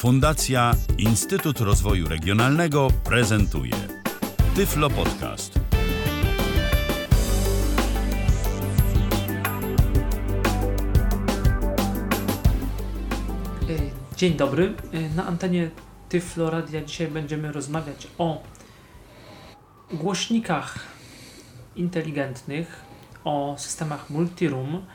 Fundacja 0.00 0.74
Instytut 0.98 1.60
Rozwoju 1.60 2.08
Regionalnego 2.08 2.88
prezentuje 3.04 3.72
Tyflo 4.56 4.90
Podcast. 4.90 5.60
Dzień 14.16 14.34
dobry. 14.34 14.74
Na 15.16 15.26
antenie 15.26 15.70
Tyflo 16.08 16.50
Radia 16.50 16.84
dzisiaj 16.84 17.08
będziemy 17.08 17.52
rozmawiać 17.52 18.08
o 18.18 18.42
głośnikach 19.92 20.78
inteligentnych, 21.76 22.84
o 23.24 23.54
systemach 23.58 24.10
multiroom, 24.10 24.86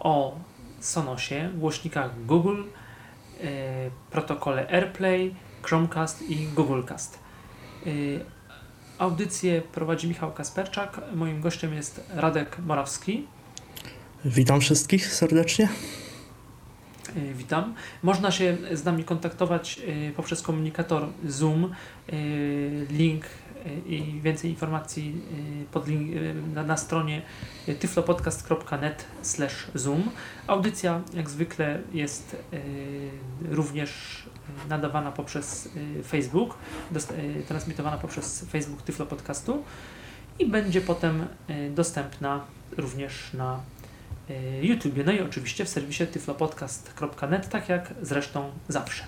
o 0.00 0.36
Sonosie, 0.80 1.50
głośnikach 1.54 2.24
Google, 2.26 2.62
protokole 4.10 4.68
AirPlay, 4.68 5.34
Chromecast 5.62 6.30
i 6.30 6.46
Googlecast. 6.54 7.18
Audycję 8.98 9.62
prowadzi 9.62 10.08
Michał 10.08 10.32
Kasperczak. 10.32 11.00
Moim 11.14 11.40
gościem 11.40 11.74
jest 11.74 12.00
Radek 12.14 12.58
Morawski. 12.58 13.26
Witam 14.24 14.60
wszystkich 14.60 15.06
serdecznie. 15.06 15.68
E, 17.16 17.34
witam. 17.34 17.74
Można 18.02 18.30
się 18.30 18.56
z 18.72 18.84
nami 18.84 19.04
kontaktować 19.04 19.80
e, 20.08 20.12
poprzez 20.12 20.42
komunikator 20.42 21.08
Zoom. 21.24 21.64
E, 21.64 22.12
link 22.90 23.24
i 23.86 24.20
więcej 24.22 24.50
informacji 24.50 25.22
pod 25.72 25.88
link, 25.88 26.10
na, 26.54 26.62
na 26.62 26.76
stronie 26.76 27.22
tyflopodcast.net 27.80 29.04
zoom. 29.74 30.10
Audycja 30.46 31.00
jak 31.14 31.30
zwykle 31.30 31.78
jest 31.92 32.36
również 33.50 34.22
nadawana 34.68 35.12
poprzez 35.12 35.68
Facebook, 36.04 36.58
transmitowana 37.48 37.98
poprzez 37.98 38.44
Facebook 38.50 38.82
Tyflo 38.82 39.06
Podcastu 39.06 39.62
i 40.38 40.46
będzie 40.46 40.80
potem 40.80 41.26
dostępna 41.74 42.44
również 42.76 43.32
na 43.34 43.60
Y, 44.30 44.66
YouTube, 44.66 45.04
no 45.06 45.12
i 45.12 45.20
oczywiście 45.20 45.64
w 45.64 45.68
serwisie 45.68 46.06
tyflopodcast.net, 46.06 47.48
tak 47.48 47.68
jak 47.68 47.94
zresztą 48.02 48.50
zawsze. 48.68 49.04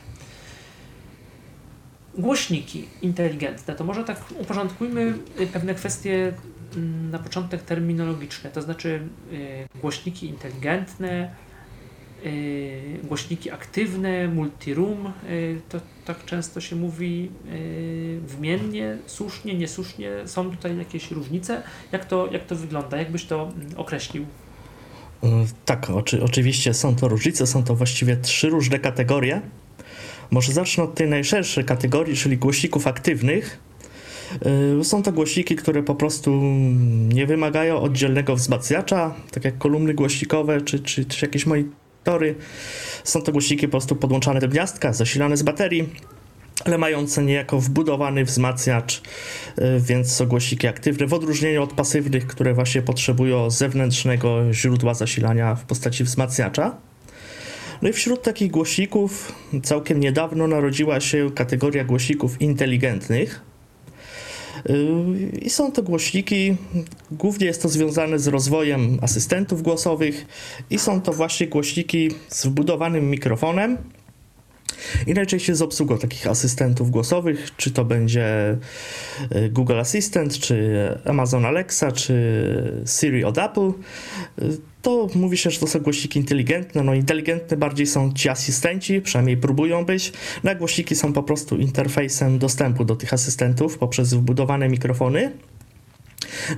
Głośniki 2.18 2.88
inteligentne, 3.02 3.74
to 3.74 3.84
może 3.84 4.04
tak 4.04 4.24
uporządkujmy 4.40 5.14
y, 5.40 5.46
pewne 5.46 5.74
kwestie 5.74 6.32
mm, 6.76 7.10
na 7.10 7.18
początek 7.18 7.62
terminologiczne, 7.62 8.50
to 8.50 8.62
znaczy 8.62 9.02
y, 9.32 9.68
głośniki 9.80 10.26
inteligentne, 10.26 11.34
głośniki 13.04 13.50
aktywne, 13.50 14.28
multiroom, 14.28 15.12
to 15.68 15.80
tak 16.04 16.24
często 16.24 16.60
się 16.60 16.76
mówi 16.76 17.30
wmiennie, 18.26 18.96
słusznie, 19.06 19.54
niesłusznie, 19.54 20.10
są 20.26 20.50
tutaj 20.50 20.78
jakieś 20.78 21.10
różnice, 21.10 21.62
jak 21.92 22.04
to, 22.04 22.32
jak 22.32 22.46
to 22.46 22.56
wygląda, 22.56 22.96
jakbyś 22.96 23.24
to 23.24 23.42
mm, 23.42 23.70
określił? 23.76 24.26
Tak, 25.64 25.90
oczy, 25.90 26.24
oczywiście 26.24 26.74
są 26.74 26.96
to 26.96 27.08
różnice, 27.08 27.46
są 27.46 27.64
to 27.64 27.74
właściwie 27.74 28.16
trzy 28.16 28.48
różne 28.48 28.78
kategorie. 28.78 29.42
Może 30.30 30.52
zacznę 30.52 30.84
od 30.84 30.94
tej 30.94 31.08
najszerszej 31.08 31.64
kategorii, 31.64 32.16
czyli 32.16 32.36
głośników 32.36 32.86
aktywnych. 32.86 33.58
E, 34.80 34.84
są 34.84 35.02
to 35.02 35.12
głośniki, 35.12 35.56
które 35.56 35.82
po 35.82 35.94
prostu 35.94 36.40
nie 37.08 37.26
wymagają 37.26 37.80
oddzielnego 37.80 38.36
wzmacniacza, 38.36 39.14
tak 39.30 39.44
jak 39.44 39.58
kolumny 39.58 39.94
głośnikowe 39.94 40.60
czy, 40.60 40.78
czy, 40.78 41.04
czy 41.04 41.26
jakieś 41.26 41.46
monitory. 41.46 42.34
Są 43.04 43.22
to 43.22 43.32
głośniki 43.32 43.68
po 43.68 43.70
prostu 43.70 43.96
podłączane 43.96 44.40
do 44.40 44.48
gniazdka, 44.48 44.92
zasilane 44.92 45.36
z 45.36 45.42
baterii 45.42 45.88
ale 46.64 46.78
mające 46.78 47.22
niejako 47.22 47.60
wbudowany 47.60 48.24
wzmacniacz, 48.24 49.02
y, 49.58 49.62
więc 49.80 50.12
są 50.12 50.26
głośniki 50.26 50.66
aktywne, 50.66 51.06
w 51.06 51.14
odróżnieniu 51.14 51.62
od 51.62 51.72
pasywnych, 51.72 52.26
które 52.26 52.54
właśnie 52.54 52.82
potrzebują 52.82 53.50
zewnętrznego 53.50 54.52
źródła 54.52 54.94
zasilania 54.94 55.54
w 55.54 55.64
postaci 55.64 56.04
wzmacniacza. 56.04 56.76
No 57.82 57.88
i 57.88 57.92
wśród 57.92 58.22
takich 58.22 58.50
głośników 58.50 59.32
całkiem 59.62 60.00
niedawno 60.00 60.46
narodziła 60.46 61.00
się 61.00 61.30
kategoria 61.34 61.84
głośników 61.84 62.40
inteligentnych. 62.40 63.40
Y, 64.70 65.38
I 65.42 65.50
są 65.50 65.72
to 65.72 65.82
głośniki, 65.82 66.56
głównie 67.10 67.46
jest 67.46 67.62
to 67.62 67.68
związane 67.68 68.18
z 68.18 68.26
rozwojem 68.26 68.98
asystentów 69.02 69.62
głosowych 69.62 70.26
i 70.70 70.78
są 70.78 71.00
to 71.00 71.12
właśnie 71.12 71.46
głośniki 71.46 72.10
z 72.28 72.46
wbudowanym 72.46 73.10
mikrofonem, 73.10 73.78
i 75.06 75.14
najczęściej 75.14 75.56
z 75.56 75.62
obsługą 75.62 75.98
takich 75.98 76.26
asystentów 76.26 76.90
głosowych, 76.90 77.50
czy 77.56 77.70
to 77.70 77.84
będzie 77.84 78.56
e, 79.30 79.48
Google 79.48 79.78
Assistant, 79.78 80.38
czy 80.38 80.88
Amazon 81.04 81.44
Alexa, 81.44 81.92
czy 81.92 82.82
Siri 82.86 83.24
od 83.24 83.38
Apple. 83.38 83.68
E, 83.68 83.72
to 84.82 85.08
mówi 85.14 85.36
się, 85.36 85.50
że 85.50 85.60
to 85.60 85.66
są 85.66 85.80
głośniki 85.80 86.18
inteligentne. 86.18 86.82
No 86.82 86.94
inteligentne 86.94 87.56
bardziej 87.56 87.86
są 87.86 88.12
ci 88.12 88.28
asystenci, 88.28 89.00
przynajmniej 89.00 89.36
próbują 89.36 89.84
być. 89.84 90.12
No, 90.44 90.54
głośniki 90.56 90.96
są 90.96 91.12
po 91.12 91.22
prostu 91.22 91.56
interfejsem 91.56 92.38
dostępu 92.38 92.84
do 92.84 92.96
tych 92.96 93.14
asystentów 93.14 93.78
poprzez 93.78 94.14
wbudowane 94.14 94.68
mikrofony. 94.68 95.32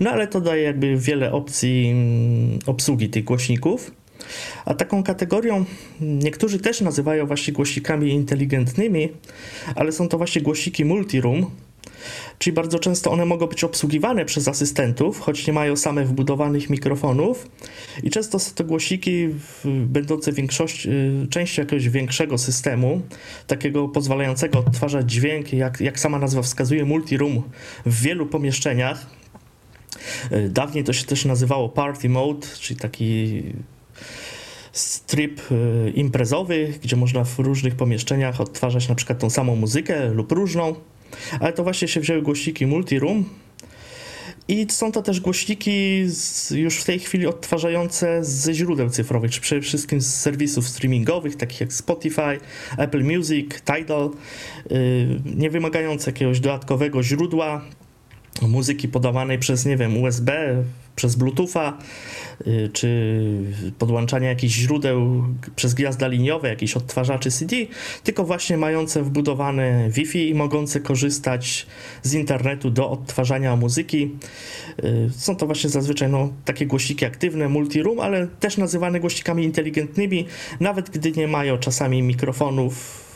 No 0.01 0.11
ale 0.11 0.27
to 0.27 0.41
daje 0.41 0.63
jakby 0.63 0.97
wiele 0.97 1.33
opcji 1.33 1.91
mm, 1.91 2.59
obsługi 2.67 3.09
tych 3.09 3.25
głośników. 3.25 3.91
A 4.65 4.75
taką 4.75 5.03
kategorią 5.03 5.65
niektórzy 6.01 6.59
też 6.59 6.81
nazywają 6.81 7.27
właśnie 7.27 7.53
głośnikami 7.53 8.11
inteligentnymi, 8.11 9.09
ale 9.75 9.93
są 9.93 10.09
to 10.09 10.19
właśnie 10.19 10.43
głośniki 10.43 10.85
multiroom, 10.85 11.51
czyli 12.39 12.55
bardzo 12.55 12.79
często 12.79 13.11
one 13.11 13.25
mogą 13.25 13.47
być 13.47 13.65
obsługiwane 13.65 14.25
przez 14.25 14.49
asystentów, 14.49 15.21
choć 15.21 15.47
nie 15.47 15.53
mają 15.53 15.77
same 15.77 16.05
wbudowanych 16.05 16.71
mikrofonów. 16.71 17.51
I 18.03 18.11
często 18.11 18.39
są 18.39 18.55
to 18.55 18.65
głośniki 18.65 19.29
będące 19.65 20.33
większość, 20.33 20.87
y, 20.87 21.27
częścią 21.31 21.63
jakiegoś 21.63 21.89
większego 21.89 22.39
systemu, 22.39 23.03
takiego 23.47 23.89
pozwalającego 23.89 24.59
odtwarzać 24.59 25.13
dźwięk, 25.13 25.53
jak, 25.53 25.81
jak 25.81 26.01
sama 26.01 26.19
nazwa 26.19 26.43
wskazuje, 26.43 26.85
multiroom 26.85 27.43
w 27.87 28.03
wielu 28.03 28.27
pomieszczeniach. 28.27 29.07
Y, 30.33 30.49
dawniej 30.49 30.85
to 30.85 30.93
się 30.93 31.05
też 31.05 31.25
nazywało 31.25 31.69
party 31.69 32.09
mode, 32.09 32.47
czyli 32.61 32.81
taki 32.81 33.43
strip 34.73 35.41
y, 35.53 35.93
imprezowy, 35.95 36.75
gdzie 36.83 36.97
można 36.97 37.25
w 37.25 37.39
różnych 37.39 37.75
pomieszczeniach 37.75 38.41
odtwarzać 38.41 38.89
na 38.89 38.95
przykład 38.95 39.19
tą 39.19 39.31
samą 39.31 39.57
muzykę 39.57 40.09
lub 40.09 40.33
różną, 40.33 40.75
ale 41.41 41.53
to 41.53 41.63
właśnie 41.63 41.89
się 41.89 42.01
wzięły 42.01 42.23
głośniki 42.23 42.67
multi-room 42.67 43.25
i 44.49 44.67
są 44.71 44.93
to 44.93 45.03
też 45.03 45.21
głośniki 45.21 46.03
z, 46.07 46.51
już 46.51 46.79
w 46.79 46.85
tej 46.85 46.99
chwili 46.99 47.27
odtwarzające 47.27 48.25
ze 48.25 48.55
źródeł 48.55 48.91
cyfrowych, 48.91 49.31
czy 49.31 49.41
przede 49.41 49.61
wszystkim 49.61 50.01
z 50.01 50.15
serwisów 50.15 50.69
streamingowych, 50.69 51.37
takich 51.37 51.61
jak 51.61 51.73
Spotify, 51.73 52.41
Apple 52.79 53.05
Music, 53.05 53.47
Tidal, 53.61 54.11
yy, 54.71 55.21
nie 55.37 55.51
wymagające 55.51 56.11
jakiegoś 56.11 56.41
dodatkowego 56.41 57.03
źródła 57.03 57.65
muzyki 58.43 58.89
podawanej 58.89 59.39
przez, 59.39 59.67
nie 59.67 59.77
wiem, 59.77 60.03
USB, 60.03 60.33
przez 60.97 61.17
Bluetootha, 61.17 61.79
y, 62.47 62.71
czy 62.73 63.23
podłączania 63.79 64.29
jakichś 64.29 64.55
źródeł 64.55 65.25
przez 65.57 65.75
gwiazda 65.75 66.09
liniowe, 66.09 66.49
jakieś 66.49 66.77
odtwarzaczy 66.77 67.31
CD, 67.31 67.57
tylko 68.03 68.25
właśnie 68.25 68.57
mające 68.57 69.03
wbudowane 69.03 69.91
Wi-Fi 69.91 70.29
i 70.29 70.35
mogące 70.35 70.81
korzystać 70.81 71.67
z 72.03 72.15
internetu 72.15 72.71
do 72.71 72.91
odtwarzania 72.91 73.57
muzyki. 73.57 74.11
Y, 74.85 75.11
są 75.17 75.37
to 75.37 75.47
właśnie 75.47 75.71
zazwyczaj 75.71 76.09
no, 76.09 76.33
takie 76.45 76.67
głośniki 76.67 77.05
aktywne, 77.05 77.49
multi-room, 77.49 78.01
ale 78.03 78.27
też 78.27 78.57
nazywane 78.57 79.01
głośnikami 79.01 79.45
inteligentnymi, 79.45 80.27
nawet 80.61 80.91
gdy 80.91 81.13
nie 81.13 81.29
mają 81.29 81.59
czasami 81.59 82.03
mikrofonów 82.03 83.12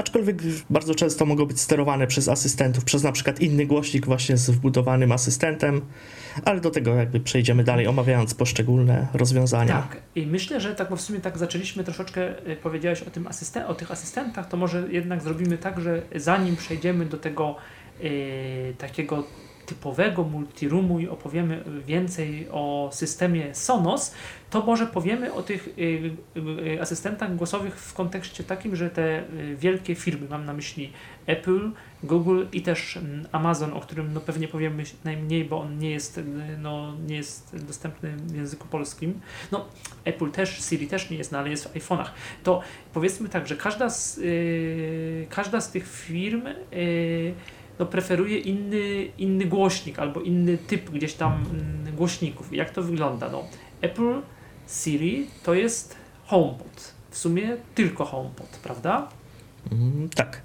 aczkolwiek 0.00 0.42
bardzo 0.70 0.94
często 0.94 1.26
mogą 1.26 1.46
być 1.46 1.60
sterowane 1.60 2.06
przez 2.06 2.28
asystentów, 2.28 2.84
przez 2.84 3.02
na 3.02 3.12
przykład 3.12 3.40
inny 3.40 3.66
głośnik 3.66 4.06
właśnie 4.06 4.36
z 4.36 4.50
wbudowanym 4.50 5.12
asystentem, 5.12 5.80
ale 6.44 6.60
do 6.60 6.70
tego 6.70 6.94
jakby 6.94 7.20
przejdziemy 7.20 7.64
dalej, 7.64 7.86
omawiając 7.86 8.34
poszczególne 8.34 9.06
rozwiązania. 9.14 9.74
Tak, 9.74 9.96
i 10.14 10.26
myślę, 10.26 10.60
że 10.60 10.74
tak, 10.74 10.90
bo 10.90 10.96
w 10.96 11.00
sumie 11.00 11.20
tak 11.20 11.38
zaczęliśmy 11.38 11.84
troszeczkę, 11.84 12.48
y, 12.48 12.56
powiedziałeś 12.56 13.02
o, 13.02 13.10
tym 13.10 13.24
asysten- 13.24 13.66
o 13.66 13.74
tych 13.74 13.90
asystentach, 13.90 14.48
to 14.48 14.56
może 14.56 14.84
jednak 14.90 15.22
zrobimy 15.22 15.58
tak, 15.58 15.80
że 15.80 16.02
zanim 16.16 16.56
przejdziemy 16.56 17.06
do 17.06 17.18
tego 17.18 17.56
yy, 18.02 18.10
takiego 18.78 19.24
typowego 19.70 20.22
multiroomu 20.22 21.00
i 21.00 21.08
opowiemy 21.08 21.64
więcej 21.86 22.48
o 22.50 22.90
systemie 22.92 23.54
Sonos, 23.54 24.14
to 24.50 24.62
może 24.62 24.86
powiemy 24.86 25.32
o 25.32 25.42
tych 25.42 25.68
y, 25.78 26.16
y, 26.76 26.80
asystentach 26.80 27.36
głosowych 27.36 27.76
w 27.76 27.94
kontekście 27.94 28.44
takim, 28.44 28.76
że 28.76 28.90
te 28.90 29.24
wielkie 29.56 29.94
firmy, 29.94 30.26
mam 30.30 30.44
na 30.44 30.52
myśli 30.52 30.92
Apple, 31.26 31.70
Google 32.02 32.44
i 32.52 32.62
też 32.62 32.96
mm, 32.96 33.26
Amazon, 33.32 33.72
o 33.72 33.80
którym 33.80 34.14
no 34.14 34.20
pewnie 34.20 34.48
powiemy 34.48 34.84
najmniej, 35.04 35.44
bo 35.44 35.60
on 35.60 35.78
nie 35.78 35.90
jest, 35.90 36.20
no, 36.58 36.94
nie 37.06 37.16
jest 37.16 37.64
dostępny 37.66 38.16
w 38.16 38.36
języku 38.36 38.68
polskim. 38.68 39.20
No, 39.52 39.66
Apple 40.04 40.30
też, 40.30 40.64
Siri 40.68 40.86
też 40.86 41.10
nie 41.10 41.16
jest, 41.16 41.32
no, 41.32 41.38
ale 41.38 41.50
jest 41.50 41.68
w 41.68 41.74
iPhone'ach. 41.74 42.08
To 42.44 42.60
powiedzmy 42.94 43.28
tak, 43.28 43.46
że 43.46 43.56
każda 43.56 43.90
z, 43.90 44.16
yy, 44.16 45.26
każda 45.30 45.60
z 45.60 45.70
tych 45.70 45.88
firm 45.88 46.42
yy, 46.72 47.34
no, 47.80 47.86
preferuje 47.86 48.38
inny, 48.38 49.12
inny 49.18 49.44
głośnik 49.44 49.98
albo 49.98 50.20
inny 50.20 50.58
typ 50.58 50.90
gdzieś 50.90 51.14
tam 51.14 51.44
yy, 51.84 51.92
głośników. 51.92 52.52
Jak 52.52 52.70
to 52.70 52.82
wygląda? 52.82 53.28
No, 53.28 53.44
Apple 53.80 54.22
Siri 54.68 55.26
to 55.42 55.54
jest 55.54 55.96
HomePod. 56.26 56.94
W 57.10 57.18
sumie 57.18 57.56
tylko 57.74 58.04
HomePod, 58.04 58.60
prawda? 58.62 59.08
Mm, 59.72 60.08
tak. 60.08 60.42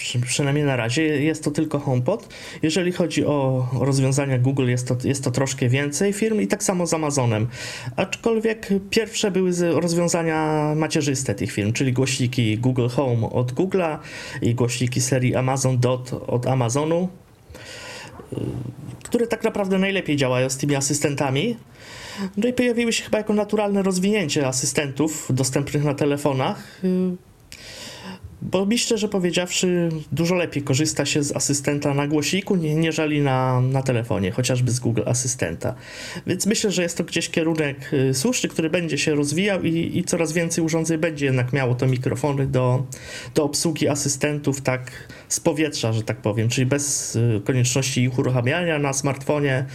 Przy, 0.00 0.20
przynajmniej 0.20 0.64
na 0.64 0.76
razie 0.76 1.02
jest 1.02 1.44
to 1.44 1.50
tylko 1.50 1.78
HomePod. 1.78 2.28
Jeżeli 2.62 2.92
chodzi 2.92 3.24
o 3.24 3.68
rozwiązania 3.80 4.38
Google, 4.38 4.68
jest 4.68 4.88
to, 4.88 4.96
jest 5.04 5.24
to 5.24 5.30
troszkę 5.30 5.68
więcej 5.68 6.12
firm 6.12 6.40
i 6.40 6.46
tak 6.46 6.62
samo 6.62 6.86
z 6.86 6.94
Amazonem. 6.94 7.48
Aczkolwiek 7.96 8.68
pierwsze 8.90 9.30
były 9.30 9.52
rozwiązania 9.80 10.72
macierzyste 10.76 11.34
tych 11.34 11.52
firm, 11.52 11.72
czyli 11.72 11.92
głośniki 11.92 12.58
Google 12.58 12.88
Home 12.88 13.30
od 13.30 13.52
Google'a 13.52 13.98
i 14.42 14.54
głośniki 14.54 15.00
serii 15.00 15.34
Amazon 15.34 15.78
Dot 15.78 16.12
od 16.26 16.46
Amazonu, 16.46 17.08
które 19.02 19.26
tak 19.26 19.44
naprawdę 19.44 19.78
najlepiej 19.78 20.16
działają 20.16 20.50
z 20.50 20.56
tymi 20.56 20.76
asystentami. 20.76 21.56
No 22.36 22.48
i 22.48 22.52
pojawiły 22.52 22.92
się 22.92 23.04
chyba 23.04 23.18
jako 23.18 23.34
naturalne 23.34 23.82
rozwinięcie 23.82 24.46
asystentów 24.46 25.28
dostępnych 25.30 25.84
na 25.84 25.94
telefonach 25.94 26.80
bo 28.42 28.66
mi 28.66 28.78
szczerze 28.78 29.08
powiedziawszy, 29.08 29.88
dużo 30.12 30.34
lepiej 30.34 30.62
korzysta 30.62 31.06
się 31.06 31.22
z 31.22 31.36
asystenta 31.36 31.94
na 31.94 32.06
głosiku, 32.06 32.56
nie, 32.56 32.74
nieżeli 32.74 33.20
na, 33.20 33.60
na 33.60 33.82
telefonie, 33.82 34.30
chociażby 34.30 34.70
z 34.70 34.80
Google 34.80 35.02
Asystenta. 35.06 35.74
Więc 36.26 36.46
myślę, 36.46 36.70
że 36.70 36.82
jest 36.82 36.96
to 36.96 37.04
gdzieś 37.04 37.28
kierunek 37.28 37.92
y, 37.92 38.14
słuszny, 38.14 38.48
który 38.48 38.70
będzie 38.70 38.98
się 38.98 39.14
rozwijał 39.14 39.62
i, 39.62 39.98
i 39.98 40.04
coraz 40.04 40.32
więcej 40.32 40.64
urządzeń 40.64 40.98
będzie 40.98 41.26
jednak 41.26 41.52
miało 41.52 41.74
to 41.74 41.86
mikrofony 41.86 42.46
do, 42.46 42.86
do 43.34 43.44
obsługi 43.44 43.88
asystentów 43.88 44.60
tak 44.60 44.90
z 45.28 45.40
powietrza, 45.40 45.92
że 45.92 46.02
tak 46.02 46.16
powiem, 46.16 46.48
czyli 46.48 46.66
bez 46.66 47.16
y, 47.16 47.40
konieczności 47.44 48.02
ich 48.02 48.18
uruchamiania 48.18 48.78
na 48.78 48.92
smartfonie, 48.92 49.66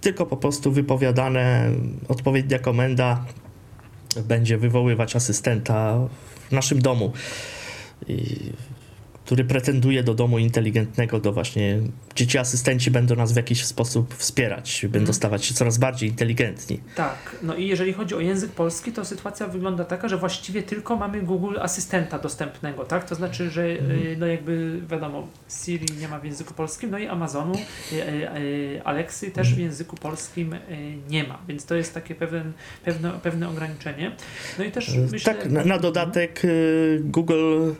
tylko 0.00 0.26
po 0.26 0.36
prostu 0.36 0.72
wypowiadane 0.72 1.70
odpowiednia 2.08 2.58
komenda 2.58 3.24
będzie 4.24 4.58
wywoływać 4.58 5.16
asystenta 5.16 6.08
w 6.48 6.52
naszym 6.52 6.82
domu 6.82 7.12
Et 8.06 8.52
który 9.28 9.44
pretenduje 9.44 10.02
do 10.02 10.14
domu 10.14 10.38
inteligentnego, 10.38 11.20
do 11.20 11.32
właśnie 11.32 11.78
dzieci 12.14 12.38
asystenci 12.38 12.90
będą 12.90 13.16
nas 13.16 13.32
w 13.32 13.36
jakiś 13.36 13.64
sposób 13.64 14.14
wspierać, 14.14 14.80
będą 14.82 14.98
hmm. 14.98 15.14
stawać 15.14 15.44
się 15.44 15.54
coraz 15.54 15.78
bardziej 15.78 16.08
inteligentni. 16.08 16.80
Tak, 16.94 17.36
no 17.42 17.54
i 17.54 17.66
jeżeli 17.66 17.92
chodzi 17.92 18.14
o 18.14 18.20
język 18.20 18.50
polski, 18.50 18.92
to 18.92 19.04
sytuacja 19.04 19.46
wygląda 19.46 19.84
taka, 19.84 20.08
że 20.08 20.16
właściwie 20.16 20.62
tylko 20.62 20.96
mamy 20.96 21.22
Google 21.22 21.56
Asystenta 21.60 22.18
dostępnego, 22.18 22.84
tak? 22.84 23.04
To 23.04 23.14
znaczy, 23.14 23.50
że 23.50 23.76
hmm. 23.76 24.18
no 24.18 24.26
jakby 24.26 24.80
wiadomo, 24.90 25.28
Siri 25.62 25.86
nie 26.00 26.08
ma 26.08 26.18
w 26.18 26.24
języku 26.24 26.54
polskim, 26.54 26.90
no 26.90 26.98
i 26.98 27.06
Amazonu, 27.06 27.54
y, 27.92 27.96
y, 28.38 28.80
Alexy 28.84 29.30
też 29.30 29.46
hmm. 29.46 29.56
w 29.56 29.58
języku 29.58 29.96
polskim 29.96 30.54
nie 31.08 31.24
ma, 31.24 31.38
więc 31.48 31.64
to 31.64 31.74
jest 31.74 31.94
takie 31.94 32.14
pewne, 32.14 32.42
pewne, 32.84 33.12
pewne 33.22 33.48
ograniczenie. 33.48 34.16
No 34.58 34.64
i 34.64 34.72
też 34.72 34.96
myślę... 35.12 35.34
Tak, 35.34 35.50
na, 35.50 35.64
na 35.64 35.78
dodatek 35.78 36.42
Google 37.00 37.72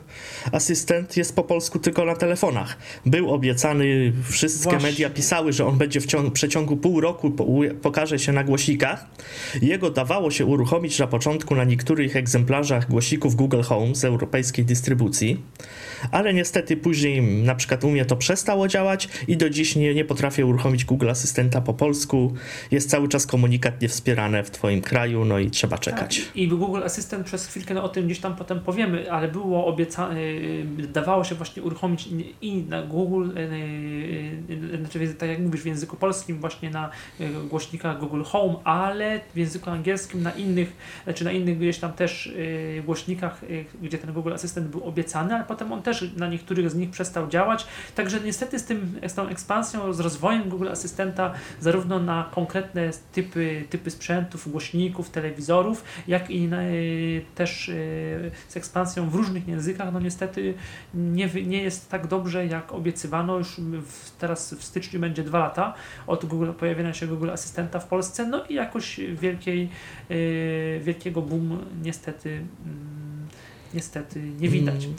Asystent 0.51 1.17
jest 1.17 1.38
po 1.39 1.43
polsku 1.43 1.79
tylko 1.79 2.05
na 2.05 2.15
telefonach. 2.15 2.77
Był 3.05 3.33
obiecany, 3.33 4.13
wszystkie 4.29 4.69
Właśnie. 4.69 4.89
media 4.89 5.09
pisały, 5.09 5.53
że 5.53 5.65
on 5.65 5.77
będzie 5.77 6.01
w 6.01 6.05
ciągu, 6.05 6.31
przeciągu 6.31 6.77
pół 6.77 7.01
roku 7.01 7.31
po, 7.31 7.45
pokaże 7.81 8.19
się 8.19 8.31
na 8.31 8.43
głośnikach. 8.43 9.05
Jego 9.61 9.89
dawało 9.89 10.31
się 10.31 10.45
uruchomić 10.45 10.99
na 10.99 11.07
początku 11.07 11.55
na 11.55 11.63
niektórych 11.63 12.15
egzemplarzach 12.15 12.89
głośników 12.89 13.35
Google 13.35 13.61
Home 13.61 13.95
z 13.95 14.05
europejskiej 14.05 14.65
dystrybucji 14.65 15.37
ale 16.11 16.33
niestety 16.33 16.77
później 16.77 17.21
na 17.21 17.55
przykład 17.55 17.83
u 17.83 17.89
mnie 17.89 18.05
to 18.05 18.15
przestało 18.15 18.67
działać 18.67 19.09
i 19.27 19.37
do 19.37 19.49
dziś 19.49 19.75
nie, 19.75 19.93
nie 19.93 20.05
potrafię 20.05 20.45
uruchomić 20.45 20.85
Google 20.85 21.09
Asystenta 21.09 21.61
po 21.61 21.73
polsku. 21.73 22.33
Jest 22.71 22.89
cały 22.89 23.07
czas 23.07 23.27
komunikat 23.27 23.81
niewspierane 23.81 24.43
w 24.43 24.51
Twoim 24.51 24.81
kraju, 24.81 25.25
no 25.25 25.39
i 25.39 25.49
trzeba 25.49 25.77
czekać. 25.77 26.21
Tak, 26.25 26.37
I 26.37 26.47
Google 26.47 26.83
Asystent 26.83 27.25
przez 27.25 27.47
chwilkę 27.47 27.73
no, 27.73 27.83
o 27.83 27.89
tym 27.89 28.05
gdzieś 28.05 28.19
tam 28.19 28.35
potem 28.35 28.59
powiemy, 28.59 29.11
ale 29.11 29.27
było 29.27 29.65
obiecane, 29.65 30.19
y, 30.19 30.65
dawało 30.93 31.23
się 31.23 31.28
właśnie 31.35 31.63
uruchomić 31.63 32.09
i 32.41 32.63
na 32.63 32.81
Google, 32.81 33.29
y, 33.37 33.41
y, 34.73 34.77
znaczy 34.77 35.13
tak 35.13 35.29
jak 35.29 35.39
mówisz 35.39 35.61
w 35.61 35.65
języku 35.65 35.95
polskim 35.95 36.39
właśnie 36.39 36.69
na 36.69 36.89
głośnikach 37.49 37.99
Google 37.99 38.23
Home, 38.23 38.55
ale 38.63 39.19
w 39.33 39.37
języku 39.37 39.69
angielskim 39.69 40.23
na 40.23 40.31
innych, 40.31 40.73
znaczy 41.03 41.25
na 41.25 41.31
innych 41.31 41.57
gdzieś 41.57 41.77
tam 41.77 41.93
też 41.93 42.33
głośnikach, 42.85 43.41
gdzie 43.81 43.97
ten 43.97 44.13
Google 44.13 44.33
Asystent 44.33 44.67
był 44.67 44.83
obiecany, 44.83 45.35
ale 45.35 45.43
potem 45.43 45.71
on 45.73 45.81
też 45.81 46.05
na 46.17 46.27
niektórych 46.27 46.69
z 46.69 46.75
nich 46.75 46.89
przestał 46.89 47.27
działać. 47.27 47.67
Także 47.95 48.19
niestety 48.19 48.59
z, 48.59 48.65
tym, 48.65 48.99
z 49.07 49.13
tą 49.13 49.27
ekspansją, 49.27 49.93
z 49.93 49.99
rozwojem 49.99 50.49
Google 50.49 50.67
Asystenta 50.67 51.33
zarówno 51.59 51.99
na 51.99 52.29
konkretne 52.31 52.89
typy, 53.11 53.63
typy 53.69 53.91
sprzętów, 53.91 54.51
głośników, 54.51 55.09
telewizorów, 55.09 55.83
jak 56.07 56.29
i 56.31 56.47
na, 56.47 56.57
też 57.35 57.71
z 58.47 58.57
ekspansją 58.57 59.09
w 59.09 59.15
różnych 59.15 59.47
językach, 59.47 59.93
no 59.93 59.99
niestety 59.99 60.53
nie, 60.93 61.18
nie 61.27 61.63
jest 61.63 61.89
tak 61.89 62.07
dobrze 62.07 62.45
jak 62.45 62.71
obiecywano. 62.73 63.37
Już 63.37 63.55
w, 63.85 64.11
teraz 64.17 64.53
w 64.53 64.63
styczniu 64.63 64.99
będzie 64.99 65.23
dwa 65.23 65.39
lata 65.39 65.73
od 66.07 66.25
Google, 66.25 66.51
pojawienia 66.51 66.93
się 66.93 67.07
Google 67.07 67.29
Asystenta 67.29 67.79
w 67.79 67.87
Polsce, 67.87 68.25
no 68.25 68.45
i 68.45 68.53
jakoś 68.53 68.99
wielkiej, 69.13 69.69
y, 70.11 70.81
wielkiego 70.83 71.21
boom 71.21 71.65
niestety 71.83 72.29
mm, 72.29 73.27
niestety 73.73 74.21
nie 74.39 74.49
widać. 74.49 74.85
Mm. 74.85 74.95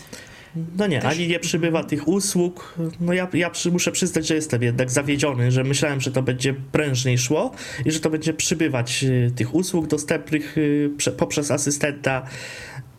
No 0.79 0.87
nie, 0.87 1.03
ani 1.03 1.29
nie 1.29 1.39
przybywa 1.39 1.85
tych 1.85 2.09
usług. 2.09 2.75
No 3.01 3.13
ja, 3.13 3.29
ja 3.33 3.51
przy, 3.51 3.73
muszę 3.73 3.93
przyznać, 3.93 4.27
że 4.27 4.35
jestem 4.35 4.63
jednak 4.63 4.91
zawiedziony, 4.91 5.51
że 5.51 5.65
myślałem, 5.65 6.01
że 6.01 6.13
to 6.13 6.23
będzie 6.23 6.55
prężniej 6.73 7.19
szło 7.19 7.51
i 7.85 7.91
że 7.91 8.01
to 8.01 8.11
będzie 8.11 8.35
przybywać 8.35 9.05
y, 9.05 9.33
tych 9.37 9.55
usług 9.55 9.87
dostępnych 9.87 10.59
y, 10.59 10.91
prze, 10.97 11.13
poprzez 11.13 11.51
asystenta, 11.51 12.27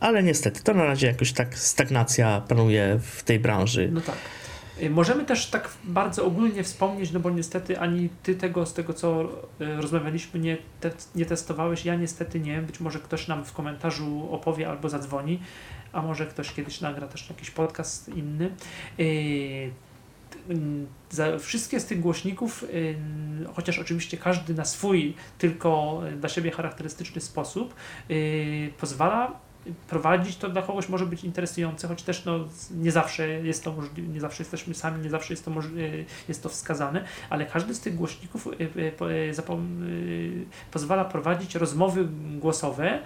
ale 0.01 0.23
niestety 0.23 0.63
to 0.63 0.73
na 0.73 0.85
razie 0.85 1.07
jakoś 1.07 1.33
tak 1.33 1.57
stagnacja 1.57 2.41
panuje 2.41 2.99
w 3.01 3.23
tej 3.23 3.39
branży. 3.39 3.89
No 3.93 4.01
tak. 4.01 4.15
Y, 4.81 4.89
możemy 4.89 5.25
też 5.25 5.45
tak 5.45 5.69
bardzo 5.83 6.25
ogólnie 6.25 6.63
wspomnieć, 6.63 7.11
no 7.11 7.19
bo 7.19 7.29
niestety 7.29 7.79
ani 7.79 8.09
ty 8.23 8.35
tego, 8.35 8.65
z 8.65 8.73
tego 8.73 8.93
co 8.93 9.29
rozmawialiśmy, 9.59 10.39
nie, 10.39 10.57
te, 10.79 10.91
nie 11.15 11.25
testowałeś, 11.25 11.85
ja 11.85 11.95
niestety 11.95 12.39
nie. 12.39 12.61
Być 12.61 12.79
może 12.79 12.99
ktoś 12.99 13.27
nam 13.27 13.45
w 13.45 13.53
komentarzu 13.53 14.27
opowie 14.31 14.69
albo 14.69 14.89
zadzwoni 14.89 15.39
a 15.93 16.01
może 16.01 16.27
ktoś 16.27 16.53
kiedyś 16.53 16.81
nagra 16.81 17.07
też 17.07 17.29
jakiś 17.29 17.51
podcast 17.51 18.09
inny. 18.09 18.51
Yy, 18.97 19.71
za 21.09 21.39
wszystkie 21.39 21.79
z 21.79 21.85
tych 21.85 21.99
głośników, 21.99 22.65
yy, 22.73 22.95
chociaż 23.53 23.79
oczywiście 23.79 24.17
każdy 24.17 24.53
na 24.53 24.65
swój, 24.65 25.13
tylko 25.37 26.01
dla 26.19 26.29
siebie 26.29 26.51
charakterystyczny 26.51 27.21
sposób, 27.21 27.75
pozwala 28.79 29.39
prowadzić, 29.89 30.37
to 30.37 30.49
dla 30.49 30.61
kogoś 30.61 30.89
może 30.89 31.05
być 31.05 31.23
interesujące, 31.23 31.87
choć 31.87 32.03
też 32.03 32.25
no, 32.25 32.39
nie 32.71 32.91
zawsze 32.91 33.29
jest 33.29 33.63
to 33.63 33.71
możliwe, 33.71 34.13
nie 34.13 34.19
zawsze 34.19 34.43
jesteśmy 34.43 34.73
sami, 34.73 35.03
nie 35.03 35.09
zawsze 35.09 35.33
jest 35.33 35.45
to, 35.45 35.51
jest 36.27 36.43
to 36.43 36.49
wskazane, 36.49 37.05
ale 37.29 37.45
każdy 37.45 37.73
z 37.73 37.79
tych 37.79 37.95
głośników 37.95 38.47
pozwala 40.71 41.05
prowadzić 41.05 41.55
rozmowy 41.55 42.07
głosowe 42.39 42.99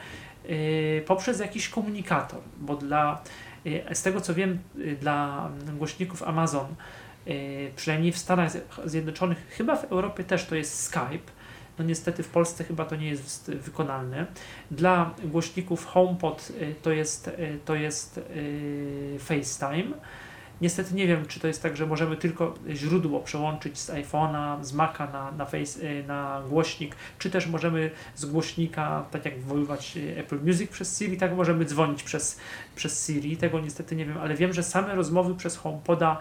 poprzez 1.05 1.39
jakiś 1.39 1.69
komunikator, 1.69 2.41
bo 2.57 2.75
dla, 2.75 3.21
z 3.93 4.01
tego 4.01 4.21
co 4.21 4.33
wiem, 4.33 4.59
dla 5.00 5.50
głośników 5.77 6.24
Amazon, 6.24 6.67
przynajmniej 7.75 8.12
w 8.12 8.17
Stanach 8.17 8.51
Zjednoczonych, 8.85 9.47
chyba 9.50 9.75
w 9.75 9.83
Europie 9.83 10.24
też 10.24 10.45
to 10.45 10.55
jest 10.55 10.83
Skype, 10.83 11.31
no 11.79 11.86
niestety 11.86 12.24
w 12.24 12.27
Polsce 12.27 12.63
chyba 12.63 12.86
to 12.86 12.96
nie 12.96 13.08
jest 13.08 13.51
wykonalne. 13.51 14.25
Dla 14.72 15.13
głośników 15.24 15.86
HomePod 15.86 16.51
to 16.82 16.91
jest, 16.91 17.29
to 17.65 17.75
jest 17.75 18.20
FaceTime. 19.20 19.94
Niestety 20.62 20.96
nie 20.96 21.08
wiem, 21.08 21.25
czy 21.25 21.39
to 21.39 21.48
jest 21.48 21.63
tak, 21.63 21.77
że 21.77 21.86
możemy 21.86 22.17
tylko 22.17 22.53
źródło 22.70 23.20
przełączyć 23.20 23.79
z 23.79 23.89
iPhone'a, 23.89 24.63
z 24.63 24.74
Maca 24.74 25.08
na, 25.08 25.32
na, 25.32 25.46
face, 25.46 25.82
y, 25.82 26.03
na 26.08 26.41
głośnik, 26.50 26.96
czy 27.20 27.29
też 27.29 27.48
możemy 27.48 27.91
z 28.15 28.25
głośnika, 28.25 29.05
tak 29.12 29.25
jak 29.25 29.39
wywoływać 29.39 29.98
y, 29.98 30.17
Apple 30.17 30.39
Music 30.46 30.72
przez 30.72 31.00
Siri, 31.00 31.17
tak 31.17 31.36
możemy 31.36 31.65
dzwonić 31.65 32.03
przez, 32.03 32.39
przez 32.75 33.08
Siri. 33.08 33.38
Tego 33.38 33.60
niestety 33.60 33.96
nie 33.96 34.05
wiem, 34.05 34.17
ale 34.17 34.36
wiem, 34.36 34.53
że 34.53 34.63
same 34.63 34.96
rozmowy 34.96 35.36
przez 35.36 35.58
HomePoda 35.58 36.17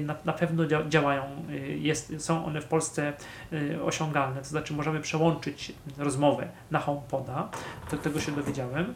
na, 0.00 0.16
na 0.24 0.32
pewno 0.32 0.64
działają. 0.88 1.22
Jest, 1.78 2.12
są 2.18 2.44
one 2.44 2.60
w 2.60 2.64
Polsce 2.64 3.12
osiągalne, 3.84 4.40
to 4.40 4.48
znaczy 4.48 4.74
możemy 4.74 5.00
przełączyć 5.00 5.72
rozmowę 5.98 6.48
na 6.70 6.78
HomePoda, 6.78 7.50
to 7.90 7.96
tego 7.96 8.20
się 8.20 8.32
dowiedziałem. 8.32 8.94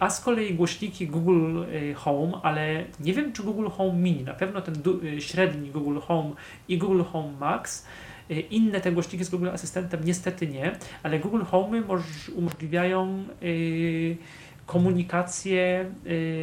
A 0.00 0.10
z 0.10 0.20
kolei 0.20 0.54
głośniki 0.54 1.06
Google 1.06 1.62
Home, 1.94 2.32
ale 2.42 2.84
nie 3.00 3.12
wiem, 3.12 3.32
czy 3.32 3.42
Google 3.42 3.68
Home 3.68 3.92
Mini, 3.92 4.24
na 4.24 4.34
pewno 4.34 4.60
ten 4.60 4.74
y, 5.04 5.20
średni 5.20 5.70
Google 5.70 5.98
Home 5.98 6.30
i 6.68 6.78
Google 6.78 7.02
Home 7.02 7.32
Max. 7.40 7.86
Y, 8.30 8.40
inne 8.40 8.80
te 8.80 8.92
głośniki 8.92 9.24
z 9.24 9.30
Google 9.30 9.48
Asystentem 9.48 10.04
niestety 10.04 10.46
nie, 10.46 10.72
ale 11.02 11.18
Google 11.18 11.42
Home 11.42 11.82
umożliwiają 12.34 13.24
y, 13.42 14.16
komunikację 14.66 15.90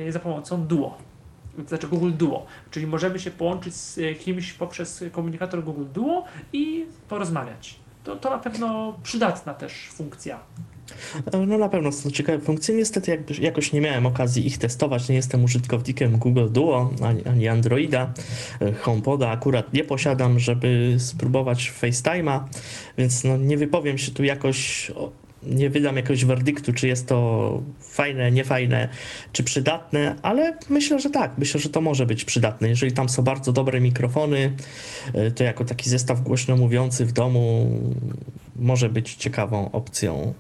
za 0.10 0.20
pomocą 0.20 0.64
Duo. 0.68 0.98
Znaczy 1.68 1.88
Google 1.88 2.12
Duo, 2.14 2.46
czyli 2.72 2.88
możemy 2.88 3.20
się 3.20 3.32
połączyć 3.32 3.76
z 3.76 4.20
kimś 4.20 4.54
poprzez 4.54 5.04
komunikator 5.12 5.64
Google 5.64 5.86
Duo 5.94 6.24
i 6.54 6.86
porozmawiać. 7.10 7.76
To, 8.04 8.16
to 8.16 8.30
na 8.30 8.38
pewno 8.38 9.00
przydatna 9.04 9.54
też 9.54 9.74
funkcja. 9.92 10.40
No 11.48 11.58
na 11.58 11.70
pewno 11.70 11.92
są 11.92 12.12
ciekawe 12.12 12.40
funkcje. 12.40 12.76
Niestety 12.76 13.12
jakby, 13.12 13.34
jakoś 13.34 13.74
nie 13.74 13.82
miałem 13.82 14.06
okazji 14.06 14.48
ich 14.48 14.58
testować. 14.58 15.10
Nie 15.10 15.16
jestem 15.16 15.44
użytkownikiem 15.44 16.18
Google 16.18 16.50
Duo 16.50 16.92
ani, 17.04 17.26
ani 17.26 17.48
Androida. 17.48 18.14
HomePoda 18.82 19.30
akurat 19.30 19.74
nie 19.74 19.84
posiadam, 19.84 20.40
żeby 20.40 20.96
spróbować 21.00 21.74
FaceTime'a, 21.82 22.40
więc 22.98 23.24
no 23.24 23.38
nie 23.38 23.58
wypowiem 23.58 23.98
się 23.98 24.12
tu 24.12 24.24
jakoś 24.24 24.92
nie 25.44 25.70
wydam 25.70 25.96
jakiegoś 25.96 26.26
werdyktu, 26.26 26.74
czy 26.74 26.88
jest 26.88 27.08
to 27.08 27.62
fajne, 27.80 28.32
niefajne, 28.32 28.90
czy 29.32 29.44
przydatne, 29.44 30.16
ale 30.22 30.58
myślę, 30.70 31.00
że 31.00 31.10
tak, 31.10 31.32
myślę, 31.38 31.60
że 31.60 31.70
to 31.70 31.82
może 31.82 32.06
być 32.06 32.26
przydatne. 32.26 32.70
Jeżeli 32.70 32.92
tam 32.92 33.10
są 33.10 33.24
bardzo 33.24 33.52
dobre 33.52 33.82
mikrofony, 33.82 34.56
to 35.36 35.44
jako 35.44 35.66
taki 35.66 35.90
zestaw 35.90 36.22
głośno 36.22 36.58
mówiący 36.58 37.06
w 37.06 37.12
domu 37.12 37.70
może 38.56 38.90
być 38.90 39.16
ciekawą 39.16 39.72
opcją. 39.72 40.34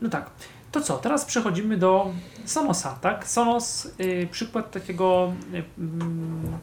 No 0.00 0.08
tak. 0.08 0.30
To 0.72 0.80
co, 0.80 0.98
teraz 0.98 1.24
przechodzimy 1.24 1.76
do 1.76 2.12
Sonosa, 2.44 2.98
tak? 3.00 3.28
Sonos, 3.28 3.88
y, 4.00 4.28
przykład 4.30 4.70
takiego 4.70 5.32
y, 5.54 5.64
mm, 5.78 6.58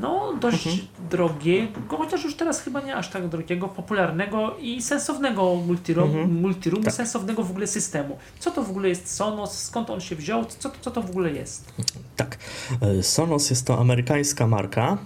no 0.00 0.32
dość 0.40 0.66
mhm. 0.66 0.86
drogiego, 1.10 1.96
chociaż 1.98 2.24
już 2.24 2.34
teraz 2.34 2.60
chyba 2.60 2.80
nie 2.80 2.96
aż 2.96 3.10
tak 3.10 3.28
drogiego, 3.28 3.68
popularnego 3.68 4.56
i 4.60 4.82
sensownego 4.82 5.54
multiroom, 5.54 6.10
mhm. 6.10 6.40
multiroomu, 6.40 6.84
tak. 6.84 6.94
sensownego 6.94 7.42
w 7.44 7.50
ogóle 7.50 7.66
systemu. 7.66 8.18
Co 8.38 8.50
to 8.50 8.62
w 8.62 8.70
ogóle 8.70 8.88
jest 8.88 9.14
Sonos, 9.14 9.58
skąd 9.58 9.90
on 9.90 10.00
się 10.00 10.16
wziął, 10.16 10.44
co, 10.44 10.70
co 10.80 10.90
to 10.90 11.02
w 11.02 11.10
ogóle 11.10 11.32
jest? 11.32 11.72
Tak, 12.16 12.38
e, 12.80 13.02
Sonos 13.02 13.50
jest 13.50 13.66
to 13.66 13.78
amerykańska 13.78 14.46
marka, 14.46 14.98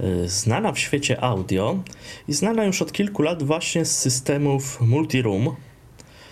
e, 0.00 0.28
znana 0.28 0.72
w 0.72 0.78
świecie 0.78 1.24
audio 1.24 1.78
i 2.28 2.32
znana 2.32 2.64
już 2.64 2.82
od 2.82 2.92
kilku 2.92 3.22
lat 3.22 3.42
właśnie 3.42 3.84
z 3.84 3.98
systemów 3.98 4.80
multiroom 4.80 5.56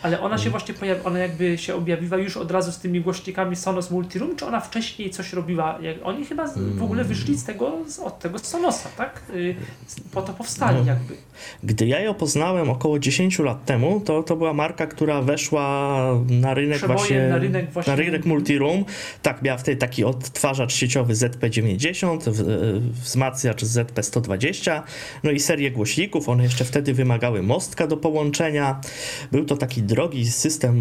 ale 0.05 0.21
ona 0.21 0.39
się 0.39 0.51
właśnie 0.51 0.75
pojawi, 0.75 1.01
ona 1.05 1.19
jakby 1.19 1.59
się 1.59 1.75
objawiła 1.75 2.19
już 2.19 2.37
od 2.37 2.51
razu 2.51 2.73
z 2.73 2.79
tymi 2.79 3.01
głośnikami 3.01 3.57
Sonos 3.57 3.91
Multiroom, 3.91 4.37
czy 4.37 4.47
ona 4.47 4.61
wcześniej 4.61 5.11
coś 5.11 5.33
robiła? 5.33 5.79
Oni 6.03 6.25
chyba 6.25 6.47
w 6.75 6.83
ogóle 6.83 7.05
wyszli 7.05 7.39
z 7.39 7.45
tego, 7.45 7.73
od 8.05 8.19
tego 8.19 8.39
Sonosa, 8.39 8.89
tak? 8.97 9.23
Y, 9.35 9.55
po 10.13 10.23
to 10.23 10.33
powstali 10.33 10.79
no. 10.79 10.87
jakby. 10.87 11.15
Gdy 11.63 11.87
ja 11.87 12.01
ją 12.01 12.15
poznałem 12.15 12.71
około 12.71 12.99
10 12.99 13.39
lat 13.39 13.65
temu, 13.65 14.01
to, 14.01 14.23
to 14.23 14.37
była 14.37 14.53
marka, 14.53 14.87
która 14.87 15.23
weszła 15.23 15.99
na 16.29 16.55
rynek 16.55 16.87
właśnie, 16.87 17.29
na 17.29 17.39
rynek 17.39 17.71
właśnie. 17.71 17.91
Na 17.93 17.97
rynek 17.97 18.25
Multiroom. 18.25 18.85
Tak, 19.23 19.43
miała 19.43 19.59
wtedy 19.59 19.77
taki 19.77 20.05
odtwarzacz 20.05 20.75
sieciowy 20.75 21.15
ZP90, 21.15 22.31
wzmacniacz 23.03 23.63
ZP120, 23.63 24.83
no 25.23 25.31
i 25.31 25.41
serię 25.41 25.71
głośników. 25.71 26.29
One 26.29 26.43
jeszcze 26.43 26.65
wtedy 26.65 26.95
wymagały 26.95 27.43
mostka 27.43 27.87
do 27.87 27.97
połączenia. 27.97 28.81
Był 29.33 29.45
to 29.45 29.57
taki 29.57 29.83
drogi 29.95 30.25
system 30.27 30.75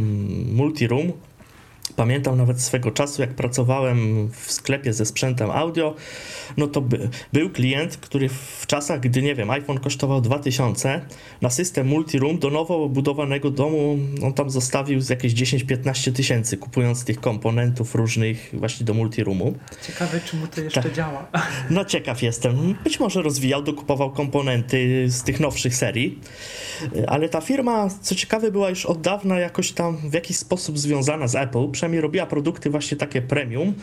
multiroom. 0.58 1.14
Pamiętam 1.96 2.38
nawet 2.38 2.62
swego 2.62 2.92
czasu, 2.92 3.22
jak 3.22 3.34
pracowałem 3.34 4.30
w 4.32 4.52
sklepie 4.52 4.94
ze 4.94 5.06
sprzętem 5.06 5.52
audio, 5.52 5.96
no 6.58 6.68
to 6.68 6.82
by, 6.82 7.10
był 7.34 7.50
klient, 7.50 7.98
który 7.98 8.30
w 8.30 8.64
czasach, 8.68 9.00
gdy 9.00 9.22
nie 9.22 9.36
wiem, 9.36 9.50
iPhone 9.50 9.80
kosztował 9.80 10.22
2000, 10.22 11.02
na 11.42 11.50
system 11.50 11.88
multiroom 11.88 12.40
do 12.40 12.50
nowo 12.50 12.90
budowanego 12.90 13.52
domu 13.52 14.00
on 14.24 14.34
tam 14.34 14.50
zostawił 14.50 15.02
z 15.02 15.10
jakieś 15.10 15.34
10-15 15.34 16.14
tysięcy, 16.14 16.58
kupując 16.58 17.06
tych 17.06 17.20
komponentów 17.20 17.96
różnych 17.96 18.50
właśnie 18.54 18.86
do 18.86 18.94
multiroomu. 18.94 19.54
Ciekawe, 19.88 20.20
czy 20.26 20.38
mu 20.38 20.48
to 20.48 20.62
jeszcze 20.62 20.84
tak. 20.84 20.94
działa. 20.94 21.28
No 21.70 21.86
ciekaw 21.86 22.22
jestem. 22.22 22.76
Być 22.84 23.00
może 23.00 23.22
rozwijał, 23.22 23.64
dokupował 23.64 24.12
komponenty 24.12 25.06
z 25.08 25.24
tych 25.24 25.40
nowszych 25.40 25.76
serii, 25.76 26.20
ale 27.08 27.30
ta 27.30 27.42
firma, 27.42 27.90
co 28.02 28.16
ciekawe, 28.16 28.52
była 28.52 28.70
już 28.70 28.86
od 28.86 29.02
dawna 29.02 29.40
jakoś 29.40 29.72
tam 29.72 29.98
w 30.10 30.14
jakiś 30.14 30.38
sposób 30.38 30.80
związana 30.80 31.28
z 31.28 31.36
Apple, 31.36 31.73
przynajmniej 31.74 32.02
robiła 32.02 32.26
produkty 32.26 32.70
właśnie 32.70 32.98
takie 32.98 33.22
premium, 33.22 33.74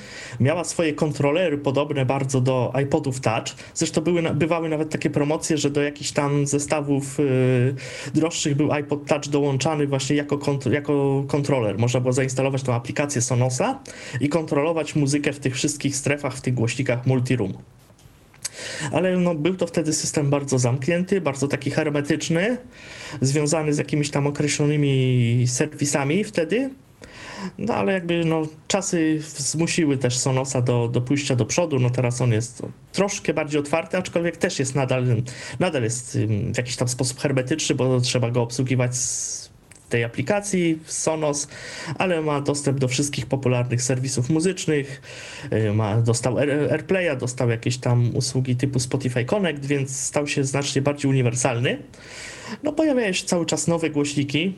miała 0.41 0.65
swoje 0.65 0.93
kontrolery 0.93 1.59
podobne 1.59 2.07
bardzo 2.07 2.41
do 2.41 2.73
iPodów 2.83 3.21
Touch, 3.21 3.47
zresztą 3.75 4.01
były, 4.01 4.23
bywały 4.23 4.69
nawet 4.69 4.91
takie 4.91 5.11
promocje, 5.11 5.59
że 5.59 5.71
do 5.71 5.83
jakichś 5.83 6.11
tam 6.11 6.47
zestawów 6.47 7.19
yy, 7.19 7.75
droższych 8.15 8.57
był 8.57 8.73
iPod 8.73 9.07
Touch 9.07 9.29
dołączany 9.29 9.87
właśnie 9.87 10.17
jako, 10.17 10.39
kont 10.39 10.67
jako 10.67 11.25
kontroler. 11.29 11.79
Można 11.79 12.01
było 12.01 12.13
zainstalować 12.13 12.63
tą 12.63 12.75
aplikację 12.75 13.23
Sonosa 13.23 13.81
i 14.21 14.29
kontrolować 14.29 14.97
muzykę 14.97 15.33
w 15.33 15.41
tych 15.41 15.55
wszystkich 15.55 15.97
strefach, 15.97 16.37
w 16.37 16.41
tych 16.41 16.55
głośnikach 16.55 17.07
multiroom 17.07 17.53
ale 18.93 19.17
no, 19.17 19.35
był 19.35 19.57
to 19.57 19.67
wtedy 19.67 19.93
system 19.93 20.31
bardzo 20.31 20.59
zamknięty, 20.59 21.21
bardzo 21.21 21.49
taki 21.49 21.71
hermetyczny, 21.71 22.57
związany 23.21 23.75
z 23.75 23.79
jakimiś 23.79 24.11
tam 24.11 24.27
określonymi 24.27 25.45
serwisami 25.49 26.25
wtedy. 26.25 26.71
No 27.59 27.75
ale 27.75 27.93
jakby 27.93 28.25
no, 28.25 28.43
czasy 28.69 29.23
zmusiły 29.37 29.99
też 29.99 30.19
Sonosa 30.19 30.63
do, 30.63 30.89
do 30.89 31.01
pójścia 31.01 31.37
do 31.37 31.47
przodu. 31.47 31.79
No 31.79 31.91
teraz 31.91 32.21
on 32.21 32.33
jest 32.33 32.63
troszkę 32.93 33.35
bardziej 33.35 33.61
otwarty, 33.61 33.97
aczkolwiek 33.97 34.37
też 34.37 34.59
jest 34.59 34.75
nadal, 34.75 35.05
nadal 35.61 35.83
jest 35.83 36.19
w 36.53 36.57
jakiś 36.57 36.77
tam 36.77 36.89
sposób 36.89 37.21
hermetyczny, 37.21 37.75
bo 37.75 38.01
trzeba 38.01 38.31
go 38.31 38.43
obsługiwać 38.43 38.97
z 38.97 39.51
tej 39.91 40.05
aplikacji 40.05 40.79
Sonos, 40.87 41.49
ale 41.99 42.23
ma 42.23 42.41
dostęp 42.41 42.79
do 42.79 42.89
wszystkich 42.89 43.27
popularnych 43.27 43.83
serwisów 43.83 44.31
muzycznych, 44.31 45.03
y, 45.53 45.73
ma, 45.73 46.03
dostał 46.03 46.39
AirPlaya, 46.39 47.17
dostał 47.19 47.51
jakieś 47.51 47.79
tam 47.79 48.17
usługi 48.17 48.57
typu 48.57 48.81
Spotify 48.81 49.25
Connect, 49.25 49.67
więc 49.67 49.97
stał 49.97 50.27
się 50.27 50.45
znacznie 50.45 50.83
bardziej 50.83 51.11
uniwersalny. 51.11 51.79
No 52.63 52.73
pojawiają 52.73 53.13
się 53.13 53.27
cały 53.27 53.47
czas 53.47 53.67
nowe 53.67 53.91
głośniki, 53.91 54.55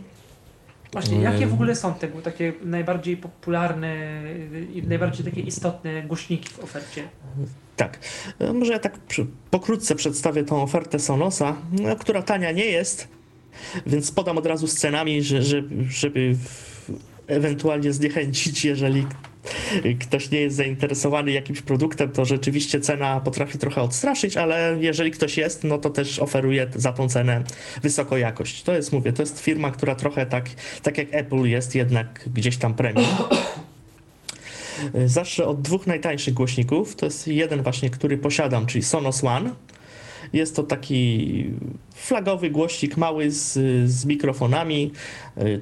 Właśnie, 0.92 1.20
jakie 1.20 1.46
w 1.46 1.52
ogóle 1.54 1.76
są 1.76 1.94
te 1.94 2.08
takie 2.08 2.52
najbardziej 2.64 3.16
popularne 3.16 4.22
i 4.74 4.82
najbardziej 4.82 5.24
takie 5.24 5.40
istotne 5.40 6.02
głośniki 6.02 6.48
w 6.48 6.58
ofercie? 6.58 7.02
Tak, 7.76 7.98
e, 8.38 8.52
może 8.52 8.72
ja 8.72 8.78
tak 8.78 8.98
pokrótce 9.50 9.94
przedstawię 9.94 10.44
tą 10.44 10.62
ofertę 10.62 10.98
Sonosa, 10.98 11.56
no, 11.72 11.96
która 11.96 12.22
tania 12.22 12.52
nie 12.52 12.64
jest, 12.64 13.08
więc 13.86 14.12
podam 14.12 14.38
od 14.38 14.46
razu 14.46 14.66
scenami, 14.66 15.22
że, 15.22 15.42
że, 15.42 15.62
żeby 15.88 16.36
ewentualnie 17.26 17.92
zniechęcić, 17.92 18.64
jeżeli 18.64 19.06
ktoś 20.00 20.30
nie 20.30 20.40
jest 20.40 20.56
zainteresowany 20.56 21.30
jakimś 21.30 21.62
produktem, 21.62 22.10
to 22.10 22.24
rzeczywiście 22.24 22.80
cena 22.80 23.20
potrafi 23.20 23.58
trochę 23.58 23.82
odstraszyć, 23.82 24.36
ale 24.36 24.76
jeżeli 24.80 25.10
ktoś 25.10 25.36
jest, 25.36 25.64
no 25.64 25.78
to 25.78 25.90
też 25.90 26.18
oferuje 26.18 26.66
za 26.74 26.92
tą 26.92 27.08
cenę 27.08 27.44
wysoką 27.82 28.16
jakość. 28.16 28.62
To 28.62 28.74
jest, 28.74 28.92
mówię, 28.92 29.12
to 29.12 29.22
jest 29.22 29.40
firma, 29.40 29.70
która 29.70 29.94
trochę 29.94 30.26
tak, 30.26 30.50
tak 30.82 30.98
jak 30.98 31.08
Apple 31.10 31.44
jest 31.44 31.74
jednak 31.74 32.28
gdzieś 32.34 32.56
tam 32.56 32.74
premium. 32.74 33.06
Zacznę 35.06 35.44
od 35.44 35.62
dwóch 35.62 35.86
najtańszych 35.86 36.34
głośników. 36.34 36.96
To 36.96 37.06
jest 37.06 37.28
jeden 37.28 37.62
właśnie, 37.62 37.90
który 37.90 38.18
posiadam, 38.18 38.66
czyli 38.66 38.84
Sonos 38.84 39.24
One. 39.24 39.50
Jest 40.32 40.56
to 40.56 40.62
taki 40.62 41.44
flagowy 41.94 42.50
głośnik 42.50 42.96
mały 42.96 43.30
z, 43.30 43.52
z 43.90 44.04
mikrofonami, 44.04 44.92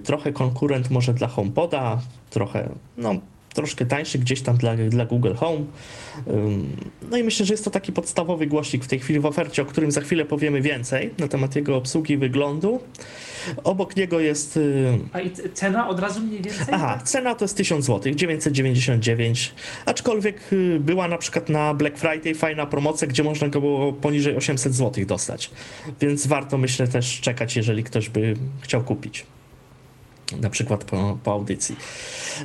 trochę 0.04 0.32
konkurent 0.32 0.90
może 0.90 1.14
dla 1.14 1.28
HomePoda, 1.28 2.00
trochę, 2.30 2.68
no 2.96 3.14
troszkę 3.54 3.87
tańszy 3.87 4.19
gdzieś 4.19 4.42
tam 4.42 4.57
dla, 4.57 4.76
dla 4.76 5.07
Google 5.07 5.35
Home. 5.35 5.64
No 7.11 7.16
i 7.16 7.23
myślę, 7.23 7.47
że 7.47 7.54
jest 7.54 7.64
to 7.64 7.71
taki 7.71 7.92
podstawowy 7.92 8.47
głośnik 8.47 8.85
w 8.85 8.88
tej 8.88 8.99
chwili 8.99 9.21
w 9.21 9.26
ofercie, 9.26 9.62
o 9.62 9.64
którym 9.64 9.90
za 9.90 10.00
chwilę 10.00 10.25
powiemy 10.25 10.61
więcej 10.61 11.11
na 11.19 11.28
temat 11.28 11.57
jego 11.57 11.76
obsługi 11.76 12.14
i 12.14 12.16
wyglądu. 12.16 12.80
Obok 13.64 13.97
niego 13.97 14.21
jest. 14.21 14.57
Y, 14.57 14.99
A 15.12 15.21
i 15.21 15.30
cena 15.54 15.88
od 15.88 16.00
razu 16.00 16.21
mniej 16.21 16.42
więcej? 16.42 16.66
Aha, 16.73 16.99
cena 17.04 17.35
to 17.35 17.45
jest 17.45 17.57
1000 17.57 17.85
zł, 17.85 18.12
999. 18.14 19.54
Aczkolwiek 19.87 20.52
y, 20.52 20.80
była 20.80 21.09
na 21.09 21.19
przykład 21.19 21.49
na 21.49 21.75
Black 21.75 21.99
Friday 21.99 22.35
fajna 22.35 22.66
promocja, 22.66 23.09
gdzie 23.09 23.25
można 23.25 23.49
go 23.49 23.61
było 23.61 23.92
poniżej 23.92 24.37
800 24.37 24.75
zł 24.75 25.04
dostać. 25.07 25.50
Więc 26.00 26.26
warto 26.26 26.59
myślę 26.59 26.88
też 26.88 27.21
czekać, 27.21 27.57
jeżeli 27.57 27.85
ktoś 27.85 28.09
by 28.09 28.35
chciał 28.61 28.83
kupić 28.83 29.26
na 30.40 30.50
przykład 30.50 30.84
po, 30.84 31.18
po 31.25 31.32
audycji 31.32 31.76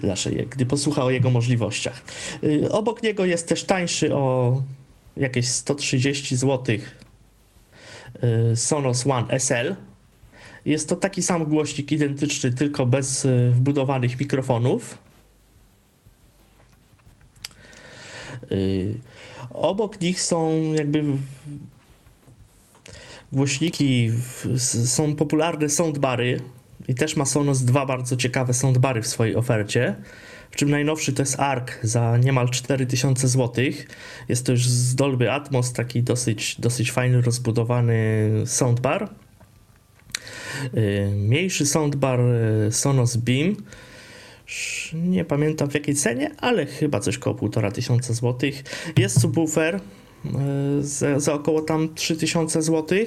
naszej, 0.04 0.48
gdy 0.50 0.66
posłuchał 0.66 1.06
o 1.06 1.12
jego 1.12 1.30
możliwościach. 1.30 2.02
Y, 2.44 2.72
obok 2.72 3.04
niego 3.04 3.26
jest 3.26 3.48
też 3.48 3.64
tańszy 3.64 4.16
o 4.16 4.62
jakieś 5.18 5.48
130 5.48 6.36
zł 6.36 6.78
Sonos 8.56 9.08
One 9.08 9.40
SL. 9.40 9.76
Jest 10.66 10.90
to 10.90 10.96
taki 10.96 11.24
sam 11.24 11.46
głośnik 11.46 11.92
identyczny, 11.92 12.54
tylko 12.54 12.86
bez 12.86 13.26
y, 13.26 13.52
wbudowanych 13.56 14.20
mikrofonów. 14.20 14.98
Y, 18.52 18.96
obok 19.50 20.02
nich 20.02 20.22
są 20.22 20.74
jakby 20.74 21.04
głośniki, 23.32 24.12
są 24.86 25.16
popularne 25.16 25.70
soundbary, 25.70 26.42
i 26.88 26.96
też 26.96 27.16
ma 27.16 27.26
Sonos 27.26 27.62
dwa 27.62 27.86
bardzo 27.86 28.18
ciekawe 28.18 28.54
soundbary 28.54 29.02
w 29.02 29.08
swojej 29.08 29.36
ofercie. 29.36 29.96
W 30.52 30.56
czym 30.56 30.70
najnowszy 30.70 31.14
to 31.14 31.22
jest 31.22 31.40
ARC 31.40 31.70
za 31.84 32.18
niemal 32.18 32.50
4000 32.50 33.28
zł. 33.28 33.66
Jest 34.30 34.46
to 34.46 34.52
już 34.52 34.68
z 34.68 34.96
Dolby 34.96 35.32
Atmos, 35.32 35.74
taki 35.74 36.04
dosyć, 36.04 36.62
dosyć 36.62 36.92
fajny, 36.92 37.22
rozbudowany 37.22 38.30
soundbar. 38.46 39.10
Y, 40.74 41.12
mniejszy 41.16 41.66
soundbar 41.66 42.20
y, 42.20 42.72
Sonos 42.72 43.18
Beam. 43.18 43.56
Nie 44.94 45.26
pamiętam 45.26 45.70
w 45.70 45.74
jakiej 45.74 45.96
cenie, 45.96 46.32
ale 46.38 46.66
chyba 46.66 47.00
coś 47.00 47.18
koło 47.18 47.50
1500 47.74 48.16
zł. 48.16 48.50
Jest 48.98 49.22
subwoofer 49.22 49.76
y, 49.76 49.80
za, 50.84 51.20
za 51.20 51.34
około 51.34 51.62
tam 51.62 51.96
3000 51.96 52.62
zł. 52.62 52.98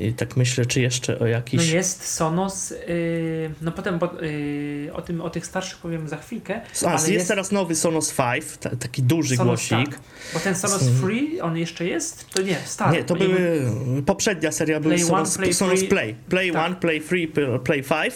I 0.00 0.12
tak 0.12 0.36
myślę, 0.36 0.66
czy 0.66 0.80
jeszcze 0.80 1.18
o 1.18 1.26
jakiś. 1.26 1.68
No 1.68 1.74
jest 1.74 2.08
Sonos, 2.08 2.70
yy, 2.70 3.50
no 3.62 3.72
potem 3.72 3.98
bo, 3.98 4.10
yy, 4.22 4.94
o, 4.94 5.02
tym, 5.02 5.20
o 5.20 5.30
tych 5.30 5.46
starszych 5.46 5.78
powiem 5.78 6.08
za 6.08 6.16
chwilkę. 6.16 6.60
A, 6.86 6.92
jest, 6.92 7.08
jest, 7.08 7.28
teraz 7.28 7.52
nowy 7.52 7.74
Sonos 7.74 8.14
5, 8.14 8.44
t- 8.60 8.76
taki 8.76 9.02
duży 9.02 9.36
Sonos, 9.36 9.48
głośnik. 9.48 9.90
Tak. 9.90 10.00
Bo 10.34 10.40
ten 10.40 10.54
Sonos 10.54 10.82
Free, 11.00 11.40
on 11.40 11.56
jeszcze 11.56 11.84
jest? 11.84 12.30
To 12.30 12.42
nie, 12.42 12.56
stary. 12.64 12.96
Nie, 12.96 13.04
to 13.04 13.16
były, 13.16 13.72
poprzednia 14.06 14.52
seria 14.52 14.80
były 14.80 14.98
Sonos, 14.98 15.36
Play, 15.36 15.54
Sonos 15.54 15.78
free. 15.78 15.88
Play. 15.88 16.14
Play 16.28 16.52
tak. 16.52 16.62
1, 16.62 16.80
Play 16.80 17.00
Free, 17.00 17.28
Play 17.64 17.82
5 17.82 18.14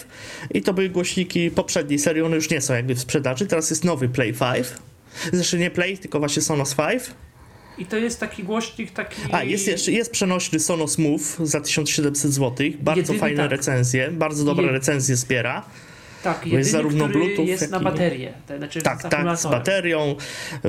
i 0.54 0.62
to 0.62 0.74
były 0.74 0.88
głośniki 0.88 1.50
poprzedniej 1.50 1.98
serii, 1.98 2.22
one 2.22 2.36
już 2.36 2.50
nie 2.50 2.60
są 2.60 2.74
jakby 2.74 2.94
w 2.94 3.00
sprzedaży, 3.00 3.46
teraz 3.46 3.70
jest 3.70 3.84
nowy 3.84 4.08
Play 4.08 4.32
5. 4.32 4.66
Zresztą 5.32 5.56
nie 5.56 5.70
Play, 5.70 5.98
tylko 5.98 6.18
właśnie 6.18 6.42
Sonos 6.42 6.74
5. 6.74 7.02
I 7.78 7.86
to 7.86 7.96
jest 7.96 8.20
taki 8.20 8.44
głośnik, 8.44 8.90
taki... 8.90 9.16
A, 9.32 9.44
jest 9.44 9.66
jeszcze, 9.66 9.92
jest 9.92 10.10
przenośny 10.10 10.60
Sonos 10.60 10.98
Move 10.98 11.38
za 11.42 11.60
1700 11.60 12.32
zł. 12.32 12.66
Bardzo 12.80 13.00
Jedyny, 13.00 13.18
fajne 13.18 13.42
tak. 13.42 13.50
recenzje, 13.50 14.10
bardzo 14.10 14.44
dobre 14.44 14.72
recenzje 14.72 15.16
zbiera. 15.16 15.64
Tak, 16.22 16.38
jedyny, 16.38 16.58
jest 16.58 16.70
zarówno 16.70 17.08
Bluetooth, 17.08 17.46
jest 17.46 17.70
na 17.70 17.80
baterię. 17.80 18.32
Znaczy 18.58 18.82
tak, 18.82 19.00
z 19.00 19.02
tak, 19.02 19.38
z 19.38 19.46
baterią, 19.46 20.16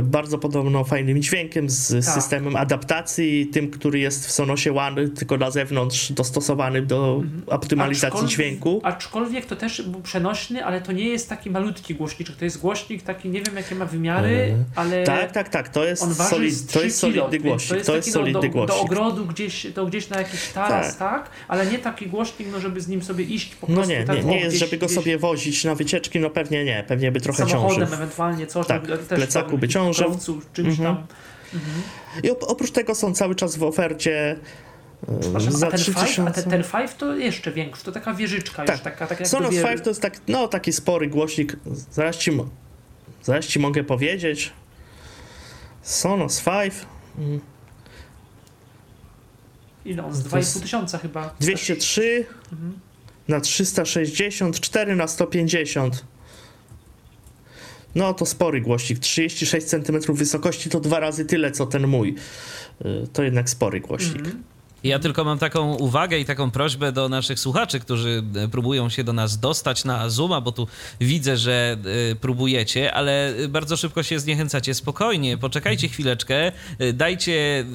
bardzo 0.03 0.37
podobno 0.37 0.83
fajnym 0.83 1.21
dźwiękiem, 1.21 1.69
z 1.69 2.05
tak. 2.05 2.13
systemem 2.13 2.55
adaptacji, 2.55 3.47
tym, 3.47 3.71
który 3.71 3.99
jest 3.99 4.27
w 4.27 4.31
Sonosie 4.31 4.75
One, 4.75 5.07
tylko 5.07 5.37
na 5.37 5.51
zewnątrz 5.51 6.11
dostosowany 6.11 6.81
do 6.81 7.21
mhm. 7.23 7.43
optymalizacji 7.47 8.07
aczkolwiek, 8.07 8.31
dźwięku. 8.31 8.81
Aczkolwiek 8.83 9.45
to 9.45 9.55
też 9.55 9.81
był 9.81 10.01
przenośny, 10.01 10.65
ale 10.65 10.81
to 10.81 10.91
nie 10.91 11.07
jest 11.07 11.29
taki 11.29 11.49
malutki 11.49 11.95
głośniczek, 11.95 12.35
to 12.35 12.45
jest 12.45 12.61
głośnik 12.61 13.03
taki, 13.03 13.29
nie 13.29 13.41
wiem 13.41 13.55
jakie 13.55 13.75
ma 13.75 13.85
wymiary, 13.85 14.29
e, 14.29 14.63
ale... 14.75 15.03
Tak, 15.03 15.31
tak, 15.31 15.49
tak, 15.49 15.69
to 15.69 15.85
jest, 15.85 16.29
solid, 16.29 16.71
to 16.71 16.83
jest 16.83 16.97
solidny 16.99 17.39
głośnik, 17.39 17.69
to 17.69 17.75
jest, 17.75 17.87
to 17.87 17.95
jest 17.95 18.11
solidny 18.11 18.41
do, 18.41 18.49
głośnik. 18.49 18.77
Do 18.77 18.81
ogrodu 18.81 19.25
gdzieś, 19.25 19.67
to 19.75 19.85
gdzieś 19.85 20.09
na 20.09 20.17
jakiś 20.17 20.47
taras, 20.47 20.97
tak. 20.97 21.23
tak, 21.23 21.31
ale 21.47 21.65
nie 21.65 21.79
taki 21.79 22.07
głośnik, 22.07 22.47
no 22.51 22.59
żeby 22.59 22.81
z 22.81 22.87
nim 22.87 23.03
sobie 23.03 23.23
iść 23.23 23.55
po 23.55 23.67
no 23.67 23.75
prostu. 23.75 23.93
No 23.93 23.99
nie, 23.99 24.05
tak, 24.05 24.17
nie, 24.17 24.23
nie 24.23 24.39
jest, 24.39 24.49
gdzieś, 24.49 24.59
żeby 24.59 24.77
go 24.77 24.85
gdzieś... 24.85 24.95
sobie 24.95 25.17
wozić 25.17 25.36
na 25.65 25.75
wycieczki, 25.75 26.19
no 26.19 26.29
pewnie 26.29 26.65
nie, 26.65 26.83
pewnie 26.87 27.11
by 27.11 27.21
trochę 27.21 27.37
Samochodem 27.37 27.79
ciążył. 27.79 27.95
ewentualnie 27.95 28.47
coś, 28.47 28.67
tak, 28.67 28.87
też 28.87 28.99
plecaku 29.07 29.57
by 29.57 29.67
ciążył. 29.67 30.17
czymś 30.53 30.79
mhm. 30.79 30.95
tam. 30.95 31.07
Mhm. 31.53 31.81
I 32.23 32.29
oprócz 32.29 32.71
tego 32.71 32.95
są 32.95 33.13
cały 33.13 33.35
czas 33.35 33.55
w 33.55 33.63
ofercie 33.63 34.35
za 35.49 35.67
a 35.67 35.71
ten 35.71 35.79
3000... 35.79 36.23
a 36.27 36.31
ten, 36.31 36.43
ten 36.43 36.63
Five 36.63 36.95
to 36.97 37.15
jeszcze 37.15 37.51
większy, 37.51 37.83
to 37.83 37.91
taka 37.91 38.13
wieżyczka 38.13 38.65
tak. 38.65 38.75
już, 38.75 38.83
taka, 38.83 39.07
taka 39.07 39.25
Sonos 39.25 39.55
wie... 39.55 39.61
Five 39.61 39.81
to 39.81 39.89
jest 39.89 40.01
tak, 40.01 40.19
no, 40.27 40.47
taki 40.47 40.73
spory 40.73 41.07
głośnik, 41.07 41.55
zaraz 41.91 42.17
ci, 42.17 42.31
zaraz 43.23 43.45
ci 43.45 43.59
mogę 43.59 43.83
powiedzieć. 43.83 44.53
Sonos 45.81 46.39
Five. 46.39 46.85
Mm. 47.17 47.39
Ile 49.85 50.05
on? 50.05 50.13
Z 50.13 50.23
2,5 50.23 50.61
tysiąca 50.61 50.97
chyba. 50.97 51.35
203. 51.39 52.25
Mhm 52.51 52.86
na 53.27 53.41
360, 53.41 54.59
4 54.59 54.95
na 54.95 55.07
150. 55.07 56.05
No 57.95 58.13
to 58.13 58.25
spory 58.25 58.61
głośnik, 58.61 58.99
36 58.99 59.67
cm 59.67 60.13
wysokości 60.13 60.69
to 60.69 60.79
dwa 60.79 60.99
razy 60.99 61.25
tyle 61.25 61.51
co 61.51 61.65
ten 61.65 61.87
mój. 61.87 62.15
Y, 62.85 63.07
to 63.13 63.23
jednak 63.23 63.49
spory 63.49 63.79
głośnik. 63.79 64.21
Mm 64.21 64.31
-hmm. 64.31 64.56
Ja 64.83 64.99
tylko 64.99 65.23
mam 65.23 65.39
taką 65.39 65.75
uwagę 65.75 66.19
i 66.19 66.25
taką 66.25 66.51
prośbę 66.51 66.91
do 66.91 67.09
naszych 67.09 67.39
słuchaczy, 67.39 67.79
którzy 67.79 68.23
e, 68.35 68.47
próbują 68.47 68.89
się 68.89 69.03
do 69.03 69.13
nas 69.13 69.39
dostać 69.39 69.85
na 69.85 70.09
Zooma, 70.09 70.41
bo 70.41 70.51
tu 70.51 70.67
widzę, 71.01 71.37
że 71.37 71.77
e, 72.11 72.15
próbujecie, 72.15 72.93
ale 72.93 73.33
bardzo 73.49 73.77
szybko 73.77 74.03
się 74.03 74.19
zniechęcacie. 74.19 74.73
Spokojnie, 74.73 75.37
poczekajcie 75.37 75.87
chwileczkę, 75.87 76.51
e, 76.79 76.93
dajcie 76.93 77.65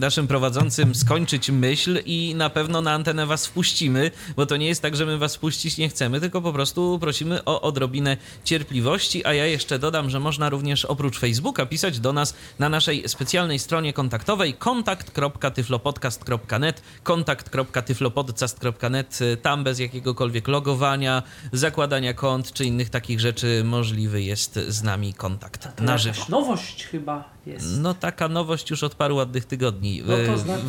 naszym 0.00 0.26
prowadzącym 0.26 0.94
skończyć 0.94 1.50
myśl 1.50 2.02
i 2.06 2.34
na 2.36 2.50
pewno 2.50 2.80
na 2.80 2.92
antenę 2.92 3.26
was 3.26 3.46
wpuścimy, 3.46 4.10
bo 4.36 4.46
to 4.46 4.56
nie 4.56 4.66
jest 4.66 4.82
tak, 4.82 4.96
że 4.96 5.06
my 5.06 5.18
was 5.18 5.36
wpuścić 5.36 5.78
nie 5.78 5.88
chcemy, 5.88 6.20
tylko 6.20 6.42
po 6.42 6.52
prostu 6.52 6.98
prosimy 7.00 7.44
o 7.44 7.60
odrobinę 7.60 8.16
cierpliwości, 8.44 9.26
a 9.26 9.34
ja 9.34 9.46
jeszcze 9.46 9.78
dodam, 9.78 10.10
że 10.10 10.20
można 10.20 10.50
również 10.50 10.84
oprócz 10.84 11.18
Facebooka 11.18 11.66
pisać 11.66 12.00
do 12.00 12.12
nas 12.12 12.34
na 12.58 12.68
naszej 12.68 13.08
specjalnej 13.08 13.58
stronie 13.58 13.92
kontaktowej 13.92 14.54
kontakt.tyflopodcast.com 14.54 16.47
tyflopodcast.net, 16.48 16.82
kontakt.tyflopodcast.net, 17.02 19.18
tam 19.42 19.64
bez 19.64 19.78
jakiegokolwiek 19.78 20.48
logowania, 20.48 21.22
zakładania 21.52 22.14
kont 22.14 22.52
czy 22.52 22.64
innych 22.64 22.90
takich 22.90 23.20
rzeczy 23.20 23.62
możliwy 23.64 24.22
jest 24.22 24.58
z 24.68 24.82
nami 24.82 25.14
kontakt 25.14 25.80
na 25.80 25.98
żywo. 25.98 26.22
nowość 26.28 26.84
chyba 26.84 27.24
jest. 27.46 27.66
No 27.78 27.94
taka 27.94 28.28
nowość 28.28 28.70
już 28.70 28.82
od 28.82 28.94
paru 28.94 29.16
ładnych 29.16 29.44
tygodni. 29.44 30.02
No 30.06 30.16
to 30.26 30.38
znaczy... 30.38 30.62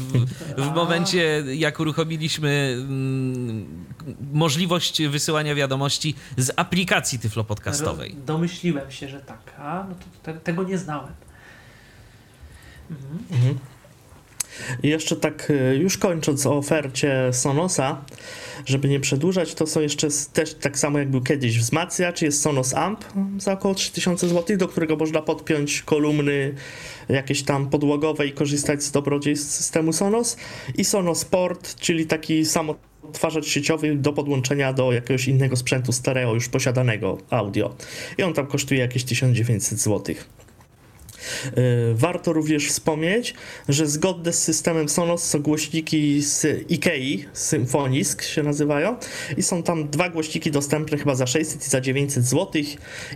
w, 0.58 0.62
w 0.62 0.76
momencie 0.76 1.44
jak 1.56 1.80
uruchomiliśmy 1.80 2.76
mm, 2.80 3.86
możliwość 4.34 5.08
wysyłania 5.08 5.56
wiadomości 5.56 6.16
z 6.38 6.52
aplikacji 6.56 7.20
tyflopodcastowej. 7.20 8.16
Domyśliłem 8.26 8.92
się, 8.92 9.10
że 9.10 9.20
tak. 9.20 9.54
A, 9.58 9.86
no 9.90 9.96
to 9.96 10.06
te, 10.24 10.34
tego 10.34 10.64
nie 10.64 10.78
znałem. 10.78 11.14
Mhm. 12.92 13.20
Mhm. 13.32 13.60
I 14.84 14.88
jeszcze 14.88 15.16
tak 15.16 15.52
e, 15.52 15.76
już 15.76 15.98
kończąc 15.98 16.46
o 16.46 16.58
ofercie 16.58 17.30
Sonosa, 17.32 18.02
żeby 18.66 18.88
nie 18.88 19.00
przedłużać, 19.00 19.54
to 19.54 19.68
są 19.68 19.82
jeszcze 19.82 20.08
też 20.34 20.54
tak 20.54 20.80
samo 20.80 21.00
jak 21.00 21.12
był 21.12 21.22
kiedyś 21.22 21.60
wzmacniacz, 21.60 22.22
jest 22.22 22.42
Sonos 22.42 22.74
Amp 22.74 23.06
za 23.38 23.54
około 23.54 23.76
3000 23.76 24.28
zł, 24.28 24.58
do 24.58 24.68
którego 24.68 24.96
można 24.96 25.22
podpiąć 25.22 25.82
kolumny 25.82 26.54
jakieś 27.10 27.44
tam 27.44 27.70
podłogowe 27.70 28.28
i 28.28 28.32
korzystać 28.32 28.84
z 28.84 28.92
dobrodziejstw 28.92 29.52
systemu 29.52 29.94
Sonos 29.94 30.38
i 30.78 30.86
Sonos 30.86 31.26
Port, 31.26 31.76
czyli 31.76 32.06
taki 32.06 32.46
sam 32.46 32.70
odtwarzacz 33.10 33.48
sieciowy 33.48 33.96
do 33.96 34.14
podłączenia 34.14 34.74
do 34.74 34.92
jakiegoś 34.92 35.28
innego 35.28 35.56
sprzętu 35.56 35.92
stereo 35.92 36.34
już 36.34 36.50
posiadanego 36.50 37.18
audio. 37.30 37.76
I 38.18 38.24
on 38.24 38.34
tam 38.34 38.48
kosztuje 38.48 38.80
jakieś 38.80 39.04
1900 39.04 39.80
zł. 39.80 40.16
Warto 41.94 42.34
również 42.34 42.68
wspomnieć, 42.68 43.34
że 43.70 43.88
zgodne 43.88 44.34
z 44.34 44.44
systemem 44.44 44.90
Sonos 44.90 45.24
są 45.24 45.40
głośniki 45.40 46.22
z 46.22 46.46
IKEA, 46.72 47.26
Symfonisk 47.34 48.24
się 48.24 48.44
nazywają 48.44 48.96
i 49.38 49.44
są 49.44 49.64
tam 49.64 49.90
dwa 49.90 50.10
głośniki 50.10 50.52
dostępne 50.52 50.98
chyba 50.98 51.16
za 51.16 51.28
600 51.28 51.68
i 51.68 51.70
za 51.70 51.82
900 51.82 52.26
zł. 52.26 52.64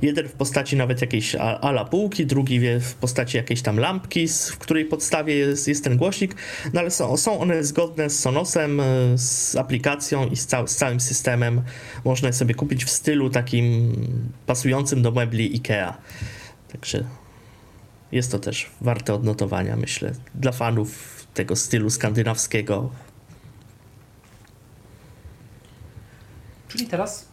Jeden 0.02 0.28
w 0.28 0.32
postaci 0.32 0.76
nawet 0.76 1.02
jakiejś 1.02 1.36
ala 1.36 1.86
półki, 1.86 2.26
drugi 2.26 2.60
w 2.80 2.94
postaci 2.94 3.38
jakiejś 3.38 3.62
tam 3.62 3.80
lampki, 3.80 4.28
w 4.28 4.58
której 4.58 4.86
podstawie 4.86 5.36
jest, 5.36 5.68
jest 5.68 5.84
ten 5.84 5.98
głośnik, 5.98 6.36
no 6.74 6.80
ale 6.80 6.92
są, 6.92 7.18
są 7.18 7.39
one 7.39 7.63
zgodne 7.63 8.10
z 8.10 8.20
Sonosem, 8.20 8.82
z 9.16 9.56
aplikacją 9.56 10.30
i 10.30 10.36
z, 10.36 10.46
cał, 10.46 10.68
z 10.68 10.76
całym 10.76 11.00
systemem. 11.00 11.62
Można 12.06 12.28
je 12.28 12.34
sobie 12.34 12.56
kupić 12.56 12.86
w 12.86 12.89
stylu 12.89 13.30
takim 13.30 13.96
pasującym 14.46 15.02
do 15.02 15.12
mebli 15.12 15.54
IKEA. 15.54 15.94
Także 16.72 17.04
jest 18.13 18.32
to 18.32 18.39
też 18.39 18.69
warte 18.82 19.13
odnotowania, 19.13 19.76
myślę, 19.76 20.13
dla 20.36 20.52
fanów 20.52 21.23
tego 21.34 21.56
stylu 21.56 21.89
skandynawskiego. 21.89 22.89
Czyli 26.67 26.88
teraz 26.88 27.28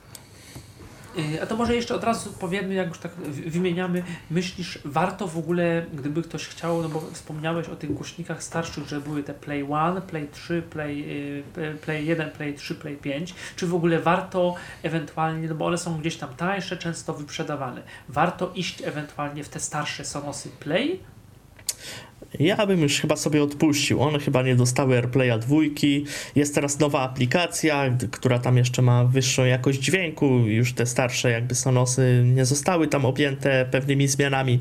a 1.42 1.46
to 1.46 1.56
może 1.56 1.74
jeszcze 1.74 1.94
od 1.94 2.04
razu 2.04 2.33
powiemy, 2.33 2.74
jak 2.74 2.88
już 2.88 2.98
tak 2.98 3.12
wymieniamy, 3.46 4.02
myślisz, 4.30 4.78
warto 4.85 5.26
w 5.26 5.38
ogóle, 5.38 5.87
gdyby 5.94 6.22
ktoś 6.22 6.46
chciał, 6.46 6.83
no 6.83 6.88
bo 6.88 7.00
wspomniałeś 7.12 7.68
o 7.68 7.76
tych 7.76 7.94
głośnikach 7.94 8.42
starszych, 8.42 8.88
że 8.88 9.00
były 9.00 9.22
te 9.22 9.35
Play 9.35 9.61
1, 9.61 10.02
Play 10.02 10.28
3, 10.33 10.62
Play, 10.70 11.04
y, 11.59 11.78
Play 11.83 12.06
1, 12.06 12.30
Play 12.30 12.54
3, 12.54 12.74
Play 12.74 12.96
5, 12.96 13.35
czy 13.56 13.66
w 13.66 13.74
ogóle 13.74 13.98
warto 13.98 14.54
ewentualnie, 14.83 15.48
no 15.48 15.54
bo 15.54 15.66
one 15.66 15.78
są 15.78 15.98
gdzieś 15.98 16.16
tam 16.16 16.35
tańsze, 16.35 16.76
często 16.76 17.14
wyprzedawane, 17.14 17.83
warto 18.09 18.52
iść 18.54 18.83
ewentualnie 18.83 19.44
w 19.44 19.48
te 19.48 19.61
starsze 19.61 20.04
Sonosy 20.04 20.48
Play, 20.48 21.00
ja 22.38 22.66
bym 22.66 22.80
już 22.80 23.00
chyba 23.00 23.16
sobie 23.16 23.42
odpuścił. 23.42 24.02
One 24.02 24.18
chyba 24.18 24.42
nie 24.42 24.56
dostały 24.56 24.96
AirPlaya 24.96 25.38
dwójki. 25.40 26.04
Jest 26.36 26.54
teraz 26.54 26.78
nowa 26.78 27.00
aplikacja, 27.00 27.96
która 28.10 28.38
tam 28.38 28.56
jeszcze 28.56 28.82
ma 28.82 29.04
wyższą 29.04 29.44
jakość 29.44 29.78
dźwięku. 29.78 30.26
Już 30.26 30.72
te 30.72 30.86
starsze 30.86 31.30
jakby 31.30 31.54
Sonosy 31.54 32.22
nie 32.26 32.44
zostały 32.44 32.88
tam 32.88 33.04
objęte 33.04 33.68
pewnymi 33.70 34.08
zmianami. 34.08 34.60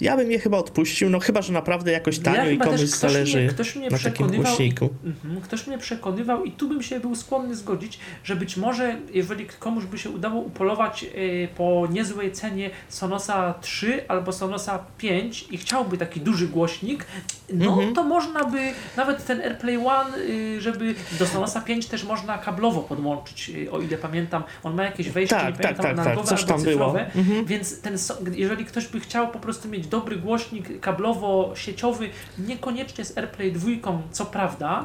Ja 0.00 0.16
bym 0.16 0.30
je 0.30 0.38
chyba 0.38 0.58
odpuścił, 0.58 1.10
no 1.10 1.20
chyba, 1.20 1.42
że 1.42 1.52
naprawdę 1.52 1.92
jakoś 1.92 2.18
tanio 2.18 2.44
ja 2.44 2.50
i 2.50 2.58
komuś 2.58 2.80
zależy 2.80 3.38
mnie, 3.38 3.48
ktoś 3.48 3.76
mnie 3.76 3.90
na 3.90 3.98
takim 3.98 4.26
głośniku. 4.26 4.88
Mhm, 5.04 5.40
ktoś 5.40 5.66
mnie 5.66 5.78
przekonywał 5.78 6.44
i 6.44 6.52
tu 6.52 6.68
bym 6.68 6.82
się 6.82 7.00
był 7.00 7.14
skłonny 7.14 7.56
zgodzić, 7.56 7.98
że 8.24 8.36
być 8.36 8.56
może 8.56 8.96
jeżeli 9.12 9.46
komuś 9.46 9.84
by 9.84 9.98
się 9.98 10.10
udało 10.10 10.40
upolować 10.40 11.04
y, 11.04 11.48
po 11.56 11.88
niezłej 11.90 12.32
cenie 12.32 12.70
Sonosa 12.88 13.54
3 13.60 14.08
albo 14.08 14.32
Sonosa 14.32 14.84
5 14.98 15.46
i 15.50 15.58
chciałby 15.58 15.98
taki 15.98 16.20
duży 16.20 16.48
głośnik, 16.48 17.05
no 17.52 17.72
mhm. 17.72 17.94
to 17.94 18.04
można 18.04 18.44
by 18.44 18.72
nawet 18.96 19.26
ten 19.26 19.40
AirPlay 19.40 19.76
One, 19.76 20.16
y, 20.18 20.60
żeby 20.60 20.94
do 21.18 21.26
Sonosa 21.26 21.60
5 21.60 21.86
też 21.86 22.04
można 22.04 22.38
kablowo 22.38 22.80
podłączyć, 22.80 23.48
y, 23.48 23.70
o 23.70 23.80
ile 23.80 23.98
pamiętam. 23.98 24.42
On 24.62 24.74
ma 24.74 24.84
jakieś 24.84 25.10
wejście, 25.10 25.36
tak, 25.36 25.44
nie 25.44 25.52
tak, 25.52 25.76
pamiętam, 25.76 26.04
tak, 26.04 26.16
tak, 26.16 26.40
albo 26.40 26.58
cyfrowe, 26.58 27.10
mhm. 27.14 27.44
więc 27.44 27.80
ten, 27.80 27.98
jeżeli 28.32 28.64
ktoś 28.64 28.86
by 28.86 29.00
chciał 29.00 29.28
po 29.28 29.38
prostu 29.38 29.68
mieć 29.68 29.86
dobry 29.86 30.16
głośnik 30.16 30.80
kablowo-sieciowy, 30.80 32.08
niekoniecznie 32.38 33.04
z 33.04 33.18
AirPlay 33.18 33.52
2, 33.52 33.70
co 34.12 34.26
prawda, 34.26 34.84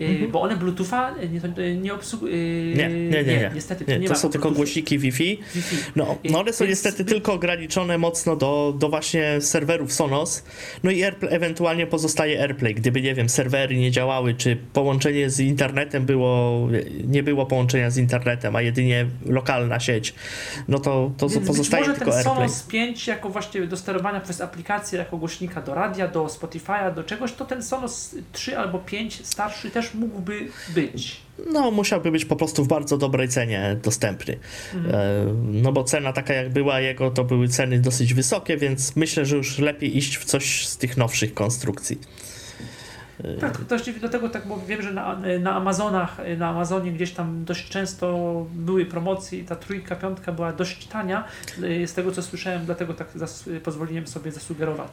Mhm. 0.00 0.30
Bo 0.30 0.40
one 0.42 0.56
Bluetootha 0.56 1.14
nie, 1.58 1.76
nie 1.76 1.94
obsługują. 1.94 2.34
Nie, 2.34 2.88
nie, 2.88 3.24
nie, 3.24 3.24
nie. 3.24 3.50
Niestety, 3.54 3.98
nie, 3.98 4.08
to, 4.08 4.14
to 4.14 4.20
są 4.20 4.30
tylko 4.30 4.50
głośniki 4.50 4.98
Wi-Fi. 4.98 5.38
Wi-Fi. 5.54 5.76
No, 5.96 6.16
no 6.24 6.40
one 6.40 6.52
są 6.52 6.64
Więc... 6.64 6.70
niestety 6.70 7.04
tylko 7.04 7.32
ograniczone 7.32 7.98
mocno 7.98 8.36
do, 8.36 8.74
do 8.78 8.88
właśnie 8.88 9.40
serwerów 9.40 9.92
Sonos. 9.92 10.44
No 10.82 10.90
i 10.90 11.04
Airplay, 11.04 11.34
ewentualnie 11.34 11.86
pozostaje 11.86 12.40
AirPlay. 12.42 12.74
Gdyby, 12.74 13.02
nie 13.02 13.14
wiem, 13.14 13.28
serwery 13.28 13.76
nie 13.76 13.90
działały, 13.90 14.34
czy 14.34 14.56
połączenie 14.72 15.30
z 15.30 15.40
internetem 15.40 16.06
było, 16.06 16.68
nie 17.04 17.22
było 17.22 17.46
połączenia 17.46 17.90
z 17.90 17.98
internetem, 17.98 18.56
a 18.56 18.62
jedynie 18.62 19.06
lokalna 19.26 19.80
sieć, 19.80 20.14
no 20.68 20.78
to, 20.78 21.10
to 21.16 21.28
Więc 21.28 21.46
pozostaje 21.46 21.82
być 21.82 21.88
może 21.88 21.98
tylko 21.98 22.10
ten 22.10 22.18
AirPlay. 22.18 22.48
Sonos 22.48 22.62
5 22.62 23.06
jako 23.06 23.28
właśnie 23.28 23.66
do 23.66 23.76
sterowania 23.76 24.20
przez 24.20 24.40
aplikację, 24.40 24.98
jako 24.98 25.16
głośnika 25.16 25.62
do 25.62 25.74
radia, 25.74 26.08
do 26.08 26.26
Spotify'a, 26.26 26.94
do 26.94 27.04
czegoś, 27.04 27.32
to 27.32 27.44
ten 27.44 27.62
Sonos 27.62 28.14
3 28.32 28.58
albo 28.58 28.78
5 28.78 29.26
starszy 29.26 29.70
też 29.70 29.85
też 29.86 29.94
mógłby 29.94 30.48
być? 30.74 31.20
No, 31.52 31.70
musiałby 31.70 32.10
być 32.10 32.24
po 32.24 32.36
prostu 32.36 32.64
w 32.64 32.68
bardzo 32.68 32.98
dobrej 32.98 33.28
cenie 33.28 33.76
dostępny. 33.82 34.38
Mhm. 34.74 34.94
E, 34.94 35.34
no 35.52 35.72
bo 35.72 35.84
cena 35.84 36.12
taka 36.12 36.34
jak 36.34 36.52
była 36.52 36.80
jego, 36.80 37.10
to 37.10 37.24
były 37.24 37.48
ceny 37.48 37.78
dosyć 37.80 38.14
wysokie, 38.14 38.56
więc 38.56 38.96
myślę, 38.96 39.26
że 39.26 39.36
już 39.36 39.58
lepiej 39.58 39.96
iść 39.96 40.16
w 40.16 40.24
coś 40.24 40.66
z 40.66 40.76
tych 40.76 40.96
nowszych 40.96 41.34
konstrukcji. 41.34 41.98
E, 43.24 43.34
tak, 43.34 43.64
też 43.64 44.00
do 44.00 44.08
tego 44.08 44.28
tak, 44.28 44.48
bo 44.48 44.60
wiem, 44.68 44.82
że 44.82 44.92
na, 44.92 45.20
na 45.40 45.54
Amazonach, 45.54 46.16
na 46.38 46.48
Amazonie 46.48 46.92
gdzieś 46.92 47.12
tam 47.12 47.44
dość 47.44 47.68
często 47.68 48.46
były 48.54 48.86
promocje 48.86 49.38
i 49.38 49.44
ta 49.44 49.56
trójka, 49.56 49.96
piątka 49.96 50.32
była 50.32 50.52
dość 50.52 50.86
tania, 50.86 51.24
e, 51.62 51.86
z 51.86 51.94
tego 51.94 52.12
co 52.12 52.22
słyszałem, 52.22 52.64
dlatego 52.66 52.94
tak 52.94 53.08
pozwoliłem 53.64 54.06
sobie 54.06 54.32
zasugerować. 54.32 54.92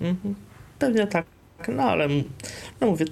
Mhm. 0.00 0.34
Pewnie 0.78 1.06
tak, 1.06 1.26
no 1.68 1.82
ale 1.82 2.08
no 2.80 2.86
mówię, 2.86 3.06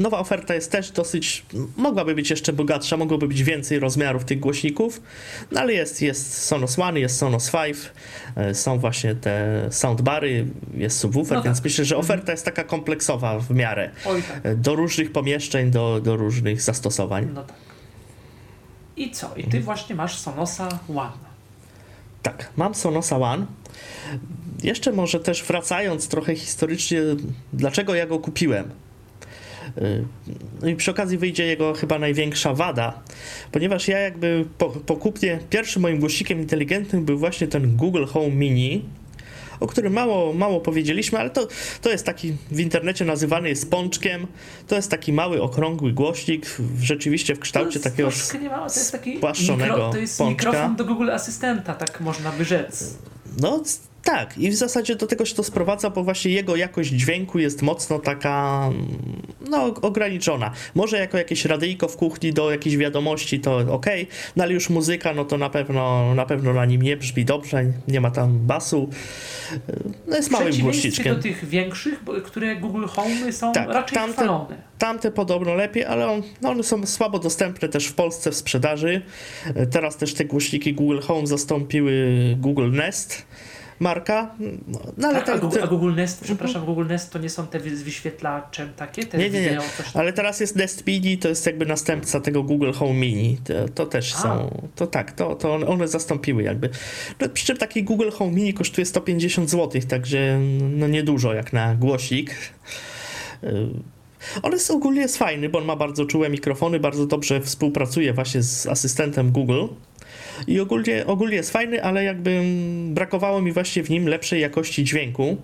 Nowa 0.00 0.18
oferta 0.18 0.54
jest 0.54 0.72
też 0.72 0.90
dosyć, 0.90 1.44
mogłaby 1.76 2.14
być 2.14 2.30
jeszcze 2.30 2.52
bogatsza, 2.52 2.96
mogłoby 2.96 3.28
być 3.28 3.42
więcej 3.42 3.78
rozmiarów 3.78 4.24
tych 4.24 4.40
głośników, 4.40 5.02
no 5.50 5.60
ale 5.60 5.72
jest, 5.72 6.02
jest 6.02 6.44
Sonos 6.44 6.78
One, 6.78 7.00
jest 7.00 7.16
Sonos 7.16 7.50
5, 7.50 7.76
e, 8.36 8.54
są 8.54 8.78
właśnie 8.78 9.14
te 9.14 9.66
soundbary, 9.70 10.46
jest 10.74 10.98
subwoofer, 10.98 11.36
no 11.36 11.42
tak. 11.42 11.44
więc 11.52 11.64
myślę, 11.64 11.84
że 11.84 11.94
mhm. 11.94 12.10
oferta 12.10 12.32
jest 12.32 12.44
taka 12.44 12.64
kompleksowa 12.64 13.38
w 13.38 13.50
miarę 13.50 13.90
Oj, 14.06 14.22
tak. 14.22 14.46
E, 14.46 14.56
do 14.56 14.74
różnych 14.74 15.12
pomieszczeń, 15.12 15.70
do, 15.70 16.00
do 16.00 16.16
różnych 16.16 16.62
zastosowań. 16.62 17.28
No 17.34 17.42
tak. 17.44 17.56
I 18.96 19.10
co? 19.10 19.30
I 19.36 19.40
ty 19.40 19.46
mhm. 19.46 19.62
właśnie 19.62 19.94
masz 19.94 20.18
Sonosa 20.18 20.68
One. 20.88 21.30
Tak, 22.22 22.50
mam 22.56 22.74
Sonosa 22.74 23.16
One. 23.16 23.46
Jeszcze 24.62 24.92
może 24.92 25.20
też 25.20 25.44
wracając 25.44 26.08
trochę 26.08 26.36
historycznie, 26.36 27.00
dlaczego 27.52 27.94
ja 27.94 28.06
go 28.06 28.18
kupiłem? 28.18 28.70
No 30.62 30.68
i 30.68 30.76
przy 30.76 30.90
okazji 30.90 31.18
wyjdzie 31.18 31.46
jego 31.46 31.74
chyba 31.74 31.98
największa 31.98 32.54
wada, 32.54 33.02
ponieważ 33.52 33.88
ja 33.88 33.98
jakby 33.98 34.44
po, 34.58 34.68
po 34.68 34.96
kupnie, 34.96 35.38
pierwszym 35.50 35.82
moim 35.82 36.00
głosikiem 36.00 36.40
inteligentnym 36.40 37.04
był 37.04 37.18
właśnie 37.18 37.46
ten 37.46 37.76
Google 37.76 38.04
Home 38.04 38.30
Mini, 38.30 38.84
o 39.60 39.66
którym 39.66 39.92
mało, 39.92 40.32
mało 40.32 40.60
powiedzieliśmy, 40.60 41.18
ale 41.18 41.30
to, 41.30 41.48
to 41.82 41.90
jest 41.90 42.06
taki 42.06 42.36
w 42.50 42.60
internecie 42.60 43.04
nazywany 43.04 43.48
jest 43.48 43.70
pączkiem. 43.70 44.26
To 44.68 44.76
jest 44.76 44.90
taki 44.90 45.12
mały, 45.12 45.42
okrągły 45.42 45.92
głośnik, 45.92 46.56
rzeczywiście 46.80 47.34
w 47.34 47.38
kształcie 47.38 47.80
takiego 47.80 48.10
mało, 48.50 48.68
to 48.68 48.80
jest 48.80 48.92
taki 48.92 49.18
mikro, 49.50 49.90
to 49.90 49.98
jest 49.98 50.18
pączka. 50.18 50.48
mikrofon 50.48 50.76
do 50.76 50.84
Google 50.84 51.10
Asystenta, 51.10 51.74
tak 51.74 52.00
można 52.00 52.32
by 52.32 52.44
rzec. 52.44 52.94
No, 53.40 53.62
tak, 54.04 54.38
i 54.38 54.50
w 54.50 54.54
zasadzie 54.54 54.96
do 54.96 55.06
tego 55.06 55.24
się 55.24 55.34
to 55.34 55.42
sprowadza, 55.42 55.90
bo 55.90 56.04
właśnie 56.04 56.30
jego 56.30 56.56
jakość 56.56 56.90
dźwięku 56.90 57.38
jest 57.38 57.62
mocno 57.62 57.98
taka, 57.98 58.70
no, 59.50 59.64
ograniczona. 59.64 60.50
Może 60.74 60.98
jako 60.98 61.18
jakieś 61.18 61.44
radyjko 61.44 61.88
w 61.88 61.96
kuchni 61.96 62.32
do 62.32 62.50
jakichś 62.50 62.76
wiadomości 62.76 63.40
to 63.40 63.56
ok, 63.56 63.86
no 64.36 64.44
ale 64.44 64.52
już 64.52 64.70
muzyka, 64.70 65.14
no 65.14 65.24
to 65.24 65.38
na 65.38 65.50
pewno, 65.50 66.14
na 66.14 66.26
pewno 66.26 66.52
na 66.52 66.64
nim 66.64 66.82
nie 66.82 66.96
brzmi 66.96 67.24
dobrze, 67.24 67.64
nie 67.88 68.00
ma 68.00 68.10
tam 68.10 68.38
basu. 68.38 68.90
No 70.06 70.16
jest 70.16 70.30
małym 70.30 70.58
głośniczkiem. 70.60 71.16
do 71.16 71.22
tych 71.22 71.48
większych, 71.48 72.04
które 72.24 72.56
Google 72.56 72.84
Home 72.84 73.32
są 73.32 73.52
tak, 73.52 73.68
raczej 73.68 73.94
tamte, 73.94 74.12
chwalone. 74.12 74.62
Tamte 74.78 75.10
podobno 75.10 75.54
lepiej, 75.54 75.84
ale 75.84 76.08
on, 76.08 76.22
no 76.42 76.50
one 76.50 76.62
są 76.62 76.86
słabo 76.86 77.18
dostępne 77.18 77.68
też 77.68 77.86
w 77.86 77.94
Polsce 77.94 78.30
w 78.30 78.36
sprzedaży. 78.36 79.02
Teraz 79.70 79.96
też 79.96 80.14
te 80.14 80.24
głośniki 80.24 80.74
Google 80.74 81.00
Home 81.00 81.26
zastąpiły 81.26 82.16
Google 82.38 82.70
Nest 82.70 83.26
marka. 83.80 84.34
No, 84.38 84.78
no 84.96 85.08
ale 85.08 85.16
tak, 85.16 85.26
tak, 85.26 85.36
a, 85.36 85.38
Google, 85.38 85.58
a, 85.62 85.66
Google, 85.66 85.94
Nest, 85.94 86.20
przepraszam, 86.24 86.64
Google 86.64 86.86
Nest 86.86 87.12
to 87.12 87.18
nie 87.18 87.30
są 87.30 87.46
te 87.46 87.60
z 87.60 87.82
wyświetlaczem 87.82 88.72
takie? 88.76 89.06
Te 89.06 89.18
nie, 89.18 89.30
nie, 89.30 89.40
nie. 89.40 89.58
Ale 89.94 90.12
teraz 90.12 90.40
jest 90.40 90.56
Nest 90.56 90.86
Mini, 90.86 91.18
to 91.18 91.28
jest 91.28 91.46
jakby 91.46 91.66
następca 91.66 92.20
tego 92.20 92.42
Google 92.42 92.72
Home 92.72 92.94
Mini. 92.94 93.38
To, 93.44 93.68
to 93.68 93.86
też 93.86 94.14
a. 94.14 94.18
są, 94.18 94.60
to 94.74 94.86
tak, 94.86 95.12
to, 95.12 95.34
to 95.34 95.54
one 95.54 95.88
zastąpiły 95.88 96.42
jakby. 96.42 96.70
No, 97.20 97.28
przy 97.28 97.46
czym 97.46 97.56
taki 97.56 97.84
Google 97.84 98.10
Home 98.10 98.32
Mini 98.32 98.54
kosztuje 98.54 98.86
150 98.86 99.50
zł, 99.50 99.82
także 99.88 100.40
no 100.60 100.88
niedużo 100.88 101.34
jak 101.34 101.52
na 101.52 101.74
głosik. 101.74 102.30
Y, 103.44 103.48
on 104.42 104.52
jest 104.52 104.70
ogólnie 104.70 105.00
jest 105.00 105.18
fajny, 105.18 105.48
bo 105.48 105.58
on 105.58 105.64
ma 105.64 105.76
bardzo 105.76 106.04
czułe 106.04 106.30
mikrofony, 106.30 106.80
bardzo 106.80 107.06
dobrze 107.06 107.40
współpracuje 107.40 108.12
właśnie 108.12 108.42
z 108.42 108.66
asystentem 108.66 109.32
Google 109.32 109.66
i 110.46 110.60
ogólnie, 110.60 111.06
ogólnie 111.06 111.36
jest 111.36 111.50
fajny, 111.50 111.84
ale 111.84 112.04
jakby 112.04 112.42
brakowało 112.88 113.42
mi 113.42 113.52
właśnie 113.52 113.82
w 113.82 113.90
nim 113.90 114.08
lepszej 114.08 114.40
jakości 114.40 114.84
dźwięku. 114.84 115.36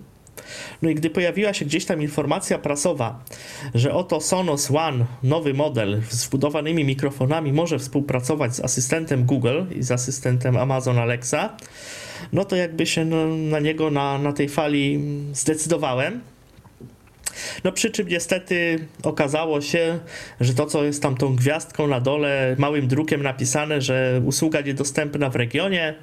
No 0.83 0.91
i 0.91 0.95
gdy 0.95 1.11
pojawiła 1.11 1.55
się 1.55 1.65
gdzieś 1.65 1.85
tam 1.85 2.03
informacja 2.03 2.59
prasowa, 2.59 3.25
że 3.75 3.95
oto 3.95 4.21
Sonos 4.21 4.71
One, 4.71 5.07
nowy 5.23 5.55
model 5.55 6.03
z 6.09 6.27
wbudowanymi 6.27 6.85
mikrofonami 6.85 7.53
może 7.53 7.79
współpracować 7.79 8.55
z 8.55 8.61
asystentem 8.61 9.25
Google 9.25 9.63
i 9.77 9.83
z 9.83 9.91
asystentem 9.91 10.57
Amazon 10.57 10.99
Alexa, 10.99 11.57
no 12.33 12.45
to 12.45 12.57
jakby 12.57 12.87
się 12.87 13.05
no, 13.05 13.27
na 13.27 13.61
niego 13.61 13.91
na, 13.91 14.19
na 14.19 14.33
tej 14.33 14.49
fali 14.49 15.01
zdecydowałem. 15.33 16.21
No 17.65 17.73
przy 17.73 17.91
czym 17.91 18.09
niestety 18.09 18.79
okazało 19.03 19.61
się, 19.61 19.99
że 20.41 20.55
to 20.55 20.67
co 20.67 20.85
jest 20.85 21.03
tam 21.03 21.17
tą 21.17 21.37
gwiazdką 21.37 21.87
na 21.87 22.01
dole, 22.01 22.57
małym 22.59 22.89
drukiem 22.89 23.23
napisane, 23.23 23.81
że 23.81 24.21
usługa 24.25 24.61
niedostępna 24.61 25.31
w 25.31 25.37
regionie, 25.37 25.95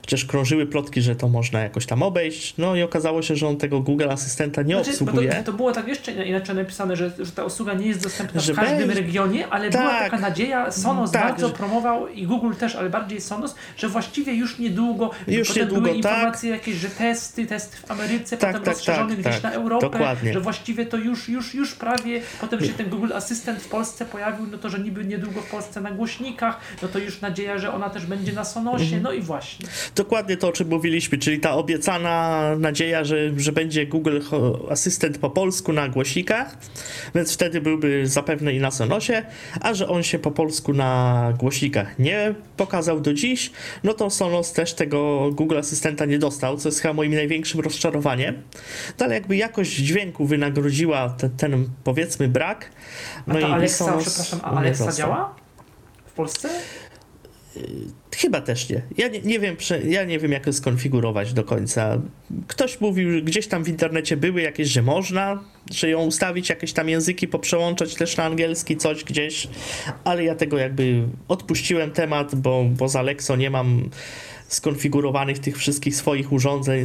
chociaż 0.00 0.24
krążyły 0.24 0.66
plotki, 0.66 1.02
że 1.02 1.16
to 1.16 1.28
można 1.28 1.60
jakoś 1.60 1.86
tam 1.86 2.02
obejść, 2.02 2.54
no 2.58 2.76
i 2.76 2.82
okazało 2.82 3.22
się, 3.22 3.36
że 3.36 3.46
on 3.48 3.56
tego 3.56 3.80
Google 3.80 4.10
Asystenta 4.10 4.62
nie 4.62 4.74
Znaczy, 4.74 4.90
obsługuje. 4.90 5.32
to, 5.34 5.42
to 5.42 5.52
było 5.52 5.72
tak 5.72 5.88
jeszcze 5.88 6.12
inaczej 6.26 6.54
napisane, 6.56 6.96
że, 6.96 7.10
że 7.18 7.32
ta 7.32 7.44
usługa 7.44 7.74
nie 7.74 7.86
jest 7.86 8.02
dostępna 8.02 8.40
Że 8.40 8.52
w 8.52 8.56
każdym 8.56 8.78
będzie- 8.78 8.94
regionie, 8.94 9.48
ale 9.48 9.70
była 9.70 9.82
Tak. 9.88 10.10
taka 10.10 10.18
nadzieja, 10.18 10.72
Sonos 10.72 11.10
Tak, 11.10 11.22
bardzo 11.22 11.48
że- 11.48 11.54
promował 11.54 12.08
i 12.08 12.26
Google 12.26 12.52
też, 12.54 12.76
ale 12.76 12.90
bardziej 12.90 13.20
Sonos, 13.20 13.54
że 13.76 13.88
właściwie 13.88 14.34
już 14.34 14.58
niedługo, 14.58 15.10
Już 15.26 15.48
potem 15.48 15.62
niedługo, 15.62 15.82
były 15.82 16.00
tak. 16.02 16.12
informacje 16.12 16.50
jakieś, 16.50 16.74
że 16.76 16.88
testy, 16.88 17.46
testy 17.46 17.76
w 17.76 17.90
Ameryce, 17.90 18.36
Tak, 18.36 18.50
potem 18.50 18.64
tak, 18.64 18.74
rozszerzony 18.74 19.10
tak, 19.16 19.18
gdzieś 19.24 19.34
tak. 19.34 19.42
na 19.42 19.50
Europę, 19.52 19.90
Dokładnie. 19.90 20.32
że 20.32 20.40
właściwie 20.40 20.86
to 20.86 20.96
już, 20.96 21.28
już, 21.28 21.54
już 21.54 21.74
prawie, 21.74 22.20
potem 22.40 22.64
się 22.64 22.72
ten 22.72 22.88
Google 22.88 23.12
Asystent 23.14 23.62
w 23.62 23.68
Polsce 23.68 24.04
pojawił, 24.04 24.46
no 24.52 24.58
to, 24.58 24.68
że 24.68 24.78
niby 24.78 25.04
niedługo 25.04 25.40
w 25.40 25.50
Polsce 25.50 25.80
na 25.80 25.90
głośnikach, 25.90 26.60
no 26.82 26.88
to 26.88 26.98
już 26.98 27.20
nadzieja, 27.20 27.58
że 27.58 27.72
ona 27.72 27.90
też 27.90 28.06
będzie 28.06 28.32
na 28.32 28.44
Sonosie, 28.44 28.84
Mhm. 28.84 29.02
no 29.02 29.12
i 29.12 29.20
właśnie. 29.20 29.66
Dokładnie 29.96 30.36
to, 30.36 30.48
o 30.48 30.52
czym 30.52 30.68
mówiliśmy, 30.68 31.18
czyli 31.18 31.40
ta 31.40 31.54
obiecana 31.54 32.42
nadzieja, 32.58 33.04
że, 33.04 33.16
że 33.36 33.52
będzie 33.52 33.86
Google 33.86 34.20
Asystent 34.70 35.18
po 35.18 35.30
polsku 35.30 35.72
na 35.72 35.88
głośnikach, 35.88 36.56
więc 37.14 37.34
wtedy 37.34 37.60
byłby 37.60 38.06
zapewne 38.06 38.52
i 38.52 38.60
na 38.60 38.70
Sonosie, 38.70 39.22
a 39.60 39.74
że 39.74 39.88
on 39.88 40.02
się 40.02 40.18
po 40.18 40.30
polsku 40.30 40.72
na 40.72 41.32
głośnikach 41.38 41.98
nie 41.98 42.34
pokazał 42.56 43.00
do 43.00 43.14
dziś, 43.14 43.50
no 43.84 43.94
to 43.94 44.10
Sonos 44.10 44.52
też 44.52 44.74
tego 44.74 45.30
Google 45.32 45.58
Asystenta 45.58 46.04
nie 46.04 46.18
dostał, 46.18 46.56
co 46.56 46.68
jest 46.68 46.80
chyba 46.80 46.94
moim 46.94 47.14
największym 47.14 47.60
rozczarowaniem. 47.60 48.42
No 48.98 49.06
ale 49.06 49.14
jakby 49.14 49.36
jakość 49.36 49.70
dźwięku 49.76 50.26
wynagrodziła 50.26 51.08
te, 51.10 51.28
ten 51.28 51.68
powiedzmy 51.84 52.28
brak. 52.28 52.70
A 53.16 53.22
No 53.26 53.34
ta 53.34 53.48
i, 53.48 53.52
Alexa, 53.52 53.84
Sonos 53.84 54.04
przepraszam, 54.04 54.40
a 54.42 54.56
Alexa 54.58 54.92
działa? 54.92 55.34
W 56.06 56.12
Polsce? 56.12 56.48
Chyba 58.16 58.40
też 58.40 58.68
nie. 58.68 58.82
Ja 58.96 59.08
nie, 59.08 59.20
nie 59.20 59.40
wiem, 59.40 59.56
ja 59.84 60.04
nie 60.04 60.18
wiem, 60.18 60.32
jak 60.32 60.44
to 60.44 60.52
skonfigurować 60.52 61.32
do 61.32 61.44
końca. 61.44 62.00
Ktoś 62.46 62.80
mówił, 62.80 63.24
gdzieś 63.24 63.46
tam 63.46 63.64
w 63.64 63.68
internecie 63.68 64.16
były 64.16 64.42
jakieś, 64.42 64.68
że 64.68 64.82
można, 64.82 65.44
że 65.70 65.90
ją 65.90 66.04
ustawić, 66.04 66.48
jakieś 66.48 66.72
tam 66.72 66.88
języki 66.88 67.28
poprzełączać 67.28 67.94
też 67.94 68.16
na 68.16 68.24
angielski, 68.24 68.76
coś 68.76 69.04
gdzieś, 69.04 69.48
ale 70.04 70.24
ja 70.24 70.34
tego 70.34 70.58
jakby 70.58 71.02
odpuściłem 71.28 71.90
temat, 71.90 72.34
bo, 72.34 72.88
z 72.88 72.96
Alexo 72.96 73.36
nie 73.36 73.50
mam 73.50 73.90
skonfigurowanych 74.48 75.38
tych 75.38 75.56
wszystkich 75.58 75.96
swoich 75.96 76.32
urządzeń 76.32 76.84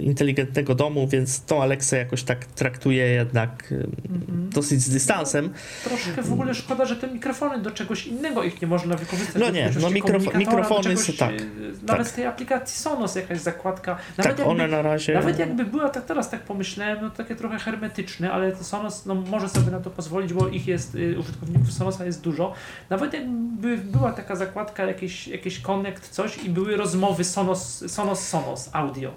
inteligentnego 0.00 0.74
domu, 0.74 1.08
więc 1.08 1.40
tą 1.44 1.62
Alexę 1.62 1.96
jakoś 1.96 2.22
tak 2.22 2.44
traktuję 2.44 3.06
jednak 3.06 3.72
Mhm. 3.72 4.50
dosyć 4.50 4.80
z 4.82 4.90
dystansem. 4.90 5.50
Troszkę 5.84 6.22
w 6.22 6.32
ogóle 6.32 6.54
szkoda, 6.54 6.84
że 6.84 6.96
te 6.96 7.08
mikrofony 7.08 7.58
do 7.62 7.70
czegoś 7.70 8.06
innego 8.06 8.42
ich 8.44 8.62
nie 8.62 8.68
można 8.68 8.96
wykorzystać. 8.96 9.42
No 9.42 9.50
nie, 9.50 9.70
no 9.80 9.90
mikrof- 9.90 10.36
mikrofony 10.38 10.82
czegoś, 10.82 11.04
są 11.04 11.12
tak, 11.12 11.30
e, 11.32 11.44
Nawet 11.86 11.86
tak. 11.86 12.08
z 12.08 12.12
tej 12.12 12.26
aplikacji 12.26 12.78
Sonos 12.82 13.14
jakaś 13.14 13.40
zakładka. 13.40 13.96
Nawet 14.18 14.36
Tak, 14.36 14.46
one 14.46 14.68
na 14.68 14.82
razie... 14.82 15.14
Nawet 15.14 15.38
jakby 15.38 15.64
była, 15.64 15.88
tak 15.88 16.04
teraz 16.06 16.30
tak 16.30 16.40
pomyślałem, 16.42 16.98
no 17.02 17.10
takie 17.10 17.36
trochę 17.36 17.58
hermetyczne, 17.58 18.32
ale 18.32 18.52
to 18.52 18.64
Sonos 18.64 19.06
no, 19.06 19.14
może 19.14 19.48
sobie 19.48 19.70
na 19.70 19.80
to 19.80 19.90
pozwolić, 19.90 20.32
bo 20.32 20.48
ich 20.48 20.66
jest, 20.66 20.94
y, 20.94 21.18
użytkowników 21.18 21.72
Sonosa 21.72 22.04
jest 22.04 22.20
dużo. 22.20 22.54
Nawet 22.90 23.12
jakby 23.14 23.76
była 23.78 24.12
taka 24.12 24.36
zakładka, 24.36 24.84
jakieś, 24.86 25.28
jakieś 25.28 25.60
connect, 25.60 26.08
coś 26.08 26.38
i 26.44 26.50
były 26.50 26.76
rozmowy 26.92 27.24
Sonos, 27.24 27.84
Sonos, 27.86 28.28
Sonos, 28.28 28.70
audio. 28.72 29.10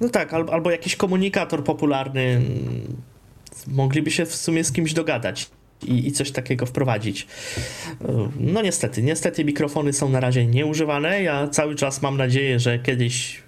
No 0.00 0.08
tak, 0.08 0.34
albo, 0.34 0.52
albo 0.52 0.70
jakiś 0.70 0.96
komunikator 0.96 1.64
popularny. 1.64 2.40
Mogliby 3.66 4.10
się 4.10 4.26
w 4.26 4.34
sumie 4.34 4.64
z 4.64 4.72
kimś 4.72 4.92
dogadać 4.92 5.50
i, 5.82 6.06
i 6.06 6.12
coś 6.12 6.30
takiego 6.30 6.66
wprowadzić. 6.66 7.26
No 8.40 8.62
niestety, 8.62 9.02
niestety 9.02 9.44
mikrofony 9.44 9.92
są 9.92 10.08
na 10.08 10.20
razie 10.20 10.46
nieużywane. 10.46 11.22
Ja 11.22 11.48
cały 11.48 11.74
czas 11.74 12.02
mam 12.02 12.16
nadzieję, 12.16 12.58
że 12.58 12.78
kiedyś 12.78 13.42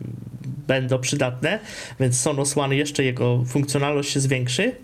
będą 0.66 0.98
przydatne, 0.98 1.58
więc 2.00 2.20
Sonos 2.20 2.58
One 2.58 2.76
jeszcze 2.76 3.04
jego 3.04 3.44
funkcjonalność 3.46 4.10
się 4.10 4.20
zwiększy, 4.20 4.76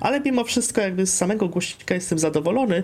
ale 0.00 0.20
mimo 0.20 0.44
wszystko 0.44 0.80
jakby 0.80 1.06
z 1.06 1.16
samego 1.16 1.48
głośnika 1.48 1.94
jestem 1.94 2.18
zadowolony. 2.18 2.82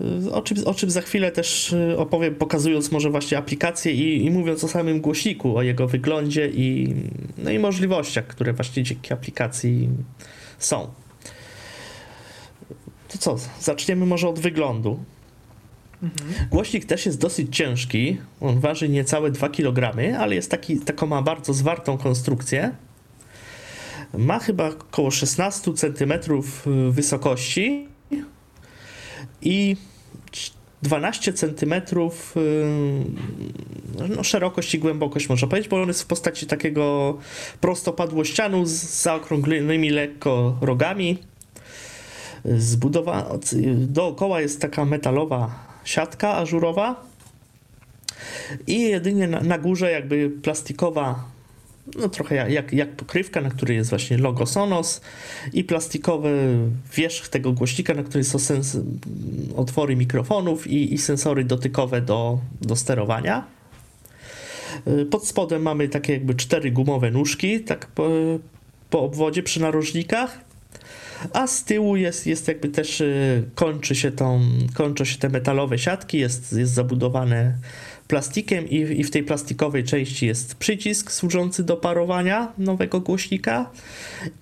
E, 0.00 0.32
O 0.32 0.42
czym, 0.42 0.66
o 0.66 0.74
czym 0.74 0.90
za 0.90 1.00
chwilę 1.00 1.32
też 1.32 1.72
e, 1.72 1.98
opowiem, 1.98 2.34
pokazując 2.34 2.92
może 2.92 3.10
właśnie 3.10 3.38
aplikację 3.38 3.92
i, 3.92 4.24
i 4.24 4.30
mówiąc 4.30 4.64
o 4.64 4.68
samym 4.68 5.00
głośniku, 5.00 5.56
o 5.56 5.62
jego 5.62 5.88
wyglądzie 5.88 6.48
i, 6.48 6.94
no 7.38 7.50
i 7.50 7.58
możliwościach, 7.58 8.26
które 8.26 8.52
właśnie 8.52 8.82
dzięki 8.82 9.12
aplikacji 9.12 9.88
są. 10.58 10.88
To 13.08 13.18
co, 13.18 13.36
zaczniemy 13.60 14.06
może 14.06 14.28
od 14.28 14.38
wyglądu. 14.38 14.98
Mhm. 16.02 16.48
Głośnik 16.50 16.84
też 16.84 17.06
jest 17.06 17.20
dosyć 17.20 17.56
ciężki. 17.56 18.18
On 18.40 18.60
waży 18.60 18.88
niecałe 18.88 19.30
2 19.30 19.48
kg, 19.48 19.98
ale 20.18 20.34
jest 20.34 20.50
taki, 20.50 20.80
taką 20.80 21.06
ma 21.06 21.22
bardzo 21.22 21.54
zwartą 21.54 21.98
konstrukcję. 21.98 22.72
Ma 24.18 24.38
chyba 24.38 24.68
około 24.68 25.10
16 25.10 25.72
cm 25.74 26.12
wysokości 26.90 27.88
i 29.42 29.76
12 30.82 31.32
cm 31.32 31.74
no, 34.16 34.24
szerokość 34.24 34.74
i 34.74 34.78
głębokość 34.78 35.28
można 35.28 35.48
powiedzieć, 35.48 35.70
bo 35.70 35.82
on 35.82 35.88
jest 35.88 36.02
w 36.02 36.06
postaci 36.06 36.46
takiego 36.46 37.18
prostopadłościanu 37.60 38.66
z 38.66 39.02
zaokrąglonymi 39.02 39.90
lekko 39.90 40.58
rogami. 40.60 41.18
Zbudowa- 42.44 43.38
dookoła 43.86 44.40
jest 44.40 44.60
taka 44.60 44.84
metalowa 44.84 45.68
siatka 45.84 46.34
ażurowa 46.34 47.04
i 48.66 48.80
jedynie 48.80 49.28
na, 49.28 49.40
na 49.40 49.58
górze 49.58 49.90
jakby 49.90 50.30
plastikowa 50.30 51.24
no 51.96 52.08
trochę 52.08 52.34
jak, 52.34 52.50
jak, 52.50 52.72
jak 52.72 52.96
pokrywka, 52.96 53.40
na 53.40 53.50
której 53.50 53.76
jest 53.76 53.90
właśnie 53.90 54.18
logo 54.18 54.46
Sonos 54.46 55.00
i 55.52 55.64
plastikowy 55.64 56.58
wierzch 56.96 57.28
tego 57.28 57.52
głośnika, 57.52 57.94
na 57.94 58.02
którym 58.02 58.24
są 58.24 58.38
sens- 58.38 58.80
otwory 59.56 59.96
mikrofonów 59.96 60.66
i, 60.66 60.94
i 60.94 60.98
sensory 60.98 61.44
dotykowe 61.44 62.00
do, 62.00 62.38
do 62.60 62.76
sterowania. 62.76 63.44
Y, 64.88 65.06
Pod 65.06 65.26
spodem 65.26 65.62
mamy 65.62 65.88
takie 65.88 66.12
jakby 66.12 66.34
cztery 66.34 66.70
gumowe 66.70 67.10
nóżki, 67.10 67.60
tak 67.60 67.86
po, 67.86 68.08
po 68.90 69.00
obwodzie 69.00 69.42
przy 69.42 69.60
narożnikach. 69.60 70.40
A 71.32 71.46
z 71.46 71.64
tyłu 71.64 71.96
jest, 71.96 72.26
jest 72.26 72.48
jakby 72.48 72.68
też 72.68 73.00
y, 73.00 73.44
kończy 73.54 73.94
się 73.94 74.12
tą, 74.12 74.40
kończą 74.74 75.04
się 75.04 75.18
te 75.18 75.28
metalowe 75.28 75.78
siatki, 75.78 76.18
jest, 76.18 76.52
jest 76.52 76.72
zabudowane 76.72 77.54
plastikiem 78.08 78.68
i, 78.68 78.76
i 78.76 79.04
w 79.04 79.10
tej 79.10 79.22
plastikowej 79.22 79.84
części 79.84 80.26
jest 80.26 80.54
przycisk 80.54 81.12
służący 81.12 81.64
do 81.64 81.76
parowania 81.76 82.52
nowego 82.58 83.00
głośnika 83.00 83.70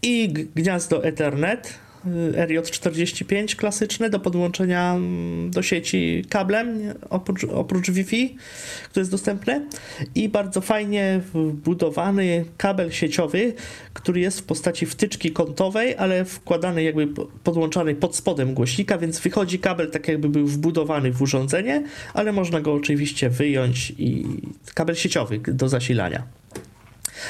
i 0.02 0.28
gniazdo 0.54 1.04
Ethernet 1.04 1.85
RJ45 2.32 3.56
klasyczne 3.56 4.10
do 4.10 4.20
podłączenia 4.20 4.94
mm, 4.94 5.50
do 5.50 5.62
sieci 5.62 6.24
kablem 6.28 6.94
oprócz, 7.10 7.44
oprócz 7.44 7.90
Wi-Fi, 7.90 8.36
które 8.84 9.00
jest 9.00 9.10
dostępne 9.10 9.66
i 10.14 10.28
bardzo 10.28 10.60
fajnie 10.60 11.20
wbudowany 11.34 12.44
kabel 12.56 12.90
sieciowy, 12.90 13.54
który 13.92 14.20
jest 14.20 14.40
w 14.40 14.42
postaci 14.42 14.86
wtyczki 14.86 15.32
kątowej, 15.32 15.96
ale 15.96 16.24
wkładany 16.24 16.82
jakby 16.82 17.06
po- 17.06 17.26
podłączany 17.44 17.94
pod 17.94 18.16
spodem 18.16 18.54
głośnika, 18.54 18.98
więc 18.98 19.20
wychodzi 19.20 19.58
kabel 19.58 19.90
tak 19.90 20.08
jakby 20.08 20.28
był 20.28 20.46
wbudowany 20.46 21.12
w 21.12 21.22
urządzenie, 21.22 21.82
ale 22.14 22.32
można 22.32 22.60
go 22.60 22.72
oczywiście 22.72 23.30
wyjąć 23.30 23.92
i 23.98 24.26
kabel 24.74 24.96
sieciowy 24.96 25.38
do 25.38 25.68
zasilania. 25.68 26.22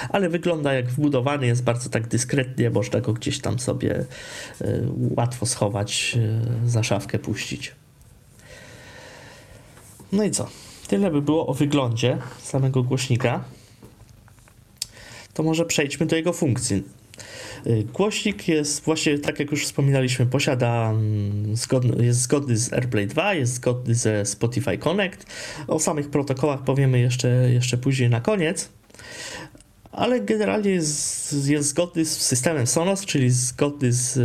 Ale 0.09 0.29
wygląda 0.29 0.73
jak 0.73 0.91
wbudowany, 0.91 1.47
jest 1.47 1.65
bardzo 1.65 1.91
tak 1.91 2.09
dyskretnie, 2.09 2.71
można 2.71 3.01
go 3.01 3.13
gdzieś 3.13 3.41
tam 3.41 3.59
sobie 3.59 4.05
y, 4.61 4.85
łatwo 5.17 5.47
schować, 5.47 6.19
y, 6.65 6.71
za 6.71 6.83
szafkę 6.83 7.19
puścić. 7.19 7.73
No 10.13 10.25
i 10.25 10.31
co? 10.31 10.49
Tyle 10.89 11.11
by 11.11 11.23
było 11.23 11.47
o 11.47 11.55
wyglądzie 11.55 12.19
samego 12.43 12.83
głośnika. 12.83 13.45
To 15.35 15.43
może 15.43 15.65
przejdźmy 15.65 16.07
do 16.07 16.17
jego 16.17 16.33
funkcji. 16.33 16.83
Y, 17.67 17.85
Głośnik 17.93 18.49
jest 18.49 18.85
właśnie, 18.85 19.19
tak 19.19 19.39
jak 19.41 19.51
już 19.51 19.65
wspominaliśmy, 19.65 20.27
posiada 20.27 20.91
mm, 20.91 21.57
zgodny, 21.57 22.05
jest 22.05 22.21
zgodny 22.21 22.57
z 22.57 22.73
AirPlay 22.73 23.07
2, 23.07 23.35
jest 23.35 23.55
zgodny 23.55 23.95
ze 23.95 24.27
Spotify 24.27 24.79
Connect. 24.79 25.27
O 25.69 25.81
samych 25.81 26.11
protokołach 26.11 26.65
powiemy 26.65 27.01
jeszcze, 27.01 27.29
jeszcze 27.29 27.79
później 27.79 28.11
na 28.11 28.21
koniec. 28.21 28.69
Ale 29.97 30.21
generalnie 30.21 30.71
jest, 30.71 31.47
jest 31.47 31.69
zgodny 31.69 32.05
z 32.05 32.21
systemem 32.21 32.67
Sonos, 32.67 33.05
czyli 33.05 33.31
zgodny 33.31 33.93
z, 33.93 34.19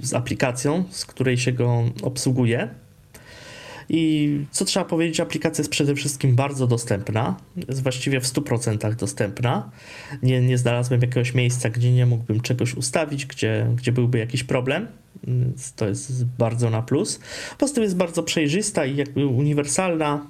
z 0.00 0.14
aplikacją, 0.14 0.84
z 0.90 1.06
której 1.06 1.38
się 1.38 1.52
go 1.52 1.84
obsługuje. 2.02 2.68
I 3.92 4.40
co 4.50 4.64
trzeba 4.64 4.84
powiedzieć, 4.84 5.20
aplikacja 5.20 5.62
jest 5.62 5.70
przede 5.70 5.94
wszystkim 5.94 6.34
bardzo 6.34 6.66
dostępna, 6.66 7.36
jest 7.68 7.82
właściwie 7.82 8.20
w 8.20 8.24
100% 8.24 8.94
dostępna. 8.94 9.70
Nie, 10.22 10.40
nie 10.40 10.58
znalazłem 10.58 11.00
jakiegoś 11.00 11.34
miejsca, 11.34 11.70
gdzie 11.70 11.92
nie 11.92 12.06
mógłbym 12.06 12.40
czegoś 12.40 12.74
ustawić, 12.74 13.26
gdzie, 13.26 13.66
gdzie 13.76 13.92
byłby 13.92 14.18
jakiś 14.18 14.44
problem. 14.44 14.88
To 15.76 15.88
jest 15.88 16.24
bardzo 16.24 16.70
na 16.70 16.82
plus. 16.82 17.20
Poza 17.58 17.74
tym 17.74 17.82
jest 17.82 17.96
bardzo 17.96 18.22
przejrzysta 18.22 18.86
i 18.86 18.96
jakby 18.96 19.26
uniwersalna. 19.26 20.26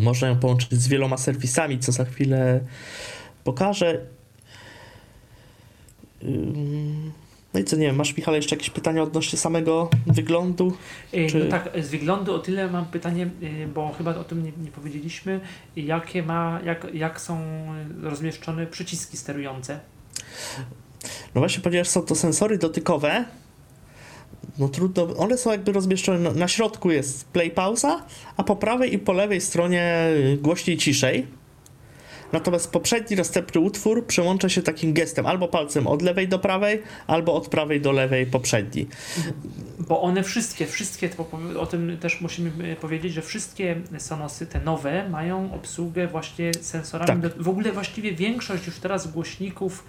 Można 0.00 0.28
ją 0.28 0.36
połączyć 0.36 0.72
z 0.72 0.88
wieloma 0.88 1.16
serwisami, 1.16 1.78
co 1.78 1.92
za 1.92 2.04
chwilę 2.04 2.60
pokażę. 3.52 4.00
No 7.54 7.60
i 7.60 7.64
co, 7.64 7.76
nie 7.76 7.86
wiem, 7.86 7.96
masz 7.96 8.16
Michał 8.16 8.34
jeszcze 8.34 8.56
jakieś 8.56 8.70
pytania 8.70 9.02
odnośnie 9.02 9.38
samego 9.38 9.90
wyglądu? 10.06 10.72
Czy- 11.28 11.38
No 11.44 11.50
tak, 11.50 11.70
z 11.82 11.88
wyglądu 11.88 12.34
o 12.34 12.38
tyle 12.38 12.70
mam 12.70 12.84
pytanie, 12.86 13.30
y, 13.42 13.66
bo 13.74 13.92
chyba 13.98 14.16
o 14.16 14.24
tym 14.24 14.44
nie, 14.44 14.52
nie 14.64 14.70
powiedzieliśmy, 14.70 15.40
jakie 15.76 16.22
ma, 16.22 16.60
jak, 16.64 16.86
jak 16.94 17.20
są 17.20 17.40
rozmieszczone 18.02 18.66
przyciski 18.66 19.16
sterujące. 19.16 19.80
No 21.34 21.40
właśnie, 21.40 21.62
ponieważ 21.62 21.88
są 21.88 22.02
to 22.02 22.14
sensory 22.14 22.58
dotykowe, 22.58 23.24
no 24.58 24.68
trudno, 24.68 25.16
one 25.16 25.38
są 25.38 25.50
jakby 25.50 25.72
rozmieszczone, 25.72 26.18
no, 26.18 26.32
na 26.32 26.48
środku 26.48 26.90
jest 26.90 27.28
play 27.28 27.50
pauza, 27.50 28.04
a 28.36 28.44
po 28.44 28.56
prawej 28.56 28.94
i 28.94 28.98
po 28.98 29.12
lewej 29.12 29.40
stronie 29.40 30.08
głośniej 30.42 30.76
ciszej. 30.76 31.37
Natomiast 32.32 32.70
poprzedni 32.70 33.16
następny 33.16 33.60
utwór 33.60 34.06
przełącza 34.06 34.48
się 34.48 34.62
takim 34.62 34.92
gestem, 34.92 35.26
albo 35.26 35.48
palcem 35.48 35.86
od 35.86 36.02
lewej 36.02 36.28
do 36.28 36.38
prawej, 36.38 36.82
albo 37.06 37.34
od 37.34 37.48
prawej 37.48 37.80
do 37.80 37.92
lewej 37.92 38.26
poprzedni. 38.26 38.86
Bo 39.78 40.02
one 40.02 40.22
wszystkie, 40.22 40.66
wszystkie, 40.66 41.10
o 41.58 41.66
tym 41.66 41.98
też 41.98 42.20
musimy 42.20 42.72
y, 42.72 42.76
powiedzieć, 42.76 43.12
że 43.12 43.22
wszystkie 43.22 43.76
Sonosy, 43.98 44.46
te 44.46 44.60
nowe, 44.60 45.08
mają 45.08 45.54
obsługę 45.54 46.06
właśnie 46.06 46.54
sensorami. 46.60 47.22
Tak. 47.22 47.42
W 47.42 47.48
ogóle 47.48 47.72
właściwie 47.72 48.12
większość 48.12 48.66
już 48.66 48.78
teraz 48.78 49.12
głośników 49.12 49.84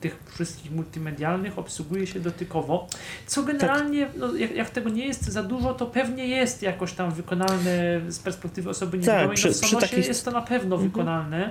tych 0.00 0.18
wszystkich 0.34 0.72
multimedialnych 0.72 1.58
obsługuje 1.58 2.06
się 2.06 2.20
dotykowo, 2.20 2.86
co 3.26 3.42
generalnie, 3.42 4.08
no, 4.16 4.34
jak, 4.34 4.50
jak 4.56 4.70
tego 4.70 4.90
nie 4.90 5.06
jest 5.06 5.24
za 5.24 5.42
dużo, 5.42 5.74
to 5.74 5.86
pewnie 5.86 6.26
jest 6.28 6.62
jakoś 6.62 6.92
tam 6.92 7.10
wykonalne 7.10 8.00
z 8.08 8.18
perspektywy 8.18 8.70
osoby 8.70 8.98
niewidomej. 8.98 9.36
przy- 9.36 9.48
no 9.48 9.54
w 9.54 9.56
przy 9.60 9.68
Sonosie 9.70 9.86
takich- 9.88 10.06
jest 10.08 10.24
to 10.24 10.30
na 10.30 10.42
pewno 10.42 10.76
Mhm. 10.76 10.90
wykonalne. 10.90 11.50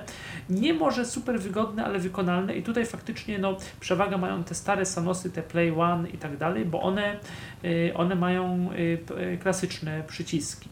Nie 0.50 0.74
może 0.74 1.04
super 1.04 1.40
wygodne, 1.40 1.84
ale 1.84 1.98
wykonalne 1.98 2.56
i 2.56 2.62
tutaj 2.62 2.86
faktycznie 2.86 3.38
no, 3.38 3.56
przewagę 3.80 4.18
mają 4.18 4.44
te 4.44 4.54
stare 4.54 4.86
Sonosy, 4.86 5.30
te 5.30 5.42
Play 5.42 5.70
One 5.70 6.10
i 6.10 6.18
tak 6.18 6.36
dalej, 6.36 6.64
bo 6.64 6.82
one, 6.82 7.16
y, 7.64 7.92
one 7.94 8.14
mają 8.14 8.70
y, 8.72 9.38
klasyczne 9.42 10.02
przyciski. 10.06 10.68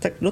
Tak, 0.00 0.12
no 0.20 0.30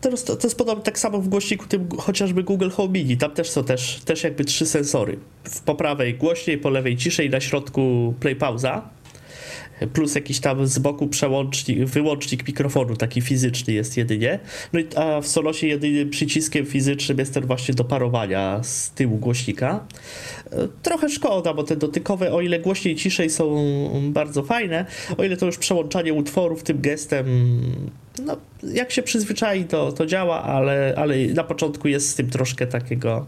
teraz 0.00 0.24
to, 0.24 0.36
to 0.36 0.46
jest 0.46 0.58
podobnie 0.58 0.84
tak 0.84 0.98
samo 0.98 1.18
w 1.18 1.28
głośniku 1.28 1.66
tym 1.66 1.88
chociażby 1.98 2.42
Google 2.42 2.70
Home 2.70 2.88
Mini, 2.88 3.16
tam 3.16 3.30
też 3.30 3.50
są 3.50 3.64
też, 3.64 4.00
też 4.04 4.24
jakby 4.24 4.44
trzy 4.44 4.66
sensory. 4.66 5.18
W, 5.44 5.60
po 5.60 5.74
prawej 5.74 6.14
głośniej, 6.14 6.58
po 6.58 6.70
lewej 6.70 6.96
ciszej, 6.96 7.30
na 7.30 7.40
środku 7.40 8.14
play 8.20 8.36
pauza. 8.36 8.99
Plus 9.86 10.14
jakiś 10.14 10.40
tam 10.40 10.66
z 10.66 10.78
boku 10.78 11.08
przełącznik, 11.08 11.84
wyłącznik 11.84 12.48
mikrofonu, 12.48 12.96
taki 12.96 13.20
fizyczny 13.20 13.72
jest 13.72 13.96
jedynie. 13.96 14.38
No 14.72 14.80
i 14.80 14.86
a 14.96 15.20
w 15.20 15.26
Sonosie 15.26 15.66
jedynym 15.66 16.10
przyciskiem 16.10 16.66
fizycznym 16.66 17.18
jest 17.18 17.34
ten 17.34 17.46
właśnie 17.46 17.74
do 17.74 17.84
parowania 17.84 18.60
z 18.62 18.90
tyłu 18.90 19.16
głośnika. 19.16 19.84
E, 20.52 20.68
Trochę 20.82 21.08
szkoda, 21.08 21.54
bo 21.54 21.62
te 21.62 21.76
dotykowe, 21.76 22.32
o 22.32 22.40
ile 22.40 22.58
głośniej 22.58 22.96
ciszej 22.96 23.30
są 23.30 23.64
bardzo 24.12 24.42
fajne, 24.42 24.86
o 25.18 25.24
ile 25.24 25.36
to 25.36 25.46
już 25.46 25.58
przełączanie 25.58 26.14
utworów 26.14 26.62
tym 26.62 26.80
gestem, 26.80 27.26
no 28.24 28.36
jak 28.72 28.90
się 28.90 29.02
przyzwyczai 29.02 29.64
to, 29.64 29.92
to 29.92 30.06
działa, 30.06 30.42
ale, 30.42 30.94
ale 30.96 31.16
na 31.26 31.44
początku 31.44 31.88
jest 31.88 32.08
z 32.08 32.14
tym 32.14 32.30
troszkę 32.30 32.66
takiego 32.66 33.26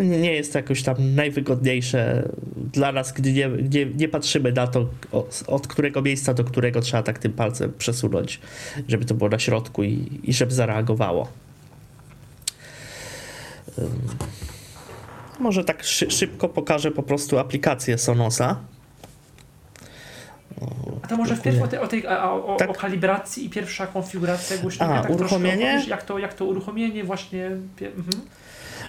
nie 0.00 0.32
jest 0.32 0.52
to 0.52 0.58
jakoś 0.58 0.82
tam 0.82 1.14
najwygodniejsze 1.14 2.28
dla 2.72 2.92
nas, 2.92 3.12
gdy 3.12 3.32
nie, 3.32 3.48
nie, 3.70 3.86
nie 3.86 4.08
patrzymy 4.08 4.52
na 4.52 4.66
to, 4.66 4.86
o- 5.12 5.26
od 5.46 5.66
którego 5.66 6.02
miejsca 6.02 6.34
do 6.34 6.44
którego 6.44 6.80
trzeba 6.80 7.02
tak 7.02 7.18
tym 7.18 7.32
palcem 7.32 7.72
przesunąć, 7.78 8.40
żeby 8.88 9.04
to 9.04 9.14
było 9.14 9.30
na 9.30 9.38
środku 9.38 9.82
i, 9.82 10.20
i 10.24 10.32
żeby 10.32 10.54
zareagowało. 10.54 11.28
Może 15.40 15.64
tak 15.64 15.84
szy, 15.84 16.10
szybko 16.10 16.48
pokażę 16.48 16.90
po 16.90 17.02
prostu 17.02 17.38
aplikację 17.38 17.98
Sonosa. 17.98 18.56
O, 20.60 20.66
A 21.02 21.06
to 21.08 21.16
może 21.16 21.36
wpierw 21.36 21.62
o, 21.62 21.66
tej, 21.68 21.78
o, 21.78 21.86
tej, 21.88 22.06
a, 22.06 22.32
o, 22.32 22.56
Tak. 22.58 22.70
o 22.70 22.74
kalibracji 22.74 23.46
i 23.46 23.50
pierwsza 23.50 23.86
konfiguracja 23.86 24.58
głośnika. 24.58 24.94
A, 24.94 25.02
tak 25.02 25.10
uruchomienie? 25.10 25.68
opowiesz, 25.70 25.88
Jak 25.88 26.02
to, 26.02 26.18
jak 26.18 26.34
to 26.34 26.44
uruchomienie 26.44 27.04
właśnie... 27.04 27.46
Mhm. 27.46 28.08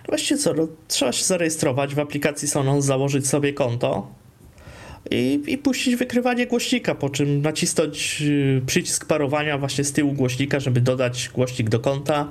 Właściwie 0.07 0.37
co, 0.37 0.53
no, 0.53 0.67
trzeba 0.87 1.11
się 1.11 1.25
zarejestrować 1.25 1.95
w 1.95 1.99
aplikacji 1.99 2.47
Sonos, 2.47 2.85
założyć 2.85 3.27
sobie 3.27 3.53
konto 3.53 4.07
i, 5.11 5.43
i 5.47 5.57
puścić 5.57 5.95
wykrywanie 5.95 6.47
głośnika, 6.47 6.95
po 6.95 7.09
czym 7.09 7.41
nacisnąć 7.41 8.21
y, 8.21 8.61
przycisk 8.65 9.05
parowania 9.05 9.57
właśnie 9.57 9.83
z 9.83 9.91
tyłu 9.91 10.13
głośnika, 10.13 10.59
żeby 10.59 10.81
dodać 10.81 11.29
głośnik 11.33 11.69
do 11.69 11.79
konta, 11.79 12.29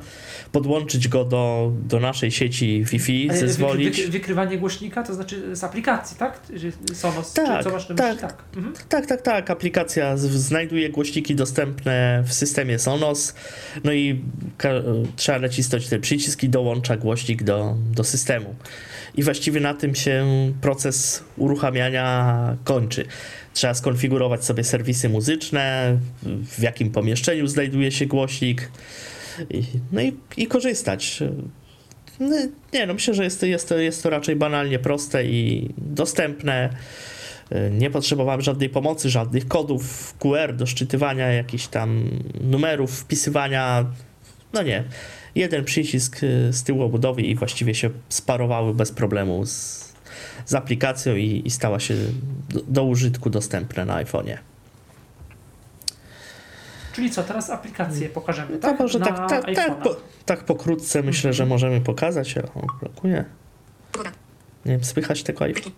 podłączyć 0.53 1.09
go 1.09 1.25
do, 1.25 1.73
do 1.89 2.01
naszej 2.01 2.31
sieci 2.31 2.85
Wi-Fi, 2.85 3.31
Ale 3.31 3.39
zezwolić. 3.39 3.97
Wykry, 3.97 4.13
wykrywanie 4.13 4.59
głośnika 4.59 5.03
to 5.03 5.15
znaczy 5.15 5.57
z 5.57 5.65
aplikacji, 5.65 6.17
tak? 6.17 6.41
Sonos, 6.95 7.33
Tak, 7.33 7.59
czy 7.59 7.65
co 7.65 7.71
masz 7.71 7.89
na 7.89 7.95
tak. 7.95 8.07
myśli? 8.07 8.21
Tak. 8.29 8.45
Mhm. 8.57 8.75
Tak, 8.89 9.07
tak, 9.07 9.23
tak. 9.23 9.51
Aplikacja 9.51 10.17
znajduje 10.17 10.91
głośniki 10.91 11.35
dostępne 11.35 12.23
w 12.27 12.33
systemie 12.33 12.79
Sonos. 12.79 13.35
No 13.85 13.93
i 13.93 14.21
trzeba 15.17 15.39
nacisnąć 15.39 15.89
ten 15.89 16.01
przycisk 16.01 16.43
i 16.43 16.49
dołącza 16.49 16.97
głośnik 16.97 17.43
do, 17.43 17.77
do 17.95 18.05
systemu. 18.05 18.55
I 19.15 19.23
właściwie 19.23 19.61
na 19.61 19.75
tym 19.75 19.95
się 19.95 20.27
proces 20.61 21.25
uruchamiania 21.37 22.57
kończy. 22.65 23.05
Trzeba 23.55 23.75
skonfigurować 23.75 24.45
sobie 24.45 24.65
serwisy 24.65 25.09
muzyczne, 25.09 25.99
w 26.45 26.63
jakim 26.63 26.91
pomieszczeniu 26.91 27.47
znajduje 27.47 27.93
się 27.93 28.07
głośnik. 28.07 28.71
No 29.93 30.03
i, 30.03 30.17
i 30.37 30.47
korzystać. 30.47 31.23
No, 32.21 32.37
nie, 32.73 32.87
no 32.87 32.95
myślę, 32.95 33.15
że 33.15 33.25
jest 33.25 33.43
jest, 33.43 33.69
to, 33.69 33.79
jest 33.79 34.03
to 34.03 34.11
raczej 34.11 34.37
banalnie 34.37 34.79
proste 34.79 35.25
i 35.25 35.71
dostępne. 35.79 36.71
Nie 37.71 37.91
potrzebowałem 37.91 38.41
żadnej 38.41 38.69
pomocy, 38.69 39.11
żadnych 39.11 39.49
kodów 39.49 40.15
QR 40.19 40.57
do 40.57 40.67
szczytywania 40.67 41.33
jakichś 41.33 41.67
tam 41.67 42.09
numerów, 42.41 43.01
wpisywania. 43.01 43.87
No 44.53 44.63
nie. 44.63 44.85
Jeden 45.35 45.65
przycisk 45.65 46.23
y, 46.23 46.53
z 46.53 46.63
tyłu 46.63 46.83
obudowy 46.83 47.23
i 47.23 47.35
właściwie 47.35 47.75
się 47.75 47.91
sparowały 48.09 48.75
bez 48.75 48.93
problemu 48.93 49.47
z, 49.47 49.85
z 50.47 50.55
aplikacją 50.55 51.17
i, 51.17 51.43
i 51.45 51.51
stała 51.51 51.81
się 51.81 51.95
do, 52.49 52.61
do 52.69 52.85
użytku 52.85 53.31
dostępna 53.31 53.85
na 53.85 54.05
iPhone'ie. 54.05 54.39
Czyli 56.93 57.11
co, 57.11 57.23
teraz 57.23 57.51
aplikację 57.51 58.09
pokażemy, 58.09 58.51
No 58.53 58.59
tak? 58.59 58.79
może 58.81 58.99
na 58.99 59.07
tak, 59.07 59.29
tak, 59.31 59.55
tak, 59.57 59.83
po, 59.83 59.97
tak 60.27 60.45
pokrótce 60.45 61.03
myślę, 61.03 61.33
że 61.33 61.47
możemy 61.47 61.81
pokazać. 61.81 62.39
O, 62.39 62.67
blokuje. 62.81 63.25
Nie 64.65 64.73
wiem, 64.73 64.85
słychać 64.85 65.23
tego 65.23 65.45
iPhone'a? 65.45 65.71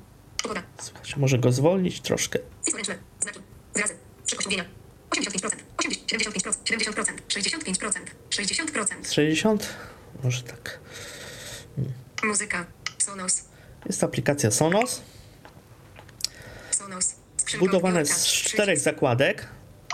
Słychać, 0.78 1.16
może 1.16 1.38
go 1.38 1.52
zwolnić 1.52 2.00
troszkę. 2.00 2.38
Słoneczne. 2.68 2.94
Znaki. 3.20 3.38
Wyrazy. 3.74 3.94
Szybkość 4.26 4.46
mówienia. 4.46 4.64
85%. 5.10 5.56
80, 5.78 6.34
75%. 6.46 6.53
70%. 6.64 7.04
65%. 7.28 7.90
60%. 8.30 9.12
60? 9.12 9.68
Może 10.22 10.42
tak. 10.42 10.78
Muzyka. 12.22 12.66
Sonos. 12.98 13.44
Jest 13.86 14.04
aplikacja 14.04 14.50
Sonos, 14.50 15.02
Sonos. 16.70 17.14
Budowane 17.58 18.06
z 18.06 18.26
czterech 18.26 18.78
zakładek. 18.78 19.48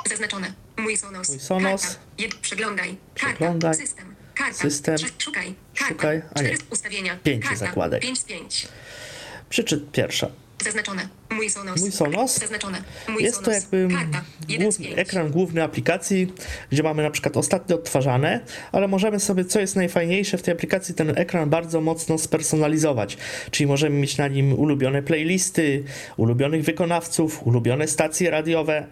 Zaznaczone. 0.08 0.52
Mój 0.76 0.96
Sonos. 0.96 1.28
Mój 1.28 1.40
Sonos. 1.40 1.98
Przeglądaj. 2.42 2.96
Przeglądaj. 3.14 3.74
System. 3.74 4.14
System. 4.52 4.96
Szukaj. 5.18 5.54
Szukaj. 5.74 6.22
A 6.34 6.42
nie. 6.42 6.56
Ustawienia. 6.70 7.16
Pięć 7.16 7.44
zakładek. 7.58 8.02
5 8.02 8.18
z 8.18 8.24
5. 8.24 8.68
Przeczyt 9.50 9.92
pierwsza. 9.92 10.30
Zaznaczone. 10.64 11.08
Mój 11.30 11.50
Sonos. 11.50 11.80
Mój 11.80 11.92
Sonos. 11.92 12.38
Zaznaczone. 12.38 12.82
Mój 13.08 13.22
Jest 13.22 13.38
to 13.38 13.44
Sonos. 13.44 13.62
jakby 13.62 13.88
Karta. 13.94 14.24
1 14.48 14.72
z 14.72 14.76
główny, 14.76 14.96
5. 14.96 15.08
ekran 15.08 15.30
główny 15.30 15.62
aplikacji, 15.62 16.32
gdzie 16.70 16.82
mamy 16.82 17.02
na 17.02 17.10
przykład 17.10 17.36
ostatnio 17.36 17.76
odtwarzane, 17.76 18.40
ale 18.72 18.88
możemy 18.88 19.20
sobie, 19.20 19.44
co 19.44 19.60
jest 19.60 19.76
najfajniejsze 19.76 20.38
w 20.38 20.42
tej 20.42 20.54
aplikacji, 20.54 20.94
ten 20.94 21.18
ekran 21.18 21.50
bardzo 21.50 21.80
mocno 21.80 22.18
spersonalizować. 22.18 23.18
Czyli 23.50 23.66
możemy 23.66 23.96
mieć 23.96 24.16
na 24.18 24.28
nim 24.28 24.52
ulubione 24.52 25.02
playlisty, 25.02 25.84
ulubionych 26.16 26.64
wykonawców, 26.64 27.46
ulubione 27.46 27.88
stacje 27.88 28.30
radiowe. 28.30 28.86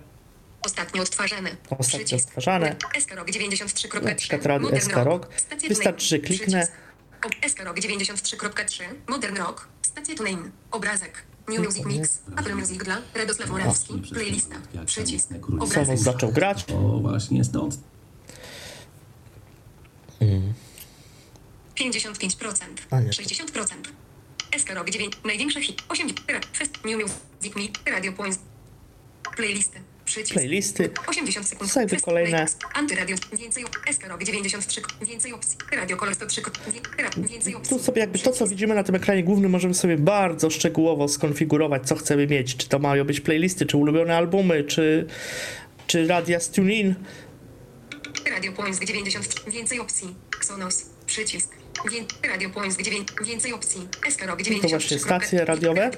Ostatnio 0.62 1.02
odtwarzane. 1.02 1.50
Ostatnio 1.70 1.98
Przycisk. 1.98 2.26
odtwarzane. 2.28 2.76
Eskarog 2.96 3.28
93.3. 3.28 4.02
Na 4.04 4.14
przykład 4.14 4.46
radio 4.46 4.70
Wystarczy, 5.68 6.06
że 6.06 6.18
kliknę. 6.18 6.66
Eskarog 7.42 7.76
93.3. 7.76 8.82
Modern 9.08 9.36
Rock. 9.36 9.68
Stacja 9.82 10.14
TuneIn. 10.14 10.50
Obrazek. 10.70 11.27
New 11.48 11.64
Music 11.64 11.84
Mix. 11.86 12.20
Apple 12.36 12.54
Music 12.54 12.84
dla 12.84 13.02
Radosław 13.14 13.50
Morawski. 13.50 14.02
Playlista. 14.12 14.56
Przycisk. 14.86 15.28
Sonos 15.28 15.70
Obrazek. 15.70 15.98
zaczął 15.98 16.32
grać. 16.32 16.64
O, 16.74 16.98
właśnie 16.98 17.44
stąd 17.44 17.78
55%. 21.74 22.52
A 22.90 23.00
nie. 23.00 23.10
60%. 23.10 23.74
Eskarog 24.52 24.90
9. 24.90 25.18
Największy 25.24 25.62
hit. 25.62 25.82
8. 25.88 26.08
Fest. 26.56 26.72
New 26.84 26.96
Music 26.96 27.56
Mix. 27.56 27.80
Radio 27.86 28.12
Points. 28.12 28.38
Playlisty. 29.36 29.80
Przycisk. 30.08 30.32
Playlisty. 30.32 30.90
80 31.06 31.48
sekund. 31.48 31.72
Co 31.72 31.80
jakby 31.80 31.96
kolejne-. 32.00 32.46
Antyradio. 32.74 33.16
Więcej 33.38 33.64
Eskarog 33.88 34.24
93. 34.24 34.80
Więcej 35.02 35.32
opcji. 35.32 35.56
Radio 35.72 35.96
Kolor 35.96 36.14
103. 36.14 36.42
Wie- 36.72 37.28
Więcej 37.28 37.54
opcji. 37.54 37.76
Tu 37.76 37.82
sobie 37.84 38.00
jakby 38.00 38.18
to, 38.18 38.32
co 38.32 38.46
widzimy 38.46 38.74
na 38.74 38.82
tym 38.82 38.94
ekranie 38.94 39.24
głównym, 39.24 39.50
możemy 39.50 39.74
sobie 39.74 39.96
bardzo 39.96 40.50
szczegółowo 40.50 41.08
skonfigurować, 41.08 41.86
co 41.88 41.96
chcemy 41.96 42.26
mieć. 42.26 42.56
Czy 42.56 42.68
to 42.68 42.78
mają 42.78 43.04
być 43.04 43.20
playlisty, 43.20 43.66
czy 43.66 43.76
ulubione 43.76 44.16
albumy, 44.16 44.64
czy, 44.64 45.06
czy 45.86 46.06
radia 46.06 46.40
z 46.40 46.50
TuneIn. 46.50 46.94
Radio 48.30 48.52
Points 48.52 48.80
93. 48.80 49.50
Więcej 49.50 49.80
opcji. 49.80 50.14
Sonos. 50.42 50.86
Przycisk. 51.06 51.50
Wię- 51.84 52.28
Radio 52.28 52.50
Points 52.50 52.76
9. 52.76 53.08
Więcej 53.24 53.52
opcji. 53.52 53.88
Eskarog 54.08 54.42
93. 54.42 54.68
właśnie 54.68 54.98
stacje 54.98 55.44
radiowe. 55.44 55.90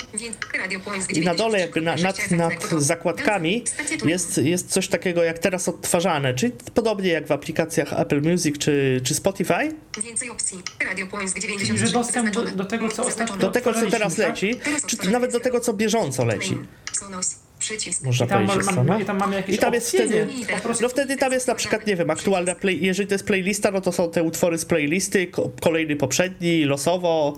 I 1.12 1.20
na 1.20 1.34
dole 1.34 1.60
jakby 1.60 1.80
na, 1.80 1.96
nad, 1.96 2.30
nad 2.30 2.68
zakładkami 2.78 3.64
jest, 4.04 4.38
jest 4.38 4.68
coś 4.70 4.88
takiego 4.88 5.22
jak 5.24 5.38
teraz 5.38 5.68
odtwarzane, 5.68 6.34
czyli 6.34 6.52
podobnie 6.74 7.08
jak 7.08 7.26
w 7.26 7.32
aplikacjach 7.32 8.00
Apple 8.00 8.22
Music 8.22 8.58
czy, 8.58 9.00
czy 9.04 9.14
Spotify. 9.14 9.74
Więcej 10.04 10.30
opcji. 10.30 10.62
Radio 10.86 11.06
Points 11.06 11.34
93. 11.34 11.66
Czyli, 11.66 11.86
że 11.88 11.92
dostęp 11.92 12.30
do, 12.30 12.42
do 12.44 12.64
tego, 12.64 12.88
co 12.88 13.04
ostatnio. 13.06 13.36
Do 13.36 13.50
tego, 13.50 13.74
co 13.74 13.90
teraz 13.90 14.18
leci, 14.18 14.60
czy 14.86 15.10
nawet 15.10 15.32
do 15.32 15.40
tego, 15.40 15.60
co 15.60 15.72
bieżąco 15.72 16.24
leci. 16.24 16.58
Sonos. 16.92 17.36
Przycisk. 17.70 18.02
Można 18.04 18.26
I 18.26 18.28
tam, 18.28 18.46
powiedzieć, 18.46 18.76
mam, 18.76 18.86
no. 18.86 19.00
I 19.00 19.04
tam 19.04 19.18
mamy 19.18 19.36
jakieś 19.36 19.54
I 19.54 19.58
tam 19.58 19.74
jest 19.74 19.86
opcje, 19.86 20.06
wtedy, 20.06 20.26
nie? 20.48 20.56
No 20.82 20.88
wtedy 20.88 21.16
tam 21.16 21.32
jest 21.32 21.46
na 21.48 21.54
przykład, 21.54 21.86
nie 21.86 21.96
wiem, 21.96 22.10
aktualna 22.10 22.54
play, 22.54 22.78
jeżeli 22.82 23.08
to 23.08 23.14
jest 23.14 23.26
playlista, 23.26 23.70
no 23.70 23.80
to 23.80 23.92
są 23.92 24.10
te 24.10 24.22
utwory 24.22 24.58
z 24.58 24.64
playlisty, 24.64 25.26
ko- 25.26 25.50
kolejny 25.60 25.96
poprzedni, 25.96 26.64
losowo, 26.64 27.36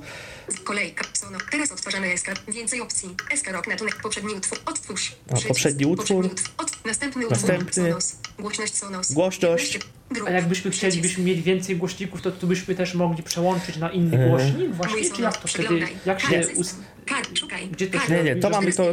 Kolejka. 0.64 1.04
Sonos. 1.12 1.42
Teraz 1.50 1.72
odtwarzamy 1.72 2.12
Eskar. 2.12 2.36
Więcej 2.48 2.80
opcji. 2.80 3.16
Eskarok 3.32 3.66
na 3.68 3.76
tunek. 3.76 3.96
Poprzedni 4.02 4.34
utwór. 4.34 4.58
Odtwórz. 4.66 5.12
A, 5.32 5.48
poprzedni 5.48 5.86
utwór. 5.86 6.30
Od, 6.58 6.84
następny 6.84 7.26
Następny. 7.30 7.64
utwór. 7.64 7.74
Sonos. 8.02 8.16
Głośność 8.38 8.74
Sonos. 8.74 9.12
Głośność. 9.12 9.72
15. 9.72 9.92
Grup. 10.10 10.28
A 10.28 10.30
jakbyśmy 10.30 10.70
Przycisk. 10.70 10.88
chcielibyśmy 10.92 11.24
mieć 11.24 11.42
więcej 11.42 11.76
głośników, 11.76 12.22
to 12.22 12.30
tu 12.30 12.46
byśmy 12.46 12.74
też 12.74 12.94
mogli 12.94 13.22
przełączyć 13.22 13.76
na 13.76 13.90
inny 13.90 14.24
E. 14.24 14.28
głośnik 14.28 14.74
właśnie, 14.74 15.10
czy 15.10 15.22
jak 15.22 15.36
to 15.36 15.48
wtedy, 15.48 15.86
jak 16.06 16.20
się. 16.20 16.40
Gdzie 17.72 17.86
to 17.86 17.98
się 18.00 18.12
Nie, 18.14 18.22
nie, 18.22 18.36
to 18.36 18.50
mamy 18.50 18.72
to, 18.72 18.84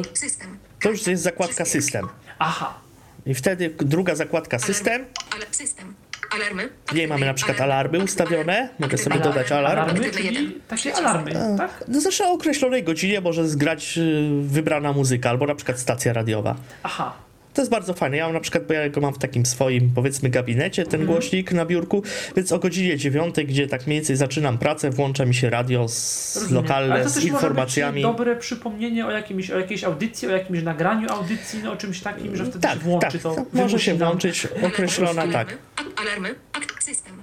to 0.81 0.89
już 0.89 1.07
jest 1.07 1.23
zakładka 1.23 1.65
system. 1.65 2.07
Aha, 2.39 2.79
I 3.25 3.33
wtedy 3.35 3.75
druga 3.77 4.15
zakładka 4.15 4.59
system, 4.59 5.05
Ale 5.31 5.45
system. 5.51 5.93
Alarmy. 6.35 6.69
w 6.87 6.93
niej 6.93 7.07
mamy 7.07 7.25
na 7.25 7.33
przykład 7.33 7.61
alarmy 7.61 7.99
ustawione, 7.99 8.69
mogę 8.79 8.97
sobie 8.97 9.19
dodać 9.19 9.51
alarm. 9.51 9.81
alarmy, 9.81 10.11
czyli 10.11 10.61
takie 10.67 10.95
alarmy, 10.95 11.31
tak? 11.57 11.83
No 11.87 12.01
zawsze 12.01 12.25
o 12.27 12.31
określonej 12.31 12.83
godzinie 12.83 13.21
może 13.21 13.47
zgrać 13.47 13.97
y, 13.97 14.29
wybrana 14.41 14.93
muzyka, 14.93 15.29
albo 15.29 15.45
na 15.45 15.55
przykład 15.55 15.79
stacja 15.79 16.13
radiowa. 16.13 16.55
Aha, 16.83 17.13
To 17.53 17.61
jest 17.61 17.71
bardzo 17.71 17.93
fajne. 17.93 18.17
Ja 18.17 18.23
mam 18.25 18.33
na 18.33 18.39
przykład, 18.39 18.63
bo 18.67 18.73
ja 18.73 18.89
go 18.89 19.01
mam 19.01 19.13
w 19.13 19.17
takim 19.17 19.45
swoim, 19.45 19.91
powiedzmy, 19.95 20.29
gabinecie, 20.29 20.83
ten 20.85 21.01
Mhm. 21.01 21.17
głośnik 21.19 21.51
na 21.53 21.65
biurku, 21.65 22.03
więc 22.35 22.51
o 22.51 22.59
godzinie 22.59 22.97
dziewiątej, 22.97 23.45
gdzie 23.45 23.67
tak 23.67 23.87
mniej 23.87 23.99
więcej 23.99 24.15
zaczynam 24.15 24.57
pracę, 24.57 24.89
włącza 24.89 25.25
mi 25.25 25.35
się 25.35 25.49
radio 25.49 25.87
z 25.87 26.35
rozumiem. 26.35 26.63
Lokalne, 26.63 27.03
to 27.03 27.09
z 27.09 27.23
informacjami. 27.23 28.01
może 28.01 28.07
być 28.13 28.17
dobre 28.17 28.35
przypomnienie 28.35 29.05
o, 29.05 29.11
jakimś, 29.11 29.51
o 29.51 29.59
jakiejś 29.59 29.83
audycji, 29.83 30.27
o 30.27 30.31
jakimś 30.31 30.63
nagraniu 30.63 31.09
audycji, 31.11 31.59
no 31.63 31.71
o 31.71 31.75
czymś 31.75 32.01
takim, 32.01 32.35
że 32.35 32.43
wtedy 32.45 32.59
Tak, 32.59 32.73
się 32.73 32.79
włączy 32.79 33.11
tak, 33.11 33.21
to. 33.21 33.35
może 33.53 33.79
się 33.79 33.93
włączyć 33.93 34.47
określona, 34.63 35.27
tak. 35.27 35.57
Ak- 35.75 36.01
Alarmy. 36.01 36.35
Akt. 36.53 36.83
System. 36.83 37.13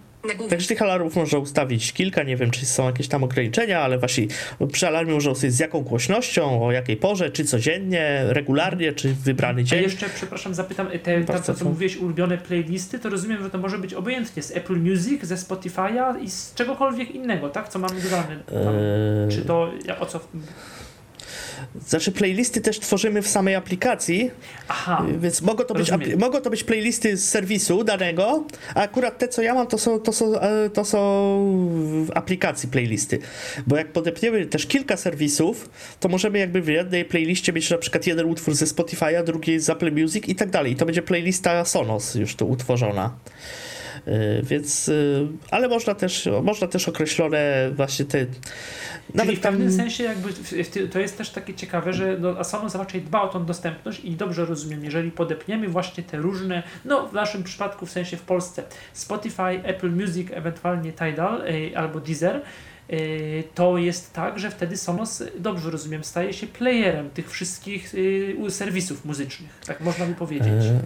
Także 0.51 0.69
tych 0.69 0.83
alarmów 0.83 1.17
można 1.17 1.39
ustawić 1.39 1.93
kilka, 1.93 2.23
nie 2.23 2.37
wiem, 2.37 2.51
czy 2.51 2.67
są 2.67 2.87
jakieś 2.87 3.09
tam 3.09 3.25
ograniczenia, 3.25 3.81
ale 3.81 3.99
właśnie 3.99 4.27
przy 4.73 4.87
alarmie 4.87 5.15
można 5.15 5.31
ustawić 5.31 5.55
z 5.57 5.59
jaką 5.59 5.81
głośnością, 5.81 6.67
o 6.67 6.73
jakiej 6.73 6.97
porze, 6.97 7.31
czy 7.31 7.45
codziennie, 7.45 8.21
regularnie, 8.29 8.93
czy 8.93 9.09
w 9.09 9.19
wybrany 9.23 9.61
A 9.61 9.65
dzień. 9.65 9.83
jeszcze, 9.83 10.09
przepraszam, 10.09 10.55
zapytam, 10.55 10.89
te, 11.03 11.25
to 11.25 11.41
co 11.41 11.55
fajnie. 11.55 11.71
mówiłeś, 11.71 11.97
ulubione 11.97 12.39
playlisty, 12.39 12.99
to 12.99 13.09
rozumiem, 13.11 13.43
że 13.43 13.51
to 13.51 13.59
może 13.59 13.79
być 13.79 13.95
obojętnie 13.95 14.43
z 14.43 14.57
Apple 14.57 14.77
Music, 14.77 15.25
ze 15.25 15.35
Spotify'a 15.35 16.23
i 16.23 16.31
z 16.31 16.55
czegokolwiek 16.55 17.11
innego, 17.11 17.49
tak? 17.49 17.69
Co 17.69 17.79
mamy 17.79 18.01
tam. 18.11 18.25
Eee, 18.75 19.31
Czy 19.31 19.43
to, 19.45 19.71
o 20.01 20.07
co... 20.07 20.21
Znaczy 21.87 22.13
playlisty 22.13 22.61
też 22.61 22.81
tworzymy 22.81 23.23
w 23.23 23.29
samej 23.29 23.55
aplikacji, 23.55 24.31
Aha, 24.69 25.07
Więc 25.19 25.43
mogą 25.43 25.65
to, 25.65 25.75
być, 25.75 25.89
Rozumiem. 25.91 26.19
mogą 26.19 26.41
to 26.41 26.51
być 26.51 26.65
playlisty 26.65 27.17
z 27.17 27.29
serwisu 27.29 27.85
danego, 27.85 28.45
a 28.75 28.81
akurat 28.81 29.19
te, 29.19 29.29
co 29.29 29.43
ja 29.43 29.55
mam, 29.55 29.67
to 29.67 29.79
są, 29.79 30.01
to 30.01 30.13
są, 30.13 30.41
e, 30.41 30.71
to 30.71 30.85
są 30.85 30.99
w 32.07 32.11
aplikacji 32.15 32.69
playlisty. 32.69 33.19
Bo 33.67 33.77
jak 33.77 33.93
podepniemy 33.93 34.47
też 34.47 34.67
kilka 34.67 34.97
serwisów, 34.97 35.71
to 36.01 36.09
możemy 36.09 36.39
jakby 36.39 36.63
w 36.63 36.69
jednej 36.69 37.05
playliście 37.05 37.53
mieć 37.53 37.71
na 37.71 37.79
przykład 37.79 38.07
jeden 38.07 38.27
utwór 38.27 38.55
ze 38.55 38.65
Spotify'a, 38.65 39.25
drugi 39.25 39.61
z 39.61 39.71
Apple 39.71 39.93
Music 39.93 40.29
i 40.29 40.35
tak 40.35 40.51
dalej. 40.51 40.73
I 40.73 40.77
to 40.77 40.87
będzie 40.87 41.03
playlista 41.03 41.65
Sonos 41.65 42.15
już 42.15 42.37
tu 42.37 42.49
utworzona. 42.49 43.11
E, 44.07 44.43
Więc, 44.43 44.89
e, 44.89 44.93
ale 45.51 45.69
można 45.69 45.95
też, 45.95 46.29
można 46.43 46.67
też 46.67 46.89
określone 46.89 47.71
właśnie 47.75 48.05
te. 48.05 48.27
Czyli 49.19 49.37
w 49.37 49.41
pewnym 49.41 49.73
sensie 49.73 50.05
jakby 50.05 50.29
to 50.93 50.99
jest 50.99 51.19
też 51.19 51.31
takie 51.31 51.55
ciekawe, 51.55 51.93
że 51.93 52.17
no, 52.19 52.45
Sonos 52.45 52.75
raczej 52.75 53.03
dba 53.03 53.23
o 53.23 53.29
tą 53.29 53.45
dostępność 53.45 54.01
i 54.05 54.11
dobrze 54.11 54.45
rozumiem, 54.45 54.85
jeżeli 54.85 55.11
podepniemy 55.11 55.69
właśnie 55.69 56.05
te 56.05 56.17
różne, 56.17 56.63
no 56.85 57.09
w 57.09 57.13
naszym 57.13 57.43
przypadku 57.43 57.87
w 57.87 57.91
sensie 57.91 58.17
w 58.17 58.23
Polsce 58.23 58.63
Spotify, 58.93 59.43
Apple 59.43 59.91
Music, 59.91 60.29
ewentualnie 60.33 60.93
Tidal 60.93 61.43
y, 61.49 61.77
albo 61.77 62.01
Deezer, 62.01 62.37
y, 62.37 62.41
to 63.55 63.79
jest 63.79 64.13
tak, 64.13 64.39
że 64.39 64.51
wtedy 64.51 64.77
Sonos, 64.77 65.21
y, 65.21 65.33
dobrze 65.39 65.71
rozumiem, 65.71 66.05
staje 66.05 66.33
się 66.33 66.47
playerem 66.47 67.11
tych 67.11 67.31
wszystkich 67.31 67.95
y, 67.95 68.37
serwisów 68.51 69.05
muzycznych, 69.05 69.51
tak 69.67 69.81
można 69.81 70.07
by 70.07 70.15
powiedzieć. 70.15 70.47
E, 70.67 70.81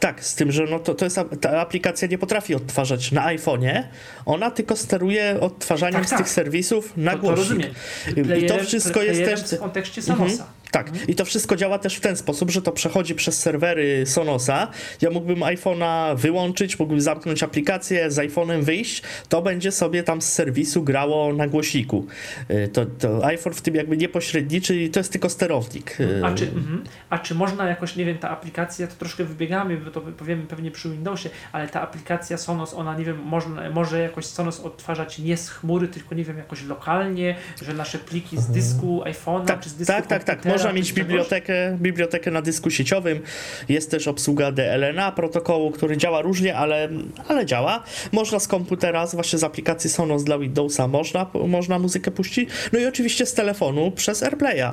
Tak, 0.00 0.24
z 0.24 0.34
tym, 0.34 0.52
że 0.52 0.64
no 0.70 0.78
to, 0.78 0.94
to 0.94 1.04
jest, 1.04 1.18
ta 1.40 1.60
aplikacja 1.60 2.08
nie 2.08 2.18
potrafi 2.18 2.54
odtwarzać 2.54 3.12
na 3.12 3.26
iPhone'ie, 3.36 3.82
ona 4.26 4.50
tylko 4.50 4.76
steruje 4.76 5.36
odtwarzaniem 5.40 6.00
Tak, 6.00 6.06
z 6.06 6.10
tak. 6.10 6.18
tych 6.18 6.28
serwisów 6.28 6.96
na 6.96 7.10
to, 7.10 7.16
to 7.16 7.22
głośnik. 7.22 7.38
rozumiem. 7.48 7.70
I 8.08 8.14
to 8.48 8.54
Playerem- 8.54 8.64
wszystko 8.66 9.02
jest 9.02 9.20
playerem 9.20 9.44
też... 9.44 9.54
w 9.54 9.58
kontekście 9.60 10.00
Mhm. 10.00 10.30
Tak, 10.74 11.08
i 11.08 11.14
to 11.14 11.24
wszystko 11.24 11.56
działa 11.56 11.78
też 11.78 11.96
w 11.96 12.00
ten 12.00 12.16
sposób, 12.16 12.50
że 12.50 12.62
to 12.62 12.72
przechodzi 12.72 13.14
przez 13.14 13.38
serwery 13.38 14.06
Sonosa. 14.06 14.68
Ja 15.00 15.10
mógłbym 15.10 15.40
iPhone'a 15.40 16.16
wyłączyć, 16.16 16.78
mógłbym 16.78 17.00
zamknąć 17.00 17.42
aplikację, 17.42 18.10
z 18.10 18.16
iPhone'em 18.16 18.62
wyjść, 18.62 19.02
to 19.28 19.42
będzie 19.42 19.72
sobie 19.72 20.02
tam 20.02 20.22
z 20.22 20.32
serwisu 20.32 20.82
grało 20.82 21.32
na 21.32 21.48
głośniku. 21.48 22.06
Y, 22.50 22.68
To, 22.72 22.86
to 22.86 23.26
iPhone 23.26 23.52
w 23.52 23.62
tym 23.62 23.74
jakby 23.74 23.96
nie 23.96 24.08
pośredniczy 24.08 24.76
i 24.76 24.90
to 24.90 25.00
jest 25.00 25.12
tylko 25.12 25.28
sterownik. 25.28 26.00
Y, 26.00 26.20
A 26.24 26.32
czy, 26.32 26.44
mhm. 26.44 26.84
A 27.10 27.18
czy 27.18 27.34
można 27.34 27.68
jakoś, 27.68 27.96
nie 27.96 28.04
wiem, 28.04 28.18
ta 28.18 28.30
aplikacja, 28.30 28.86
to 28.86 28.94
troszkę 28.94 29.24
wybiegamy, 29.24 29.76
bo 29.76 29.90
to 29.90 30.00
powiemy 30.00 30.42
pewnie 30.42 30.70
przy 30.70 30.90
Windowsie, 30.90 31.30
ale 31.52 31.68
ta 31.68 31.80
aplikacja 31.82 32.36
Sonos, 32.36 32.74
ona, 32.74 32.98
nie 32.98 33.04
wiem, 33.04 33.18
można, 33.22 33.70
może 33.70 34.00
jakoś 34.00 34.26
Sonos 34.26 34.60
odtwarzać 34.60 35.18
nie 35.18 35.36
z 35.36 35.50
chmury, 35.50 35.88
tylko, 35.88 36.14
nie 36.14 36.24
wiem, 36.24 36.38
jakoś 36.38 36.62
lokalnie, 36.64 37.36
że 37.62 37.74
nasze 37.74 37.98
pliki 37.98 38.38
z 38.38 38.46
dysku 38.46 39.02
iPhone'a 39.04 39.44
Tak, 39.44 39.60
czy 39.60 39.68
z 39.68 39.74
dysku 39.74 39.92
tak, 39.92 40.06
tak, 40.06 40.24
tak. 40.24 40.40
komputera, 40.42 40.63
Można 40.64 40.76
mieć 40.80 40.92
bibliotekę, 40.92 41.76
bibliotekę 41.80 42.30
na 42.30 42.42
dysku 42.42 42.70
sieciowym. 42.70 43.20
Jest 43.68 43.90
też 43.90 44.08
obsługa 44.08 44.52
DLNA 44.52 45.12
protokołu, 45.12 45.70
który 45.70 45.96
działa 45.96 46.22
różnie, 46.22 46.56
ale, 46.56 46.88
ale 47.28 47.46
działa. 47.46 47.82
Można 48.12 48.38
z 48.40 48.48
komputera, 48.48 49.06
z- 49.06 49.14
właśnie 49.14 49.38
z 49.38 49.44
aplikacji 49.44 49.90
Sonos 49.90 50.24
dla 50.24 50.38
Windowsa 50.38 50.88
można, 50.88 51.26
można 51.46 51.78
muzykę 51.78 52.10
puścić. 52.10 52.48
No 52.72 52.78
i 52.78 52.86
oczywiście 52.86 53.26
z 53.26 53.34
telefonu 53.34 53.90
przez 53.90 54.22
AirPlaya. 54.22 54.72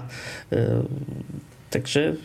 Yy, 0.52 0.58
Także 1.70 2.16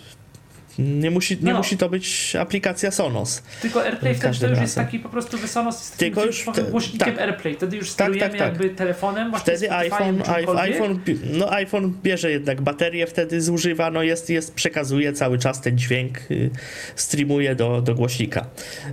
nie 0.78 1.10
musi, 1.10 1.38
nie 1.42 1.52
No. 1.52 1.58
musi 1.58 1.76
to 1.76 1.88
być 1.88 2.36
aplikacja 2.36 2.90
Sonos. 2.90 3.42
Tylko 3.62 3.84
AirPlay 3.84 4.14
wtedy 4.14 4.38
to 4.38 4.48
już 4.48 4.58
jest 4.58 4.74
taki 4.74 4.98
po 4.98 5.08
prostu, 5.08 5.38
Sonos 5.48 5.78
jest 5.80 5.96
Tylko 5.96 6.24
już 6.24 6.44
te- 6.54 6.62
głośnikiem 6.62 7.14
tak. 7.14 7.18
AirPlay. 7.18 7.54
Wtedy 7.54 7.76
już 7.76 7.86
Tak, 7.86 7.92
sterujemy 7.94 8.20
tak, 8.30 8.38
tak. 8.38 8.48
jakby 8.48 8.70
telefonem, 8.70 9.32
Wtedy 9.38 9.72
iPhone, 9.72 10.22
iPhone, 10.56 11.00
no 11.32 11.52
iPhone 11.52 11.92
bierze 12.02 12.30
jednak 12.30 12.60
baterię, 12.60 13.06
wtedy 13.06 13.40
zużywa, 13.40 13.90
no 13.90 14.02
jest, 14.02 14.30
jest 14.30 14.54
przekazuje 14.54 15.12
cały 15.12 15.38
czas 15.38 15.60
ten 15.60 15.78
dźwięk, 15.78 16.18
y, 16.30 16.50
streamuje 16.96 17.54
do, 17.54 17.80
do 17.82 17.94
głośnika. 17.94 18.46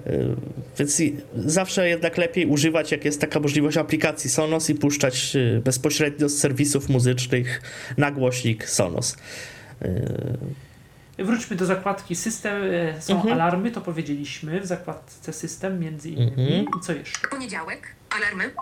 Y, 0.07 0.35
więc 0.79 1.01
zawsze 1.35 1.89
jednak 1.89 2.17
lepiej 2.17 2.45
używać, 2.45 2.91
jak 2.91 3.05
jest 3.05 3.21
taka 3.21 3.39
możliwość 3.39 3.77
aplikacji 3.77 4.29
Sonos 4.29 4.69
i 4.69 4.75
puszczać 4.75 5.35
y, 5.35 5.61
bezpośrednio 5.65 6.29
z 6.29 6.37
serwisów 6.37 6.89
muzycznych 6.89 7.61
na 7.97 8.11
głośnik 8.11 8.69
Sonos. 8.69 9.17
Wróćmy 11.23 11.55
do 11.55 11.65
zakładki 11.65 12.15
system. 12.15 12.63
e, 12.97 13.01
Są 13.01 13.15
Mhm. 13.15 13.33
alarmy, 13.33 13.71
to 13.71 13.81
powiedzieliśmy 13.81 14.61
w 14.61 14.65
zakładce 14.65 15.33
system 15.33 15.79
między 15.79 16.09
innymi. 16.09 16.55
Mhm. 16.59 16.65
I 16.79 16.83
co 16.85 16.93
jeszcze? 16.93 17.27
Poniedziałek. 17.27 17.87
Alarmy. 18.17 18.53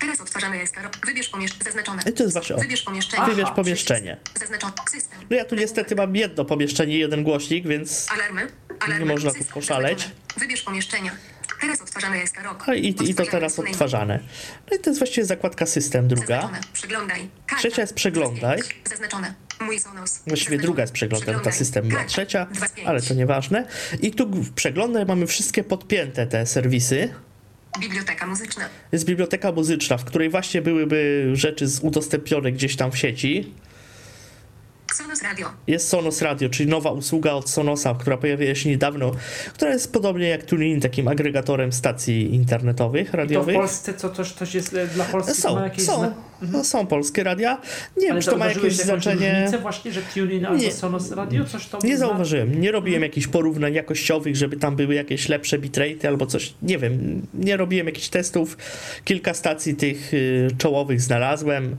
Teraz 0.00 0.20
odtwarzamy 0.20 0.60
eskaro. 0.62 0.90
Wybierz 1.06 1.28
pomieszczenie. 1.28 1.64
Zaznaczone. 1.64 2.02
I 2.06 2.12
to 2.12 2.22
jest 2.22 2.32
właśnie 2.34 2.56
o. 2.56 2.58
Wybierz 2.58 2.82
pomieszczenie. 2.82 3.26
Wybierz 3.26 3.46
Aha, 3.46 3.54
pomieszczenie. 3.54 4.16
Zaznaczone. 4.40 4.72
System. 4.90 5.18
No 5.30 5.36
ja 5.36 5.44
tu 5.44 5.54
niestety 5.54 5.96
mam 5.96 6.16
jedno 6.16 6.44
pomieszczenie, 6.44 6.98
jeden 6.98 7.24
głośnik, 7.24 7.66
więc 7.66 8.06
Alarmy. 8.12 8.48
Alarmy. 8.80 9.04
Nie 9.06 9.12
można 9.12 9.30
tu 9.30 9.44
poszaleć. 9.44 9.98
Zaznaczone. 9.98 10.40
Wybierz 10.40 10.62
pomieszczenia. 10.62 11.10
Teraz 11.60 11.80
odtwarzamy 11.82 12.22
eskaro. 12.22 12.56
a 12.66 12.74
i, 12.74 12.88
i 13.10 13.14
to 13.14 13.26
teraz 13.26 13.58
odtwarzane. 13.58 14.18
No 14.70 14.76
i 14.76 14.80
to 14.80 14.90
jest 14.90 15.00
właściwie 15.00 15.24
zakładka 15.26 15.66
system 15.66 16.08
druga. 16.08 16.26
Zaznaczone. 16.26 16.60
Przeglądaj. 16.72 17.28
Karta. 17.46 17.56
Trzecia 17.58 17.82
jest 17.82 17.94
przeglądaj. 17.94 18.62
Zaznaczone. 18.90 19.34
Właściwie 20.26 20.58
druga 20.58 20.80
jest 20.82 20.92
przeglądem, 20.92 21.26
ta 21.26 21.32
Przeglądaj. 21.32 21.52
system 21.58 21.88
była 21.88 22.04
trzecia, 22.04 22.46
ale 22.86 23.02
to 23.02 23.14
nieważne. 23.14 23.66
I 24.00 24.10
tu 24.10 24.26
w 24.28 24.52
przeglądaj 24.52 25.06
mamy 25.06 25.26
wszystkie 25.26 25.64
podpięte 25.64 26.26
te 26.26 26.46
serwisy. 26.46 27.08
Biblioteka 27.80 28.26
muzyczna. 28.26 28.64
Jest 28.92 29.04
biblioteka 29.04 29.52
muzyczna, 29.52 29.96
w 29.98 30.04
której 30.04 30.30
właśnie 30.30 30.62
byłyby 30.62 31.30
rzeczy 31.32 31.66
z- 31.68 31.80
udostępnione 31.80 32.52
gdzieś 32.52 32.76
tam 32.76 32.92
w 32.92 32.98
sieci. 32.98 33.52
Sonos 34.94 35.22
Radio. 35.22 35.50
Jest 35.66 35.88
Sonos 35.88 36.22
Radio, 36.22 36.48
czyli 36.48 36.68
nowa 36.70 36.90
usługa 36.90 37.32
od 37.32 37.50
Sonosa, 37.50 37.94
która 38.00 38.16
pojawiła 38.16 38.54
się 38.54 38.68
niedawno, 38.68 39.12
która 39.54 39.70
jest 39.72 39.92
podobnie 39.92 40.28
jak 40.28 40.42
TuneIn, 40.44 40.80
takim 40.80 41.08
agregatorem 41.08 41.72
stacji 41.72 42.34
internetowych, 42.34 43.02
I 43.08 43.10
to 43.10 43.12
w 43.12 43.14
radiowych. 43.14 43.56
Polsce 43.56 43.94
co, 43.94 44.10
coś, 44.10 44.32
coś 44.32 44.54
jest 44.54 44.74
e, 44.74 44.86
dla 44.86 45.04
Polski 45.04 45.42
to 45.42 45.54
ma 45.54 45.58
Są, 45.60 45.64
jakieś 45.64 45.84
są, 45.84 45.98
zna- 45.98 46.14
no, 46.52 46.64
są 46.64 46.86
polskie 46.86 47.24
radia. 47.24 47.60
Nie 47.96 48.06
wiem, 48.06 48.20
czy 48.20 48.30
to 48.30 48.36
ma 48.36 48.46
jakieś 48.46 48.76
znaczenie. 48.76 49.50
właśnie, 49.62 49.92
że 49.92 50.02
TuneIn 50.02 50.46
albo 50.46 50.62
Nie. 50.62 50.72
Sonos 50.72 51.10
Radio, 51.10 51.44
coś 51.44 51.66
to 51.66 51.78
Nie 51.84 51.98
zauważyłem, 51.98 52.60
nie 52.60 52.72
robiłem 52.72 53.02
jakichś 53.02 53.26
porównań 53.26 53.74
jakościowych, 53.74 54.36
żeby 54.36 54.56
tam 54.56 54.76
były 54.76 54.94
jakieś 54.94 55.28
lepsze 55.28 55.58
bitrate 55.58 56.08
albo 56.08 56.26
coś, 56.26 56.54
nie 56.62 56.78
wiem, 56.78 57.22
nie 57.34 57.56
robiłem 57.56 57.86
jakichś 57.86 58.08
testów. 58.08 58.56
Kilka 59.04 59.34
stacji 59.34 59.74
tych 59.74 60.14
y, 60.14 60.48
czołowych 60.58 61.00
znalazłem. 61.00 61.76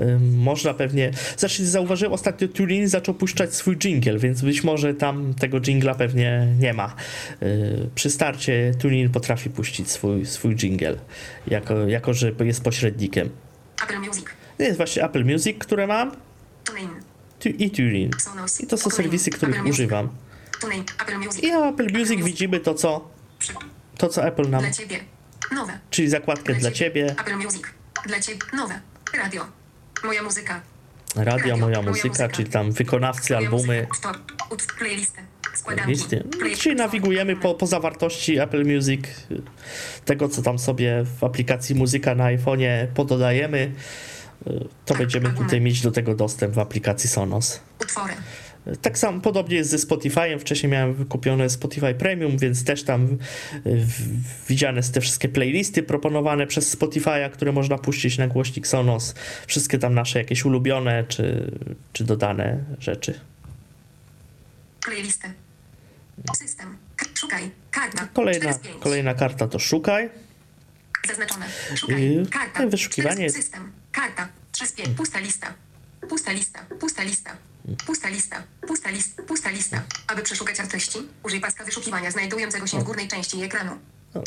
Y, 0.00 0.18
można 0.36 0.74
pewnie, 0.74 1.10
znaczy 1.36 1.66
zauważyłem 1.66 2.12
ostatnio 2.12 2.48
TuneIn 2.48 2.88
zaczął 2.88 3.14
puszczać 3.14 3.54
swój 3.54 3.76
jingle, 3.76 4.18
więc 4.18 4.42
być 4.42 4.64
może 4.64 4.94
tam 4.94 5.34
tego 5.34 5.60
jingla 5.60 5.94
pewnie 5.94 6.46
nie 6.60 6.74
ma. 6.74 6.94
Y, 7.42 7.88
przy 7.94 8.10
starcie 8.10 8.72
TuneIn 8.78 9.10
potrafi 9.10 9.50
puścić 9.50 9.90
swój, 9.90 10.26
swój 10.26 10.56
jingle, 10.56 10.96
jako, 11.46 11.88
jako 11.88 12.14
że 12.14 12.32
jest 12.44 12.62
pośrednikiem. 12.62 13.30
Apple 13.82 13.98
Music. 13.98 14.24
Jest 14.58 14.76
właśnie 14.76 15.04
Apple 15.04 15.24
Music, 15.24 15.58
które 15.58 15.86
mam 15.86 16.12
i 17.44 17.70
TuneIn. 17.70 18.10
I 18.60 18.66
to 18.66 18.76
są 18.76 18.90
serwisy, 18.90 19.30
których 19.30 19.66
używam. 19.66 20.08
TuneIn. 20.60 20.84
Apple 21.02 21.18
Music. 21.18 21.42
I 21.42 21.52
na 21.52 21.68
Apple 21.68 21.98
Music 21.98 22.24
widzimy 22.24 22.60
to, 22.60 22.74
co, 22.74 23.10
to, 23.98 24.08
co 24.08 24.24
Apple 24.24 24.50
nam, 24.50 24.60
Dla 24.60 24.70
ciebie. 24.70 25.00
Nowe. 25.52 25.78
czyli 25.90 26.08
zakładkę 26.08 26.54
dla 26.54 26.70
ciebie, 26.70 27.14
Apple 27.20 27.36
Music. 27.36 27.62
Dla 28.06 28.20
ciebie. 28.20 28.38
Nowe. 28.52 28.80
Radio. 29.14 29.46
Moja 30.04 30.22
muzyka. 30.22 30.60
radio, 31.16 31.56
moja 31.56 31.82
muzyka, 31.82 32.28
czyli 32.28 32.50
tam 32.50 32.72
wykonawcy, 32.72 33.36
albumy, 33.36 33.86
Playlistę. 34.78 35.22
Play- 36.38 36.56
Czyli 36.56 36.76
nawigujemy 36.76 37.36
po, 37.36 37.54
po 37.54 37.66
zawartości 37.66 38.38
Apple 38.38 38.64
Music, 38.74 39.00
tego, 40.04 40.28
co 40.28 40.42
tam 40.42 40.58
sobie 40.58 41.04
w 41.18 41.24
aplikacji 41.24 41.74
muzyka 41.74 42.14
na 42.14 42.24
iPhone'ie 42.24 42.86
pododajemy, 42.94 43.72
to 44.86 44.94
będziemy 44.94 45.30
tutaj 45.30 45.60
mieć 45.60 45.82
do 45.82 45.90
tego 45.90 46.14
dostęp 46.14 46.54
w 46.54 46.58
aplikacji 46.58 47.08
Sonos. 47.08 47.60
Utwory. 47.80 48.12
Tak 48.82 48.98
samo 48.98 49.20
podobnie 49.20 49.56
jest 49.56 49.70
ze 49.70 49.76
Spotify'em. 49.76 50.38
Wcześniej 50.38 50.72
miałem 50.72 50.94
wykupione 50.94 51.50
Spotify 51.50 51.94
Premium, 51.94 52.38
więc 52.38 52.64
też 52.64 52.82
tam 52.82 53.18
y, 53.66 53.86
widziane 54.48 54.82
są 54.82 54.92
te 54.92 55.00
wszystkie 55.00 55.28
playlisty 55.28 55.82
proponowane 55.82 56.46
przez 56.46 56.76
Spotify'a, 56.78 57.30
które 57.30 57.52
można 57.52 57.78
puścić 57.78 58.18
na 58.18 58.26
głośnik 58.28 58.66
Sonos. 58.66 59.14
Wszystkie 59.46 59.78
tam 59.78 59.94
nasze 59.94 60.18
jakieś 60.18 60.44
ulubione 60.44 61.04
czy, 61.08 61.50
czy 61.92 62.04
dodane 62.04 62.64
rzeczy. 62.80 63.20
Playlistę. 64.84 65.32
System. 66.38 66.78
Szukaj. 67.14 67.50
Karta. 67.70 68.08
Kolejna, 68.14 68.40
4 68.52 68.54
z 68.54 68.58
5. 68.58 68.82
kolejna 68.82 69.14
karta 69.14 69.48
to 69.48 69.58
szukaj. 69.58 70.10
Zaznaczone. 71.08 71.46
Szukaj. 71.76 72.26
Karta. 72.30 72.66
wyszukiwanie 72.66 73.14
4 73.14 73.30
z- 73.30 73.34
jest- 73.34 73.46
System. 73.46 73.72
Karta. 73.92 74.28
3 74.52 74.66
z 74.66 74.72
5. 74.72 74.96
Pusta 74.96 75.18
lista. 75.20 75.54
Pusta 76.08 76.32
lista. 76.32 76.58
Pusta 76.80 77.02
lista. 77.02 77.36
Pusta 77.86 78.08
lista. 78.08 78.42
Pusta 78.66 78.90
lista. 78.90 79.22
Pusta 79.22 79.50
lista. 79.50 79.82
Aby 80.06 80.22
przeszukać 80.22 80.56
treści, 80.68 80.98
użyj 81.22 81.40
paska 81.40 81.64
wyszukiwania 81.64 82.10
znajdującego 82.10 82.66
się 82.66 82.80
w 82.80 82.84
górnej 82.84 83.08
części 83.08 83.42
ekranu. 83.42 83.78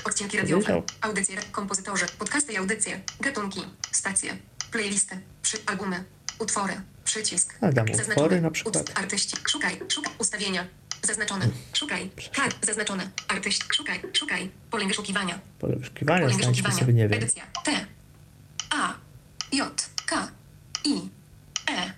Odcinki 0.06 0.38
radiowe, 0.38 0.82
audycje, 1.02 1.38
kompozytorzy, 1.52 2.06
podcasty 2.20 2.54
i 2.54 2.58
audycje, 2.58 3.00
gatunki, 3.20 3.62
stacje, 3.92 4.38
playlisty, 4.72 5.20
przy 5.42 5.58
albumy, 5.66 6.04
utwory, 6.40 6.74
przycisk. 7.04 7.58
A, 7.62 7.72
dam 7.72 7.86
utwory 8.10 8.42
na 8.42 8.52
przykład. 8.52 8.76
Ut- 8.76 9.00
artyści. 9.00 9.38
Szukaj, 9.50 9.80
szukaj. 9.90 10.14
Ustawienia. 10.20 10.68
Zaznaczone. 11.02 11.48
Szukaj. 11.74 12.10
Kart. 12.36 12.66
Zaznaczone. 12.66 13.10
Artyści. 13.28 13.64
Szukaj, 13.74 14.02
szukaj. 14.14 14.50
Pole 14.72 14.86
wyszukiwania. 14.88 15.40
Pole 15.60 15.76
wyszukiwania, 15.76 16.26
Pole 16.26 16.38
wyszukiwania. 16.38 16.76
sobie, 16.80 16.94
nie 16.94 17.08
wiem. 17.08 17.18
Edycja. 17.18 17.44
T. 17.64 17.86
A. 18.70 18.94
J. 19.52 19.90
K. 20.06 20.32
I. 20.86 21.10
E. 21.72 21.94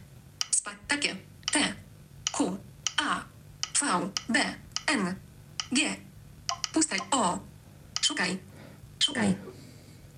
Spa. 0.51 0.71
Takie. 0.87 1.15
T. 1.51 1.73
Q. 2.31 2.57
A. 2.97 3.23
V. 3.81 4.09
B. 4.29 4.39
N. 4.87 5.15
G. 5.71 5.95
Pusta. 6.73 6.95
O. 7.11 7.39
Szukaj. 8.01 8.37
Szukaj. 8.99 9.25
Takie 9.25 9.35
tango 9.35 9.35
live. 9.35 9.35
Budka 9.35 10.14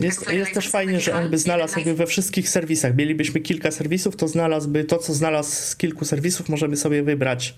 Jest, 0.00 0.32
jest 0.32 0.52
też 0.54 0.68
fajnie, 0.70 1.00
że 1.00 1.14
on 1.14 1.30
by 1.30 1.38
znalazł 1.38 1.78
jakby 1.78 1.94
we 1.94 2.06
wszystkich 2.06 2.48
serwisach. 2.48 2.96
Mielibyśmy 2.96 3.40
kilka 3.40 3.70
serwisów, 3.70 4.16
to 4.16 4.28
znalazłby 4.28 4.84
to, 4.84 4.98
co 4.98 5.14
znalazł 5.14 5.50
z 5.50 5.76
kilku 5.76 6.04
serwisów, 6.04 6.48
możemy 6.48 6.76
sobie 6.76 7.02
wybrać 7.02 7.54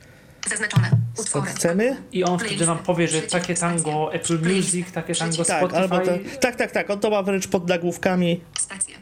Zaznaczone. 0.49 0.91
Utwory. 1.19 1.47
chcemy. 1.51 1.97
I 2.13 2.25
on 2.25 2.39
wtedy 2.39 2.67
nam 2.67 2.79
powie, 2.79 3.09
że 3.09 3.23
takie 3.23 3.55
tango. 3.55 4.15
Apple 4.15 4.39
Playlist. 4.39 4.75
Music, 4.75 4.93
takie 4.93 5.15
tango. 5.15 5.45
Tak, 5.45 5.59
Spotify. 5.59 5.79
albo 5.79 5.99
te, 5.99 6.19
tak, 6.19 6.57
tak, 6.57 6.71
tak. 6.71 6.91
On 6.91 7.01
to 7.01 7.11
ma 7.11 7.23
wręcz 7.23 7.49
pod 7.49 7.69
nagłówkami. 7.69 8.41
Stacje. 8.59 8.95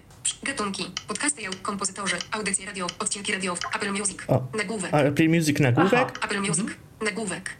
Gatunki. 0.42 0.84
Podcasty, 1.09 1.42
kompozytorzy, 1.62 2.16
audycje 2.30 2.66
radio, 2.66 2.86
odcinki 2.98 3.32
radiowe, 3.32 3.61
Apple 3.76 3.92
Music. 3.92 4.16
O. 4.28 4.42
Nagłówek. 4.59 4.94
Apple 4.94 5.28
Music 5.28 5.59
nagłówek. 5.61 6.24
Apple 6.24 6.40
Music. 6.40 6.64
Nagłówek. 7.05 7.50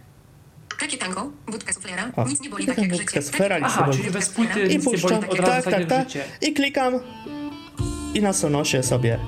Takie 0.81 0.99
tango, 0.99 1.31
budka 1.47 1.73
suflera, 1.73 2.13
O. 2.17 2.25
nic 2.29 2.41
nie 2.41 2.51
boli 2.51 2.67
tak 2.67 2.79
jak 2.79 2.95
życie. 2.95 3.23
suflera, 3.23 3.59
nic 3.59 3.67
Aha, 3.69 3.87
nie 3.87 3.93
czyli 3.99 4.11
bez 4.11 4.29
płyty 4.29 4.61
I 4.61 4.63
nic 4.63 4.73
nie 4.73 4.79
boli 4.79 5.01
puszczam. 5.01 5.23
Tak, 5.23 5.65
tak, 5.65 5.65
tak, 5.65 5.87
tak. 5.89 6.09
I 6.41 6.53
klikam. 6.53 6.95
I 8.15 8.23
na 8.23 8.33
Sonosie 8.33 8.83
sobie. 8.83 9.19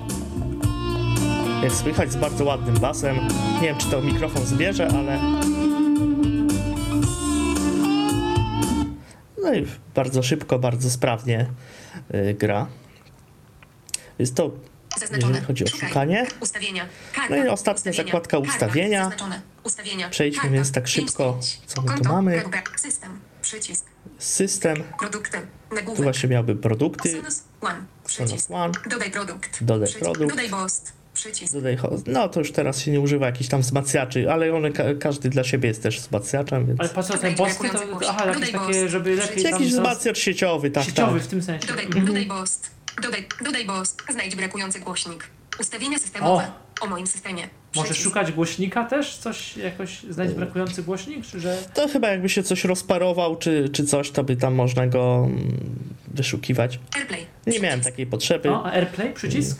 Jak 1.62 1.72
słychać 1.72 2.12
z 2.12 2.16
bardzo 2.16 2.44
ładnym 2.44 2.74
basem. 2.78 3.16
Nie 3.54 3.68
wiem, 3.68 3.76
czy 3.78 3.86
to 3.90 4.02
mikrofon 4.02 4.46
zbierze, 4.46 4.88
ale. 4.88 5.18
No 9.42 9.54
i 9.54 9.66
bardzo 9.94 10.22
szybko, 10.22 10.58
bardzo 10.58 10.90
sprawnie 10.90 11.46
y, 12.14 12.34
gra. 12.34 12.66
Jest 14.18 14.34
to 14.34 14.50
Zaznaczone. 15.00 15.28
jeżeli 15.32 15.46
chodzi 15.46 15.64
o 15.64 15.66
Szukaj. 15.68 15.88
szukanie. 15.88 16.26
Ustawienia. 16.40 16.86
Karta. 17.14 17.36
No 17.36 17.44
i 17.44 17.48
ostatnia 17.48 17.90
Ustawienia. 17.90 18.04
zakładka 18.12 18.36
Karta. 18.36 18.52
ustawienia. 18.52 19.10
Ustawienia. 19.64 20.10
Przejdźmy 20.10 20.40
Karta. 20.42 20.54
więc 20.54 20.72
tak 20.72 20.88
szybko, 20.88 21.38
co 21.66 21.82
my 21.82 21.98
tu 21.98 22.04
mamy. 22.08 22.42
System. 22.76 23.20
Przycisk. 23.42 23.84
System. 24.18 24.76
Produkty. 24.98 25.38
Tu 25.96 26.02
właśnie 26.02 26.28
miałby 26.28 26.56
produkty. 26.56 27.22
One. 27.60 27.84
Przycisk. 28.06 28.50
One. 28.50 28.72
Dodaj 28.90 29.10
produkt. 29.10 29.64
Dodaj 29.64 29.88
Przycisk. 29.88 30.04
produkt. 30.10 30.30
Dodaj 30.30 30.48
bost. 30.48 30.92
Przycisk. 31.14 31.52
Dodaj 31.52 31.76
ho- 31.76 31.90
No 32.06 32.28
to 32.28 32.40
już 32.40 32.52
teraz 32.52 32.80
się 32.80 32.90
nie 32.90 33.00
używa 33.00 33.26
jakichś 33.26 33.50
tam 33.50 33.60
wzmacniaczy, 33.60 34.32
ale 34.32 34.54
one 34.54 34.70
ka- 34.72 34.94
każdy 35.00 35.28
dla 35.30 35.44
siebie 35.44 35.68
jest 35.68 35.82
też 35.82 36.00
wzmacniaczem, 36.00 36.66
więc. 36.66 36.80
Ale 36.80 36.88
po 36.88 37.02
co 37.02 37.08
te 37.12 37.16
Dodaj 37.16 37.34
bosty? 37.36 37.68
To, 37.68 37.78
aha, 38.08 38.26
jakieś 38.26 38.52
takie, 38.52 38.88
żeby 38.88 39.14
lepiej 39.16 39.42
tam 39.42 39.52
Jakiś 39.52 39.68
wzmacniacz 39.72 40.18
sieciowy, 40.18 40.70
tak, 40.70 40.84
sieciowy 40.84 41.18
tak. 41.18 41.28
w 41.28 41.30
tym 41.30 41.42
sensie. 41.42 41.66
Dodaj, 41.68 41.84
Mhm. 41.86 42.06
dodaj 42.06 42.26
bost. 42.26 42.70
Dodaj, 43.02 43.28
dodaj 43.44 43.64
bost. 43.66 44.02
Znajdź 44.12 44.36
brakujący 44.36 44.80
głośnik. 44.80 45.24
Ustawienia 45.60 45.98
systemowe. 45.98 46.44
O, 46.44 46.63
moim 46.88 47.06
systemie. 47.06 47.48
Możesz 47.74 47.90
Przycisk. 47.90 48.08
szukać 48.08 48.32
głośnika 48.32 48.84
też? 48.84 49.16
Coś 49.16 49.56
jakoś 49.56 50.02
znaleźć 50.10 50.34
brakujący 50.34 50.82
głośnik? 50.82 51.26
Czy 51.26 51.40
że... 51.40 51.58
To 51.74 51.88
chyba 51.88 52.08
jakby 52.08 52.28
się 52.28 52.42
coś 52.42 52.64
rozparował, 52.64 53.36
czy, 53.36 53.68
czy 53.72 53.84
coś, 53.84 54.10
to 54.10 54.24
by 54.24 54.36
tam 54.36 54.54
można 54.54 54.86
go 54.86 55.24
mm, 55.30 55.58
wyszukiwać. 56.14 56.78
Airplay. 56.96 57.26
Nie 57.46 57.60
miałem 57.60 57.80
Przycisk. 57.80 57.90
takiej 57.90 58.06
potrzeby. 58.06 58.50
O, 58.50 58.66
a 58.66 58.72
AirPlay? 58.72 59.12
Przycisk? 59.12 59.58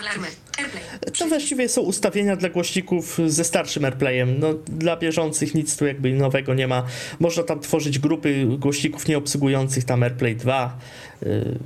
Alarmy. 0.00 0.26
Airplay. 0.58 0.82
To 1.18 1.26
właściwie 1.28 1.68
są 1.68 1.80
ustawienia 1.80 2.36
dla 2.36 2.48
głośników 2.48 3.18
ze 3.26 3.44
starszym 3.44 3.84
AirPlayem. 3.84 4.38
No, 4.38 4.54
dla 4.66 4.96
bieżących 4.96 5.54
nic 5.54 5.76
tu 5.76 5.86
jakby 5.86 6.12
nowego 6.12 6.54
nie 6.54 6.68
ma. 6.68 6.86
Można 7.20 7.42
tam 7.42 7.60
tworzyć 7.60 7.98
grupy 7.98 8.46
głośników 8.58 9.08
nieobsługujących 9.08 9.84
tam 9.84 10.02
AirPlay 10.02 10.36
2. 10.36 10.78
y, 11.22 11.58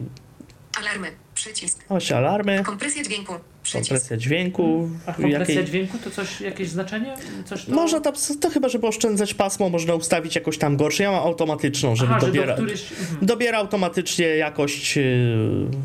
Alarmy. 0.79 1.09
Przycisk. 1.41 1.85
Właśnie 1.89 2.17
alarmy, 2.17 2.63
Kompresja 2.65 3.03
dźwięku. 3.05 3.35
Przycisk. 3.63 3.89
kompresja 3.91 4.17
dźwięku. 4.17 4.91
A 5.07 5.13
kompresja 5.13 5.39
jakiej- 5.39 5.65
dźwięku 5.65 5.99
to 6.05 6.11
coś, 6.11 6.41
jakieś 6.41 6.69
znaczenie? 6.69 7.15
Coś 7.45 7.65
to... 7.65 7.73
Można 7.73 8.01
tam, 8.01 8.15
to 8.41 8.51
chyba, 8.51 8.69
żeby 8.69 8.87
oszczędzać 8.87 9.35
pasmo, 9.35 9.69
można 9.69 9.95
ustawić 9.95 10.35
jakoś 10.35 10.59
tam 10.59 10.77
gorsze. 10.77 11.03
Ja 11.03 11.11
mam 11.13 11.21
automatyczną, 11.23 11.97
żeby 11.97 12.11
Aha, 12.11 12.21
że 12.21 12.27
do 12.27 12.33
dobiera, 12.33 12.55
któryś... 12.55 12.93
Mhm. 12.93 13.27
dobiera 13.27 13.59
automatycznie 13.59 14.27
jakość 14.27 14.97
yy, 14.97 15.03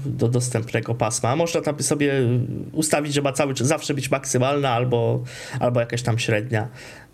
do 0.06 0.28
dostępnego 0.28 0.96
pasma. 0.96 1.30
A 1.30 1.36
można 1.36 1.62
tam 1.62 1.84
sobie 1.84 2.14
ustawić, 2.72 3.14
że 3.14 3.22
ma 3.22 3.32
cały 3.34 3.54
czas 3.54 3.68
zawsze 3.68 3.94
być 3.94 4.12
maksymalna 4.12 4.70
albo, 4.70 5.24
albo 5.60 5.80
jakaś 5.80 6.02
tam 6.02 6.20
średnia. 6.20 6.68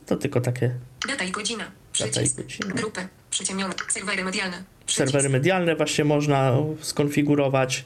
To 0.06 0.16
tylko 0.18 0.42
takie 0.42 0.72
Data 1.08 1.24
i 1.24 1.32
godzina. 1.32 1.64
Data 2.00 2.06
i 2.06 2.12
Przycisk. 2.12 2.38
godzina. 2.38 2.74
Grupy. 2.76 3.08
Przyciemnione. 3.30 3.74
Serwery 3.90 4.24
medialne. 4.24 4.64
Przycisk. 4.86 4.98
serwery 5.12 5.30
medialne 5.30 5.76
właśnie 5.76 6.04
można 6.04 6.54
skonfigurować. 6.82 7.86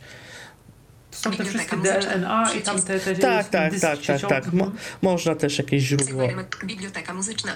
Są 1.15 1.31
te 1.31 1.45
wszystkie. 1.45 1.77
DLNA 1.77 2.53
i 2.53 2.61
tam 2.61 2.81
te, 2.81 2.99
te 2.99 3.15
Tak, 3.15 3.49
tak, 3.49 3.79
tak, 3.79 3.99
tak, 4.01 4.21
tak. 4.21 4.53
Mo, 4.53 4.71
można 5.01 5.35
też 5.35 5.57
jakieś 5.57 5.83
źródło. 5.83 6.27
Biblioteka 6.65 7.13
muzyczna. 7.13 7.51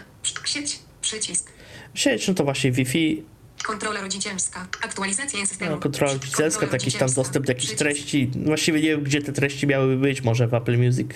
Sieć. 0.45 0.79
Przycisk. 1.01 1.51
Sieć, 1.93 2.27
no 2.27 2.33
to 2.33 2.43
właśnie 2.43 2.71
Wi-Fi, 2.71 3.23
Kontrola 3.63 4.01
rodzicielska. 4.01 4.67
Aktualizacja 4.81 5.45
systemu. 5.45 5.71
no, 5.71 5.77
kontrola 5.77 6.13
rodzicielska, 6.13 6.67
to 6.67 6.73
jakiś 6.73 6.95
tam 6.95 7.13
dostęp 7.13 7.45
do 7.45 7.51
jakichś 7.51 7.73
treści. 7.73 8.31
Właściwie 8.45 8.81
nie 8.81 8.89
wiem, 8.89 9.03
gdzie 9.03 9.21
te 9.21 9.33
treści 9.33 9.67
miałyby 9.67 9.97
być, 9.97 10.21
może 10.21 10.47
w 10.47 10.53
Apple 10.53 10.77
Music. 10.77 11.07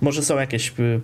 Może 0.00 0.22
są 0.22 0.38
jakieś 0.38 0.72
y, 0.78 1.00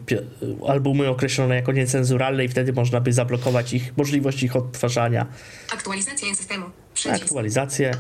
albumy 0.69 1.09
określone 1.09 1.55
jako 1.55 1.73
niecenzuralne 1.73 2.45
i 2.45 2.49
wtedy 2.49 2.73
można 2.73 3.01
by 3.01 3.13
zablokować 3.13 3.73
ich, 3.73 3.97
możliwość 3.97 4.43
ich 4.43 4.57
odtwarzania. 4.57 5.27
Aktualizacja 5.73 6.35
systemu. 6.35 6.84
Przycisk. 6.95 7.23
Aktualizacje. 7.23 7.91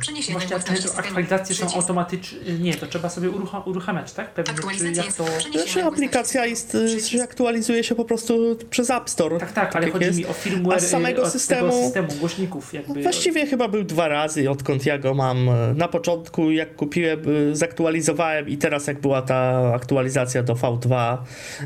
Aktualizacje 0.96 1.56
są 1.56 1.74
automatyczne. 1.74 2.38
Nie, 2.60 2.74
to 2.74 2.86
trzeba 2.86 3.08
sobie 3.08 3.30
urucha 3.30 3.58
uruchamiać, 3.58 4.12
tak? 4.12 4.30
Pewnie, 4.34 4.54
czy 4.54 4.58
Aktualizacja 4.58 5.04
jak 5.04 5.14
to... 5.14 5.24
Znaczy 5.52 5.84
aplikacja 5.84 6.46
jest, 6.46 6.76
aktualizuje 7.24 7.84
się 7.84 7.94
po 7.94 8.04
prostu 8.04 8.56
przez 8.70 8.90
App 8.90 9.10
Store. 9.10 9.38
Tak, 9.40 9.52
tak, 9.52 9.76
ale 9.76 9.84
jak 9.84 9.92
chodzi 9.92 10.06
jest. 10.06 10.18
mi 10.18 10.26
o 10.26 10.32
firmware 10.32 10.76
A 10.76 10.80
z 10.80 10.90
samego 10.90 11.22
od 11.22 11.28
systemu- 11.32 11.70
tego 11.70 11.82
systemu 11.82 12.08
głośników 12.20 12.74
jakby. 12.74 13.02
Właściwie 13.02 13.46
chyba 13.46 13.68
był 13.68 13.84
dwa 13.84 14.08
razy, 14.08 14.50
odkąd 14.50 14.86
ja 14.86 14.98
go 14.98 15.14
mam. 15.14 15.50
Na 15.76 15.88
początku, 15.88 16.50
jak 16.50 16.76
kupiłem, 16.76 17.28
y, 17.50 17.56
zaktualizowałem 17.56 18.48
i 18.48 18.56
teraz, 18.58 18.86
jak 18.86 19.00
była 19.00 19.22
ta 19.22 19.72
aktualizacja 19.74 20.42
do 20.42 20.54
V2 20.54 21.16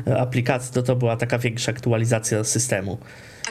y, 0.07 0.19
aplikacji, 0.19 0.73
to 0.73 0.83
to 0.83 0.95
była 0.95 1.17
taka 1.17 1.37
większa 1.39 1.71
aktualizacja 1.71 2.43
systemu. 2.43 2.97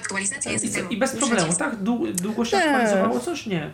Aktualizacja 0.09 0.52
I, 0.52 0.59
systemu. 0.59 0.90
I 0.90 0.96
bez 0.96 1.16
problemu, 1.16 1.52
tak? 1.54 1.76
Dłu- 1.82 2.12
Długo 2.12 2.44
się 2.44 2.56
Nie. 2.56 2.64
aktualizowało 2.64 3.20
coś? 3.20 3.46
Nie. 3.46 3.70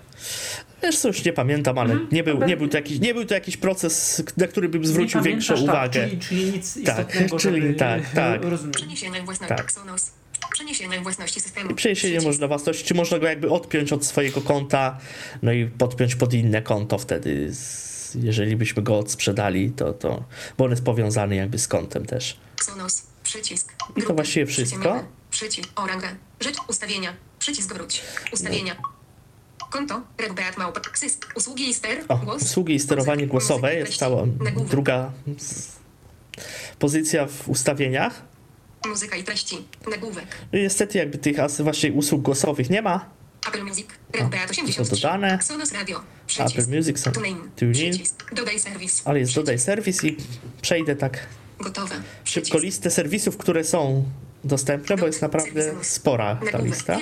Wiesz 0.82 0.98
co, 0.98 1.08
już 1.08 1.24
nie 1.24 1.32
pamiętam, 1.32 1.78
ale 1.78 1.92
Mhm. 1.92 2.08
nie, 2.12 2.22
był, 2.24 2.44
nie, 2.44 2.56
był 2.56 2.68
to 2.68 2.76
jakiś, 2.76 3.00
nie 3.00 3.14
był 3.14 3.24
to 3.24 3.34
jakiś 3.34 3.56
proces, 3.56 4.22
na 4.36 4.46
który 4.46 4.68
bym 4.68 4.86
zwrócił 4.86 5.20
Nie 5.20 5.24
większą 5.30 5.54
pamiętasz, 5.54 5.74
uwagę. 5.74 6.00
Tak, 6.00 6.10
czyli, 6.10 6.20
czyli 6.20 6.44
nic 6.52 6.74
Tak, 6.74 6.82
istotnego, 6.98 7.38
czyli 7.42 7.62
żeby, 7.62 7.74
tak, 7.74 8.10
tak. 8.14 8.42
Rozumiem. 8.44 8.72
Przeniesienie 8.72 9.22
własności. 9.22 9.54
Tak. 9.56 9.72
Przeniesienie 10.52 11.00
własności 11.00 11.40
systemu. 11.40 11.74
Przeniesienie 11.74 12.20
można 12.20 12.48
własności, 12.48 12.84
czy 12.84 12.94
można 12.94 13.18
go 13.18 13.26
jakby 13.26 13.50
odpiąć 13.50 13.92
od 13.92 14.06
swojego 14.06 14.40
konta, 14.40 14.98
no 15.42 15.52
i 15.52 15.66
podpiąć 15.66 16.14
pod 16.14 16.34
inne 16.34 16.62
konto 16.62 16.98
wtedy, 16.98 17.54
z, 17.54 18.14
jeżeli 18.14 18.56
byśmy 18.56 18.82
go 18.82 18.98
odsprzedali, 18.98 19.70
to, 19.70 19.92
to, 19.92 20.24
bo 20.58 20.64
on 20.64 20.70
jest 20.70 20.84
powiązany 20.84 21.36
jakby 21.36 21.58
z 21.58 21.68
kontem 21.68 22.06
też. 22.06 22.36
Sonos. 22.62 23.02
Przycisk. 23.22 23.72
I 23.96 24.02
to 24.02 24.14
właściwie 24.14 24.46
wszystko. 24.46 25.04
Przycisk. 25.30 25.68
Oranga. 25.76 26.08
Rzecz. 26.44 26.56
Ustawienia. 26.68 27.14
Przycisk 27.38 27.72
wróć. 27.74 28.02
Ustawienia. 28.32 28.76
Konto. 29.70 30.00
Redbeat 30.18 30.56
Małpa. 30.58 30.80
Sys. 30.94 31.18
Usługi 31.34 31.68
i 31.68 31.74
ster. 31.74 32.04
O, 32.08 32.16
Głos. 32.16 32.42
usługi 32.42 32.74
i 32.74 32.80
sterowanie 32.80 33.26
głosowe 33.26 33.74
jest 33.74 33.96
cała 33.96 34.22
druga 34.70 35.12
pozycja 36.78 37.26
w 37.26 37.48
ustawieniach. 37.48 38.22
Muzyka 38.88 39.16
i 39.16 39.24
treści. 39.24 39.56
Nagłówek. 39.90 40.24
No 40.52 40.58
niestety 40.58 40.98
jakby 40.98 41.18
tych 41.18 41.36
właśnie 41.60 41.92
usług 41.92 42.22
głosowych 42.22 42.70
nie 42.70 42.82
ma. 42.82 43.08
Apple 43.48 43.64
Music. 43.64 43.86
Redbeat 44.12 44.50
83. 44.50 44.94
dodane. 44.96 45.38
Sonos 45.42 45.72
Radio. 45.72 46.00
Przycisk. 46.26 46.58
Apple 46.58 46.76
Music 46.76 46.98
są 47.00 47.12
TuneIn. 47.12 47.38
Dodaj 48.32 48.60
serwis. 48.60 49.02
ale 49.04 49.18
jest 49.18 49.30
Przycisk. 49.32 49.46
dodaj 49.46 49.58
serwis 49.58 50.04
i 50.04 50.16
przejdę 50.62 50.96
tak 50.96 51.26
Gotowe. 51.58 51.94
szybko 52.24 52.58
listę 52.58 52.90
serwisów, 52.90 53.36
które 53.36 53.64
są 53.64 54.04
dostępne, 54.44 54.96
bo 54.96 55.06
jest 55.06 55.22
naprawdę 55.22 55.74
spora 55.82 56.38
ta 56.52 56.58
lista. 56.58 56.98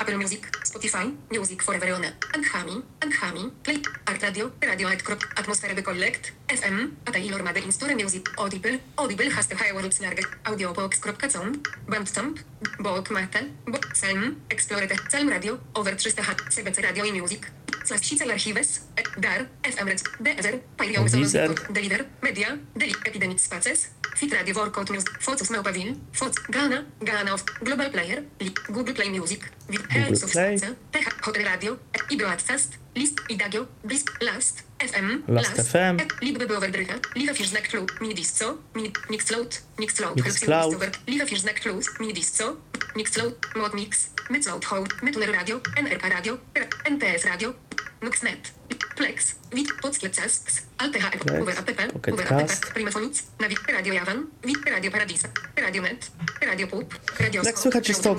Apple 0.00 0.18
Music, 0.18 0.40
Spotify, 0.76 1.10
Music 1.30 1.62
for 1.62 1.74
Everyone, 1.74 2.12
Anghami, 2.34 2.82
Anghami, 3.00 3.50
Play, 3.62 3.80
Art 4.06 4.22
Radio, 4.22 4.52
Radio 4.60 4.88
Ad. 4.88 5.00
Atmosfera 5.36 5.74
by 5.74 5.80
Collect, 5.80 6.32
FM, 6.48 6.92
a 7.06 7.10
Taylor 7.12 7.42
Made 7.42 7.64
in 7.64 7.72
Store 7.72 7.94
Music, 7.94 8.28
Audible, 8.36 8.78
Audible 8.98 9.30
has 9.30 9.46
the 9.46 9.56
high 9.56 9.72
words 9.72 10.00
large, 10.00 10.22
audiobox.com, 10.44 11.62
Bandcamp, 11.88 12.38
Book 12.78 13.10
Mate, 13.10 13.52
Bo 13.66 13.78
Salm, 13.94 14.36
Explorer, 14.50 14.88
Salm 15.08 15.28
Radio, 15.28 15.58
Over 15.74 15.94
300 15.94 16.28
H, 16.28 16.42
CBC 16.50 16.82
Radio 16.82 17.04
i 17.04 17.12
Music, 17.12 17.50
Slascice 17.84 18.24
Archives, 18.24 18.82
E, 18.98 19.02
Dar, 19.18 19.48
FM 19.62 19.86
Red, 19.86 20.02
Deezer, 20.20 20.62
Deezer. 20.76 21.72
Deliver, 21.72 22.06
Media, 22.20 22.58
Deli, 22.74 22.94
Epidemic 23.04 23.38
Spaces, 23.38 23.88
Fit 24.14 24.32
Radio 24.32 24.54
Workout 24.54 24.90
Music, 24.90 25.16
Focus 25.20 25.50
Małpawil, 25.50 25.96
Foc, 26.10 26.50
Ghana, 26.50 26.84
Ghana 27.00 27.32
of 27.32 27.44
Global 27.62 27.90
Player, 27.90 28.24
Google 28.72 28.94
Play 28.94 29.10
Music, 29.10 29.52
of 29.68 30.32
Play. 30.32 30.58
Space, 30.66 30.76
Techa, 30.90 31.10
Hotel 31.20 31.44
Radio, 31.44 31.78
i 32.08 32.16
Broadcast, 32.16 32.78
List, 32.94 33.20
Idagio, 33.28 33.68
Blisk, 33.82 34.16
Last, 34.20 34.64
FM, 34.78 35.22
Last 35.28 35.58
FM. 35.58 35.96
Liebe 36.20 36.46
by 36.46 36.54
Overdrycha, 36.54 37.00
Live 37.14 37.34
Fish 37.34 37.48
Snack 37.48 37.68
Club, 37.68 37.90
Mini 38.00 38.14
Disco, 38.14 38.58
Mini 38.74 38.90
Mixcloud, 39.08 39.62
Mixcloud, 39.78 40.16
Mixcloud. 40.22 40.98
Live 41.06 41.28
Fish 41.28 41.40
Snack 41.40 41.60
Club, 41.60 41.82
Mini 42.00 42.12
Disco, 42.12 42.56
Mixcloud, 42.94 43.34
Mod 43.54 43.74
Mix, 43.74 44.10
Mixcloud 44.28 44.64
Home, 44.64 44.86
Metuner 45.02 45.32
Radio, 45.32 45.60
NRK 45.76 46.02
Radio, 46.10 46.38
NTS 46.84 47.24
Radio, 47.24 47.54
Nuxnet, 48.02 48.52
Plex, 48.96 49.34
Wit, 49.52 49.72
Pocket 49.82 50.16
Casks, 50.16 50.62
Alteha, 50.78 51.10
Uber 51.40 51.58
App, 51.58 52.28
Cast. 52.28 52.64
App, 52.64 52.72
Primefonic, 52.74 53.22
Navi, 53.40 53.56
Radio 53.68 53.94
Javan, 53.94 54.26
Wit, 54.44 54.58
Radio 54.70 54.90
Paradisa, 54.90 55.28
Radio 55.56 55.82
Net, 55.82 56.10
Radio 56.42 56.66
Pup, 56.66 56.94
Radio 57.20 57.42
Jak 57.42 57.58
słychać 57.58 57.88
jest 57.88 58.02
to 58.02 58.16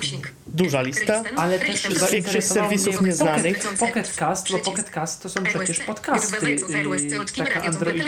duża 0.47 0.81
lista, 0.81 1.23
Ale 1.35 1.59
też 1.59 2.11
Większość 2.11 2.47
serwisów 2.47 3.01
nieznanych. 3.01 3.59
Pocket, 3.79 4.13
Cast, 4.15 4.51
bo 4.51 4.59
Pocket 4.59 4.89
Cast 4.89 5.23
to 5.23 5.29
są 5.29 5.43
przecież 5.43 5.79
podcasty, 5.79 6.57
taka 7.37 7.61
Android... 7.61 8.03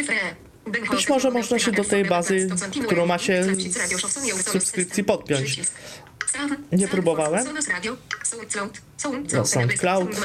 Być 0.92 1.10
może 1.10 1.32
można 1.32 1.60
się 1.60 1.72
do 1.72 1.84
tej 1.84 2.06
bazy, 2.06 2.50
którą 2.86 3.06
macie 3.06 3.44
z 4.40 4.50
subskrypcji 4.50 5.04
podpiąć. 5.04 5.60
Nie 6.72 6.88
próbowałem. 6.88 7.46
No, 9.34 9.46
SoundCloud. 9.46 10.16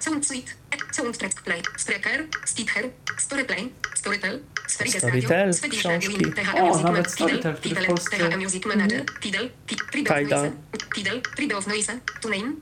SoundSuite, 0.00 0.52
SoundTrack 0.92 1.42
Play, 1.42 1.62
Spreaker, 1.76 2.26
Stitcher, 2.44 2.90
Storyplay, 3.18 3.72
Storytel, 3.94 4.40
książki. 5.70 6.16
O, 6.54 6.68
Music 6.68 6.84
nawet 6.84 7.10
Storytel, 7.10 7.54
który 7.54 7.74
w 7.74 7.78
Tidal, 7.78 7.96
Polsce- 7.96 8.18
of 11.56 11.66
Noise, 11.66 12.00
TuneIn, 12.20 12.56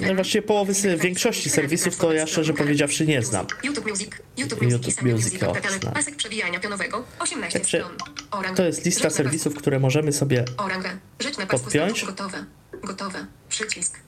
No 0.00 0.14
właściwie 0.14 0.42
połowy 0.42 0.74
z 0.74 1.00
większości 1.00 1.50
serwisów 1.50 1.96
to 1.96 2.12
ja 2.12 2.26
szczerze 2.26 2.52
powiedziawszy 2.52 3.06
nie 3.06 3.22
znam. 3.22 3.46
YouTube 3.64 3.86
Music, 3.86 4.10
YouTube 4.36 4.62
Music. 5.02 5.42
O, 5.42 5.54
pasek 5.94 6.16
przewijania 6.16 6.60
pionowego, 6.60 7.04
18 7.18 7.58
Także 7.60 7.78
stron. 7.78 8.54
To 8.56 8.64
jest 8.64 8.84
lista 8.84 9.10
serwisów, 9.10 9.54
które 9.54 9.78
możemy 9.78 10.12
sobie 10.12 10.44
Oranga. 10.56 10.98
Rzecz 11.20 11.38
na 11.38 11.46
pasku 11.46 11.64
Podpiąć. 11.64 12.04
Gotowe. 12.04 12.44
Gotowe. 12.82 13.26
Przycisk. 13.48 14.00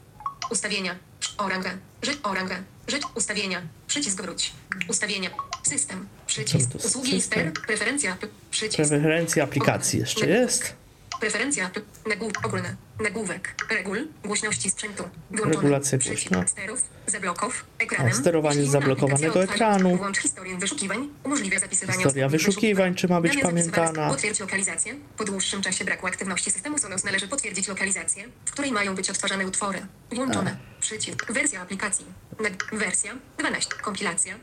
Ustawienia. 0.50 0.96
Oranga. 1.38 1.70
Rzecz 2.02 2.18
oranga. 2.22 2.56
Rzecz 2.88 3.02
ustawienia. 3.14 3.62
Przycisk 3.86 4.22
wróć. 4.22 4.52
Ustawienia. 4.88 5.30
System. 5.62 6.08
Przycisk. 6.26 6.70
Usługi 6.74 7.16
i 7.16 7.22
ster. 7.22 7.52
Preferencja. 7.52 8.16
Przycisk. 8.50 8.88
preferencje 8.88 9.42
aplikacji 9.42 10.00
jeszcze 10.00 10.26
jest. 10.26 10.74
Preferencja. 11.20 11.70
Nagłów. 12.06 12.32
Ogólne. 12.44 12.76
Nagłówek. 13.00 13.54
Regul. 13.70 14.08
Głośności 14.24 14.70
sprzętu. 14.70 15.04
Wyłączone. 15.30 15.62
Regulacja 15.62 15.98
Przycisk. 15.98 16.28
głośno. 16.32 16.48
Sterów. 16.48 16.82
Zabloków. 17.06 17.64
Ekranem. 17.78 18.12
A, 18.12 18.14
sterowanie 18.14 18.54
z 18.54 18.56
Silna 18.58 18.72
zablokowanego 18.72 19.42
ekranu. 19.42 19.96
Włącz 19.96 20.18
historię 20.18 20.56
wyszukiwań. 20.58 21.08
Umożliwia 21.24 21.58
zapisywanie 21.58 21.98
Historia 21.98 22.28
wyszukiwań, 22.28 22.94
czy 22.94 23.08
ma 23.08 23.20
być 23.20 23.36
pamiętana? 23.42 24.08
Potwierdź 24.10 24.40
lokalizację. 24.40 24.94
Po 25.16 25.24
dłuższym 25.24 25.62
czasie 25.62 25.84
braku 25.84 26.06
aktywności 26.06 26.50
systemu 26.50 26.78
Sonos 26.78 27.04
należy 27.04 27.28
potwierdzić 27.28 27.68
lokalizację, 27.68 28.24
w 28.44 28.50
której 28.50 28.72
mają 28.72 28.94
być 28.94 29.10
odtwarzane 29.10 29.46
utwory. 29.46 29.80
Włączone. 30.12 30.56
Przycisk. 30.80 31.32
Wersja 31.32 31.60
aplikacji. 31.60 32.06
Nag- 32.38 32.76
wersja 32.78 33.12
12. 33.38 33.74
Kompilacja. 33.82 34.34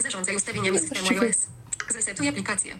Zarządzaj 0.00 0.36
ustawieniami 0.36 0.78
systemu 0.78 1.08
iOS. 1.08 1.36
Zresetuj 1.90 2.28
aplikację. 2.28 2.74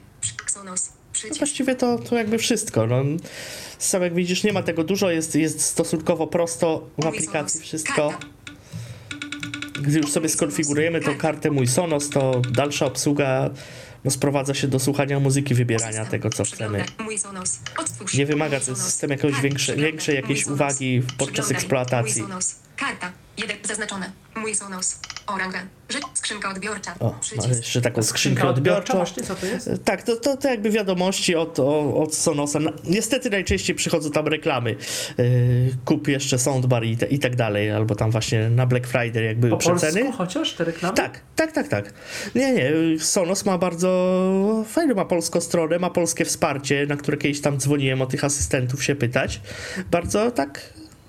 Sonos. 0.47 0.93
No 1.31 1.35
właściwie 1.37 1.75
to, 1.75 1.99
to 1.99 2.17
jakby 2.17 2.39
wszystko. 2.39 2.87
No, 2.87 3.03
sam 3.79 4.03
jak 4.03 4.15
widzisz, 4.15 4.45
nie 4.45 4.53
ma 4.53 4.63
tego 4.63 4.85
dużo, 4.85 5.11
jest, 5.11 5.35
jest 5.35 5.61
stosunkowo 5.61 6.27
prosto 6.27 6.89
w 6.99 7.07
aplikacji 7.07 7.61
wszystko. 7.61 8.19
Gdy 9.83 9.99
już 9.99 10.11
sobie 10.13 10.29
skonfigurujemy 10.29 11.01
tą 11.01 11.17
kartę 11.19 11.51
Mój 11.51 11.67
Sonos, 11.67 12.09
to 12.11 12.43
dalsza 12.51 12.87
obsługa 12.87 13.51
no, 14.05 14.11
sprowadza 14.11 14.55
się 14.55 14.69
do 14.69 14.79
słuchania 14.79 15.21
muzyki, 15.21 15.55
wybierania 15.55 16.05
tego, 16.05 16.31
co 16.31 16.45
chcemy. 16.45 16.85
Nie 18.15 18.27
wymaga 18.27 18.61
ten 18.61 18.77
system 18.77 19.11
Karta. 19.11 19.29
większe- 19.29 19.77
większej 19.77 20.17
jakiejś 20.17 20.47
uwagi 20.47 21.03
podczas 21.19 21.51
eksploatacji. 21.51 22.25
Karta. 22.77 23.13
Jeden 23.39 23.57
zaznaczone. 23.65 24.11
Mój 24.37 24.55
Sonos. 24.55 24.99
Oranga. 25.27 25.59
Rzecz. 25.89 26.03
Skrzynka 26.15 26.51
odbiorcza. 26.51 26.95
O, 27.01 27.15
jeszcze 27.49 27.81
taką 27.81 28.03
skrzynkę 28.03 28.49
odbiorczą. 28.49 28.95
właśnie 28.95 29.23
co 29.23 29.35
to 29.35 29.47
jest? 29.47 29.71
Tak, 29.85 30.03
to, 30.03 30.17
to, 30.17 30.37
to 30.37 30.49
jakby 30.49 30.71
wiadomości 30.71 31.35
od, 31.35 31.59
od 31.95 32.15
Sonosa. 32.15 32.59
No, 32.61 32.73
Niestety 32.85 33.31
najczęściej 33.31 33.77
przychodzą 33.77 34.11
tam 34.11 34.29
reklamy. 34.29 34.77
Yy, 35.19 35.25
kup 35.85 36.09
jeszcze 36.09 36.39
soundbar 36.39 36.85
i, 36.85 36.97
te, 36.97 37.07
i 37.07 37.19
tak 37.19 37.37
dalej, 37.37 37.71
albo 37.71 37.95
tam 37.95 38.11
właśnie 38.11 38.51
na 38.51 38.67
Black 38.67 38.87
Friday 38.87 39.25
jak 39.25 39.39
były 39.41 39.51
Po 39.51 39.57
przeceny. 39.57 40.01
polsku 40.03 40.19
chociaż 40.19 40.53
te 40.53 40.65
reklamy? 40.65 40.97
Tak, 40.97 41.21
tak, 41.37 41.53
tak, 41.53 41.69
tak. 41.69 41.93
Nie, 42.35 42.53
nie, 42.53 42.73
Sonos 42.99 43.45
ma 43.45 43.59
bardzo 43.59 44.65
fajną, 44.69 44.95
ma 44.95 45.05
polską 45.05 45.41
stronę, 45.41 45.79
ma 45.79 45.91
polskie 45.91 46.25
wsparcie, 46.25 46.87
na 46.87 46.97
które 46.97 47.17
kiedyś 47.17 47.41
tam 47.41 47.59
dzwoniłem 47.59 48.03
o 48.03 48.07
tych 48.07 48.25
asystentów 48.25 48.85
się 48.85 48.95
pytać. 48.95 49.41
Bardzo 49.91 50.31
tak, 50.31 50.61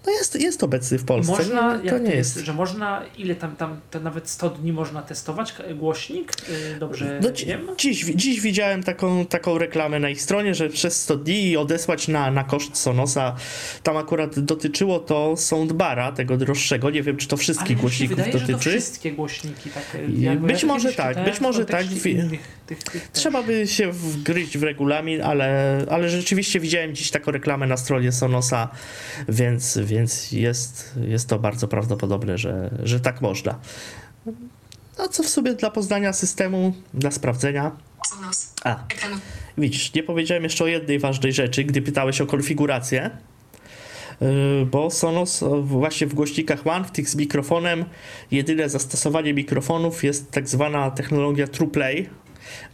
no 0.05 0.11
jest, 0.11 0.41
jest 0.41 0.63
obecny 0.63 0.97
w 0.97 1.05
Polsce. 1.05 1.31
Można, 1.31 1.79
to 1.89 1.97
nie 1.97 2.11
jest. 2.15 2.37
że 2.37 2.53
można, 2.53 3.01
ile 3.17 3.35
tam, 3.35 3.55
tam 3.55 3.79
te 3.91 3.99
nawet 3.99 4.29
100 4.29 4.49
dni 4.49 4.73
można 4.73 5.01
testować 5.01 5.55
głośnik? 5.75 6.31
Yy, 6.71 6.79
Dobrze 6.79 7.19
No, 7.23 7.29
dzi- 7.31 7.45
wiem? 7.45 7.67
dziś, 7.77 8.05
dziś 8.15 8.41
widziałem 8.41 8.83
taką, 8.83 9.25
taką 9.25 9.57
reklamę 9.57 9.99
na 9.99 10.09
ich 10.09 10.21
stronie, 10.21 10.55
że 10.55 10.69
przez 10.69 11.01
100 11.01 11.15
dni 11.17 11.57
odesłać 11.57 12.07
na, 12.07 12.31
na 12.31 12.43
koszt 12.43 12.77
Sonosa. 12.77 13.35
Tam 13.83 13.97
akurat 13.97 14.39
dotyczyło 14.39 14.99
to 14.99 15.37
soundbara, 15.37 16.11
tego 16.11 16.37
droższego. 16.37 16.89
Nie 16.89 17.03
wiem, 17.03 17.17
czy 17.17 17.27
to 17.27 17.37
wszystkich 17.37 17.77
głośników 17.77 18.17
wydaje, 18.17 18.33
dotyczy. 18.33 18.69
wszystkie 18.69 19.11
głośniki 19.11 19.69
jakby 20.17 20.47
być 20.47 20.61
ja 20.61 20.67
może 20.67 20.93
tak, 20.93 21.23
być 21.25 21.41
może 21.41 21.65
tak, 21.65 21.81
kontekście 21.81 22.09
wi- 22.09 22.11
innych 22.19 22.62
tych, 22.67 22.83
tych. 22.83 23.07
Trzeba 23.11 23.43
by 23.43 23.67
się 23.67 23.91
wgryźć 23.91 24.57
w 24.57 24.63
regulamin, 24.63 25.21
ale, 25.21 25.77
ale 25.89 26.09
rzeczywiście 26.09 26.59
widziałem 26.59 26.95
dziś 26.95 27.11
taką 27.11 27.31
reklamę 27.31 27.67
na 27.67 27.77
stronie 27.77 28.11
Sonosa, 28.11 28.69
więc, 29.29 29.77
więc 29.77 30.31
jest, 30.31 30.93
jest 31.07 31.29
to 31.29 31.39
bardzo 31.39 31.67
prawdopodobne, 31.67 32.37
że, 32.37 32.69
że 32.83 32.99
tak 32.99 33.21
można. 33.21 33.59
No 34.97 35.07
co 35.07 35.23
w 35.23 35.29
sobie 35.29 35.53
dla 35.53 35.71
poznania 35.71 36.13
systemu, 36.13 36.73
dla 36.93 37.11
sprawdzenia. 37.11 37.71
Sonos. 38.09 38.53
A. 38.63 38.75
Widzisz, 39.57 39.93
nie 39.93 40.03
powiedziałem 40.03 40.43
jeszcze 40.43 40.63
o 40.63 40.67
jednej 40.67 40.99
ważnej 40.99 41.33
rzeczy, 41.33 41.63
gdy 41.63 41.81
pytałeś 41.81 42.21
o 42.21 42.25
konfigurację. 42.25 43.09
Yy, 44.21 44.65
Bo 44.65 44.91
Sonos 44.91 45.43
właśnie 45.61 46.07
w 46.07 46.13
głośnikach 46.13 46.67
One, 46.67 46.85
w 46.85 46.91
tych 46.91 47.09
z 47.09 47.15
mikrofonem, 47.15 47.85
jedyne 48.31 48.69
zastosowanie 48.69 49.33
mikrofonów 49.33 50.03
jest 50.03 50.31
tak 50.31 50.49
zwana 50.49 50.91
technologia 50.91 51.47
TruePlay, 51.47 52.09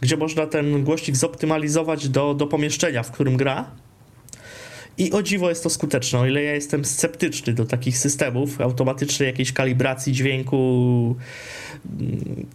gdzie 0.00 0.16
można 0.16 0.46
ten 0.46 0.84
głośnik 0.84 1.16
zoptymalizować 1.16 2.08
do, 2.08 2.34
do 2.34 2.46
pomieszczenia, 2.46 3.02
w 3.02 3.10
którym 3.10 3.36
gra. 3.36 3.70
I 5.00 5.12
o 5.12 5.22
dziwo 5.22 5.48
jest 5.48 5.62
to 5.62 5.70
skuteczne. 5.70 6.18
O 6.18 6.26
ile 6.26 6.42
ja 6.42 6.54
jestem 6.54 6.84
sceptyczny 6.84 7.52
do 7.52 7.64
takich 7.64 7.98
systemów, 7.98 8.60
automatycznej 8.60 9.26
jakiejś 9.26 9.52
kalibracji 9.52 10.12
dźwięku, 10.12 11.16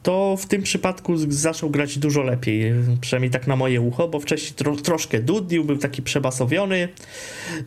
to 0.03 0.37
w 0.39 0.45
tym 0.45 0.63
przypadku 0.63 1.17
zaczął 1.17 1.69
grać 1.69 1.97
dużo 1.97 2.23
lepiej, 2.23 2.73
przynajmniej 3.01 3.31
tak 3.31 3.47
na 3.47 3.55
moje 3.55 3.81
ucho, 3.81 4.07
bo 4.07 4.19
wcześniej 4.19 4.53
tro, 4.53 4.75
troszkę 4.75 5.19
dudnił, 5.19 5.63
był 5.63 5.77
taki 5.77 6.01
przebasowiony, 6.01 6.89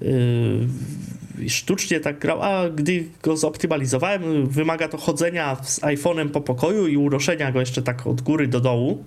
yy, 0.01 1.49
sztucznie 1.49 2.01
tak 2.01 2.19
grał, 2.19 2.43
a 2.43 2.71
gdy 2.71 3.05
go 3.23 3.37
zoptymalizowałem, 3.37 4.47
wymaga 4.47 4.89
to 4.89 4.99
chodzenia 4.99 5.57
z 5.63 5.81
iPhone'em 5.81 6.29
po 6.29 6.41
pokoju 6.41 6.87
i 6.87 6.97
unoszenia 6.97 7.53
go 7.53 7.61
jeszcze 7.61 7.83
tak 7.83 8.07
od 8.07 8.21
góry 8.21 8.49
do 8.49 8.61
dołu. 8.61 9.05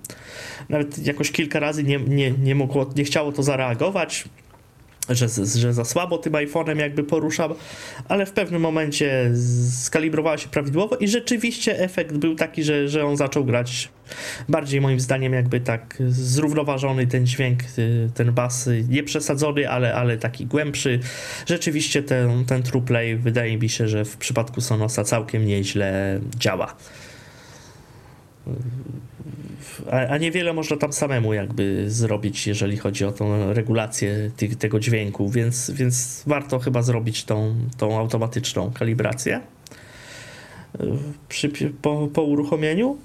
Nawet 0.68 1.06
jakoś 1.06 1.30
kilka 1.30 1.60
razy 1.60 1.84
nie, 1.84 1.98
nie, 1.98 2.30
nie, 2.30 2.54
mogło, 2.54 2.90
nie 2.96 3.04
chciało 3.04 3.32
to 3.32 3.42
zareagować 3.42 4.24
że, 5.08 5.28
że 5.56 5.72
za 5.72 5.84
słabo 5.84 6.18
tym 6.18 6.32
iPhone'em 6.32 6.78
jakby 6.78 7.04
poruszam, 7.04 7.54
ale 8.08 8.26
w 8.26 8.32
pewnym 8.32 8.62
momencie 8.62 9.32
skalibrowała 9.70 10.38
się 10.38 10.48
prawidłowo 10.48 10.96
i 10.96 11.08
rzeczywiście 11.08 11.78
efekt 11.80 12.16
był 12.16 12.34
taki, 12.34 12.64
że, 12.64 12.88
że 12.88 13.06
on 13.06 13.16
zaczął 13.16 13.44
grać 13.44 13.88
bardziej 14.48 14.80
moim 14.80 15.00
zdaniem 15.00 15.32
jakby 15.32 15.60
tak 15.60 15.96
zrównoważony 16.08 17.06
ten 17.06 17.26
dźwięk, 17.26 17.60
y, 17.78 18.10
ten 18.14 18.32
bas, 18.32 18.66
y, 18.66 18.84
nie 18.88 19.02
przesadzony, 19.02 19.70
ale, 19.70 19.94
ale 19.94 20.18
taki 20.18 20.46
głębszy. 20.46 21.00
Rzeczywiście 21.46 22.02
ten, 22.02 22.44
ten 22.44 22.62
true 22.62 22.82
play 22.82 23.16
wydaje 23.16 23.58
mi 23.58 23.68
się, 23.68 23.88
że 23.88 24.04
w 24.04 24.16
przypadku 24.16 24.60
Sonosa 24.60 25.04
całkiem 25.04 25.46
nieźle 25.46 26.20
działa. 26.38 26.76
A, 29.90 29.96
a 29.96 30.18
niewiele 30.18 30.52
można 30.52 30.76
tam 30.76 30.92
samemu 30.92 31.34
jakby 31.34 31.90
zrobić, 31.90 32.46
jeżeli 32.46 32.76
chodzi 32.76 33.04
o 33.04 33.12
tą 33.12 33.52
regulację 33.52 34.30
tych, 34.36 34.56
tego 34.56 34.80
dźwięku, 34.80 35.30
więc, 35.30 35.70
więc 35.70 36.22
warto 36.26 36.58
chyba 36.58 36.82
zrobić 36.82 37.24
tą, 37.24 37.54
tą 37.76 37.98
automatyczną 37.98 38.72
kalibrację 38.72 39.40
przy, 41.28 41.50
po, 41.82 42.08
po 42.14 42.22
uruchomieniu. 42.22 42.96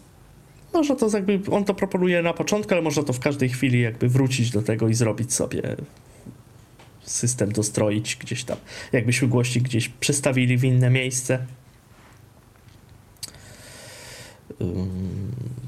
Można 0.73 0.95
to 0.95 1.09
jakby, 1.13 1.39
on 1.51 1.65
to 1.65 1.73
proponuje 1.73 2.21
na 2.21 2.33
początku, 2.33 2.73
ale 2.73 2.81
można 2.81 3.03
to 3.03 3.13
w 3.13 3.19
każdej 3.19 3.49
chwili 3.49 3.81
jakby 3.81 4.09
wrócić 4.09 4.51
do 4.51 4.61
tego 4.61 4.87
i 4.87 4.93
zrobić 4.93 5.33
sobie 5.33 5.61
system 7.01 7.51
dostroić 7.51 8.15
gdzieś 8.15 8.43
tam. 8.43 8.57
Jakbyśmy 8.91 9.27
głośnik 9.27 9.63
gdzieś 9.63 9.89
przestawili 9.89 10.57
w 10.57 10.63
inne 10.63 10.89
miejsce. 10.89 11.39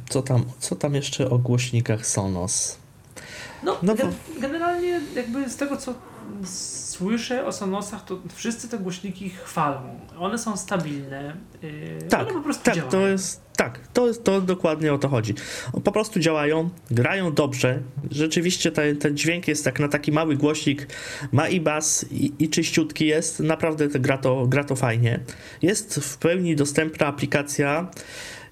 Co 0.10 0.22
tam, 0.22 0.46
co 0.60 0.76
tam 0.76 0.96
jeszcze 0.96 1.30
o 1.30 1.38
głośnikach 1.38 2.06
Sonos? 2.06 2.78
No, 3.64 3.78
No 3.84 3.96
bo- 3.96 4.40
generalnie 4.42 5.02
jakby 5.16 5.50
z 5.50 5.56
tego 5.56 5.78
co 5.78 5.94
słyszę 6.46 7.46
o 7.46 7.52
Sonosach, 7.52 8.06
to 8.06 8.20
wszyscy 8.36 8.70
te 8.70 8.78
głośniki 8.80 9.30
chwalą. 9.30 9.82
One 10.20 10.38
są 10.38 10.58
stabilne. 10.58 11.36
Yy, 11.62 11.70
Tak, 12.10 12.22
one 12.22 12.34
po 12.34 12.42
prostu 12.42 12.64
tak, 12.64 12.76
działają. 12.76 12.92
to 12.92 13.08
jest, 13.08 13.42
tak, 13.58 13.80
to, 13.94 14.08
jest, 14.08 14.24
to 14.24 14.42
dokładnie 14.42 14.94
o 14.94 14.98
to 14.98 15.10
chodzi. 15.10 15.34
Po 15.84 15.92
prostu 15.92 16.20
działają, 16.20 16.70
grają 16.92 17.34
dobrze. 17.34 17.80
Rzeczywiście 18.12 18.72
ten, 18.72 18.98
ten 18.98 19.18
dźwięk 19.18 19.48
jest 19.48 19.64
tak 19.66 19.80
na 19.80 19.88
taki 19.88 20.12
mały 20.12 20.36
głośnik, 20.36 20.88
ma 21.32 21.48
i 21.50 21.62
bas, 21.62 22.06
i, 22.12 22.34
i 22.40 22.50
czyściutki 22.50 23.06
jest. 23.08 23.40
Naprawdę 23.40 23.88
gra, 23.88 24.18
to 24.18 24.48
gra 24.48 24.64
to 24.64 24.76
fajnie. 24.76 25.20
Jest 25.62 25.96
w 25.96 26.18
pełni 26.18 26.56
dostępna 26.56 27.08
aplikacja. 27.08 27.92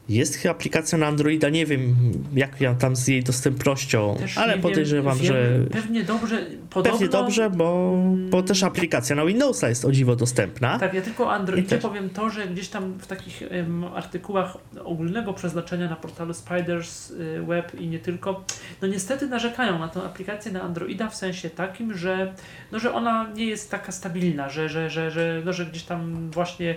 Jest 0.10 0.46
aplikacja 0.46 0.98
na 0.98 1.08
Androida, 1.08 1.50
nie 1.50 1.66
wiem 1.66 1.96
jak 2.34 2.62
ja 2.62 2.76
tam 2.76 2.96
z 2.96 3.08
jej 3.08 3.24
dostępnością, 3.24 4.16
Też 4.20 4.38
ale 4.38 4.58
podejrzewam, 4.58 5.18
wiem, 5.18 5.28
że 5.28 5.60
Pewnie 5.72 6.04
dobrze, 6.04 6.46
podobno... 6.70 6.92
pewnie 6.92 7.08
dobrze, 7.08 7.50
bo, 7.50 7.98
bo 8.30 8.44
też 8.44 8.64
aplikacja 8.64 9.16
na 9.16 9.26
Windowsa 9.26 9.70
jest 9.70 9.86
o 9.86 9.92
dziwo 9.92 10.16
dostępna. 10.16 10.80
Tak, 10.80 10.94
ja 10.94 11.02
tylko 11.02 11.26
o 11.26 11.32
Androidzie 11.32 11.70
też- 11.70 11.82
powiem 11.82 12.10
to, 12.10 12.30
że 12.30 12.48
gdzieś 12.48 12.68
tam 12.68 12.94
w 12.94 13.08
takich 13.08 13.42
em, 13.42 13.84
artykułach 13.84 14.58
ogólnego 14.84 15.34
przeznaczenia 15.34 15.90
na 15.90 15.96
portalu 15.96 16.34
Spiders 16.34 17.12
y, 17.12 17.42
Web 17.48 17.80
i 17.80 17.88
nie 17.88 18.00
tylko, 18.00 18.44
no 18.82 18.88
niestety 18.88 19.28
narzekają 19.28 19.80
na 19.80 19.88
tę 19.88 20.04
aplikację 20.04 20.52
na 20.52 20.62
Androida 20.62 21.10
w 21.10 21.16
sensie 21.16 21.50
takim, 21.50 21.98
że, 21.98 22.34
no, 22.72 22.80
że 22.80 22.94
ona 22.94 23.28
nie 23.36 23.46
jest 23.46 23.72
taka 23.72 23.92
stabilna, 23.92 24.50
że, 24.50 24.70
że, 24.70 24.90
że, 24.90 25.12
że, 25.12 25.42
no, 25.46 25.54
że 25.54 25.66
gdzieś 25.66 25.84
tam 25.84 26.32
właśnie 26.32 26.76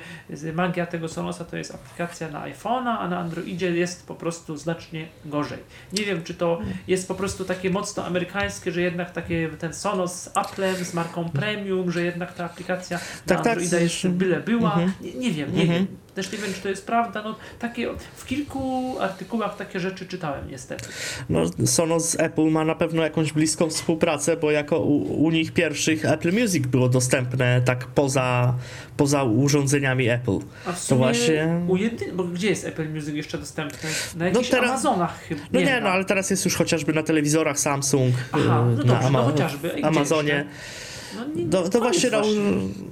magia 0.54 0.86
tego 0.86 1.08
Sonosa 1.08 1.44
to 1.44 1.56
jest 1.56 1.74
aplikacja 1.74 2.28
na 2.28 2.40
iPhone'a, 2.40 2.96
a 2.98 3.08
na 3.08 3.19
Androidzie 3.20 3.70
jest 3.76 4.06
po 4.06 4.14
prostu 4.14 4.56
znacznie 4.56 5.08
gorzej. 5.24 5.58
Nie 5.92 6.04
wiem, 6.04 6.22
czy 6.24 6.34
to 6.34 6.60
jest 6.88 7.08
po 7.08 7.14
prostu 7.14 7.44
takie 7.44 7.70
mocno 7.70 8.04
amerykańskie, 8.06 8.72
że 8.72 8.80
jednak 8.80 9.10
takie 9.10 9.48
ten 9.58 9.74
Sonos 9.74 10.14
z 10.22 10.36
Applem, 10.36 10.76
z 10.84 10.94
marką 10.94 11.28
Premium, 11.28 11.92
że 11.92 12.02
jednak 12.04 12.34
ta 12.34 12.44
aplikacja 12.44 12.98
na 12.98 13.04
Tak, 13.26 13.44
tak, 13.44 13.46
Androida 13.46 13.78
z- 13.78 13.80
jest 13.80 14.08
byle 14.08 14.40
była. 14.40 14.72
Mhm. 14.72 14.92
Nie, 15.00 15.12
nie 15.14 15.30
wiem, 15.30 15.54
nie 15.56 15.62
Mhm. 15.62 15.78
wiem. 15.86 15.96
Też 16.14 16.32
nie 16.32 16.38
wiem, 16.38 16.54
czy 16.54 16.60
to 16.60 16.68
jest 16.68 16.86
prawda. 16.86 17.22
No, 17.22 17.36
takie, 17.58 17.88
w 18.16 18.26
kilku 18.26 18.94
artykułach 19.00 19.56
takie 19.56 19.80
rzeczy 19.80 20.06
czytałem 20.06 20.50
niestety. 20.50 20.88
No, 21.28 21.40
Sonos 21.66 22.10
z 22.10 22.20
Apple 22.20 22.50
ma 22.50 22.64
na 22.64 22.74
pewno 22.74 23.02
jakąś 23.02 23.32
bliską 23.32 23.70
współpracę, 23.70 24.36
bo 24.36 24.50
jako 24.50 24.78
u, 24.78 25.24
u 25.24 25.30
nich 25.30 25.52
pierwszych 25.52 26.04
Apple 26.04 26.32
Music 26.32 26.66
było 26.66 26.88
dostępne 26.88 27.62
tak 27.64 27.86
poza, 27.86 28.54
poza 28.96 29.22
urządzeniami 29.22 30.08
Apple. 30.08 30.38
A 30.66 30.72
w 30.72 30.78
sumie 30.78 30.98
właśnie- 30.98 31.60
u 31.68 31.76
jedy... 31.76 32.12
bo 32.12 32.24
gdzie 32.24 32.48
jest 32.48 32.64
Apple 32.66 32.88
Music 32.88 33.14
jeszcze 33.14 33.38
dostępny? 33.38 33.90
Na 34.16 34.26
jakichś 34.26 34.48
teraz- 34.48 34.70
Amazonach 34.70 35.20
chyba. 35.28 35.40
No 35.52 35.60
nie, 35.60 35.66
wiem. 35.66 35.84
no 35.84 35.90
ale 35.90 36.04
teraz 36.04 36.30
jest 36.30 36.44
już 36.44 36.56
chociażby 36.56 36.92
na 36.92 37.02
telewizorach 37.02 37.58
Samsung, 37.60 38.14
Aha, 38.32 38.40
y, 38.42 38.44
no 38.44 38.84
na 38.84 38.94
dobrze, 38.94 39.10
no 39.10 39.22
chociażby. 39.22 39.68
I 39.68 39.72
gdzie 39.72 39.86
Amazonie. 39.86 40.32
jeszcze? 40.32 40.89
No, 41.16 41.26
nie, 41.34 41.44
No, 41.44 41.62
to 41.62 41.78
no 41.78 41.84
właśnie, 41.84 42.10
no, 42.10 42.22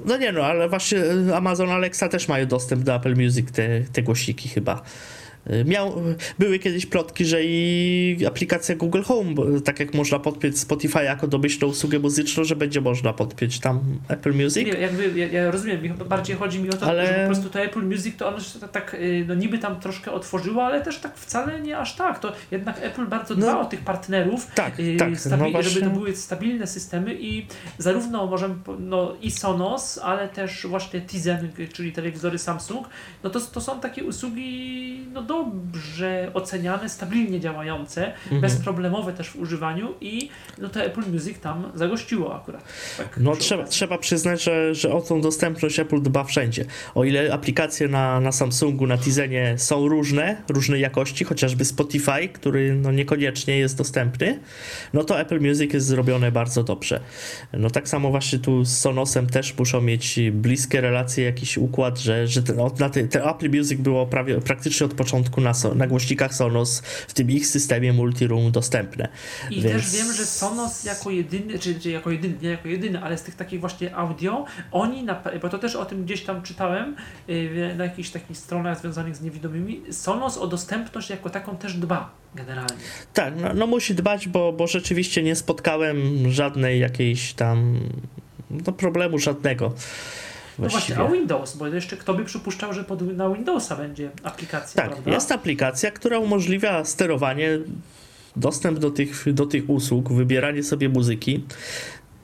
no 0.04 0.16
nie 0.16 0.32
no, 0.32 0.44
ale 0.44 0.68
właśnie 0.68 0.98
Amazon 1.34 1.70
Alexa 1.70 2.08
też 2.08 2.28
mają 2.28 2.46
dostęp 2.46 2.82
do 2.82 2.94
Apple 2.94 3.16
Music, 3.16 3.50
te, 3.50 3.80
te 3.92 4.02
głośniki 4.02 4.48
chyba. 4.48 4.82
Y, 5.50 5.64
Miał, 5.64 5.92
były 6.38 6.58
kiedyś 6.58 6.86
plotki, 6.86 7.24
że 7.24 7.44
i 7.44 8.24
aplikacja 8.26 8.74
Google 8.76 9.02
Home, 9.02 9.34
tak 9.64 9.80
jak 9.80 9.94
można 9.94 10.18
podpiąć 10.18 10.58
Spotify 10.58 11.02
jako 11.04 11.26
domyślną 11.28 11.68
usługę 11.68 11.98
muzyczną, 11.98 12.44
że 12.44 12.56
będzie 12.56 12.80
można 12.80 13.12
podpiąć 13.12 13.60
tam 13.60 13.80
Apple 14.08 14.32
Music. 14.34 14.56
Nie, 14.66 14.72
jakby, 14.72 15.18
ja, 15.20 15.26
ja 15.26 15.50
rozumiem, 15.50 15.82
mi 15.82 15.88
bardziej 15.88 16.36
chodzi 16.36 16.60
mi 16.60 16.70
o 16.70 16.72
to, 16.72 16.86
Ale- 16.86 17.06
że 17.06 17.14
po 17.20 17.26
prostu 17.26 17.50
to 17.50 17.60
Apple 17.60 17.82
Music 17.82 18.16
to 18.16 18.28
ono 18.28 18.40
się 18.40 18.58
tak- 18.60 18.70
tak, 18.70 18.94
y, 18.94 19.24
no 19.28 19.34
niby 19.34 19.58
tam 19.58 19.80
troszkę 19.80 20.12
otworzyło, 20.12 20.64
ale 20.64 20.80
też 20.80 20.98
tak 20.98 21.16
wcale 21.18 21.60
nie 21.60 21.78
aż 21.78 21.96
tak. 21.96 22.18
To 22.18 22.32
jednak 22.50 22.78
Apple 22.82 23.06
bardzo 23.06 23.34
dba 23.34 23.46
No. 23.52 23.60
o 23.60 23.64
tych 23.64 23.80
partnerów, 23.80 24.46
Tak, 24.54 24.80
y, 24.80 24.96
tak, 24.96 25.10
stabi- 25.12 25.52
no 25.52 25.62
żeby 25.62 25.86
to 25.86 25.90
były 25.90 26.16
stabilne 26.16 26.66
systemy 26.66 27.14
i 27.20 27.46
zarówno 27.78 28.26
możemy, 28.26 28.54
no 28.78 29.14
i 29.22 29.30
Sonos, 29.30 29.98
ale 30.02 30.28
też 30.28 30.66
właśnie 30.66 31.00
Tizen, 31.00 31.48
czyli 31.72 31.92
telewizory 31.92 32.38
Samsung, 32.38 32.88
no 33.22 33.30
to, 33.30 33.40
to 33.40 33.60
są 33.60 33.80
takie 33.80 34.04
usługi 34.04 35.00
no 35.12 35.22
dobrze 35.44 36.30
oceniane, 36.34 36.88
stabilnie 36.88 37.40
działające, 37.40 38.06
Mhm. 38.06 38.40
bezproblemowe 38.40 39.12
też 39.12 39.28
w 39.30 39.36
używaniu 39.36 39.94
i 40.00 40.28
no 40.58 40.68
to 40.68 40.82
Apple 40.84 41.02
Music 41.12 41.38
tam 41.40 41.72
zagościło 41.74 42.36
akurat. 42.36 42.64
Tak, 42.98 43.18
No 43.20 43.36
trzeba, 43.36 43.62
okazji. 43.62 43.76
trzeba 43.76 43.98
przyznać, 43.98 44.42
że, 44.44 44.74
że 44.74 44.92
o 44.92 45.00
tą 45.00 45.20
dostępność 45.20 45.78
Apple 45.80 46.02
dba 46.02 46.24
wszędzie. 46.24 46.64
O 46.94 47.04
ile 47.04 47.32
aplikacje 47.32 47.88
na, 47.88 48.20
na 48.20 48.32
Samsungu, 48.32 48.86
na 48.86 48.98
Tizenie 48.98 49.54
są 49.58 49.88
różne, 49.88 50.36
różnej 50.48 50.80
jakości, 50.80 51.24
chociażby 51.24 51.64
Spotify, 51.64 52.28
który 52.32 52.74
no 52.74 52.92
niekoniecznie 52.92 53.58
jest 53.58 53.78
dostępny, 53.78 54.38
no 54.92 55.04
to 55.04 55.20
Apple 55.20 55.40
Music 55.40 55.74
jest 55.74 55.86
zrobione 55.86 56.32
bardzo 56.32 56.62
dobrze. 56.64 57.00
No 57.52 57.70
tak 57.70 57.88
samo 57.88 58.10
właśnie 58.10 58.38
tu 58.38 58.64
z 58.64 58.78
Sonosem 58.78 59.26
też 59.26 59.58
muszą 59.58 59.80
mieć 59.80 60.20
bliskie 60.32 60.80
relacje, 60.80 61.24
jakiś 61.24 61.58
układ, 61.58 61.98
że, 61.98 62.26
że 62.26 62.42
ten, 62.42 62.60
od- 62.60 62.80
na 62.80 62.90
te, 62.90 63.04
te 63.04 63.24
Apple 63.24 63.50
Music 63.58 63.80
było 63.80 64.06
prawie, 64.06 64.40
praktycznie 64.40 64.86
od 64.86 64.94
początku 64.94 65.27
na, 65.36 65.52
na 65.74 65.86
głośnikach 65.86 66.34
Sonos 66.34 66.80
w 67.08 67.14
tym 67.14 67.30
ich 67.30 67.46
systemie 67.46 67.92
multiroom 67.92 68.52
dostępne. 68.52 69.08
I 69.50 69.62
Więc- 69.62 69.82
też 69.82 69.92
wiem, 69.92 70.12
że 70.12 70.26
Sonos 70.26 70.84
jako 70.84 71.10
jedyny, 71.10 71.58
czy, 71.58 71.80
czy 71.80 71.90
jako 71.90 72.10
jedyny, 72.10 72.34
nie 72.42 72.48
jako 72.48 72.68
jedyny, 72.68 73.02
ale 73.02 73.18
z 73.18 73.22
tych 73.22 73.34
takich 73.34 73.60
właśnie 73.60 73.96
audio, 73.96 74.44
oni, 74.72 75.02
na, 75.02 75.22
bo 75.42 75.48
to 75.48 75.58
też 75.58 75.76
o 75.76 75.84
tym 75.84 76.04
gdzieś 76.04 76.24
tam 76.24 76.42
czytałem 76.42 76.96
yy, 77.28 77.74
na 77.76 77.84
jakichś 77.84 78.10
takich 78.10 78.36
stronach 78.36 78.80
związanych 78.80 79.16
z 79.16 79.20
niewidomymi, 79.20 79.82
Sonos 79.90 80.38
o 80.38 80.46
dostępność 80.46 81.10
jako 81.10 81.30
taką 81.30 81.56
też 81.56 81.74
dba 81.74 82.10
generalnie. 82.34 82.82
Tak, 83.14 83.34
no, 83.36 83.54
no 83.54 83.66
musi 83.66 83.94
dbać, 83.94 84.28
bo, 84.28 84.52
bo 84.52 84.66
rzeczywiście 84.66 85.22
nie 85.22 85.36
spotkałem 85.36 86.30
żadnej 86.30 86.80
jakiejś 86.80 87.32
tam 87.32 87.80
no, 88.50 88.72
problemu 88.72 89.18
żadnego. 89.18 89.72
No 90.58 90.68
właśnie, 90.68 90.96
a 90.98 91.08
Windows, 91.08 91.56
bo 91.56 91.66
jeszcze 91.66 91.96
kto 91.96 92.14
by 92.14 92.24
przypuszczał, 92.24 92.72
że 92.72 92.84
pod, 92.84 93.16
na 93.16 93.30
Windowsa 93.30 93.76
będzie 93.76 94.10
aplikacja, 94.22 94.82
tak, 94.82 94.92
prawda? 94.92 95.10
jest 95.10 95.32
aplikacja, 95.32 95.90
która 95.90 96.18
umożliwia 96.18 96.84
sterowanie, 96.84 97.58
dostęp 98.36 98.78
do 98.78 98.90
tych, 98.90 99.32
do 99.32 99.46
tych 99.46 99.70
usług, 99.70 100.12
wybieranie 100.12 100.62
sobie 100.62 100.88
muzyki. 100.88 101.44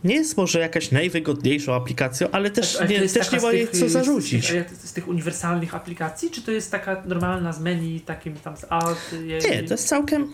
Nie 0.05 0.15
jest 0.15 0.37
może 0.37 0.59
jakaś 0.61 0.91
najwygodniejszą 0.91 1.75
aplikacją, 1.75 2.29
ale 2.33 2.51
też 2.51 2.77
Ale 2.77 2.89
nie, 2.89 3.09
też 3.09 3.33
nie 3.33 3.41
ma 3.41 3.53
jej 3.53 3.69
co 3.69 3.89
zarzucić. 3.89 4.49
Z, 4.49 4.89
z, 4.89 4.93
tych 4.93 5.09
uniwersalnych 5.09 5.75
aplikacji, 5.75 6.31
czy 6.31 6.43
to 6.43 6.51
jest 6.51 6.71
taka 6.71 7.03
normalna 7.07 7.53
z 7.53 7.61
menu, 7.61 8.01
takim 8.01 8.37
tam 8.37 8.57
z 8.57 8.65
alt? 8.69 9.13
y, 9.13 9.19
Nie, 9.51 9.63
to 9.63 9.75
jest 9.75 9.89
całkiem. 9.89 10.33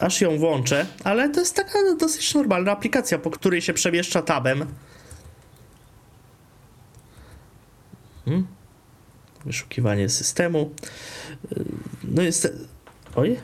Aż 0.00 0.20
ją 0.20 0.38
włączę, 0.38 0.86
ale 1.04 1.28
to 1.28 1.40
jest 1.40 1.56
taka 1.56 1.78
dosyć 2.00 2.34
normalna 2.34 2.72
aplikacja, 2.72 3.18
po 3.18 3.30
której 3.30 3.62
się 3.62 3.72
przemieszcza 3.74 4.22
tabem. 4.22 4.58
Hmm. 4.58 4.74
Wyszukiwanie 9.44 10.08
systemu. 10.08 10.70
Y, 11.52 11.64
No 12.04 12.22
jest. 12.22 12.52
Oj. 13.16 13.36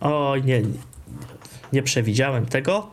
Oj, 0.00 0.44
nie. 0.44 0.62
Nie, 0.62 0.68
nie 1.72 1.82
przewidziałem 1.82 2.46
tego. 2.46 2.90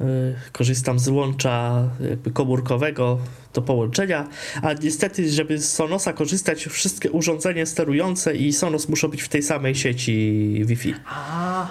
Y, 0.00 0.04
Korzystam 0.52 0.98
z 0.98 1.08
łącza 1.08 1.88
jakby 2.10 2.30
komórkowego 2.30 3.18
do 3.54 3.62
połączenia, 3.62 4.28
a 4.62 4.72
niestety, 4.72 5.30
żeby 5.30 5.58
z 5.58 5.72
Sonosa 5.72 6.12
korzystać, 6.12 6.64
wszystkie 6.64 7.10
urządzenia 7.10 7.66
sterujące 7.66 8.36
i 8.36 8.52
Sonos 8.52 8.88
muszą 8.88 9.08
być 9.08 9.22
w 9.22 9.28
tej 9.28 9.42
samej 9.42 9.74
sieci 9.74 10.62
Wi-Fi. 10.66 10.94
A, 11.06 11.66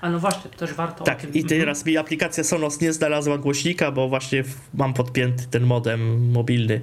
a 0.00 0.10
no 0.10 0.18
właśnie, 0.20 0.50
to 0.50 0.58
też 0.58 0.74
warto 0.74 1.04
Tak, 1.04 1.20
tym. 1.20 1.34
i 1.34 1.42
Mhm. 1.42 1.60
teraz 1.60 1.86
mi 1.86 1.96
aplikacja 1.96 2.44
Sonos 2.44 2.80
nie 2.80 2.92
znalazła 2.92 3.38
głośnika, 3.38 3.92
bo 3.92 4.08
właśnie 4.08 4.44
mam 4.74 4.94
podpięty 4.94 5.44
ten 5.50 5.62
modem 5.62 6.30
mobilny. 6.30 6.80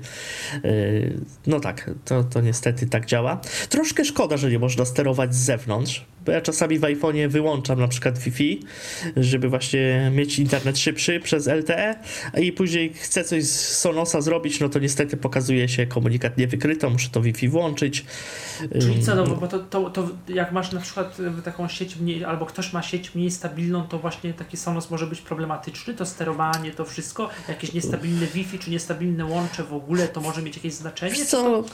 Yy, 0.63 1.19
No 1.47 1.59
tak, 1.59 1.91
to, 2.05 2.23
to 2.23 2.41
niestety 2.41 2.87
tak 2.87 3.05
działa. 3.05 3.41
Troszkę 3.69 4.05
szkoda, 4.05 4.37
że 4.37 4.49
nie 4.51 4.59
można 4.59 4.85
sterować 4.85 5.35
z 5.35 5.37
zewnątrz, 5.45 6.05
bo 6.25 6.31
ja 6.31 6.41
czasami 6.41 6.79
w 6.79 6.81
iPhone'ie 6.81 7.27
wyłączam 7.29 7.79
na 7.79 7.87
przykład 7.87 8.19
Wi-Fi, 8.19 8.59
żeby 9.17 9.49
właśnie 9.49 10.11
mieć 10.15 10.39
internet 10.39 10.77
szybszy 10.77 11.19
przez 11.19 11.47
LTE 11.47 11.95
i 12.41 12.51
później 12.51 12.93
chcę 12.93 13.23
coś 13.23 13.43
z 13.43 13.77
Sonosa 13.77 14.21
zrobić, 14.21 14.59
no 14.59 14.69
to 14.69 14.79
niestety 14.79 15.17
pokazuje 15.17 15.69
się 15.69 15.85
komunikat 15.87 16.37
niewykryto, 16.37 16.89
muszę 16.89 17.09
to 17.09 17.21
Wi-Fi 17.21 17.49
włączyć. 17.49 18.05
Czyli 18.81 19.03
co, 19.03 19.15
no, 19.15 19.23
bo- 19.27 19.47
to, 19.47 19.59
to, 19.59 19.89
to 19.89 20.09
jak 20.27 20.51
masz 20.51 20.71
na 20.71 20.81
przykład 20.81 21.17
y, 21.39 21.41
taką 21.41 21.67
sieć 21.67 21.95
mniej, 21.95 22.25
albo 22.25 22.45
ktoś 22.45 22.73
ma 22.73 22.81
sieć 22.83 23.15
mniej 23.15 23.31
stabilną, 23.31 23.87
to 23.87 23.99
właśnie 23.99 24.33
taki 24.33 24.57
Sonos 24.57 24.91
może 24.91 25.07
być 25.07 25.21
problematyczny, 25.21 25.93
to 25.93 26.05
sterowanie, 26.05 26.71
to 26.71 26.85
wszystko, 26.85 27.29
jakieś 27.49 27.73
niestabilne 27.73 28.27
Wi-Fi, 28.27 28.59
czy 28.59 28.69
niestabilne 28.71 29.25
łącze 29.25 29.63
w 29.63 29.73
ogóle, 29.73 30.07
to 30.07 30.21
może 30.21 30.41
mieć 30.41 30.55
jakieś 30.55 30.73
znaczenie? 30.73 31.11
Wiesz 31.11 31.27
co, 31.27 31.43
to- 31.43 31.69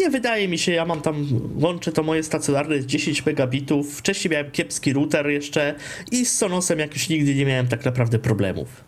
nie 0.00 0.10
wydaje 0.10 0.48
mi 0.48 0.58
się, 0.58 0.72
ja 0.72 0.84
mam 0.84 1.00
tam, 1.00 1.26
łącze 1.60 1.92
to 1.92 2.02
moje 2.02 2.22
stacjonarne 2.22 2.76
jest 2.76 2.86
10 2.86 3.26
megabitów, 3.26 3.98
wcześniej 3.98 4.32
miałem 4.32 4.50
kiepski 4.50 4.92
router 4.92 5.26
jeszcze 5.30 5.74
i 6.10 6.26
z 6.26 6.36
Sonosem 6.38 6.78
jakoś 6.78 7.08
nigdy 7.08 7.34
nie 7.34 7.46
miałem 7.46 7.68
tak 7.68 7.84
naprawdę 7.84 8.18
problemów. 8.18 8.84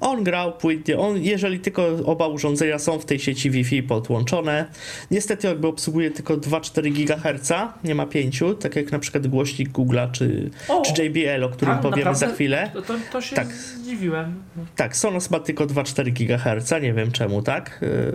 On 0.00 0.24
grał 0.24 0.52
płynnie, 0.52 0.98
on, 0.98 1.22
jeżeli 1.22 1.60
tylko 1.60 1.86
oba 2.04 2.26
urządzenia 2.26 2.78
są 2.78 2.98
w 2.98 3.04
tej 3.04 3.18
sieci 3.18 3.50
Wi-Fi 3.50 3.82
podłączone, 3.82 4.66
niestety 5.10 5.46
jakby 5.46 5.66
obsługuje 5.66 6.10
tylko 6.10 6.36
2,4 6.36 6.92
GHz, 6.92 7.52
nie 7.84 7.94
ma 7.94 8.06
5, 8.06 8.42
tak 8.60 8.76
jak 8.76 8.92
na 8.92 8.98
przykład 8.98 9.26
głośnik 9.26 9.68
Google'a 9.70 10.10
czy, 10.12 10.50
O, 10.68 10.82
czy 10.82 11.04
JBL, 11.04 11.44
o 11.44 11.48
którym 11.48 11.74
tak, 11.74 11.82
powiemy 11.82 12.04
naprawdę? 12.04 12.26
za 12.26 12.34
chwilę. 12.34 12.70
To, 12.74 12.82
to, 12.82 12.94
to 13.12 13.20
się 13.20 13.36
Tak. 13.36 13.52
zdziwiłem. 13.52 14.34
Tak, 14.76 14.96
Sonos 14.96 15.30
ma 15.30 15.40
tylko 15.40 15.66
2,4 15.66 16.12
GHz, 16.12 16.82
nie 16.82 16.92
wiem 16.92 17.12
czemu, 17.12 17.42
tak? 17.42 17.80
Yy, 17.82 18.14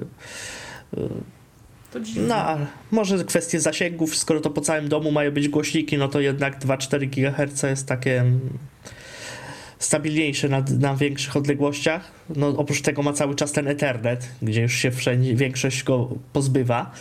dziwne. 0.98 1.10
No, 2.16 2.58
może 2.92 3.24
kwestie 3.24 3.60
zasięgów, 3.60 4.16
skoro 4.16 4.42
to 4.42 4.50
po 4.50 4.62
całym 4.62 4.90
domu 4.90 5.12
mają 5.12 5.32
być 5.32 5.50
głośniki, 5.50 5.98
no 5.98 6.08
to 6.08 6.20
jednak 6.20 6.60
2-4 6.60 7.10
GHz 7.10 7.64
jest 7.64 7.88
takie 7.88 8.22
mm, 8.22 8.40
stabilniejsze 9.80 10.50
na, 10.50 10.64
na 10.80 10.96
większych 10.96 11.36
odległościach. 11.36 12.12
No, 12.36 12.48
oprócz 12.48 12.82
tego 12.82 13.04
ma 13.04 13.14
cały 13.14 13.36
czas 13.36 13.52
ten 13.52 13.68
Ethernet, 13.68 14.30
gdzie 14.42 14.62
już 14.62 14.74
się 14.74 14.92
wszędzie 14.92 15.36
większość 15.36 15.84
go 15.84 16.10
pozbywa. 16.34 16.92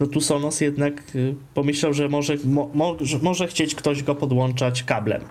No 0.00 0.06
tu 0.06 0.20
Sonos 0.20 0.60
jednak 0.60 1.02
y, 1.14 1.34
pomyślał, 1.54 1.94
że 1.94 2.08
może, 2.08 2.36
mo, 2.44 2.70
mo, 2.74 2.96
że 3.00 3.18
może 3.18 3.48
chcieć 3.48 3.74
ktoś 3.74 4.02
go 4.02 4.14
podłączać 4.14 4.82
kablem. 4.82 5.22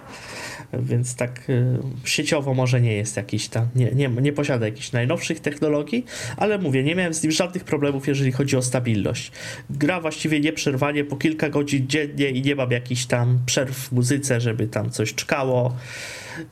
Więc 0.74 1.16
tak 1.16 1.50
y, 1.50 1.78
sieciowo 2.04 2.54
może 2.54 2.82
nie 2.82 2.94
jest 2.94 3.18
jakiś 3.18 3.48
tam, 3.48 3.68
nie, 3.76 3.92
nie, 3.92 4.10
nie 4.10 4.34
posiada 4.34 4.66
jakichś 4.66 4.92
najnowszych 4.92 5.40
technologii, 5.40 6.06
ale 6.38 6.58
mówię, 6.58 6.84
nie 6.84 6.96
miałem 6.96 7.14
z 7.14 7.24
nim 7.24 7.32
żadnych 7.32 7.64
problemów, 7.64 8.08
jeżeli 8.08 8.32
chodzi 8.32 8.58
o 8.58 8.62
stabilność. 8.62 9.32
Gra 9.70 10.02
właściwie 10.02 10.40
nieprzerwanie 10.40 11.04
po 11.04 11.16
kilka 11.16 11.50
godzin 11.50 11.88
dziennie 11.88 12.30
i 12.30 12.42
nie 12.42 12.56
mam 12.56 12.72
jakichś 12.72 13.06
tam 13.06 13.40
przerw 13.46 13.78
w 13.78 13.92
muzyce, 13.92 14.42
żeby 14.42 14.68
tam 14.68 14.90
coś 14.90 15.14
czkało. 15.14 15.76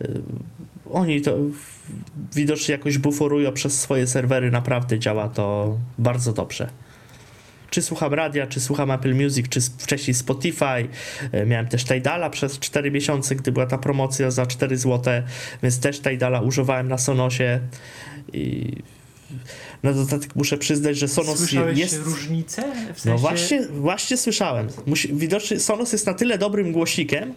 Y, 0.02 0.22
Oni 0.92 1.22
to 1.22 1.38
widocznie 2.36 2.72
jakoś 2.72 2.98
buforują 2.98 3.52
przez 3.54 3.82
swoje 3.82 4.08
serwery, 4.08 4.52
naprawdę 4.52 5.00
działa 5.00 5.30
to 5.30 5.78
bardzo 5.98 6.34
dobrze 6.34 6.70
czy 7.70 7.82
słucham 7.82 8.14
radia, 8.14 8.48
czy 8.48 8.60
słucham 8.60 8.92
Apple 8.92 9.16
Music, 9.16 9.50
czy 9.50 9.62
wcześniej 9.62 10.14
Spotify. 10.14 10.88
E, 11.32 11.46
Miałem 11.46 11.68
też 11.68 11.84
Tidala 11.84 12.30
przez 12.30 12.60
4 12.60 12.92
miesiące, 12.92 13.36
gdy 13.36 13.52
była 13.52 13.66
ta 13.66 13.78
promocja 13.78 14.32
za 14.32 14.46
4 14.46 14.78
zł, 14.78 15.14
więc 15.64 15.80
też 15.80 16.02
Tidala 16.02 16.42
używałem 16.42 16.88
na 16.88 16.98
Sonosie. 16.98 17.60
I 18.34 18.74
na 19.84 19.94
dodatek 19.94 20.36
muszę 20.36 20.58
przyznać, 20.58 20.98
że 20.98 21.08
Sonos 21.08 21.38
Słyszałeś 21.38 21.78
jest... 21.78 22.02
różnicę? 22.06 22.62
W 22.96 23.00
sensie... 23.00 23.10
No 23.10 23.18
właśnie, 23.18 23.68
właśnie 23.68 24.18
słyszałem. 24.18 24.68
Musi, 24.86 25.14
widocznie 25.14 25.60
Sonos 25.60 25.92
jest 25.92 26.06
na 26.06 26.14
tyle 26.14 26.38
dobrym 26.38 26.72
głośnikiem, 26.72 27.34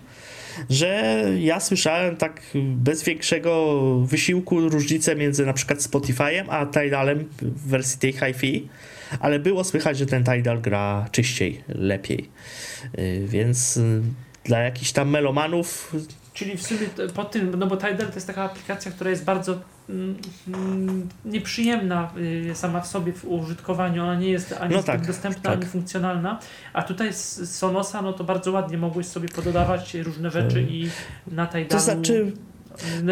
że 0.71 1.25
ja 1.39 1.61
słyszałem 1.61 2.17
tak 2.17 2.43
bez 2.55 3.03
większego 3.03 3.81
wysiłku 4.07 4.69
różnicę 4.69 5.17
między 5.17 5.47
na 5.47 5.53
przykład 5.53 5.79
Spotify'em 5.79 6.45
a 6.49 6.67
Tidalem 6.67 7.29
w 7.43 7.69
wersji 7.69 7.99
tej 7.99 8.13
hi-fi, 8.13 8.69
ale 9.21 9.39
było 9.39 9.65
słychać, 9.65 9.99
że 9.99 10.07
ten 10.07 10.25
Tidal 10.25 10.61
gra 10.61 11.09
czyściej, 11.13 11.65
lepiej. 11.69 12.31
Y, 12.99 13.25
Więc 13.29 13.77
y, 13.77 14.03
dla 14.45 14.59
jakichś 14.59 14.93
tam 14.93 15.09
melomanów 15.11 15.95
Czyli 16.35 16.57
w 16.57 16.63
sumie 16.63 16.81
to- 16.97 17.09
po 17.15 17.25
tym, 17.25 17.55
no 17.59 17.67
bo 17.67 17.77
Tidal 17.77 18.09
to 18.09 18.15
jest 18.15 18.27
taka 18.27 18.43
aplikacja, 18.43 18.91
która 18.93 19.11
jest 19.11 19.25
bardzo 19.25 19.59
mm, 19.89 20.17
mm, 20.49 21.09
nieprzyjemna 21.25 22.11
y, 22.51 22.55
sama 22.55 22.81
w 22.81 22.87
sobie 22.87 23.13
w 23.13 23.25
użytkowaniu, 23.25 24.03
ona 24.03 24.15
nie 24.15 24.29
jest 24.31 24.55
ani 24.61 24.75
No 24.75 24.83
tak, 24.83 25.07
dostępna, 25.07 25.43
tak. 25.43 25.53
ani 25.53 25.67
funkcjonalna, 25.67 26.39
a 26.73 26.83
tutaj 26.83 27.13
z 27.13 27.51
Sonosa, 27.57 28.03
no 28.03 28.13
to 28.13 28.25
bardzo 28.25 28.53
ładnie 28.53 28.79
mogłeś 28.79 29.07
sobie 29.07 29.29
pododawać 29.29 29.95
różne 29.95 30.31
rzeczy 30.31 30.63
i 30.63 30.91
na 31.27 31.47
To 31.47 31.59
Tidalu 31.59 31.83
znaczy, 31.83 32.21
n- 32.21 32.33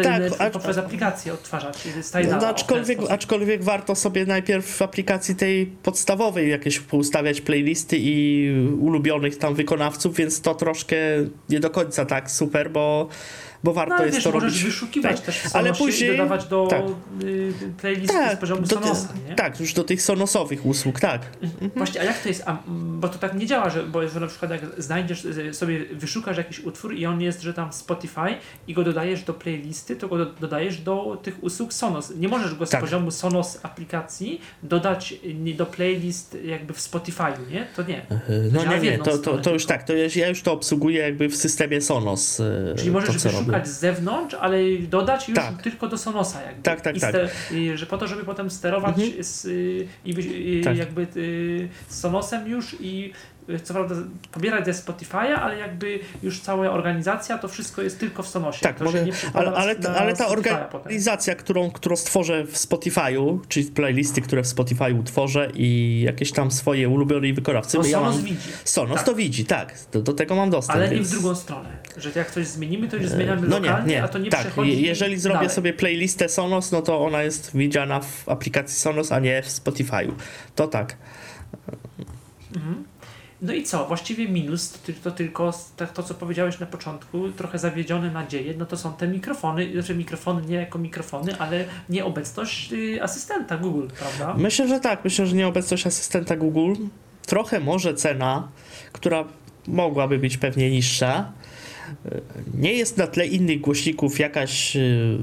tak, 0.03 0.21
n- 0.21 0.31
a- 0.39 0.49
poprzez 0.49 0.77
aplikację 0.77 1.33
odtwarzać 1.33 1.77
Tidala. 2.11 2.41
no, 2.41 2.47
aczkolwiek, 2.47 2.99
aczkolwiek 3.09 3.63
warto 3.63 3.95
sobie 3.95 4.25
najpierw 4.25 4.65
w 4.77 4.81
aplikacji 4.81 5.35
tej 5.35 5.65
podstawowej 5.65 6.49
jakieś 6.49 6.79
poustawiać 6.79 7.41
playlisty 7.41 7.97
i 7.99 8.49
ulubionych 8.79 9.37
tam 9.37 9.55
wykonawców, 9.55 10.15
więc 10.15 10.41
to 10.41 10.55
troszkę 10.55 10.95
nie 11.49 11.59
do 11.59 11.69
końca 11.69 12.05
tak 12.05 12.31
super, 12.31 12.71
bo, 12.71 13.07
bo 13.63 13.73
warto 13.73 13.95
No 13.97 14.03
jest 14.03 14.15
wiesz, 14.15 14.23
to 14.23 14.31
możesz 14.31 14.49
robić. 14.53 14.63
wyszukiwać 14.63 15.15
tak. 15.15 15.25
też 15.25 15.41
Ale 15.53 15.73
później- 15.73 16.11
dodawać 16.11 16.45
do 16.45 16.67
tak. 16.69 16.81
y, 17.23 17.53
playlisty 17.81 18.13
z 18.13 18.17
Tak, 18.17 18.39
poziomu 18.39 18.61
do 18.61 18.67
ty- 18.67 18.73
Sonosa, 18.83 19.07
nie? 19.29 19.35
tak, 19.35 19.59
już 19.59 19.73
do 19.73 19.83
tych 19.83 20.01
sonosowych 20.01 20.65
usług, 20.65 20.99
tak. 20.99 21.21
Właśnie, 21.75 22.01
a 22.01 22.03
jak 22.03 22.19
to 22.23 22.29
jest? 22.29 22.43
A, 22.45 22.57
bo 22.67 23.09
to 23.09 23.17
tak 23.19 23.33
nie 23.35 23.45
działa, 23.47 23.69
że, 23.69 23.83
bo 23.83 24.07
że 24.07 24.19
na 24.19 24.27
przykład 24.27 24.51
jak 24.51 24.61
znajdziesz 24.77 25.25
y, 25.25 25.53
sobie, 25.53 25.85
wyszukasz 25.91 26.37
jakiś 26.37 26.59
utwór 26.59 26.93
i 26.95 27.05
on 27.05 27.21
jest, 27.21 27.41
że 27.41 27.53
tam 27.53 27.71
w 27.71 27.75
Spotify 27.75 28.35
i 28.67 28.73
go 28.73 28.83
dodajesz 28.83 29.23
do 29.23 29.33
playlisty, 29.33 29.95
to 29.95 30.07
go 30.07 30.17
do, 30.17 30.25
dodajesz 30.25 30.77
do 30.77 31.19
tych 31.23 31.43
usług 31.43 31.73
Sonos. 31.73 32.13
Nie 32.15 32.27
możesz 32.27 32.55
go 32.55 32.65
z 32.65 32.69
Tak. 32.69 32.81
poziomu 32.81 33.11
Sonos 33.11 33.59
aplikacji 33.63 34.41
dodać 34.63 35.13
do 35.57 35.65
playlist 35.65 36.37
jakby 36.45 36.73
w 36.73 36.79
Spotify'u, 36.79 37.51
nie? 37.51 37.67
To 37.75 37.83
nie. 37.83 38.05
No 38.51 38.63
działa 38.63 38.77
nie, 38.77 38.91
nie, 38.91 38.97
to, 38.97 39.17
to, 39.17 39.37
to 39.37 39.53
już 39.53 39.65
tak, 39.65 39.83
to 39.83 39.93
ja, 39.95 40.07
ja 40.15 40.27
już 40.27 40.41
to 40.41 40.53
obsługuję 40.53 41.01
jakby 41.01 41.29
w 41.29 41.35
systemie 41.35 41.81
Sonos. 41.81 42.39
e, 42.39 42.75
Czyli 42.77 42.91
możesz 42.91 43.15
to, 43.15 43.19
co 43.29 43.50
robię. 43.57 43.65
z 43.65 43.79
zewnątrz, 43.79 44.35
ale 44.41 44.57
dodać 44.89 45.29
już 45.29 45.35
Tak. 45.37 45.61
tylko 45.61 45.87
do 45.87 45.97
Sonosa 45.97 46.41
jakby. 46.41 46.61
Tak, 46.63 46.81
tak, 46.81 46.97
I 46.97 46.99
tak. 46.99 47.15
i 47.51 47.71
że 47.77 47.85
po 47.85 47.97
to, 47.97 48.07
żeby 48.07 48.23
potem 48.23 48.49
sterować 48.49 48.95
Mhm. 48.99 49.23
z, 49.23 49.45
y, 49.45 49.87
i, 50.05 50.59
y, 50.59 50.63
Tak. 50.63 50.77
jakby 50.77 51.07
y, 51.17 51.69
Sonosem 51.89 52.47
już 52.47 52.75
i 52.79 53.13
co 53.63 53.73
prawda 53.73 53.95
pobierać 54.31 54.65
ze 54.65 54.71
Spotify'a, 54.71 55.17
ale 55.33 55.57
jakby 55.57 55.99
już 56.23 56.39
cała 56.39 56.71
organizacja, 56.71 57.37
to 57.37 57.47
wszystko 57.47 57.81
jest 57.81 57.99
tylko 57.99 58.23
w 58.23 58.27
Sonosie. 58.27 58.59
Tak, 58.61 58.77
to 58.77 58.83
mogę, 58.85 59.03
nie 59.03 59.11
ale, 59.33 59.51
ale, 59.51 59.75
na 59.75 59.89
ale 59.95 60.13
ta 60.15 60.25
potem. 60.25 60.39
organizacja, 60.39 61.35
którą, 61.35 61.71
którą 61.71 61.95
stworzę 61.95 62.43
w 62.45 62.53
Spotify'u, 62.55 63.39
czyli 63.47 63.65
playlisty, 63.71 64.21
które 64.21 64.43
w 64.43 64.45
Spotify'u 64.47 64.99
utworzę 64.99 65.51
i 65.55 66.01
jakieś 66.05 66.31
tam 66.31 66.51
swoje 66.51 66.89
ulubione 66.89 67.33
wykonawcy, 67.33 67.77
ja 67.77 67.83
Sonos 67.83 68.15
mam... 68.15 68.25
widzi. 68.25 68.37
Sonos 68.65 68.95
Tak. 68.97 69.05
to 69.05 69.15
widzi, 69.15 69.45
tak, 69.45 69.73
do, 69.91 70.01
do 70.01 70.13
tego 70.13 70.35
mam 70.35 70.49
dostęp. 70.49 70.77
Ale 70.77 70.89
nie 70.89 70.95
więc... 70.95 71.07
w 71.07 71.11
drugą 71.11 71.35
stronę, 71.35 71.69
że 71.97 72.11
jak 72.15 72.31
coś 72.31 72.47
zmienimy, 72.47 72.87
to 72.87 72.95
już 72.97 73.09
zmieniamy 73.09 73.47
No 73.47 73.59
nie, 73.59 73.69
lokalnie, 73.69 73.93
nie, 73.95 74.03
a 74.03 74.07
to 74.07 74.19
nie 74.19 74.29
tak, 74.29 74.41
przechodzi 74.41 74.71
je- 74.81 74.87
jeżeli 74.87 75.17
zrobię 75.19 75.35
dalej. 75.37 75.49
sobie 75.49 75.73
playlistę 75.73 76.29
Sonos, 76.29 76.71
no 76.71 76.81
to 76.81 77.05
ona 77.05 77.23
jest 77.23 77.57
widziana 77.57 77.99
w 77.99 78.29
aplikacji 78.29 78.79
Sonos, 78.79 79.11
a 79.11 79.19
nie 79.19 79.41
w 79.41 79.47
Spotify'u. 79.47 80.11
To 80.55 80.67
tak. 80.67 80.97
Mhm. 82.55 82.83
No 83.41 83.53
i 83.53 83.63
co? 83.63 83.85
Właściwie 83.87 84.29
minus 84.29 84.71
to, 84.71 84.77
ty- 84.85 84.93
to 84.93 85.11
tylko 85.11 85.53
tak 85.77 85.93
to, 85.93 86.03
co 86.03 86.13
powiedziałeś 86.13 86.59
na 86.59 86.65
początku, 86.65 87.29
trochę 87.31 87.59
zawiedzione 87.59 88.11
nadzieje, 88.11 88.53
no 88.57 88.65
to 88.65 88.77
są 88.77 88.93
te 88.93 89.07
mikrofony, 89.07 89.73
znaczy 89.73 89.95
mikrofony 89.95 90.41
nie 90.47 90.55
jako 90.55 90.79
mikrofony, 90.79 91.37
ale 91.39 91.65
nieobecność 91.89 92.73
y, 92.73 93.03
asystenta 93.03 93.57
Google, 93.57 93.87
prawda? 93.99 94.33
Myślę, 94.41 94.67
że 94.67 94.79
tak. 94.79 95.03
Myślę, 95.03 95.25
że 95.27 95.35
nieobecność 95.35 95.87
asystenta 95.87 96.35
Google, 96.35 96.73
trochę 97.25 97.59
może 97.59 97.93
cena, 97.93 98.47
która 98.91 99.25
mogłaby 99.67 100.19
być 100.19 100.37
pewnie 100.37 100.71
niższa, 100.71 101.31
y, 102.05 102.21
nie 102.57 102.73
jest 102.73 102.97
na 102.97 103.07
tle 103.07 103.27
innych 103.27 103.61
głośników 103.61 104.19
jakaś 104.19 104.75
y, 104.75 105.17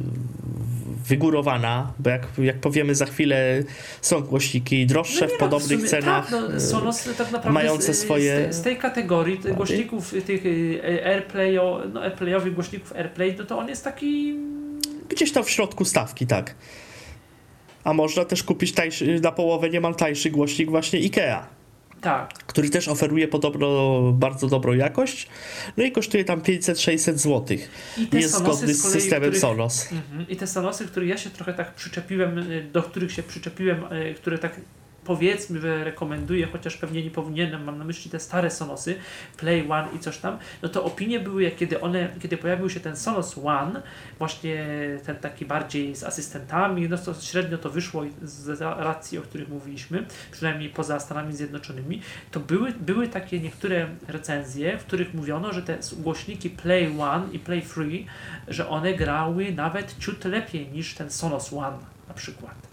wygórowana, 1.09 1.93
bo 1.99 2.11
jak, 2.11 2.27
jak 2.39 2.61
powiemy 2.61 2.95
za 2.95 3.07
chwilę, 3.07 3.63
są 4.03 4.21
głośniki 4.21 4.87
droższe 4.87 5.21
nie 5.21 5.29
w 5.29 5.33
no, 5.33 5.39
podobnych 5.39 5.79
sumie, 5.79 5.91
cenach. 5.91 6.31
Tak, 6.31 6.41
no, 6.55 6.61
Sonos 6.61 7.09
tak 7.19 7.33
naprawdę 7.33 7.51
mające 7.51 7.95
z, 7.95 7.99
swoje- 7.99 8.53
z, 8.53 8.63
tej 8.63 8.77
kategorii 8.77 9.39
tych 9.39 9.55
głośników, 9.55 10.15
tych 10.27 10.47
y, 10.47 11.05
Airplay, 11.07 11.59
no, 11.93 12.03
Airplayowych 12.03 12.55
głośników 12.55 12.93
Airplay, 12.93 13.37
no 13.39 13.45
to 13.45 13.59
on 13.59 13.69
jest 13.69 13.85
taki 13.85 14.37
Gdzieś 15.09 15.33
tam 15.33 15.45
w 15.45 15.51
środku 15.51 15.85
stawki, 15.85 16.27
tak. 16.27 16.55
A 17.85 17.93
można 17.93 18.25
też 18.25 18.43
kupić 18.43 18.73
tańszy, 18.73 19.21
na 19.21 19.33
połowę 19.33 19.71
niemal 19.71 19.95
tańszy 19.95 20.31
głośnik 20.31 20.71
właśnie 20.71 20.99
IKEA. 20.99 21.58
Tak, 22.01 22.35
który 22.35 22.71
też 22.71 22.89
oferuje 22.89 23.29
podobno 23.29 24.01
bardzo 24.13 24.47
dobrą 24.49 24.73
jakość, 24.75 25.29
no 25.77 25.85
i 25.85 25.93
kosztuje 25.93 26.25
tam 26.25 26.41
500-600 26.41 27.17
zł. 27.17 27.57
i 28.13 28.17
Jest 28.17 28.35
Sonosy 28.35 28.57
zgodny 28.59 28.75
z 28.75 28.83
kolei, 28.83 29.01
systemem 29.01 29.23
których- 29.23 29.41
Sonos. 29.41 29.93
Mhm. 29.93 30.29
I 30.29 30.37
te 30.37 30.47
Sonosy, 30.47 30.87
które 30.87 31.07
ja 31.07 31.17
się 31.17 31.31
trochę 31.31 31.55
tak 31.55 31.75
przyczepiłem, 31.75 32.39
y, 32.39 32.63
do 32.73 32.83
których 32.83 33.13
się 33.13 33.23
przyczepiłem, 33.23 33.85
y, 33.93 34.15
które 34.15 34.39
tak 34.39 34.61
powiedzmy, 35.09 35.85
rekomenduję, 35.85 36.47
chociaż 36.47 36.77
pewnie 36.77 37.05
nie 37.05 37.11
powinienem, 37.11 37.65
mam 37.65 37.79
na 37.79 37.85
myśli 37.85 38.11
te 38.11 38.21
stare 38.21 38.51
Sonosy, 38.51 38.95
Play 39.37 39.71
One 39.71 39.89
i 39.97 39.99
coś 39.99 40.19
tam, 40.19 40.39
no 40.63 40.69
to 40.69 40.85
opinie 40.85 41.21
były, 41.21 41.43
jak 41.43 41.57
kiedy 41.57 41.81
one, 41.81 42.09
kiedy 42.21 42.37
pojawił 42.37 42.71
się 42.71 42.81
ten 42.81 42.97
Sonos 42.97 43.39
One, 43.45 43.83
właśnie 44.19 44.67
ten 45.07 45.17
taki 45.17 45.47
bardziej 45.47 45.97
z 45.97 46.05
asystentami, 46.05 46.89
no 46.89 46.99
to 46.99 47.15
średnio 47.15 47.59
to 47.59 47.71
wyszło 47.71 48.05
z 48.23 48.61
racji, 48.61 49.19
o 49.19 49.23
których 49.23 49.49
mówiliśmy, 49.49 50.07
przynajmniej 50.33 50.71
poza 50.71 51.01
Stanami 51.01 51.37
Zjednoczonymi, 51.37 52.03
to 52.31 52.41
były, 52.41 52.73
były 52.73 53.09
takie 53.09 53.41
niektóre 53.41 53.89
recenzje, 54.09 54.79
w 54.79 54.85
których 54.85 55.15
mówiono, 55.15 55.53
że 55.53 55.63
te 55.63 55.79
głośniki 55.93 56.51
Play 56.51 57.01
One 57.01 57.25
i 57.33 57.39
Play 57.39 57.63
Free, 57.63 58.07
że 58.49 58.69
one 58.69 58.95
grały 58.95 59.53
nawet 59.53 59.99
ciut 59.99 60.25
lepiej 60.25 60.69
niż 60.69 60.95
ten 60.95 61.11
Sonos 61.11 61.53
One 61.53 61.79
na 62.09 62.15
przykład. 62.15 62.68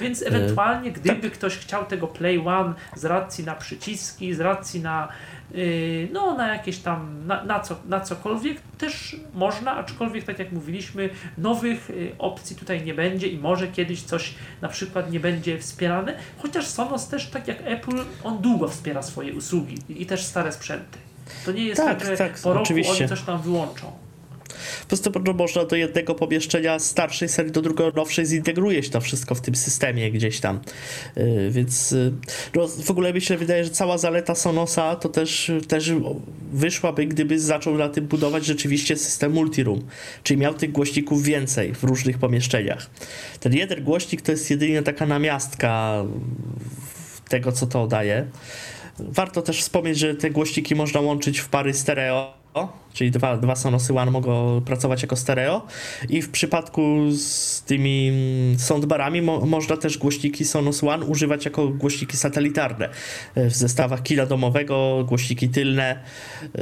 Więc 0.00 0.22
ewentualnie, 0.22 0.92
gdyby 0.92 1.30
ktoś 1.30 1.58
chciał 1.58 1.86
tego 1.86 2.06
Play 2.06 2.38
One 2.38 2.74
z 2.96 3.04
racji 3.04 3.44
na 3.44 3.54
przyciski, 3.54 4.34
z 4.34 4.40
racji 4.40 4.80
na 4.80 5.08
yy, 5.54 6.08
no 6.12 6.34
na 6.34 6.48
jakieś 6.48 6.78
tam, 6.78 7.26
na, 7.26 7.44
na, 7.44 7.60
co, 7.60 7.76
na 7.88 8.00
cokolwiek, 8.00 8.60
też 8.78 9.16
można, 9.34 9.76
aczkolwiek 9.76 10.24
tak 10.24 10.38
jak 10.38 10.52
mówiliśmy, 10.52 11.10
nowych 11.38 11.90
y, 11.90 12.12
opcji 12.18 12.56
tutaj 12.56 12.84
nie 12.84 12.94
będzie 12.94 13.26
i 13.28 13.38
może 13.38 13.68
kiedyś 13.68 14.02
coś 14.02 14.34
na 14.60 14.68
przykład 14.68 15.12
nie 15.12 15.20
będzie 15.20 15.58
wspierane, 15.58 16.18
chociaż 16.38 16.66
Sonos 16.66 17.08
też 17.08 17.26
tak 17.26 17.48
jak 17.48 17.58
Apple, 17.64 18.04
on 18.24 18.38
długo 18.38 18.68
wspiera 18.68 19.02
swoje 19.02 19.34
usługi 19.34 19.78
i, 19.88 20.02
i 20.02 20.06
też 20.06 20.24
stare 20.24 20.52
sprzęty. 20.52 20.98
To 21.44 21.52
nie 21.52 21.64
jest 21.64 21.80
Tak, 21.80 21.98
tak, 21.98 22.08
że 22.08 22.16
tak, 22.16 22.38
po 22.38 22.52
roku 22.52 22.62
oczywiście. 22.62 23.04
oni 23.04 23.08
coś 23.08 23.22
tam 23.22 23.42
wyłączą. 23.42 24.01
Po 24.80 24.86
prostu 24.86 25.12
no, 25.24 25.32
można 25.32 25.64
do 25.64 25.76
jednego 25.76 26.14
pomieszczenia 26.14 26.78
starszej 26.78 27.28
serii 27.28 27.52
do 27.52 27.62
drugiego 27.62 27.92
nowszej 27.96 28.26
zintegruje 28.26 28.82
się 28.82 28.90
to 28.90 29.00
wszystko 29.00 29.34
w 29.34 29.40
tym 29.40 29.54
systemie 29.54 30.10
gdzieś 30.10 30.40
tam. 30.40 30.60
Yy, 31.16 31.50
więc 31.50 31.90
yy, 31.90 32.12
no, 32.54 32.68
w 32.68 32.90
ogóle 32.90 33.12
mi 33.12 33.20
się 33.20 33.36
wydaje, 33.36 33.64
że 33.64 33.70
cała 33.70 33.98
zaleta 33.98 34.34
Sonosa 34.34 34.96
to 34.96 35.08
też, 35.08 35.50
też 35.68 35.92
wyszłaby, 36.52 37.06
gdyby 37.06 37.40
zaczął 37.40 37.78
na 37.78 37.88
tym 37.88 38.06
budować 38.06 38.44
rzeczywiście 38.44 38.96
system 38.96 39.32
multiroom, 39.32 39.82
czyli 40.22 40.40
miał 40.40 40.54
tych 40.54 40.72
głośników 40.72 41.22
więcej 41.22 41.74
w 41.74 41.84
różnych 41.84 42.18
pomieszczeniach. 42.18 42.90
Ten 43.40 43.52
jeden 43.54 43.84
głośnik 43.84 44.22
to 44.22 44.32
jest 44.32 44.50
jedynie 44.50 44.82
taka 44.82 45.06
namiastka 45.06 46.04
tego, 47.28 47.52
co 47.52 47.66
to 47.66 47.86
daje. 47.86 48.26
Warto 48.98 49.42
też 49.42 49.60
wspomnieć, 49.60 49.98
że 49.98 50.14
te 50.14 50.30
głośniki 50.30 50.74
można 50.74 51.00
łączyć 51.00 51.38
w 51.38 51.48
pary 51.48 51.74
stereo, 51.74 52.34
czyli 52.92 53.10
dwa, 53.10 53.36
dwa 53.36 53.56
Sonosy 53.56 53.94
One 53.94 54.10
mogą 54.10 54.60
pracować 54.60 55.02
jako 55.02 55.16
stereo 55.16 55.66
i 56.08 56.22
w 56.22 56.30
przypadku 56.30 57.10
z 57.10 57.62
tymi 57.62 58.12
soundbarami 58.58 59.22
mo 59.22 59.46
można 59.46 59.76
też 59.76 59.98
głośniki 59.98 60.44
Sonos 60.44 60.84
One 60.84 61.06
używać 61.06 61.44
jako 61.44 61.68
głośniki 61.68 62.16
satelitarne 62.16 62.88
e, 63.34 63.50
w 63.50 63.54
zestawach 63.54 64.02
kina 64.02 64.26
domowego, 64.26 65.04
głośniki 65.08 65.48
tylne, 65.48 66.02
e, 66.54 66.60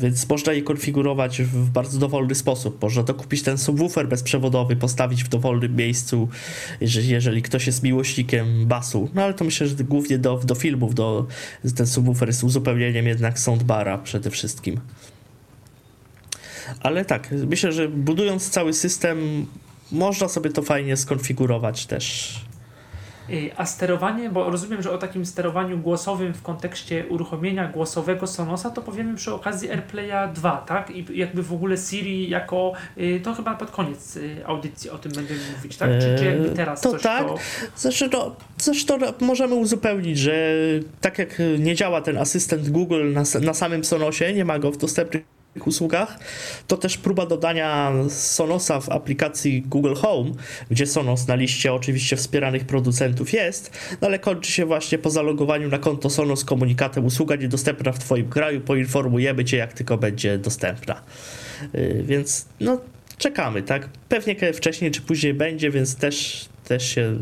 więc 0.00 0.28
można 0.28 0.52
je 0.52 0.62
konfigurować 0.62 1.42
w 1.42 1.70
bardzo 1.70 1.98
dowolny 1.98 2.34
sposób. 2.34 2.82
Można 2.82 3.02
dokupić 3.02 3.42
ten 3.42 3.58
subwoofer 3.58 4.08
bezprzewodowy, 4.08 4.76
postawić 4.76 5.24
w 5.24 5.28
dowolnym 5.28 5.76
miejscu, 5.76 6.28
jeżeli, 6.80 7.08
jeżeli 7.08 7.42
ktoś 7.42 7.66
jest 7.66 7.82
miłośnikiem 7.82 8.66
basu. 8.66 9.08
No 9.14 9.22
ale 9.22 9.34
to 9.34 9.44
myślę, 9.44 9.66
że 9.66 9.74
głównie 9.84 10.18
do, 10.18 10.40
do 10.44 10.54
filmów, 10.54 10.94
do, 10.94 11.26
ten 11.76 11.86
subwoofer 11.86 12.28
jest 12.28 12.44
uzupełnieniem 12.44 13.06
jednak 13.06 13.38
soundbara 13.38 13.98
przede 13.98 14.30
wszystkim. 14.30 14.80
Ale 16.82 17.04
tak, 17.04 17.28
myślę, 17.46 17.72
że 17.72 17.88
budując 17.88 18.50
cały 18.50 18.72
system, 18.72 19.46
można 19.92 20.28
sobie 20.28 20.50
to 20.50 20.62
fajnie 20.62 20.96
skonfigurować 20.96 21.86
też. 21.86 22.34
A 23.56 23.66
sterowanie, 23.66 24.30
bo 24.30 24.50
rozumiem, 24.50 24.82
że 24.82 24.92
o 24.92 24.98
takim 24.98 25.26
sterowaniu 25.26 25.78
głosowym 25.78 26.34
w 26.34 26.42
kontekście 26.42 27.06
uruchomienia 27.08 27.68
głosowego 27.68 28.26
Sonosa, 28.26 28.70
to 28.70 28.82
powiemy 28.82 29.16
przy 29.16 29.34
okazji 29.34 29.70
AirPlaya 29.70 30.32
2, 30.34 30.56
tak? 30.56 30.90
I 30.90 31.18
jakby 31.18 31.42
w 31.42 31.52
ogóle 31.52 31.76
Siri 31.76 32.28
jako, 32.28 32.72
y, 32.98 33.20
to 33.24 33.34
chyba 33.34 33.54
pod 33.54 33.70
koniec 33.70 34.16
y, 34.16 34.46
audycji 34.46 34.90
o 34.90 34.98
tym 34.98 35.12
będziemy 35.12 35.40
mówić, 35.56 35.76
tak? 35.76 35.90
Czy, 36.00 36.16
czy 36.18 36.24
jakby 36.24 36.48
teraz 36.48 36.80
to 36.80 36.90
coś 36.90 37.02
tak. 37.02 37.26
to... 37.26 37.34
Zresztą, 37.76 38.06
no, 38.12 38.36
zresztą 38.58 38.98
no, 38.98 39.14
możemy 39.20 39.54
uzupełnić, 39.54 40.18
że 40.18 40.54
tak 41.00 41.18
jak 41.18 41.42
nie 41.58 41.74
działa 41.74 42.00
ten 42.00 42.18
asystent 42.18 42.70
Google 42.70 43.12
na, 43.12 43.22
na 43.40 43.54
samym 43.54 43.84
Sonosie, 43.84 44.32
nie 44.32 44.44
ma 44.44 44.58
go 44.58 44.72
w 44.72 44.76
dostępnych 44.76 45.35
usługach, 45.64 46.18
to 46.66 46.76
też 46.76 46.98
próba 46.98 47.26
dodania 47.26 47.92
Sonosa 48.08 48.80
w 48.80 48.88
aplikacji 48.88 49.62
Google 49.62 49.94
Home, 49.94 50.30
gdzie 50.70 50.86
Sonos 50.86 51.26
na 51.28 51.34
liście 51.34 51.72
oczywiście 51.72 52.16
wspieranych 52.16 52.64
producentów 52.64 53.32
jest, 53.32 53.78
no 54.00 54.08
ale 54.08 54.18
kończy 54.18 54.52
się 54.52 54.66
właśnie 54.66 54.98
po 54.98 55.10
zalogowaniu 55.10 55.68
na 55.68 55.78
konto 55.78 56.10
Sonos 56.10 56.44
komunikatem 56.44 57.04
usługa 57.04 57.36
niedostępna 57.36 57.92
w 57.92 57.98
Twoim 57.98 58.28
kraju, 58.28 58.60
poinformujemy 58.60 59.44
Cię 59.44 59.56
jak 59.56 59.72
tylko 59.72 59.98
będzie 59.98 60.38
dostępna. 60.38 61.02
Yy, 61.74 62.02
więc 62.02 62.46
no 62.60 62.80
czekamy, 63.18 63.62
tak? 63.62 63.88
Pewnie 64.08 64.52
wcześniej 64.52 64.90
czy 64.90 65.00
później 65.02 65.34
będzie, 65.34 65.70
więc 65.70 65.96
też, 65.96 66.48
też 66.64 66.94
się 66.94 67.18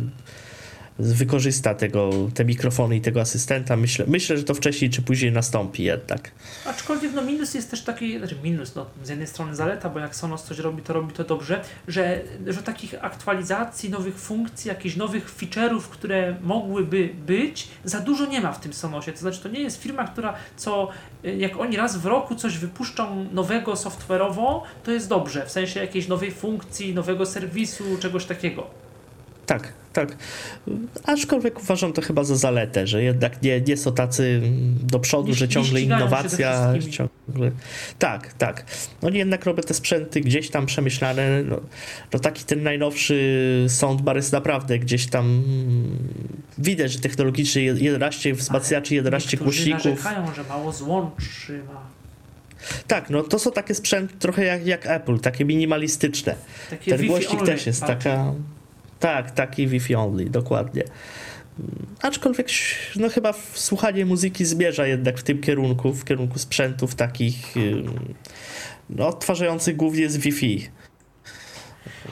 wykorzysta 0.98 1.74
tego, 1.74 2.10
te 2.34 2.44
mikrofony 2.44 2.96
i 2.96 3.00
tego 3.00 3.20
asystenta. 3.20 3.76
Myślę, 3.76 4.04
myślę, 4.08 4.38
że 4.38 4.44
to 4.44 4.54
wcześniej 4.54 4.90
czy 4.90 5.02
później 5.02 5.32
nastąpi 5.32 5.82
jednak. 5.82 6.30
Aczkolwiek 6.66 7.12
no 7.14 7.22
minus 7.22 7.54
jest 7.54 7.70
też 7.70 7.82
taki, 7.82 8.18
znaczy 8.18 8.36
minus, 8.42 8.74
no 8.74 8.86
z 9.04 9.08
jednej 9.08 9.26
strony 9.26 9.56
zaleta, 9.56 9.90
bo 9.90 10.00
jak 10.00 10.16
Sonos 10.16 10.42
coś 10.42 10.58
robi, 10.58 10.82
to 10.82 10.92
robi 10.92 11.12
to 11.12 11.24
dobrze, 11.24 11.64
że, 11.88 12.20
że 12.46 12.62
takich 12.62 12.94
aktualizacji, 13.04 13.90
nowych 13.90 14.18
funkcji, 14.18 14.68
jakichś 14.68 14.96
nowych 14.96 15.36
feature'ów, 15.36 15.80
które 15.80 16.36
mogłyby 16.42 17.10
być, 17.26 17.68
za 17.84 18.00
dużo 18.00 18.26
nie 18.26 18.40
ma 18.40 18.52
w 18.52 18.60
tym 18.60 18.72
Sonosie. 18.72 19.12
To 19.12 19.18
znaczy 19.18 19.40
to 19.40 19.48
nie 19.48 19.60
jest 19.60 19.82
firma, 19.82 20.04
która 20.04 20.34
co, 20.56 20.88
jak 21.22 21.56
oni 21.60 21.76
raz 21.76 21.96
w 21.96 22.06
roku 22.06 22.34
coś 22.34 22.58
wypuszczą 22.58 23.26
nowego 23.32 23.72
software'owo, 23.72 24.60
to 24.84 24.90
jest 24.90 25.08
dobrze, 25.08 25.46
w 25.46 25.50
sensie 25.50 25.80
jakiejś 25.80 26.08
nowej 26.08 26.32
funkcji, 26.32 26.94
nowego 26.94 27.26
serwisu, 27.26 27.84
czegoś 28.00 28.24
takiego. 28.24 28.84
Tak, 29.46 29.72
tak. 29.92 30.16
Aczkolwiek 31.04 31.60
uważam 31.60 31.92
to 31.92 32.02
chyba 32.02 32.24
za 32.24 32.36
zaletę, 32.36 32.86
że 32.86 33.02
jednak 33.02 33.42
nie, 33.42 33.60
nie 33.60 33.76
są 33.76 33.92
tacy 33.92 34.40
do 34.82 34.98
przodu, 34.98 35.28
nie, 35.28 35.34
że 35.34 35.48
ciągle 35.48 35.80
innowacja. 35.80 36.74
Ciągle... 36.90 37.50
Tak, 37.98 38.32
tak. 38.32 38.64
Oni 39.02 39.18
jednak 39.18 39.44
robią 39.44 39.62
te 39.62 39.74
sprzęty 39.74 40.20
gdzieś 40.20 40.50
tam 40.50 40.66
przemyślane. 40.66 41.42
No, 41.42 41.60
no 42.12 42.18
taki 42.18 42.44
ten 42.44 42.62
najnowszy 42.62 43.66
soundbar 43.68 44.16
jest 44.16 44.32
naprawdę 44.32 44.78
gdzieś 44.78 45.06
tam 45.06 45.42
widać, 46.58 46.92
że 46.92 46.98
technologicznie 46.98 47.62
11 47.62 48.34
wzmacniaczy, 48.34 48.94
11 48.94 49.36
głośników. 49.36 49.84
narzekają, 49.84 50.34
że 50.34 50.44
mało 50.44 50.72
złączy 50.72 51.62
ma. 51.74 51.94
Tak, 52.86 53.10
no 53.10 53.22
to 53.22 53.38
są 53.38 53.50
takie 53.50 53.74
sprzęty 53.74 54.14
trochę 54.18 54.44
jak, 54.44 54.66
jak 54.66 54.86
Apple, 54.86 55.18
takie 55.18 55.44
minimalistyczne. 55.44 56.34
Takie 56.70 56.96
Ten 56.96 57.06
głośnik 57.06 57.42
też 57.42 57.66
jest 57.66 57.80
taka. 57.80 58.32
Tak, 59.00 59.30
taki 59.30 59.66
Wi-Fi 59.66 59.94
only, 59.94 60.24
dokładnie. 60.24 60.82
Aczkolwiek 62.02 62.48
no 62.96 63.08
chyba 63.08 63.34
słuchanie 63.54 64.06
muzyki 64.06 64.44
zmierza 64.44 64.86
jednak 64.86 65.18
w 65.18 65.22
tym 65.22 65.40
kierunku, 65.40 65.92
w 65.92 66.04
kierunku 66.04 66.38
sprzętów 66.38 66.94
takich 66.94 67.54
no, 68.90 69.08
odtwarzających 69.08 69.76
głównie 69.76 70.10
z 70.10 70.16
Wi-Fi. 70.16 70.68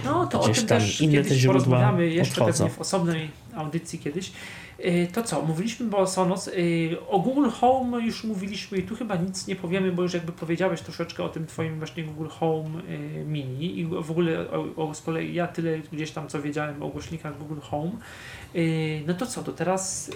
No 0.04 0.26
to 0.26 0.40
o 0.40 0.48
tym 0.48 0.66
też 0.66 1.00
inne 1.00 1.12
kiedyś 1.12 1.42
te 1.42 1.46
porozmawiamy 1.46 2.08
jeszcze 2.08 2.44
pewnie 2.44 2.70
w 2.70 2.80
osobnej 2.80 3.30
audycji 3.54 3.98
kiedyś. 3.98 4.32
Y, 4.84 5.08
to 5.12 5.22
co, 5.22 5.42
mówiliśmy 5.42 5.96
o 5.96 6.06
Sonos, 6.06 6.48
y, 6.48 6.96
o 7.08 7.18
Google 7.18 7.48
Home 7.48 8.00
już 8.00 8.24
mówiliśmy 8.24 8.78
i 8.78 8.82
tu 8.82 8.96
chyba 8.96 9.16
nic 9.16 9.46
nie 9.46 9.56
powiemy, 9.56 9.92
bo 9.92 10.02
już 10.02 10.14
jakby 10.14 10.32
powiedziałeś 10.32 10.80
troszeczkę 10.80 11.24
o 11.24 11.28
tym 11.28 11.46
twoim 11.46 11.78
właśnie 11.78 12.04
Google 12.04 12.28
Home 12.28 12.80
y, 12.88 13.24
Mini 13.24 13.78
i 13.78 13.86
w 13.86 14.10
ogóle 14.10 14.50
o, 14.50 14.88
o, 14.88 14.94
z 14.94 15.02
kolei 15.02 15.34
ja 15.34 15.46
tyle 15.46 15.78
gdzieś 15.78 16.10
tam 16.10 16.28
co 16.28 16.42
wiedziałem 16.42 16.82
o 16.82 16.88
głośnikach 16.88 17.38
Google 17.38 17.60
Home. 17.60 17.90
No 19.06 19.14
to 19.14 19.26
co, 19.26 19.42
to 19.42 19.52
teraz 19.52 20.10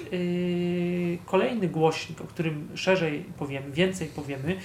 kolejny 1.27 1.68
głośnik, 1.68 2.20
o 2.20 2.24
którym 2.24 2.68
szerzej 2.74 3.24
powiemy, 3.39 3.70
więcej 3.70 4.09
powiemy. 4.09 4.57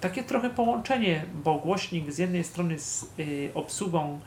Takie 0.00 0.22
trochę 0.22 0.50
połączenie, 0.50 1.24
bo 1.44 1.54
głośnik 1.54 2.12
z 2.12 2.18
jednej 2.18 2.44
strony 2.44 2.78
z 2.78 3.06
obsługą 3.54 4.20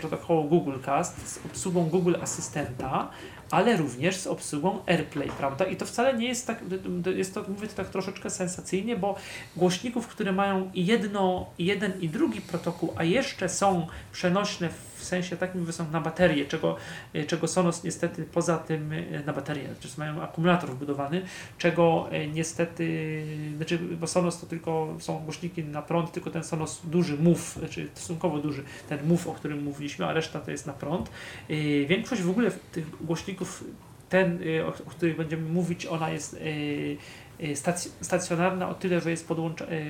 protokołu 0.00 0.44
Google 0.44 0.78
Cast, 0.84 1.28
z 1.28 1.46
obsługą 1.46 1.88
Google 1.88 2.14
Asystenta, 2.22 3.10
ale 3.50 3.76
również 3.76 4.16
z 4.16 4.26
obsługą 4.26 4.78
AirPlay, 4.86 5.28
prawda? 5.28 5.64
I 5.64 5.76
to 5.76 5.86
wcale 5.86 6.14
nie 6.14 6.28
jest 6.28 6.46
tak, 6.46 6.64
jest 7.16 7.34
to, 7.34 7.44
mówię 7.48 7.68
to 7.68 7.74
tak 7.74 7.88
troszeczkę 7.88 8.30
sensacyjnie, 8.30 8.96
bo 8.96 9.14
głośników, 9.56 10.08
które 10.08 10.32
mają 10.32 10.70
jedno, 10.74 11.50
jeden 11.58 12.00
i 12.00 12.08
drugi 12.08 12.40
protokół, 12.40 12.92
a 12.96 13.04
jeszcze 13.04 13.48
są 13.48 13.86
przenośne 14.12 14.68
w 15.00 15.04
sensie 15.04 15.36
takim, 15.36 15.66
że 15.66 15.72
są 15.72 15.90
na 15.90 16.00
baterię, 16.00 16.46
czego, 16.46 16.76
czego 17.26 17.48
Sonos 17.48 17.84
niestety 17.84 18.24
poza 18.24 18.58
tym 18.58 18.92
na 19.26 19.32
baterię, 19.32 19.68
znaczy 19.80 19.88
mają 19.98 20.22
akumulator 20.22 20.70
wbudowany, 20.70 21.22
czego 21.58 22.08
e, 22.10 22.26
niestety, 22.26 23.24
znaczy, 23.56 23.78
bo 23.78 24.06
Sonos 24.06 24.40
to 24.40 24.46
tylko 24.46 24.96
są 24.98 25.18
głośniki 25.18 25.64
na 25.64 25.82
prąd, 25.82 26.12
tylko 26.12 26.30
ten 26.30 26.44
Sonos 26.44 26.80
duży 26.84 27.16
MUF, 27.16 27.56
znaczy 27.58 27.88
stosunkowo 27.94 28.38
duży, 28.38 28.64
ten 28.88 29.06
MUF, 29.06 29.26
o 29.26 29.32
którym 29.32 29.64
mówiliśmy, 29.64 30.06
a 30.06 30.12
reszta 30.12 30.40
to 30.40 30.50
jest 30.50 30.66
na 30.66 30.72
prąd. 30.72 31.10
E, 31.48 31.54
większość 31.86 32.22
w 32.22 32.30
ogóle 32.30 32.50
tych 32.50 33.04
głośników 33.04 33.39
ten, 34.08 34.42
y, 34.42 34.66
o, 34.66 34.72
których 34.72 35.16
będziemy 35.16 35.48
mówić, 35.48 35.86
ona 35.86 36.10
jest 36.10 36.34
y, 36.34 36.96
y, 37.40 37.56
stacjonarna 38.00 38.68
o 38.68 38.74
tyle, 38.74 39.00
że, 39.00 39.10
jest 39.10 39.28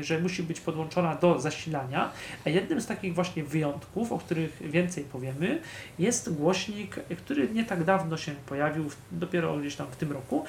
że 0.01 0.18
musi 0.20 0.42
być 0.42 0.61
podłączona 0.61 1.14
do 1.14 1.40
zasilania, 1.40 2.12
a 2.46 2.51
jednym 2.51 2.80
z 2.80 2.86
takich 2.86 3.14
właśnie 3.14 3.44
wyjątków, 3.44 4.12
o 4.12 4.18
których 4.18 4.70
więcej 4.70 5.05
powiemy, 5.05 5.61
jest 5.98 6.34
głośnik, 6.34 6.96
który 7.16 7.48
nie 7.48 7.64
tak 7.64 7.84
dawno 7.84 8.16
się 8.16 8.32
pojawił, 8.46 8.90
dopiero 9.12 9.59
gdzieś 9.59 9.76
tam 9.76 9.86
w 9.90 9.96
tym 9.96 10.12
roku, 10.12 10.44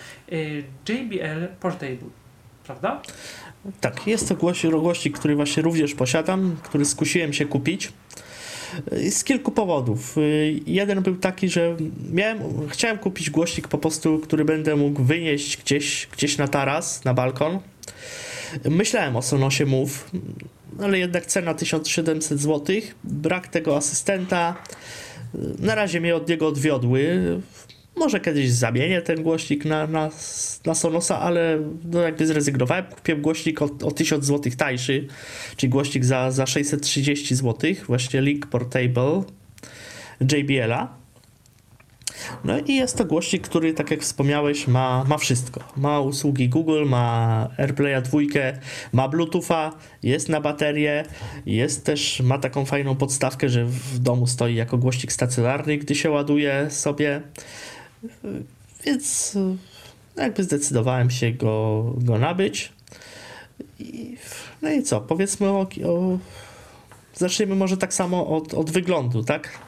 JBL 0.90 1.48
Portable, 1.60 2.10
prawda? 2.64 3.02
Tak, 3.82 4.08
jest 4.08 4.30
to 4.30 4.36
głośnik, 4.36 5.20
który 5.20 5.36
właśnie 5.36 5.64
również 5.64 5.94
posiadam, 5.94 6.58
który 6.64 6.86
skusiłem 6.86 7.34
się 7.34 7.46
kupić. 7.46 7.92
Z 9.10 9.24
kilku 9.24 9.52
powodów. 9.52 10.16
Jeden 10.66 11.02
był 11.02 11.16
taki, 11.16 11.50
że 11.50 11.78
miałem, 12.12 12.40
chciałem 12.70 12.98
kupić 12.98 13.30
głośnik 13.30 13.68
po 13.68 13.78
prostu, 13.78 14.20
który 14.20 14.46
będę 14.46 14.76
mógł 14.76 15.04
wynieść 15.04 15.58
gdzieś, 15.58 16.08
gdzieś 16.12 16.38
na 16.38 16.48
taras, 16.48 17.06
na 17.06 17.14
balkon. 17.14 17.60
Myślałem 18.70 19.16
o 19.16 19.22
Sonosie 19.22 19.66
Move, 19.66 20.12
ale 20.82 21.00
jednak 21.00 21.26
cena 21.26 21.54
1700 21.54 22.40
zł, 22.40 22.76
brak 23.04 23.48
tego 23.48 23.78
asystenta. 23.78 24.56
Na 25.60 25.76
razie 25.76 26.02
mnie 26.02 26.16
od 26.16 26.30
niego 26.30 26.48
odwiodły. 26.48 27.22
Może 27.96 28.20
kiedyś 28.20 28.52
zamienię 28.52 29.02
ten 29.02 29.24
głośnik 29.24 29.66
na, 29.66 29.88
na, 29.88 30.10
na 30.66 30.76
Sonosa, 30.76 31.20
ale 31.20 31.60
no 31.84 32.02
jakby 32.02 32.28
zrezygnowałem. 32.28 32.86
Kupiłem 32.86 33.22
głośnik 33.22 33.62
o, 33.62 33.70
o 33.84 33.92
1000 33.92 34.26
zł 34.26 34.52
tańszy, 34.58 35.08
czyli 35.56 35.70
głośnik 35.70 36.06
za, 36.06 36.32
za 36.32 36.46
630 36.46 37.36
zł, 37.36 37.72
właśnie 37.88 38.22
Link 38.22 38.48
Portable 38.48 39.24
JBL-a. 40.22 41.02
No 42.44 42.60
i 42.60 42.76
jest 42.76 42.98
to 42.98 43.06
głośnik, 43.06 43.48
który, 43.48 43.74
tak 43.74 43.92
jak 43.92 44.02
wspomniałeś, 44.02 44.68
ma, 44.68 45.04
ma 45.04 45.18
wszystko. 45.18 45.64
Ma 45.78 46.00
usługi 46.00 46.50
Google, 46.50 46.86
ma 46.86 47.48
AirPlaya 47.58 48.02
2, 48.02 48.20
ma 48.94 49.08
Bluetootha, 49.08 49.72
jest 50.04 50.30
na 50.30 50.42
baterię, 50.42 51.04
jest 51.46 51.86
też, 51.86 52.22
ma 52.22 52.38
taką 52.38 52.66
fajną 52.66 52.96
podstawkę, 52.96 53.50
że 53.50 53.66
w 53.66 54.00
domu 54.00 54.28
stoi 54.28 54.56
jako 54.56 54.78
głośnik 54.78 55.12
stacjonarny, 55.12 55.78
gdy 55.78 55.96
się 55.96 56.12
ładuje 56.12 56.68
sobie. 56.70 57.22
Więc 58.86 59.38
jakby 60.16 60.44
zdecydowałem 60.44 61.10
się 61.10 61.32
go, 61.32 61.84
go 61.98 62.18
nabyć. 62.18 62.72
I, 63.80 64.18
no 64.62 64.72
i 64.72 64.84
co? 64.84 65.02
Powiedzmy 65.02 65.48
o, 65.48 65.68
o. 65.86 66.18
Zacznijmy 67.14 67.56
może 67.56 67.78
tak 67.78 67.94
samo 67.94 68.28
od, 68.28 68.54
od 68.54 68.72
wyglądu, 68.72 69.24
tak? 69.24 69.60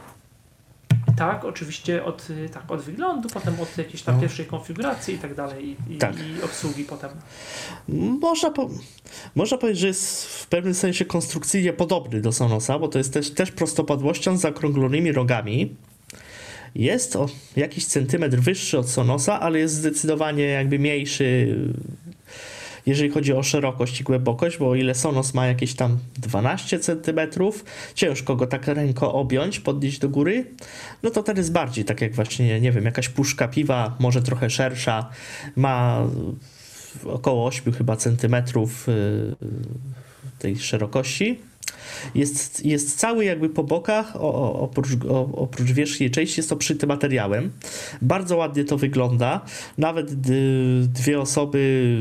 Tak, 1.18 1.46
oczywiście 1.46 2.04
od, 2.04 2.28
tak, 2.54 2.72
od 2.72 2.82
wyglądu, 2.82 3.30
potem 3.30 3.60
od 3.60 3.78
jakiejś 3.78 4.02
tam 4.02 4.16
no. 4.16 4.22
pierwszej 4.22 4.46
konfiguracji 4.46 5.16
i 5.16 5.18
tak 5.18 5.36
dalej, 5.36 5.76
i, 5.90 5.98
tak. 5.98 6.16
i 6.20 6.44
obsługi 6.44 6.84
potem. 6.84 7.10
Można, 8.22 8.52
po, 8.52 8.70
można 9.36 9.58
powiedzieć, 9.58 9.82
że 9.82 9.88
jest 9.88 10.26
w 10.26 10.48
pewnym 10.48 10.74
sensie 10.74 11.06
konstrukcyjnie 11.06 11.74
podobny 11.74 12.22
do 12.22 12.32
Sonosa, 12.32 12.80
bo 12.80 12.88
to 12.88 12.98
jest 12.98 13.14
też, 13.14 13.32
też 13.32 13.52
prostopadłością 13.52 14.38
z 14.38 14.42
zakrąglonymi 14.42 15.12
rogami. 15.12 15.76
Jest 16.76 17.16
o 17.16 17.30
jakiś 17.56 17.86
centymetr 17.86 18.38
wyższy 18.38 18.80
od 18.80 18.90
Sonosa, 18.90 19.40
ale 19.40 19.60
jest 19.60 19.74
zdecydowanie 19.74 20.44
jakby 20.44 20.80
mniejszy, 20.80 21.58
jeżeli 22.86 23.10
chodzi 23.10 23.34
o 23.34 23.44
szerokość 23.44 24.02
i 24.02 24.04
głębokość, 24.04 24.58
bo 24.58 24.70
o 24.70 24.76
ile 24.76 24.96
Sonos 24.96 25.34
ma 25.34 25.48
jakieś 25.48 25.74
tam 25.74 25.98
12 26.18 26.80
centymetrów, 26.80 27.66
ciężko 27.96 28.36
go 28.36 28.48
tak 28.48 28.68
ręko 28.68 29.14
objąć, 29.14 29.60
podnieść 29.60 30.00
do 30.00 30.10
góry, 30.10 30.46
no 31.04 31.10
to 31.10 31.24
ten 31.24 31.38
jest 31.38 31.52
bardziej 31.52 31.86
tak 31.86 32.02
jak 32.02 32.14
właśnie, 32.14 32.62
nie 32.62 32.72
wiem, 32.72 32.86
jakaś 32.86 33.10
puszka 33.10 33.48
piwa, 33.48 33.96
może 34.00 34.22
trochę 34.22 34.50
szersza, 34.50 35.10
ma 35.56 36.08
około 37.06 37.46
8 37.46 37.74
chyba 37.74 37.96
centymetrów 37.96 38.90
y, 38.90 39.36
tej 40.40 40.58
szerokości 40.58 41.40
jest, 42.16 42.66
jest 42.66 43.00
cały 43.00 43.26
jakby 43.26 43.50
po 43.50 43.64
bokach, 43.64 44.16
o, 44.16 44.60
oprócz, 44.60 44.88
o, 45.10 45.30
oprócz 45.36 45.72
wierzchniej 45.72 46.12
części 46.12 46.40
jest 46.40 46.52
obszyty 46.52 46.88
materiałem. 46.88 47.52
Bardzo 48.02 48.38
ładnie 48.38 48.66
to 48.66 48.78
wygląda. 48.78 49.42
Nawet 49.78 50.14
dwie 50.92 51.20
osoby 51.20 51.98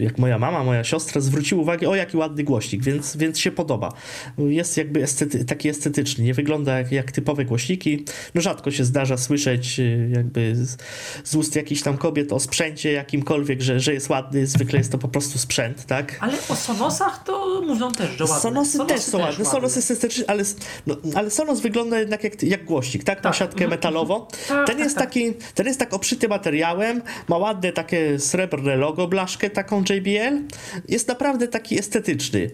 jak 0.00 0.18
moja 0.18 0.38
mama, 0.38 0.64
moja 0.64 0.84
siostra 0.84 1.20
zwróciły 1.20 1.60
uwagę, 1.60 1.88
o 1.88 1.94
jaki 1.94 2.16
ładny 2.16 2.44
głośnik, 2.44 2.82
więc, 2.82 3.16
więc 3.16 3.38
się 3.38 3.50
podoba. 3.50 3.92
Jest 4.38 4.76
jakby 4.76 5.02
estety, 5.02 5.44
taki 5.44 5.68
estetyczny, 5.68 6.24
nie 6.24 6.34
wygląda 6.34 6.78
jak, 6.78 6.92
jak 6.92 7.12
typowe 7.12 7.44
głośniki. 7.44 8.04
No 8.34 8.40
rzadko 8.40 8.70
się 8.70 8.84
zdarza 8.84 9.16
słyszeć 9.16 9.80
y, 9.80 10.10
jakby 10.14 10.56
z, 10.56 10.76
z 11.24 11.34
ust 11.34 11.56
jakichś 11.56 11.82
tam 11.82 11.96
kobiet 11.98 12.32
o 12.32 12.40
sprzęcie 12.40 12.92
jakimkolwiek, 12.92 13.60
że, 13.60 13.80
że 13.80 13.94
jest 13.94 14.08
ładny, 14.08 14.46
zwykle 14.46 14.78
jest 14.78 14.92
to 14.92 14.98
po 14.98 15.08
prostu 15.08 15.38
sprzęt, 15.38 15.86
tak? 15.86 16.16
Ale 16.20 16.32
o 16.48 16.56
Sonosach 16.56 17.24
to 17.24 17.62
mówią 17.66 17.92
też, 17.92 18.10
że 18.18 18.24
ładne. 18.24 18.40
Sonosy, 18.40 18.78
też 18.86 19.00
są 19.00 19.18
ładne. 19.18 19.44
Sonos 19.44 19.76
jest 19.76 19.90
estetyczny, 19.90 20.24
ale, 20.26 20.44
no, 20.86 20.96
ale 21.14 21.30
Sonos 21.30 21.60
wygląda 21.60 21.98
jednak 21.98 22.24
jak, 22.24 22.42
jak 22.42 22.64
głośnik, 22.64 23.04
tak? 23.04 23.18
Ma 23.18 23.30
Tak. 23.30 23.34
siatkę 23.38 23.64
Mhm. 23.64 23.70
metalową. 23.70 24.26
Tak, 24.26 24.66
ten, 24.66 24.66
tak, 24.66 24.78
jest 24.78 24.96
tak. 24.96 25.04
taki, 25.04 25.32
ten 25.54 25.66
jest 25.66 25.78
tak 25.78 25.94
obszyty 25.94 26.28
materiałem, 26.28 27.02
ma 27.28 27.36
ładne 27.36 27.72
takie 27.72 28.18
srebrne 28.18 28.76
logo, 28.76 29.08
blaszkę 29.08 29.50
taką 29.50 29.84
JBL. 29.94 30.42
Jest 30.88 31.08
naprawdę 31.08 31.48
taki 31.48 31.78
estetyczny. 31.78 32.50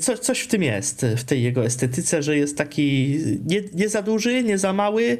Co, 0.00 0.18
coś 0.18 0.40
w 0.40 0.46
tym 0.46 0.62
jest, 0.62 1.06
w 1.16 1.24
tej 1.24 1.42
jego 1.42 1.64
estetyce, 1.64 2.22
że 2.22 2.36
jest 2.36 2.56
taki 2.56 3.18
nie, 3.46 3.62
nie 3.74 3.88
za 3.88 4.02
duży, 4.02 4.42
nie 4.42 4.58
za 4.58 4.72
mały. 4.72 5.18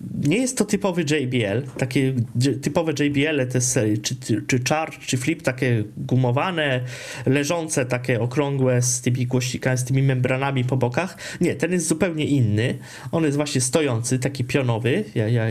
Nie 0.00 0.38
jest 0.38 0.58
to 0.58 0.64
typowy 0.64 1.02
JBL, 1.02 1.62
takie 1.78 2.14
typowe 2.62 2.92
JBL 2.92 3.46
te 3.48 3.60
serii, 3.60 3.98
czy, 3.98 4.16
czy, 4.46 4.60
Charge, 4.68 4.98
czy 4.98 5.16
Flip, 5.16 5.42
takie 5.42 5.84
gumowane, 5.96 6.80
leżące, 7.26 7.86
takie 7.86 8.20
okrągłe 8.20 8.82
z 8.82 9.00
tymi 9.00 9.26
głośnikami, 9.26 9.78
z 9.78 9.84
tymi 9.84 10.02
membranami 10.02 10.64
po 10.64 10.76
bokach. 10.76 11.16
Nie, 11.40 11.54
ten 11.54 11.72
jest 11.72 11.88
zupełnie 11.88 12.24
inny. 12.24 12.78
On 13.12 13.24
jest 13.24 13.36
właśnie 13.36 13.60
stojący, 13.60 14.18
taki 14.18 14.44
pionowy, 14.44 15.04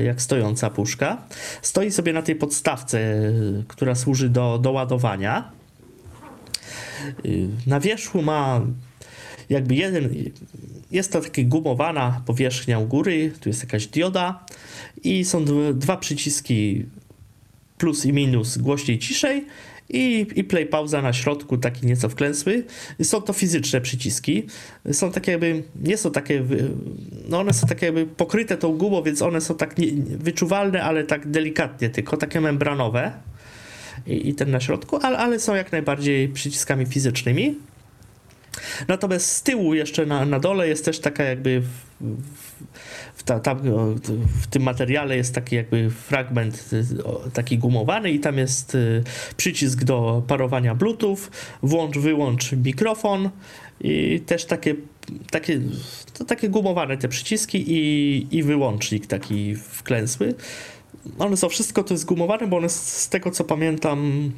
jak, 0.03 0.21
stojąca 0.21 0.69
puszka. 0.69 1.27
Stoi 1.61 1.91
sobie 1.91 2.13
na 2.13 2.21
tej 2.21 2.35
podstawce, 2.35 3.31
która 3.67 3.95
służy 3.95 4.29
do, 4.29 4.57
do 4.57 4.71
ładowania. 4.71 5.51
Y, 7.25 7.47
Na 7.67 7.79
wierzchu 7.79 8.21
ma 8.21 8.61
jakby 9.49 9.75
jeden, 9.75 10.09
jest 10.91 11.11
to 11.11 11.21
taka 11.21 11.41
gumowana 11.43 12.21
powierzchnia 12.25 12.79
u 12.79 12.87
góry, 12.87 13.31
tu 13.39 13.49
jest 13.49 13.63
jakaś 13.63 13.87
dioda 13.87 14.45
i 15.03 15.25
są 15.25 15.45
dwa, 15.73 15.97
przyciski 15.97 16.85
plus 17.77 18.05
i 18.05 18.13
minus 18.13 18.57
głośniej, 18.57 18.99
ciszej 18.99 19.45
i, 19.89 20.27
i 20.35 20.43
play 20.43 20.65
pauza 20.65 21.01
na 21.01 21.13
środku, 21.13 21.57
taki 21.57 21.85
nieco 21.85 22.09
wklęsły. 22.09 22.63
Są 23.03 23.21
to 23.21 23.33
fizyczne 23.33 23.81
przyciski. 23.81 24.43
Są 24.91 25.11
takie 25.11 25.31
jakby, 25.31 25.63
nie 25.81 25.97
są 25.97 26.11
takie, 26.11 26.43
no 27.29 27.39
one 27.39 27.53
są 27.53 27.67
takie 27.67 27.85
jakby 27.85 28.05
pokryte 28.05 28.57
tą 28.57 28.77
gumą, 28.77 29.03
więc 29.03 29.21
one 29.21 29.41
są 29.41 29.55
tak 29.55 29.77
nie, 29.77 29.87
wyczuwalne, 30.17 30.83
ale 30.83 31.03
tak 31.03 31.27
delikatnie, 31.31 31.89
tylko 31.89 32.17
takie 32.17 32.41
membranowe 32.41 33.11
i, 34.07 34.29
i 34.29 34.35
ten 34.35 34.51
na 34.51 34.59
środku, 34.59 34.99
ale, 35.01 35.17
ale 35.17 35.39
są 35.39 35.55
jak 35.55 35.71
najbardziej 35.71 36.29
przyciskami 36.29 36.85
fizycznymi. 36.85 37.55
Natomiast 38.87 39.31
z 39.31 39.43
tyłu 39.43 39.73
jeszcze 39.73 40.05
na, 40.05 40.25
na 40.25 40.39
dole 40.39 40.67
jest 40.67 40.85
też 40.85 40.99
taka 40.99 41.23
jakby 41.23 41.61
w, 41.61 41.85
w, 43.15 43.23
ta, 43.23 43.39
tam, 43.39 43.59
w 44.41 44.47
tym 44.49 44.63
materiale 44.63 45.17
jest 45.17 45.35
taki 45.35 45.55
jakby 45.55 45.89
fragment 45.89 46.69
y, 46.73 46.85
taki 47.33 47.57
gumowany 47.57 48.11
i 48.11 48.19
tam 48.19 48.37
jest 48.37 48.75
y, 48.75 49.03
przycisk 49.37 49.83
do 49.83 50.23
parowania 50.27 50.75
Bluetooth, 50.75 51.17
włącz, 51.63 51.97
wyłącz 51.97 52.51
mikrofon 52.51 53.29
i 53.81 54.21
też 54.25 54.45
takie, 54.45 54.75
takie, 55.31 55.61
takie 56.27 56.49
gumowane 56.49 56.97
te 56.97 57.07
przyciski 57.07 57.71
i, 57.71 58.37
i 58.37 58.43
wyłącznik 58.43 59.07
taki 59.07 59.55
wklęsły. 59.55 60.33
One 61.19 61.37
są 61.37 61.49
wszystko 61.49 61.83
to 61.83 61.93
jest 61.93 62.05
gumowane, 62.05 62.47
bo 62.47 62.57
one 62.57 62.69
z, 62.69 63.09
tego 63.09 63.31
co 63.31 63.43
pamiętam 63.43 64.31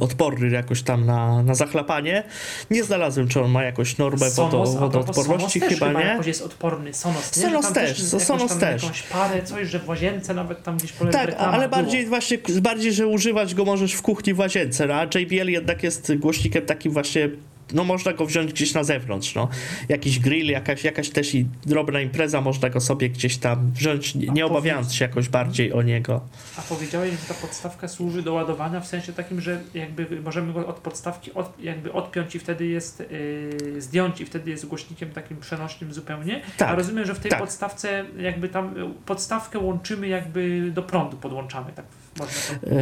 odporny 0.00 0.48
jakoś 0.50 0.82
tam 0.82 1.06
na, 1.06 1.42
na 1.42 1.54
zachlapanie. 1.54 2.22
Nie 2.70 2.84
znalazłem, 2.84 3.28
czy 3.28 3.40
on 3.40 3.50
ma 3.50 3.62
jakąś 3.62 3.98
normę 3.98 4.30
Sonos, 4.30 4.74
wodoodporności, 4.74 5.60
też 5.60 5.68
chyba 5.74 5.92
nie. 5.92 6.06
jakoś 6.06 6.26
jest 6.26 6.42
odporny. 6.42 6.94
Sonos, 6.94 7.36
nie? 7.36 7.42
Sonos 7.42 7.64
tam 7.64 7.74
też, 7.74 7.98
jakąś 8.04 8.22
Sonos 8.22 8.58
też. 8.58 8.82
jakąś 8.82 9.02
parę, 9.02 9.42
coś, 9.42 9.68
że 9.68 9.78
w 9.78 9.88
łazience 9.88 10.34
nawet 10.34 10.62
tam 10.62 10.76
gdzieś 10.76 10.92
po 10.92 11.06
Tak, 11.06 11.34
ale 11.38 11.68
było. 11.68 11.82
bardziej 11.82 12.06
właśnie, 12.06 12.38
bardziej, 12.60 12.92
że 12.92 13.06
używać 13.06 13.54
go 13.54 13.64
możesz 13.64 13.92
w 13.92 14.02
kuchni, 14.02 14.34
w 14.34 14.38
łazience, 14.38 14.86
no, 14.86 14.94
a 14.94 15.04
JBL 15.04 15.48
jednak 15.50 15.82
jest 15.82 16.12
głośnikiem 16.16 16.66
takim 16.66 16.92
właśnie, 16.92 17.30
no 17.72 17.84
można 17.84 18.12
go 18.12 18.26
wziąć 18.26 18.52
gdzieś 18.52 18.74
na 18.74 18.84
zewnątrz, 18.84 19.34
no. 19.34 19.48
Jakiś 19.88 20.18
grill, 20.18 20.46
jakaś, 20.46 20.84
jakaś 20.84 21.10
też 21.10 21.34
i 21.34 21.46
drobna 21.66 22.00
impreza, 22.00 22.40
można 22.40 22.70
go 22.70 22.80
sobie 22.80 23.08
gdzieś 23.08 23.36
tam 23.36 23.70
wziąć, 23.72 24.14
nie, 24.14 24.46
obawiając 24.46 24.94
się 24.94 25.04
jakoś 25.04 25.28
bardziej 25.28 25.72
o 25.72 25.82
niego. 25.82 26.20
A 26.56 26.62
powiedziałeś, 26.62 27.10
że 27.10 27.34
ta 27.34 27.34
podstawka 27.34 27.88
służy 27.88 28.22
do 28.22 28.32
ładowania 28.32 28.80
w 28.80 28.86
sensie 28.86 29.12
takim, 29.12 29.40
że 29.40 29.60
jakby 29.74 30.20
możemy 30.20 30.52
go 30.52 30.66
od 30.66 30.76
podstawki 30.76 31.32
od, 31.34 31.60
jakby 31.60 31.92
odpiąć 31.92 32.34
i 32.34 32.38
wtedy 32.38 32.66
jest 32.66 33.02
yy, 33.10 33.82
zdjąć 33.82 34.20
i 34.20 34.26
wtedy 34.26 34.50
jest 34.50 34.66
głośnikiem 34.66 35.10
takim 35.10 35.36
przenośnym 35.36 35.94
zupełnie. 35.94 36.40
Tak, 36.56 36.68
A 36.68 36.74
rozumiem, 36.74 37.06
że 37.06 37.14
w 37.14 37.18
tej 37.18 37.30
tak. 37.30 37.40
podstawce 37.40 38.04
jakby 38.18 38.48
tam 38.48 38.74
podstawkę 39.06 39.58
łączymy 39.58 40.08
jakby 40.08 40.70
do 40.74 40.82
prądu 40.82 41.16
podłączamy, 41.16 41.72
tak 41.72 41.84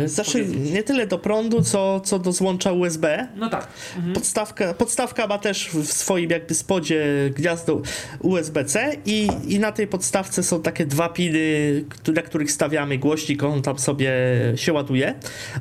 Znaczy, 0.06 0.44
powiedzieć. 0.44 0.72
nie 0.72 0.82
tyle 0.82 1.06
do 1.06 1.18
prądu, 1.18 1.62
co, 1.62 2.00
co 2.00 2.18
do 2.18 2.32
złącza 2.32 2.72
USB. 2.72 3.28
No 3.36 3.50
tak. 3.50 3.68
Mhm. 3.96 4.14
Podstawka, 4.14 4.74
podstawka 4.74 5.26
ma 5.26 5.38
też 5.38 5.68
w 5.68 5.92
swoim 5.92 6.30
jakby 6.30 6.54
spodzie 6.54 7.04
gniazdo 7.36 7.82
USB-C 8.22 8.96
i, 9.06 9.28
i 9.48 9.58
na 9.58 9.72
tej 9.72 9.86
podstawce 9.86 10.42
są 10.42 10.62
takie 10.62 10.86
dwa 10.86 11.08
piny, 11.08 11.84
na 12.14 12.22
których 12.22 12.52
stawiamy 12.52 12.98
głośnik, 12.98 13.42
on 13.42 13.62
tam 13.62 13.78
sobie 13.78 14.12
się 14.56 14.72
ładuje. 14.72 15.14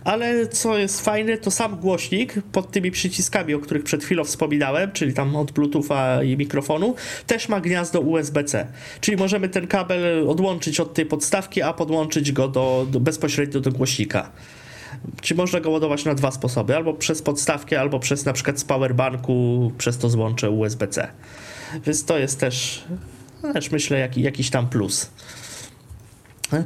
Ale 0.03 0.48
co 0.48 0.77
jest 0.77 1.02
fajne, 1.02 1.38
to 1.38 1.52
sam 1.52 1.76
głośnik 1.76 2.34
pod 2.52 2.72
tymi 2.72 2.91
przyciskami, 2.91 3.53
o 3.53 3.60
których 3.60 3.84
przed 3.84 4.03
chwilą 4.03 4.23
wspominałem, 4.23 4.91
czyli 4.91 5.14
tam 5.14 5.35
od 5.35 5.52
Bluetootha 5.52 6.23
i 6.23 6.38
mikrofonu, 6.38 6.95
też 7.27 7.49
ma 7.49 7.60
gniazdo 7.60 7.99
USB-C. 7.99 8.68
Czyli 9.02 9.18
możemy 9.18 9.49
ten 9.49 9.68
kabel 9.68 10.30
odłączyć 10.30 10.80
od 10.80 10.94
tej 10.94 11.06
podstawki, 11.06 11.61
a 11.61 11.73
podłączyć 11.73 12.31
go 12.31 12.48
do, 12.48 12.88
do 12.91 12.99
bezpośrednio 12.99 13.56
do 13.61 13.71
głośnika. 13.71 14.31
Czy 15.21 15.35
można 15.35 15.59
go 15.59 15.69
ładować 15.69 16.05
na 16.05 16.15
dwa 16.15 16.31
sposoby, 16.31 16.75
albo 16.75 16.93
przez 16.93 17.21
podstawkę, 17.21 17.79
albo 17.79 17.99
przez 17.99 18.25
na 18.25 18.34
przykład 18.34 18.59
z 18.59 18.63
powerbanku, 18.63 19.71
przez 19.77 19.97
to 19.97 20.09
złącze 20.09 20.49
USB-C. 20.49 21.07
Więc 21.85 22.05
to 22.05 22.17
jest 22.17 22.39
też, 22.39 22.84
też 23.53 23.71
myślę, 23.71 23.99
jaki, 23.99 24.21
jakiś 24.21 24.49
tam 24.49 24.69
plus. 24.69 25.09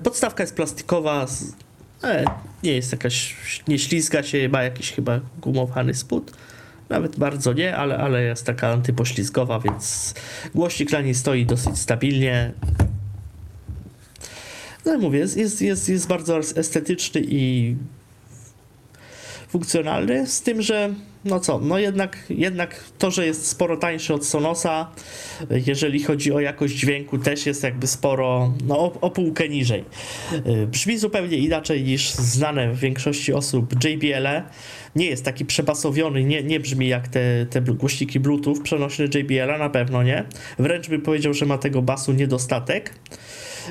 Podstawka 0.03 0.43
jest 0.43 0.55
plastikowa, 0.55 1.25
e, 2.03 2.25
nie 2.63 2.73
jest 2.73 2.91
jakaś, 2.91 3.35
nie 3.67 3.79
ślizga 3.79 4.23
się, 4.23 4.49
ma 4.49 4.63
jakiś 4.63 4.91
chyba 4.91 5.19
gumowany 5.41 5.93
spód. 5.93 6.31
Nawet 6.89 7.19
bardzo 7.19 7.53
nie, 7.53 7.77
ale, 7.77 7.97
ale 7.97 8.23
jest 8.23 8.45
taka 8.45 8.67
antypoślizgowa, 8.67 9.59
więc 9.59 10.13
głośnik 10.55 10.89
dla 10.89 11.01
niej 11.01 11.15
stoi 11.15 11.45
dosyć 11.45 11.79
stabilnie. 11.79 12.51
No 14.85 14.97
mówię, 14.97 15.19
jest, 15.19 15.37
jest, 15.37 15.61
jest, 15.61 15.89
jest 15.89 16.07
bardzo 16.07 16.37
estetyczny 16.37 17.21
i 17.25 17.75
funkcjonalny, 19.47 20.27
z 20.27 20.41
tym, 20.41 20.61
że 20.61 20.93
no 21.25 21.39
co, 21.39 21.59
no 21.59 21.79
jednak, 21.79 22.17
jednak 22.29 22.83
to, 22.97 23.11
że 23.11 23.25
jest 23.25 23.47
sporo 23.47 23.77
tańszy 23.77 24.13
od 24.13 24.25
Sonosa, 24.25 24.91
jeżeli 25.49 26.03
chodzi 26.03 26.31
o 26.31 26.39
jakość 26.39 26.75
dźwięku, 26.75 27.17
też 27.17 27.45
jest 27.45 27.63
jakby 27.63 27.87
sporo, 27.87 28.53
no 28.67 28.79
o, 28.79 28.93
o 29.01 29.09
półkę 29.09 29.49
niżej. 29.49 29.83
Y, 30.63 30.67
Brzmi 30.67 30.97
zupełnie 30.97 31.37
inaczej 31.37 31.83
niż 31.83 32.11
znane 32.13 32.73
w 32.73 32.79
większości 32.79 33.33
osób 33.33 33.73
JBL. 33.83 34.23
-e. 34.25 34.43
Nie 34.95 35.05
jest 35.05 35.25
taki 35.25 35.45
przebasowiony, 35.45 36.23
nie, 36.23 36.43
nie 36.43 36.59
brzmi 36.59 36.87
jak 36.87 37.07
te, 37.07 37.45
te 37.49 37.61
głośniki 37.61 38.19
Bluetooth 38.19 38.55
przenośne 38.63 39.05
JBL, 39.05 39.49
-a, 39.51 39.59
na 39.59 39.69
pewno 39.69 40.03
nie. 40.03 40.23
Wręcz 40.59 40.89
bym 40.89 41.01
powiedział, 41.01 41.33
że 41.33 41.45
ma 41.45 41.57
tego 41.57 41.81
basu 41.81 42.11
niedostatek. 42.11 42.95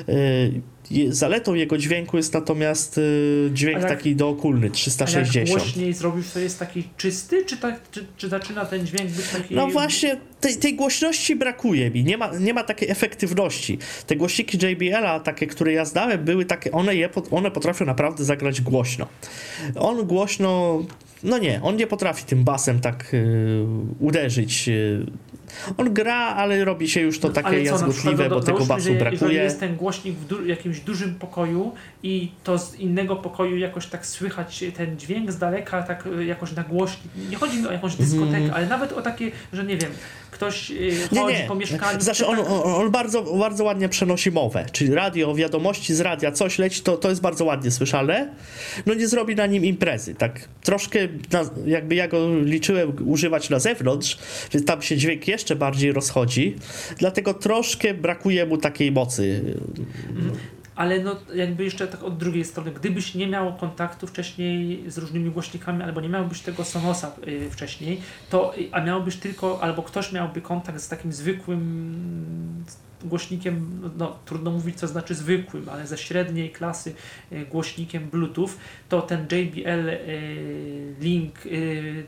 Y, 0.09 0.61
je- 0.80 0.80
Zaletą 1.09 1.53
jego 1.53 1.77
dźwięku 1.77 2.17
jest 2.17 2.33
natomiast 2.33 2.97
y, 2.97 3.49
dźwięk 3.53 3.79
jak- 3.79 3.89
taki 3.89 4.15
dookulny, 4.15 4.61
A 4.61 4.63
jak 4.65 4.73
360. 4.73 5.49
głośniej 5.49 5.93
zrobisz, 5.93 6.29
to 6.29 6.39
jest 6.39 6.59
taki 6.59 6.83
czysty, 6.97 7.45
czy, 7.45 7.57
tak, 7.57 7.81
czy, 7.91 8.05
czy 8.17 8.29
zaczyna 8.29 8.65
ten 8.65 8.87
dźwięk 8.87 9.11
być 9.11 9.27
taki... 9.27 9.55
No 9.55 9.67
właśnie, 9.67 10.17
tej, 10.39 10.57
tej 10.57 10.75
głośności 10.75 11.35
brakuje 11.35 11.91
mi, 11.91 12.03
nie 12.03 12.17
ma, 12.17 12.31
nie 12.39 12.53
ma 12.53 12.63
takiej 12.63 12.89
efektywności. 12.89 13.77
Te 14.07 14.15
głośniki 14.15 14.57
JBL-a, 14.67 15.19
takie, 15.19 15.47
które 15.47 15.73
ja 15.73 15.85
znałem, 15.85 16.25
były 16.25 16.45
takie, 16.45 16.71
one, 16.71 16.95
je, 16.95 17.09
one 17.31 17.51
potrafią 17.51 17.85
naprawdę 17.85 18.23
zagrać 18.23 18.61
głośno. 18.61 19.07
On 19.75 20.05
głośno, 20.07 20.81
no 21.23 21.37
nie, 21.37 21.59
on 21.63 21.75
nie 21.75 21.87
potrafi 21.87 22.25
tym 22.25 22.43
basem 22.43 22.79
tak 22.79 23.13
y, 23.13 23.65
uderzyć. 23.99 24.69
y. 24.69 25.05
On 25.77 25.93
gra, 25.93 26.15
ale 26.15 26.65
robi 26.65 26.89
się 26.89 27.01
już 27.01 27.19
to 27.19 27.29
takie 27.29 27.47
Ale 27.47 27.57
co, 27.57 27.63
na 27.63 27.71
jazgotliwe, 27.71 28.29
bo 28.29 28.39
tego 28.41 28.65
basu 28.65 28.83
że 28.87 28.91
brakuje. 28.93 29.11
Jeżeli 29.21 29.35
jest 29.35 29.59
ten 29.59 29.75
głośnik 29.75 30.15
w 30.15 30.25
du- 30.27 30.45
jakimś 30.45 30.79
dużym 30.79 31.15
pokoju 31.15 31.71
i 32.03 32.31
to 32.43 32.57
z 32.59 32.75
innego 32.75 33.15
pokoju 33.15 33.57
jakoś 33.57 33.87
tak 33.87 34.05
słychać 34.05 34.63
ten 34.77 34.99
dźwięk 34.99 35.31
z 35.31 35.37
daleka, 35.37 35.83
tak 35.83 36.07
y, 36.19 36.25
jakoś 36.25 36.51
na 36.51 36.63
głośnik. 36.63 37.11
Nie 37.29 37.37
chodzi 37.37 37.57
mi 37.57 37.67
o 37.67 37.71
jakąś 37.71 37.95
dyskotekę, 37.95 38.37
Mhm. 38.37 38.53
ale 38.53 38.65
nawet 38.67 38.93
o 38.93 39.01
takie, 39.01 39.31
że 39.53 39.63
nie 39.63 39.77
wiem, 39.77 39.91
ktoś 40.31 40.71
y, 40.71 40.91
chodzi 41.09 41.21
Nie, 41.33 41.41
nie. 41.41 41.47
po 41.47 41.55
mieszkaniu. 41.55 42.01
Znaczy 42.01 42.25
tak- 42.25 42.39
on, 42.49 42.61
on 42.75 42.91
bardzo, 42.91 43.23
bardzo 43.23 43.63
ładnie 43.63 43.89
przenosi 43.89 44.31
mowę, 44.31 44.65
czyli 44.71 44.93
radio, 44.95 45.35
wiadomości 45.35 45.95
z 45.95 45.99
radia, 46.01 46.31
coś 46.31 46.59
leci, 46.59 46.81
to, 46.81 46.97
to 46.97 47.09
jest 47.09 47.21
bardzo 47.21 47.45
ładnie 47.45 47.71
słyszalne. 47.71 48.29
No 48.85 48.93
nie 48.93 49.07
zrobi 49.07 49.35
na 49.35 49.45
nim 49.45 49.65
imprezy, 49.65 50.15
tak 50.15 50.47
troszkę 50.63 50.99
na, 51.31 51.41
jakby 51.65 51.95
ja 51.95 52.07
go 52.07 52.39
liczyłem 52.39 52.91
używać 53.05 53.49
na 53.49 53.59
zewnątrz, 53.59 54.17
więc 54.53 54.65
tam 54.65 54.81
się 54.81 54.97
dźwięk 54.97 55.27
jeszcze 55.27 55.40
bardziej 55.55 55.93
rozchodzi, 55.93 56.55
dlatego 56.97 57.33
troszkę 57.33 57.93
brakuje 57.93 58.45
mu 58.45 58.57
takiej 58.57 58.91
mocy. 58.91 59.55
Ale 60.75 60.99
no 60.99 61.15
jakby 61.35 61.63
jeszcze 61.63 61.87
tak 61.87 62.03
od 62.03 62.17
drugiej 62.17 62.45
strony, 62.45 62.71
gdybyś 62.71 63.15
nie 63.15 63.27
miał 63.27 63.53
kontaktu 63.53 64.07
wcześniej 64.07 64.83
z 64.87 64.97
różnymi 64.97 65.31
głośnikami, 65.31 65.83
albo 65.83 66.01
nie 66.01 66.09
miałbyś 66.09 66.41
tego 66.41 66.63
Sonosa 66.63 67.11
y, 67.27 67.49
wcześniej, 67.49 68.01
to 68.29 68.53
a 68.71 68.81
miałbyś 68.81 69.15
tylko, 69.15 69.61
albo 69.61 69.83
ktoś 69.83 70.11
miałby 70.11 70.41
kontakt 70.41 70.81
z 70.81 70.87
takim 70.87 71.13
zwykłym 71.13 72.65
głośnikiem, 73.03 73.79
no, 73.81 73.89
no 73.97 74.19
trudno 74.25 74.51
mówić 74.51 74.75
co 74.75 74.87
znaczy 74.87 75.15
zwykłym, 75.15 75.69
ale 75.69 75.87
ze 75.87 75.97
średniej 75.97 76.49
klasy 76.49 76.93
y, 77.31 77.45
głośnikiem 77.45 78.09
Bluetooth, 78.09 78.49
to 78.89 79.01
ten 79.01 79.27
JBL 79.31 79.89
y, 79.89 80.95
Link, 80.99 81.35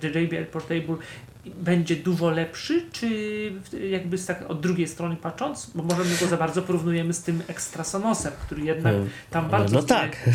JBL 0.03 0.45
Portable 0.51 0.95
będzie 1.45 1.95
dużo 1.95 2.29
lepszy, 2.29 2.85
czy 2.91 3.09
jakby 3.89 4.17
z 4.17 4.25
tak 4.25 4.51
od 4.51 4.61
drugiej 4.61 4.87
strony 4.87 5.15
patrząc, 5.15 5.71
bo 5.75 5.83
może 5.83 6.03
my 6.03 6.17
go 6.19 6.27
za 6.27 6.37
bardzo 6.37 6.61
porównujemy 6.61 7.13
z 7.13 7.21
tym 7.21 7.41
Extra 7.47 7.83
Sonosem, 7.83 8.31
który 8.45 8.61
jednak 8.61 8.95
tam 9.29 9.49
bardzo... 9.49 9.75
No 9.75 9.83
tak. 9.83 10.29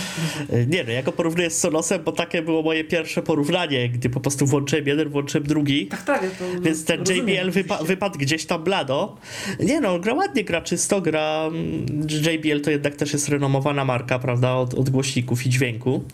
Nie 0.72 0.84
no, 0.84 0.92
ja 0.92 1.02
go 1.02 1.12
porównuję 1.12 1.50
z 1.50 1.58
Sonosem, 1.58 2.02
bo 2.04 2.12
takie 2.12 2.42
było 2.42 2.62
moje 2.62 2.84
pierwsze 2.84 3.22
porównanie, 3.22 3.88
gdy 3.88 4.10
po 4.10 4.20
prostu 4.20 4.46
włączyłem 4.46 4.86
jeden, 4.86 5.08
włączyłem 5.08 5.46
drugi. 5.46 5.86
Tak, 5.86 6.02
tak. 6.02 6.20
To 6.20 6.60
Więc 6.60 6.84
ten 6.84 7.00
rozumiem, 7.00 7.28
JBL 7.28 7.50
wypa- 7.50 7.84
wypadł 7.84 8.18
gdzieś 8.18 8.46
tam 8.46 8.64
blado. 8.64 9.16
Nie 9.60 9.80
no, 9.80 9.98
gra 9.98 10.14
ładnie, 10.14 10.44
gra 10.44 10.60
czysto, 10.60 11.00
gra... 11.00 11.44
mm, 11.46 11.86
JBL 12.08 12.60
to 12.60 12.70
jednak 12.70 12.96
też 12.96 13.12
jest 13.12 13.28
renomowana 13.28 13.84
marka, 13.84 14.18
prawda, 14.18 14.54
od, 14.54 14.74
od 14.74 14.90
głośników 14.90 15.46
i 15.46 15.50
dźwięku. 15.50 16.04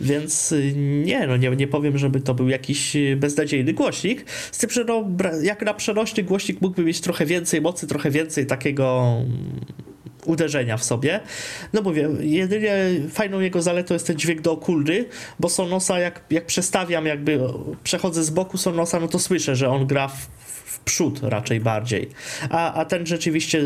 Więc 0.00 0.52
y, 0.52 0.72
nie 1.04 1.26
no, 1.26 1.36
nie, 1.36 1.50
nie 1.50 1.68
powiem, 1.68 1.98
żeby 1.98 2.20
to 2.20 2.34
był 2.34 2.48
jakiś 2.48 2.96
y, 2.96 3.16
beznadziejny 3.16 3.72
głośnik. 3.72 3.95
Z 4.52 4.58
tym, 4.58 4.70
że 4.70 4.84
no, 4.84 5.04
jak 5.42 5.62
na 5.62 5.74
przenośny 5.74 6.22
głośnik 6.22 6.60
mógłby 6.60 6.84
mieć 6.84 7.00
trochę 7.00 7.26
więcej 7.26 7.60
mocy, 7.60 7.86
trochę 7.86 8.10
więcej 8.10 8.46
takiego 8.46 9.16
mm, 9.18 9.60
uderzenia 10.24 10.76
w 10.76 10.84
sobie. 10.84 11.20
No 11.72 11.82
mówię, 11.82 12.08
jedynie 12.20 12.76
fajną 13.10 13.40
jego 13.40 13.62
zaletą 13.62 13.94
jest 13.94 14.06
ten 14.06 14.16
dźwięk 14.16 14.40
dookulny, 14.40 15.04
bo 15.40 15.48
Sonosa 15.48 15.98
jak, 15.98 16.24
jak 16.30 16.46
przestawiam, 16.46 17.06
jakby 17.06 17.40
przechodzę 17.84 18.24
z 18.24 18.30
boku 18.30 18.58
Sonosa, 18.58 19.00
no 19.00 19.08
to 19.08 19.18
słyszę, 19.18 19.56
że 19.56 19.68
on 19.68 19.86
gra 19.86 20.08
w, 20.08 20.28
w 20.76 20.80
przód 20.80 21.20
raczej 21.22 21.60
bardziej. 21.60 22.08
A, 22.50 22.74
a 22.74 22.84
ten 22.84 23.06
rzeczywiście, 23.06 23.62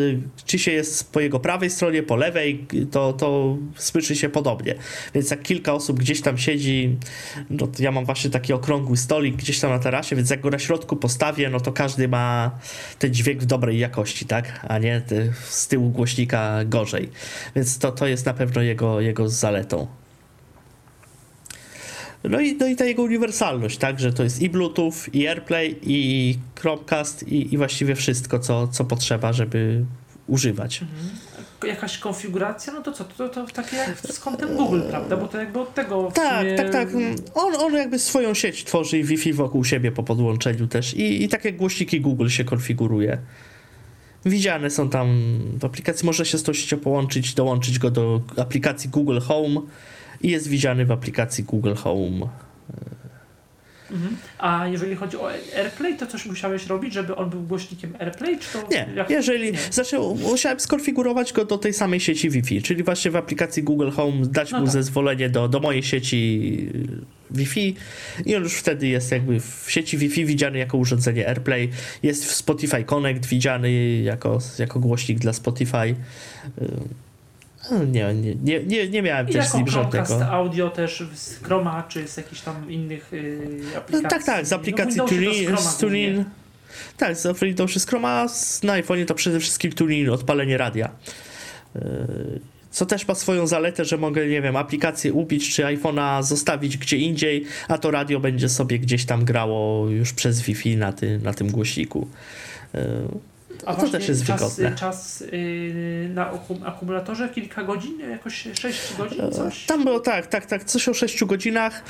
czy 0.47 0.59
się 0.59 0.73
jest 0.73 1.13
po 1.13 1.21
jego 1.21 1.41
prawej 1.41 1.71
stronie, 1.71 2.03
po 2.03 2.17
lewej, 2.17 2.67
to, 2.91 3.13
to 3.13 3.57
słyszy 3.77 4.17
się 4.17 4.29
podobnie. 4.29 4.75
Więc 5.15 5.31
jak 5.31 5.43
kilka 5.43 5.73
osób 5.73 5.99
gdzieś 5.99 6.21
tam 6.21 6.39
siedzi, 6.39 6.97
no 7.51 7.69
ja 7.79 7.91
mam 7.93 8.05
właśnie 8.05 8.31
taki 8.31 8.53
okrągły 8.53 8.97
stolik 8.97 9.37
gdzieś 9.37 9.61
tam 9.61 9.71
na 9.71 9.79
tarasie, 9.79 10.17
więc 10.17 10.31
jak 10.31 10.41
go 10.41 10.51
na 10.51 10.59
środku 10.59 10.97
postawię, 10.97 11.51
no 11.51 11.61
to 11.61 11.73
każdy 11.73 12.09
ma 12.09 12.51
ten 12.99 13.15
dźwięk 13.15 13.43
w 13.43 13.47
dobrej 13.47 13.79
jakości, 13.79 14.27
tak? 14.27 14.67
A 14.69 14.79
nie 14.79 15.03
z 15.49 15.69
tyłu 15.69 15.91
głośnika 15.91 16.65
gorzej. 16.65 17.11
Więc 17.57 17.79
to, 17.79 17.93
to 17.93 18.07
jest 18.07 18.27
na 18.27 18.35
pewno 18.35 18.63
jego, 18.63 19.01
jego 19.01 19.29
zaletą. 19.29 20.00
No 22.25 22.41
i, 22.41 22.57
no 22.57 22.67
i 22.67 22.77
ta 22.77 22.85
jego 22.85 23.03
uniwersalność, 23.03 23.79
tak, 23.79 24.01
że 24.01 24.13
to 24.13 24.23
jest 24.23 24.43
i 24.43 24.51
Bluetooth, 24.51 24.93
i 25.13 25.29
AirPlay, 25.29 25.77
i 25.83 26.39
Chromecast, 26.61 27.29
i, 27.29 27.55
i 27.55 27.57
właściwie 27.57 27.95
wszystko, 27.95 28.39
co, 28.39 28.69
co 28.69 28.85
potrzeba, 28.85 29.33
żeby 29.33 29.85
używać. 30.27 30.81
Jakaś 31.67 31.99
konfiguracja, 31.99 32.73
no 32.73 32.83
to 32.83 32.93
co, 32.93 33.05
to, 33.05 33.29
to 33.29 33.47
takie 33.47 33.77
jak 33.77 33.99
z 33.99 34.19
kontem 34.19 34.57
Google, 34.57 34.81
prawda? 34.91 35.17
Bo 35.17 35.29
to 35.29 35.39
jakby 35.39 35.61
od 35.61 35.75
tego 35.75 36.13
Tak, 36.15 36.41
sumie... 36.41 36.55
tak, 36.57 36.71
tak. 36.71 36.89
On, 37.35 37.55
on 37.57 37.75
jakby 37.75 37.99
swoją 37.99 38.35
sieć 38.35 38.65
tworzy 38.65 38.99
i 38.99 39.05
Wi-Fi 39.05 39.33
wokół 39.33 39.65
siebie 39.65 39.93
po 39.93 40.03
podłączeniu 40.03 40.67
też. 40.67 40.95
I, 40.95 41.25
I 41.25 41.29
tak 41.29 41.45
jak 41.45 41.57
głośniki 41.57 42.01
Google 42.01 42.29
się 42.29 42.45
konfiguruje. 42.45 43.19
Widziane 44.25 44.71
są 44.71 44.89
tam 44.91 45.39
w 45.61 45.65
aplikacji, 45.65 46.07
można 46.07 46.25
się 46.25 46.39
z 46.39 46.43
tą 46.43 46.53
siecią 46.53 46.79
połączyć, 46.79 47.35
dołączyć 47.35 47.79
go 47.79 47.91
do 47.91 48.21
aplikacji 48.37 48.91
Google 48.91 49.21
Home 49.21 49.61
i 50.21 50.31
jest 50.31 50.49
widziany 50.49 50.87
w 50.87 50.91
aplikacji 50.91 51.45
Google 51.45 51.75
Home. 51.75 52.29
Mhm. 53.91 54.17
A 54.39 54.69
jeżeli 54.69 54.97
chodzi 54.97 55.17
o 55.17 55.31
AirPlay, 55.57 55.97
to 55.97 56.07
coś 56.07 56.27
musiałeś 56.27 56.67
robić, 56.67 56.95
żeby 56.95 57.17
on 57.17 57.31
był 57.31 57.43
głośnikiem 57.43 57.97
AirPlay, 58.01 58.39
czy 58.39 58.53
to... 58.53 58.69
Nie, 58.71 58.89
jak... 58.97 59.11
jeżeli. 59.11 59.53
Nie. 59.53 59.59
Znaczy, 59.71 59.99
musiałem 59.99 60.61
skonfigurować 60.61 61.33
go 61.33 61.45
do 61.45 61.59
tej 61.59 61.75
samej 61.75 62.01
sieci 62.01 62.31
Wi-Fi, 62.31 62.63
czyli 62.63 62.83
właśnie 62.83 63.11
w 63.11 63.17
aplikacji 63.17 63.63
Google 63.63 63.91
Home 63.91 64.27
dać 64.27 64.51
No 64.51 64.59
mu 64.59 64.65
tak. 64.65 64.73
zezwolenie 64.73 65.29
do, 65.29 65.49
do 65.49 65.61
mojej 65.61 65.83
sieci 65.83 66.69
Wi-Fi 67.31 67.75
i 68.27 68.37
on 68.37 68.43
już 68.43 68.55
wtedy 68.55 68.89
jest 68.89 69.13
jakby 69.13 69.41
w 69.41 69.65
sieci 69.69 69.99
Wi-Fi 69.99 70.25
widziany 70.25 70.59
jako 70.59 70.79
urządzenie 70.79 71.29
AirPlay. 71.29 71.71
Jest 72.03 72.25
w 72.25 72.35
Spotify 72.35 72.85
Connect 72.85 73.27
widziany 73.27 74.01
jako, 74.03 74.39
jako 74.59 74.81
głośnik 74.81 75.19
dla 75.19 75.33
Spotify. 75.33 75.95
Y, 77.67 77.75
no, 77.75 77.85
Nie, 77.85 78.15
nie, 78.15 78.35
nie, 78.35 78.65
nie, 78.65 78.89
nie 78.89 79.03
miałem 79.03 79.29
I 79.29 79.33
też 79.33 79.49
z 79.49 79.55
nim 79.55 79.69
żadnego. 79.69 80.27
audio 80.27 80.71
też 80.71 81.05
z 81.15 81.35
Chroma, 81.45 81.83
czy 81.89 82.09
z 82.09 82.17
jakichś 82.17 82.41
tam 82.41 82.71
innych 82.71 83.09
yy, 83.13 83.41
No, 83.73 83.79
aplikacji. 83.79 84.11
tak, 84.11 84.25
tak, 84.25 84.47
z 84.47 84.53
aplikacji 84.53 84.97
no, 84.97 85.05
Tunin, 85.09 85.47
Chroma 85.47 85.61
z. 85.61 85.79
Tak, 86.97 87.17
z 87.17 87.39
Windows 87.41 87.87
Chroma, 87.87 88.29
z- 88.29 88.63
na 88.63 88.73
iPhone 88.73 89.07
to 89.07 89.15
przede 89.15 89.41
wszystkim 89.41 89.73
Tunin, 89.73 90.11
odpalenie 90.11 90.59
radia. 90.59 90.91
Yy, 91.75 91.81
Co 92.71 92.87
też 92.87 93.09
ma 93.09 93.15
swoją 93.15 93.47
zaletę, 93.47 93.85
że 93.85 93.97
mogę, 93.99 94.27
nie 94.27 94.43
wiem, 94.43 94.57
aplikację 94.57 95.13
ubić 95.13 95.55
czy 95.55 95.63
iPhone'a 95.63 96.23
zostawić 96.23 96.79
gdzie 96.79 96.97
indziej, 96.97 97.45
a 97.69 97.79
to 97.79 97.91
radio 97.91 98.21
będzie 98.21 98.49
sobie 98.49 98.79
gdzieś 98.79 99.05
tam 99.05 99.25
grało 99.25 99.89
już 99.89 100.13
przez 100.13 100.41
Wi-Fi 100.41 100.77
na, 100.77 100.93
ty, 100.93 101.19
na 101.23 101.35
tym 101.35 101.51
głośniku. 101.51 102.09
Yy, 102.75 102.81
A 103.67 103.75
to 103.75 103.89
też 103.89 104.09
jest 104.09 104.25
czas, 104.25 104.57
wygodne. 104.57 104.79
czas 104.79 105.25
yy, 105.33 106.11
na 106.15 106.33
akum- 106.33 106.67
akumulatorze 106.69 107.29
kilka 107.29 107.65
godzin, 107.65 108.01
jakoś 108.11 108.49
6 108.55 108.97
godzin, 108.99 109.33
coś? 109.33 109.65
Tam 109.67 109.85
było 109.85 110.01
tak, 110.01 110.27
tak, 110.27 110.47
tak, 110.47 110.65
coś 110.65 110.89
o 110.89 110.95
6 110.95 111.25
godzinach. 111.25 111.85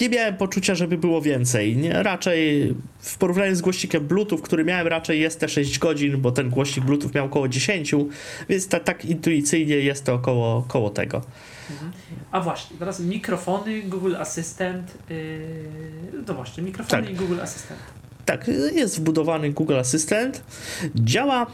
Nie 0.00 0.08
miałem 0.08 0.36
poczucia, 0.36 0.74
żeby 0.74 0.98
było 0.98 1.22
więcej. 1.22 1.76
Nie, 1.76 2.02
raczej 2.02 2.74
w 2.98 3.18
porównaniu 3.18 3.54
z 3.54 3.60
głośnikiem 3.60 4.06
Bluetooth, 4.06 4.38
który 4.38 4.64
miałem, 4.64 4.86
raczej 4.86 5.20
jest 5.20 5.40
te 5.40 5.48
6 5.48 5.78
godzin, 5.78 6.20
bo 6.20 6.32
ten 6.32 6.50
głośnik 6.50 6.86
Bluetooth 6.86 7.10
miał 7.14 7.26
około 7.26 7.48
10, 7.48 7.94
więc 8.48 8.68
ta, 8.68 8.80
tak 8.80 9.04
intuicyjnie 9.04 9.76
jest 9.76 10.04
to 10.04 10.14
około, 10.14 10.56
około 10.56 10.90
tego. 10.90 11.20
A 12.30 12.40
właśnie, 12.40 12.76
teraz 12.78 13.00
mikrofony, 13.00 13.82
Google 13.82 14.16
Assistant, 14.16 14.94
yy, 15.10 15.18
no 16.28 16.34
właśnie, 16.34 16.62
mikrofony 16.62 17.02
Tak. 17.02 17.12
i 17.12 17.14
Google 17.14 17.40
Assistant. 17.40 17.80
Tak, 18.24 18.50
jest 18.74 18.98
wbudowany 18.98 19.50
Google 19.50 19.74
Assistant. 19.78 20.42
Działa, 20.96 21.46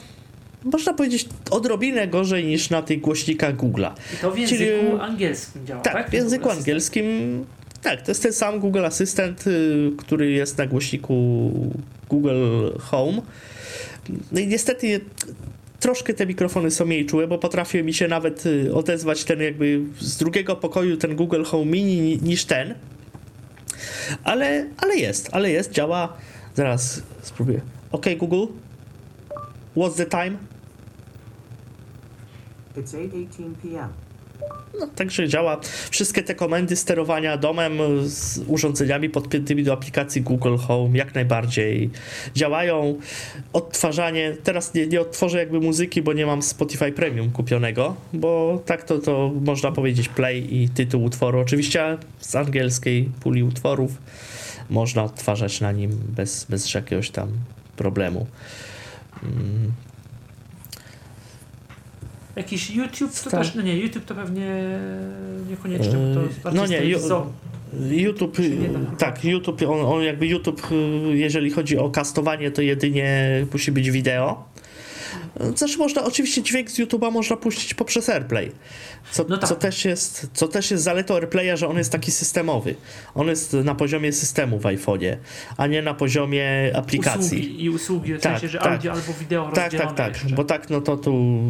można 0.64 0.94
powiedzieć, 0.94 1.28
odrobinę 1.50 2.08
gorzej 2.08 2.44
niż 2.44 2.70
na 2.70 2.82
tych 2.82 3.00
głośnikach 3.00 3.56
Google'a. 3.56 3.90
I 4.14 4.16
to 4.20 4.30
w 4.30 4.34
Czyli- 4.34 4.64
języku 4.66 5.00
angielskim 5.00 5.66
działa, 5.66 5.82
tak? 5.82 5.92
Tak, 5.94 6.10
w 6.10 6.12
języku 6.12 6.30
Google 6.42 6.48
Assistant. 6.50 6.68
angielskim. 6.68 7.44
Tak, 7.82 8.02
to 8.02 8.10
jest 8.10 8.22
ten 8.22 8.32
sam 8.32 8.60
Google 8.60 8.84
Assistant, 8.84 9.46
y, 9.46 9.90
który 9.98 10.30
jest 10.30 10.58
na 10.58 10.66
głośniku 10.66 11.50
Google 12.08 12.70
Home. 12.80 13.22
No 14.32 14.40
i 14.40 14.46
niestety 14.46 15.00
troszkę 15.80 16.14
te 16.14 16.26
mikrofony 16.26 16.70
są 16.70 16.86
mniej 16.86 17.06
czułe, 17.06 17.26
bo 17.26 17.38
potrafił 17.38 17.84
mi 17.84 17.94
się 17.94 18.08
nawet 18.08 18.46
y, 18.46 18.74
odezwać 18.74 19.24
ten 19.24 19.40
jakby 19.42 19.80
z 20.00 20.16
drugiego 20.16 20.56
pokoju 20.56 20.96
ten 20.96 21.16
Google 21.16 21.42
Home 21.44 21.64
Mini 21.70 22.00
ni- 22.00 22.18
niż 22.22 22.44
ten. 22.44 22.74
Ale, 24.24 24.66
ale 24.76 24.96
jest, 24.96 25.28
ale 25.32 25.50
jest, 25.50 25.72
działa. 25.72 26.16
Zaraz 26.60 27.02
spróbuję. 27.22 27.60
OK 27.92 28.06
Google. 28.18 28.52
What's 29.76 29.96
the 29.96 30.06
time? 30.06 30.36
It's 32.76 32.92
8:18 32.94 33.54
p.m. 33.62 33.88
No, 34.80 34.86
także 34.86 35.28
działa. 35.28 35.60
Wszystkie 35.90 36.22
te 36.22 36.34
komendy 36.34 36.76
sterowania 36.76 37.36
domem 37.36 37.72
z 38.08 38.40
urządzeniami 38.46 39.10
podpiętymi 39.10 39.64
do 39.64 39.72
aplikacji 39.72 40.22
Google 40.22 40.56
Home 40.56 40.98
jak 40.98 41.14
najbardziej 41.14 41.90
działają. 42.34 42.98
Odtwarzanie, 43.52 44.36
teraz 44.44 44.74
nie, 44.74 44.86
nie 44.86 45.00
odtworzę 45.00 45.38
jakby 45.38 45.60
muzyki, 45.60 46.02
bo 46.02 46.12
nie 46.12 46.26
mam 46.26 46.42
Spotify 46.42 46.92
Premium 46.92 47.30
kupionego, 47.30 47.96
bo 48.12 48.62
tak 48.66 48.84
to, 48.84 48.98
to 48.98 49.32
można 49.40 49.72
powiedzieć 49.72 50.08
play 50.08 50.54
i 50.54 50.68
tytuł 50.68 51.04
utworu. 51.04 51.38
Oczywiście 51.38 51.98
z 52.20 52.36
angielskiej 52.36 53.10
puli 53.20 53.42
utworów 53.42 53.92
można 54.70 55.04
odtwarzać 55.04 55.60
na 55.60 55.72
nim 55.72 55.90
bez, 56.08 56.44
bez 56.44 56.74
jakiegoś 56.74 57.10
tam 57.10 57.28
problemu. 57.76 58.26
Mm, 59.22 59.72
Jakiś 62.36 62.70
YouTube 62.70 63.20
to 63.24 63.30
Tak. 63.30 63.40
też, 63.40 63.54
no 63.54 63.62
nie, 63.62 63.76
YouTube 63.76 64.04
to 64.04 64.14
pewnie 64.14 64.78
niekoniecznie, 65.50 65.92
to 65.92 66.48
Yy, 66.50 66.54
no 66.54 66.66
nie. 66.66 66.80
YouTube, 67.80 68.38
tak, 68.98 69.24
YouTube, 69.24 69.62
on, 69.62 69.80
on 69.80 70.02
jakby 70.02 70.26
YouTube, 70.26 70.72
y, 70.72 71.16
jeżeli 71.16 71.50
chodzi 71.50 71.78
o 71.78 71.90
kastowanie, 71.90 72.50
to 72.50 72.62
jedynie 72.62 73.30
musi 73.52 73.72
być 73.72 73.90
wideo. 73.90 74.44
Znaczy 75.56 75.78
można, 75.78 76.04
oczywiście 76.04 76.42
dźwięk 76.42 76.70
z 76.70 76.78
YouTube'a 76.78 77.12
można 77.12 77.36
puścić 77.36 77.74
poprzez 77.74 78.08
AirPlay, 78.08 78.52
co, 79.10 79.24
No 79.28 79.38
tak. 79.38 79.48
co, 79.48 79.56
też 79.56 79.84
jest, 79.84 80.26
co 80.32 80.48
też 80.48 80.70
jest 80.70 80.84
zaletą 80.84 81.14
AirPlaya, 81.14 81.56
że 81.56 81.68
on 81.68 81.78
jest 81.78 81.92
taki 81.92 82.10
systemowy. 82.10 82.74
On 83.14 83.28
jest 83.28 83.52
na 83.52 83.74
poziomie 83.74 84.12
systemu 84.12 84.58
w 84.58 84.62
iPhone'ie, 84.62 85.16
a 85.56 85.66
nie 85.66 85.82
na 85.82 85.94
poziomie 85.94 86.72
aplikacji. 86.74 87.38
Usługi 87.38 87.64
i 87.64 87.70
usługi, 87.70 88.14
w 88.14 88.20
Tak, 88.20 88.32
sensie, 88.32 88.48
że 88.48 88.58
tak. 88.58 88.72
audio 88.72 88.92
albo 88.92 89.12
wideo 89.20 89.50
Tak, 89.54 89.72
tak, 89.74 89.94
tak, 89.94 90.12
jeszcze. 90.14 90.34
bo 90.34 90.44
tak, 90.44 90.70
no 90.70 90.80
to 90.80 90.96
tu 90.96 91.40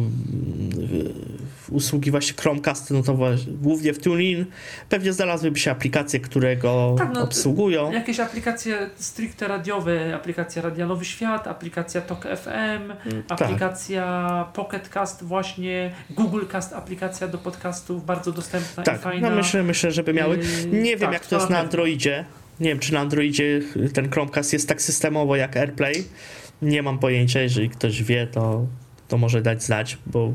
usługi 1.71 2.11
właśnie 2.11 2.33
Chromecast, 2.41 2.91
no 2.91 3.03
to 3.03 3.17
głównie 3.47 3.93
w 3.93 3.99
TuneIn, 3.99 4.45
pewnie 4.89 5.13
znalazłyby 5.13 5.59
się 5.59 5.71
aplikacje, 5.71 6.19
które 6.19 6.57
go 6.57 6.95
Tak, 6.97 7.09
no, 7.13 7.21
obsługują. 7.21 7.91
Jakieś 7.91 8.19
aplikacje 8.19 8.89
stricte 8.95 9.47
radiowe, 9.47 10.15
aplikacja 10.15 10.61
Radia 10.61 10.87
Nowy 10.87 11.05
Świat, 11.05 11.47
aplikacja 11.47 12.01
Tok 12.01 12.23
FM, 12.23 13.09
tak. 13.27 13.41
aplikacja 13.41 14.45
Pocket 14.53 14.89
Cast 14.89 15.23
właśnie, 15.23 15.91
Google 16.09 16.45
Cast, 16.51 16.73
aplikacja 16.73 17.27
do 17.27 17.37
podcastów, 17.37 18.05
bardzo 18.05 18.31
dostępna 18.31 18.83
i 18.83 18.85
Tak, 18.85 19.01
fajna. 19.01 19.29
no 19.29 19.35
myślę, 19.35 19.63
myślę, 19.63 19.91
żeby 19.91 20.13
miały. 20.13 20.39
Nie 20.71 20.97
wiem, 20.97 20.99
tak, 20.99 21.13
jak 21.13 21.25
to 21.25 21.35
jest 21.35 21.49
na. 21.49 21.59
Androidzie. 21.59 22.25
Nie 22.59 22.69
wiem, 22.69 22.79
czy 22.79 22.93
na 22.93 22.99
Androidzie 22.99 23.61
ten 23.93 24.11
Chromecast 24.11 24.53
jest 24.53 24.67
tak 24.67 24.81
systemowo 24.81 25.35
jak 25.35 25.57
AirPlay. 25.57 26.03
Nie 26.61 26.83
mam 26.83 26.99
pojęcia, 26.99 27.41
jeżeli 27.41 27.69
ktoś 27.69 28.03
wie, 28.03 28.27
to, 28.27 28.65
to 29.11 29.17
może 29.17 29.41
dać 29.41 29.63
znać, 29.63 29.97
bo 30.05 30.33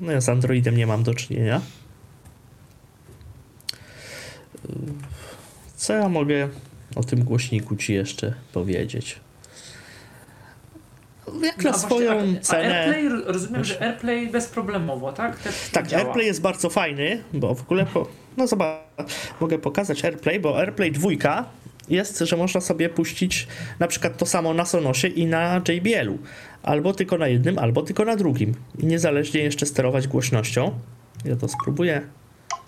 no 0.00 0.12
ja 0.12 0.20
z 0.20 0.28
Androidem 0.28 0.76
nie 0.76 0.86
mam 0.86 1.02
do 1.02 1.14
czynienia. 1.14 1.60
Co 5.76 5.92
ja 5.92 6.08
mogę 6.08 6.48
o 6.96 7.04
tym 7.04 7.24
głośniku 7.24 7.76
ci 7.76 7.94
jeszcze 7.94 8.34
powiedzieć? 8.52 9.20
Jak 11.42 11.64
No, 11.64 11.70
na 11.70 11.78
swoją 11.78 12.14
właśnie, 12.14 12.38
a, 12.38 12.42
cenę. 12.42 12.80
A 12.80 12.84
AirPlay, 12.84 13.08
rozumiem, 13.26 13.64
że 13.64 13.82
AirPlay 13.82 14.28
bezproblemowo, 14.28 15.12
tak? 15.12 15.38
Też 15.38 15.70
Tak, 15.72 15.86
działa. 15.86 16.04
AirPlay 16.04 16.26
jest 16.26 16.40
bardzo 16.40 16.70
fajny, 16.70 17.22
bo 17.32 17.54
w 17.54 17.62
ogóle, 17.62 17.86
po, 17.86 18.08
no 18.36 18.46
zobacz, 18.46 18.78
mogę 19.40 19.58
pokazać 19.58 20.04
AirPlay, 20.04 20.40
bo 20.40 20.58
AirPlay 20.58 20.92
2 20.92 21.10
jest, 21.88 22.18
że 22.18 22.36
można 22.36 22.60
sobie 22.60 22.88
puścić 22.88 23.46
na 23.78 23.88
przykład 23.88 24.16
to 24.16 24.26
samo 24.26 24.54
na 24.54 24.64
Sonosie 24.64 25.08
i 25.08 25.26
na 25.26 25.62
JBL-u. 25.68 26.18
Albo 26.62 26.94
tylko 26.94 27.18
na 27.18 27.28
jednym, 27.28 27.58
albo 27.58 27.82
tylko 27.82 28.04
na 28.04 28.16
drugim. 28.16 28.54
I 28.78 28.86
niezależnie 28.86 29.40
jeszcze 29.40 29.66
sterować 29.66 30.08
głośnością. 30.08 30.78
Ja 31.24 31.36
to 31.36 31.48
spróbuję. 31.48 32.06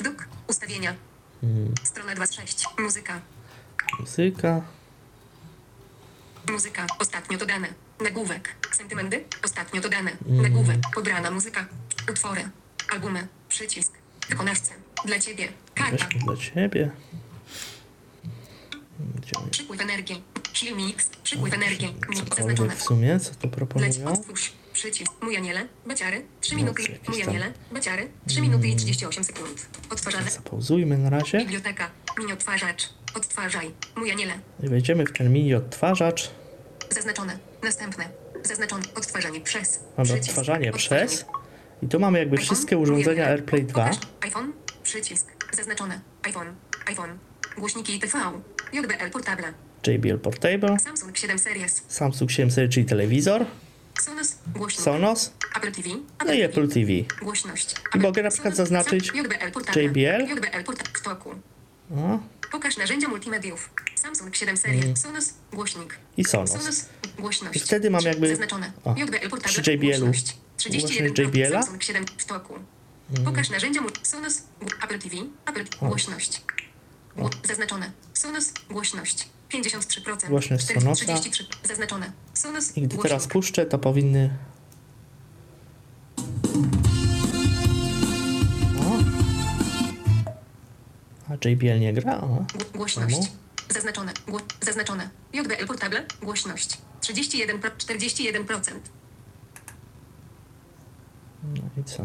Duk. 0.04 0.28
Ustawienia. 0.48 0.94
Hmm. 1.40 1.74
Strona 1.82 2.14
2 2.14 2.26
z 2.26 2.34
6. 2.34 2.64
Muzyka. 2.78 3.20
Muzyka. 4.00 4.62
Muzyka. 6.50 6.86
Ostatnio 6.98 7.38
dodane. 7.38 7.68
Nagłówek. 8.00 8.54
Sentymenty. 8.72 9.24
Ostatnio 9.44 9.80
dodane. 9.80 10.10
Mm. 10.28 10.42
Nagłówek. 10.42 10.76
Pobrana 10.94 11.30
muzyka. 11.30 11.66
Utwory. 12.10 12.42
Albumy. 12.92 13.26
Przycisk. 13.48 13.92
Wykonawcy. 14.28 14.70
Dla 15.04 15.18
ciebie. 15.18 15.48
Karta. 15.74 16.04
Weźmy 16.04 16.20
dla 16.20 16.36
ciebie. 16.36 16.90
Przepływ 19.50 19.80
energii. 19.80 20.31
Mix. 20.76 21.08
Przepływ 21.22 21.54
energii. 21.54 21.94
Zaznaczone. 22.36 22.76
w 22.76 22.82
sumie, 22.82 23.20
co 23.20 23.30
to 23.30 23.46
Leć 23.46 23.52
proponują? 23.54 24.22
Przycisk. 24.72 25.12
Mój 25.22 25.36
aniele. 25.36 25.66
Baciary. 25.86 26.24
3 26.40 26.50
No, 26.54 26.56
minuty. 26.60 26.82
Mój 27.08 27.22
aniele. 27.22 27.52
Baciary. 27.72 28.08
3 28.26 28.40
minuty 28.40 28.68
i 28.68 28.76
38 28.76 29.24
sekund. 29.24 29.66
Odtwarzane. 29.90 30.30
Zapauzujmy 30.30 30.98
na 30.98 31.10
razie. 31.10 31.38
Biblioteka. 31.38 31.90
Mini 32.18 32.32
odtwarzacz. 32.32 32.88
Odtwarzaj. 33.14 33.70
Mój 33.96 34.10
aniele. 34.10 34.32
I 34.62 34.68
wejdziemy 34.68 35.06
w 35.06 35.12
ten 35.12 35.32
mini 35.32 35.54
odtwarzacz. 35.54 36.30
Zaznaczone. 36.90 37.38
Następne. 37.62 38.08
Zaznaczone. 38.42 38.82
Odtwarzanie 38.94 39.40
przez. 39.40 39.80
Mamy 39.98 40.12
odtwarzanie 40.14 40.72
przez. 40.72 41.24
I 41.82 41.88
tu 41.88 42.00
mamy 42.00 42.18
jakby 42.18 42.36
wszystkie 42.36 42.78
urządzenia 42.78 43.26
AirPlay 43.26 43.64
2. 43.64 43.84
Pokaż. 43.84 43.96
iPhone. 44.20 44.52
Przycisk. 44.82 45.26
Zaznaczone. 45.52 46.00
iPhone. 46.22 46.54
iPhone. 46.86 47.18
Głośniki 47.58 47.98
TV. 48.00 48.18
JBL 48.72 49.10
Portable. 49.12 49.52
JBL 49.86 50.18
Portable, 50.18 50.78
Samsung 50.78 51.16
7 51.18 51.38
Series. 51.38 51.82
Samsung 51.88 52.30
7 52.30 52.50
serii, 52.50 52.70
czyli 52.70 52.86
telewizor, 52.86 53.44
Sonos. 54.00 54.34
Głośnik. 54.54 54.84
Sonos, 54.84 55.32
Apple 55.56 55.72
TV. 55.72 55.88
no 56.26 56.32
i 56.32 56.40
Apple 56.42 56.68
TV. 56.68 56.90
Głośność. 57.22 57.74
I 57.94 57.98
mogę 57.98 58.22
na 58.22 58.30
przykład 58.30 58.56
zaznaczyć 58.56 59.06
JBL 59.14 59.52
Portable. 59.52 59.82
JBL. 59.82 60.26
JBL 60.28 60.64
Portable. 60.64 60.92
W 60.94 61.02
toku. 61.02 61.30
O, 61.96 62.18
Pokaż 62.52 62.76
narzędzia 62.76 63.08
multimediów. 63.08 63.70
Samsung 63.94 64.36
7 64.36 64.56
Series. 64.56 65.00
Sonos. 65.02 65.34
Głośnik. 65.52 65.98
i 66.16 66.24
Sonos. 66.24 66.50
Sonos. 66.50 66.86
Głośność. 67.18 67.56
I 67.56 67.60
wtedy 67.60 67.90
mam 67.90 68.02
jakby- 68.04 68.28
Zaznaczone. 68.28 68.72
o, 68.84 68.94
przy 69.44 69.60
JBL-u. 69.72 70.04
Głośność. 70.04 70.36
31 70.56 71.06
Głośność 71.14 71.18
JBL-a? 71.36 71.62
Samsung 71.62 71.82
7 71.82 72.04
w 72.18 72.24
toku. 72.24 72.54
Pokaż 73.24 73.50
narzędzia 73.50 73.80
Sonos. 74.02 74.42
Apple 74.84 74.98
TV. 74.98 75.16
Apple 75.46 75.64
Głośność. 75.82 76.42
Gło- 77.16 77.30
Zaznaczone. 77.46 77.90
Sonos. 78.14 78.52
Głośność. 78.70 79.28
53%. 79.54 80.28
Głośność 80.28 80.64
40, 80.64 80.80
Sonosa. 80.84 81.04
33. 81.04 81.46
Zaznaczone. 81.64 82.12
Sonos. 82.34 82.68
I 82.76 82.80
gdy 82.80 82.80
głośnik. 82.96 83.02
teraz 83.02 83.26
puszczę, 83.26 83.66
to 83.66 83.78
powinny... 83.78 84.30
O. 88.80 88.98
A 91.32 91.48
JBL 91.48 91.80
nie 91.80 91.92
gra? 91.92 92.20
O. 92.20 92.26
Gło- 92.26 92.72
Głośność. 92.76 93.14
Czemu? 93.14 93.26
Zaznaczone. 93.70 94.12
Gło- 94.28 94.40
zaznaczone. 94.60 95.08
JBL 95.32 95.66
Portable. 95.66 96.06
Głośność. 96.22 96.78
31, 97.00 97.58
pro- 97.58 97.70
41%. 97.70 98.72
No 101.54 101.62
i 101.80 101.84
co? 101.84 102.02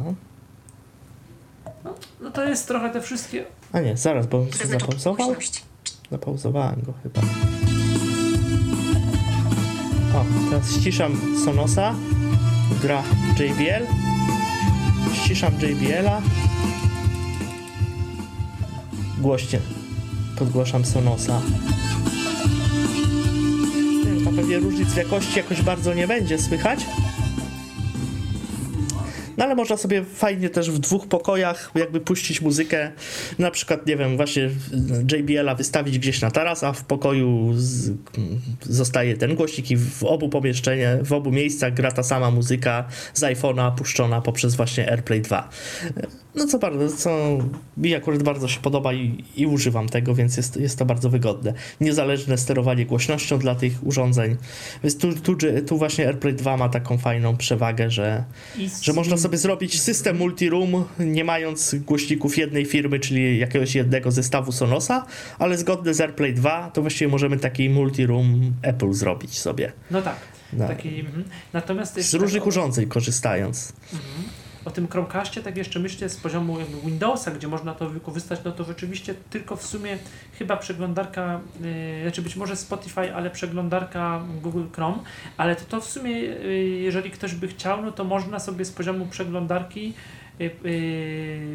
No 2.21 2.31
to 2.31 2.43
jest 2.43 2.67
trochę 2.67 2.89
te 2.89 3.01
wszystkie... 3.01 3.45
A 3.71 3.79
nie, 3.79 3.97
zaraz, 3.97 4.27
bo 4.27 4.45
się 4.51 4.67
zapauzował. 4.67 5.15
Głośność. 5.27 5.63
Zapauzowałem 6.11 6.81
go 6.81 6.93
chyba. 7.03 7.21
O, 10.15 10.25
teraz 10.49 10.71
ściszam 10.71 11.21
Sonosa. 11.45 11.95
Gra 12.81 13.03
JBL. 13.39 13.85
Ściszam 15.13 15.53
JBL-a. 15.53 16.21
Głośnie 19.17 19.59
podgłaszam 20.39 20.85
Sonosa. 20.85 21.41
Tam 24.25 24.35
pewnie 24.35 24.59
różnic 24.59 24.89
w 24.89 24.97
jakości 24.97 25.37
jakoś 25.37 25.61
bardzo 25.61 25.93
nie 25.93 26.07
będzie 26.07 26.39
słychać. 26.39 26.85
No 29.37 29.45
ale 29.45 29.55
można 29.55 29.77
sobie 29.77 30.05
fajnie 30.05 30.49
też 30.49 30.71
w 30.71 30.79
dwóch 30.79 31.07
pokojach 31.07 31.71
jakby 31.75 31.99
puścić 31.99 32.41
muzykę, 32.41 32.91
na 33.39 33.51
przykład, 33.51 33.87
nie 33.87 33.97
wiem, 33.97 34.15
właśnie 34.15 34.49
JBL-a 35.11 35.55
wystawić 35.55 35.99
gdzieś 35.99 36.21
na 36.21 36.31
taras, 36.31 36.63
a 36.63 36.73
w 36.73 36.83
pokoju 36.83 37.53
z, 37.55 37.91
zostaje 38.61 39.17
ten 39.17 39.35
głośnik 39.35 39.71
i 39.71 39.77
w 39.77 40.03
obu 40.03 40.29
pomieszczeniach, 40.29 41.03
w 41.03 41.13
obu 41.13 41.31
miejscach 41.31 41.73
gra 41.73 41.91
ta 41.91 42.03
sama 42.03 42.31
muzyka 42.31 42.87
z 43.13 43.21
iPhone'a 43.21 43.75
puszczona 43.75 44.21
poprzez 44.21 44.55
właśnie 44.55 44.91
AirPlay 44.91 45.21
2. 45.21 45.49
No 46.37 46.47
co 46.47 46.59
bardzo, 46.59 46.97
co 46.97 47.37
mi 47.77 47.95
akurat 47.95 48.23
bardzo 48.23 48.47
się 48.47 48.59
podoba 48.59 48.93
i, 48.93 49.23
i 49.35 49.45
używam 49.45 49.89
tego, 49.89 50.15
więc 50.15 50.37
jest, 50.37 50.57
jest 50.57 50.79
to 50.79 50.85
bardzo 50.85 51.09
wygodne. 51.09 51.53
Niezależne 51.81 52.37
sterowanie 52.37 52.85
głośnością 52.85 53.39
dla 53.39 53.55
tych 53.55 53.87
urządzeń. 53.87 54.35
Więc 54.83 54.97
tu, 54.97 55.13
tu, 55.13 55.35
tu 55.67 55.77
właśnie 55.77 56.07
AirPlay 56.07 56.33
2 56.33 56.57
ma 56.57 56.69
taką 56.69 56.97
fajną 56.97 57.37
przewagę, 57.37 57.89
że 57.91 58.23
że 58.81 58.93
można 58.93 59.17
sobie 59.17 59.37
zrobić 59.37 59.81
system 59.81 60.17
multi-room, 60.19 60.83
nie 60.99 61.23
mając 61.23 61.75
głośników 61.75 62.37
jednej 62.37 62.65
firmy, 62.65 62.99
czyli 62.99 63.39
jakiegoś 63.39 63.75
jednego 63.75 64.11
zestawu 64.11 64.51
Sonosa, 64.51 65.05
ale 65.39 65.57
zgodne 65.57 65.93
z 65.93 66.01
AirPlay 66.01 66.33
2, 66.33 66.71
to 66.73 66.81
właściwie 66.81 67.11
możemy 67.11 67.37
taki 67.37 67.69
multi-room 67.69 68.51
Apple 68.61 68.93
zrobić 68.93 69.39
sobie. 69.39 69.71
No 69.91 70.01
tak. 70.01 70.15
No. 70.53 70.67
Taki, 70.67 70.99
mhm. 70.99 71.23
Natomiast 71.53 72.01
Z 72.01 72.13
różnych 72.13 72.43
o, 72.43 72.45
urządzeń 72.45 72.87
korzystając. 72.87 73.73
O 74.67 74.71
tym 74.71 74.87
Chromecastie 74.87 75.41
tak 75.41 75.57
jeszcze 75.57 75.79
myślę 75.79 76.09
z 76.09 76.17
poziomu 76.17 76.57
Windowsa, 76.85 77.31
gdzie 77.31 77.47
można 77.47 77.73
to 77.73 77.89
wykorzystać, 77.89 78.39
no 78.45 78.51
to 78.51 78.63
rzeczywiście 78.63 79.13
tylko 79.29 79.55
w 79.55 79.65
sumie 79.65 79.97
chyba 80.39 80.57
przeglądarka, 80.57 81.39
yy, 81.61 82.01
znaczy 82.01 82.21
być 82.21 82.35
może 82.35 82.55
Spotify, 82.55 83.15
ale 83.15 83.29
przeglądarka 83.29 84.21
Google 84.41 84.63
Chrome, 84.75 84.97
ale 85.37 85.55
to, 85.55 85.65
to 85.65 85.81
w 85.81 85.85
sumie 85.85 86.11
yy, 86.11 86.59
jeżeli 86.67 87.11
ktoś 87.11 87.35
by 87.35 87.47
chciał, 87.47 87.81
no 87.81 87.91
to 87.91 88.03
można 88.03 88.39
sobie 88.39 88.65
z 88.65 88.71
poziomu 88.71 89.05
przeglądarki 89.05 89.93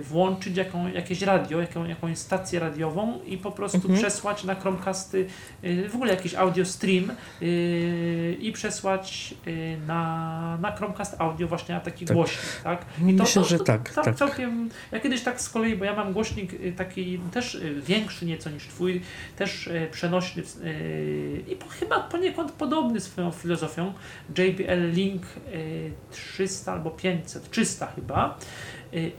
włączyć 0.02 0.56
jaką, 0.56 0.88
jakieś 0.88 1.22
radio, 1.22 1.60
jaką, 1.60 1.84
jakąś 1.84 2.18
stację 2.18 2.60
radiową 2.60 3.18
i 3.26 3.38
po 3.38 3.50
prostu 3.52 3.76
Mhm. 3.78 3.98
przesłać 3.98 4.44
na 4.44 4.54
Chromecasty 4.54 5.26
y, 5.64 5.88
w 5.88 5.94
ogóle 5.94 6.14
jakiś 6.14 6.34
audio 6.34 6.64
stream 6.64 7.10
y, 7.42 8.36
i 8.40 8.52
przesłać 8.52 9.34
y, 9.46 9.76
na, 9.86 10.58
na 10.60 10.72
Chromecast 10.76 11.14
audio 11.18 11.48
właśnie 11.48 11.74
na 11.74 11.80
taki 11.80 12.04
Tak. 12.06 12.16
głośnik, 12.16 12.60
tak? 12.64 12.84
I 13.00 13.04
Myślę, 13.12 13.44
że 13.44 13.58
tak, 13.58 13.90
tak, 13.94 14.04
tak. 14.04 14.16
całkiem, 14.16 14.68
ja 14.92 15.00
kiedyś 15.00 15.22
tak 15.22 15.40
z 15.40 15.48
kolei, 15.48 15.76
bo 15.76 15.84
ja 15.84 15.96
mam 15.96 16.12
głośnik 16.12 16.52
y, 16.54 16.72
taki 16.76 17.18
też 17.18 17.54
y, 17.54 17.82
większy 17.86 18.26
nieco 18.26 18.50
niż 18.50 18.66
twój, 18.66 19.00
też 19.36 19.66
y, 19.66 19.88
przenośny 19.92 20.42
y, 20.64 21.42
i 21.48 21.56
po, 21.56 21.66
chyba 21.68 22.00
poniekąd 22.00 22.52
podobny 22.52 23.00
swoją 23.00 23.30
filozofią, 23.30 23.92
JBL 24.38 24.90
Link 24.92 25.22
y, 25.52 25.92
300 26.10 26.72
albo 26.72 26.90
500, 26.90 27.50
300 27.50 27.86
chyba 27.86 28.38
Y, 28.71 28.71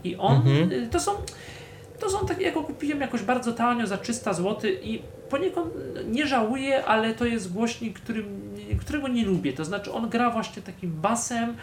i 0.04 0.16
on, 0.16 0.36
Mhm. 0.36 0.72
y, 0.72 0.88
to 0.90 1.00
są 1.00 1.12
to 2.00 2.10
są 2.10 2.26
takie, 2.26 2.42
ja 2.42 2.52
go 2.52 2.62
kupiłem 2.62 3.00
jakoś 3.00 3.22
bardzo 3.22 3.52
tanio, 3.52 3.86
za 3.86 3.96
300 3.98 4.32
zł 4.32 4.70
i 4.82 5.02
poniekąd 5.30 5.74
nie 6.10 6.26
żałuję, 6.26 6.84
ale 6.84 7.14
to 7.14 7.24
jest 7.24 7.52
głośnik, 7.52 7.98
którym, 8.00 8.54
którego 8.80 9.08
nie 9.08 9.24
lubię. 9.24 9.52
To 9.52 9.64
znaczy 9.64 9.92
on 9.92 10.08
gra 10.08 10.30
właśnie 10.30 10.62
takim 10.62 10.90
basem, 10.90 11.54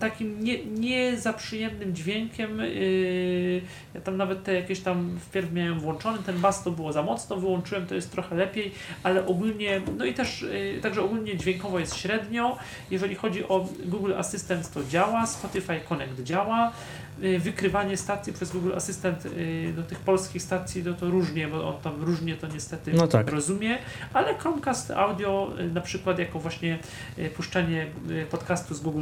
takim 0.00 0.44
nie, 0.44 0.64
nie 0.64 1.16
za 1.16 1.32
przyjemnym 1.32 1.94
dźwiękiem. 1.94 2.58
Yy, 2.58 3.62
ja 3.94 4.00
tam 4.00 4.16
nawet 4.16 4.44
te 4.44 4.54
jakieś 4.54 4.80
tam 4.80 5.18
wpierw 5.20 5.52
miałem 5.52 5.80
włączony, 5.80 6.18
ten 6.26 6.38
bas 6.40 6.64
to 6.64 6.70
było 6.70 6.92
za 6.92 7.02
mocno, 7.02 7.36
wyłączyłem, 7.36 7.86
to 7.86 7.94
jest 7.94 8.12
trochę 8.12 8.36
lepiej, 8.36 8.72
ale 9.02 9.26
ogólnie, 9.26 9.80
no 9.98 10.04
i 10.04 10.14
też, 10.14 10.42
yy, 10.42 10.80
także 10.82 11.02
ogólnie 11.02 11.36
dźwiękowo 11.36 11.78
jest 11.78 11.96
średnio. 11.96 12.56
Jeżeli 12.90 13.14
chodzi 13.14 13.48
o 13.48 13.68
Google 13.84 14.14
Assistant 14.14 14.70
to 14.72 14.84
działa, 14.84 15.26
Spotify 15.26 15.80
Connect 15.88 16.22
działa. 16.22 16.72
Yy, 17.20 17.38
Wykrywanie 17.38 17.96
stacji 17.96 18.32
przez 18.32 18.52
Google 18.52 18.72
Assistant 18.76 19.24
yy, 19.24 19.72
do 19.72 19.82
tych 19.82 19.98
polskich 19.98 20.42
stacji 20.42 20.82
no 20.86 20.94
to 20.94 21.10
różnie, 21.10 21.48
bo 21.48 21.68
on 21.68 21.82
tam 21.82 22.02
różnie 22.04 22.36
to 22.36 22.46
niestety 22.46 22.92
No 22.92 23.08
tak. 23.08 23.30
rozumie, 23.30 23.78
ale 24.12 24.34
Chromecast 24.34 24.90
Audio 24.90 25.52
y, 25.60 25.68
na 25.72 25.80
przykład 25.80 26.18
jako 26.18 26.38
właśnie 26.38 26.78
y, 27.18 27.30
puszczanie 27.30 27.86
y, 28.10 28.26
podcastu 28.30 28.74
z 28.74 28.80
Google 28.80 29.00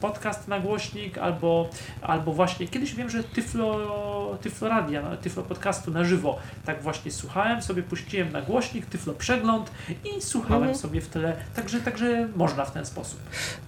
Podcast 0.00 0.48
na 0.48 0.60
głośnik 0.60 1.18
albo, 1.18 1.70
albo 2.02 2.32
właśnie 2.32 2.68
kiedyś 2.68 2.94
wiem, 2.94 3.10
że 3.10 3.24
Tyflo, 3.24 4.38
Tyflo 4.42 4.68
Radia, 4.68 5.16
Tyflo 5.16 5.42
Podcastu 5.42 5.90
na 5.90 6.04
żywo 6.04 6.38
tak 6.64 6.82
właśnie 6.82 7.10
słuchałem, 7.10 7.62
sobie 7.62 7.82
puściłem 7.82 8.32
na 8.32 8.42
głośnik 8.42 8.86
Tyflo 8.86 9.12
Przegląd 9.12 9.70
i 10.04 10.20
słuchałem 10.22 10.56
Mhm. 10.62 10.78
sobie 10.78 11.00
w 11.00 11.08
tyle, 11.08 11.36
także, 11.56 11.80
także 11.80 12.28
można 12.36 12.64
w 12.64 12.72
ten 12.72 12.86
sposób. 12.86 13.20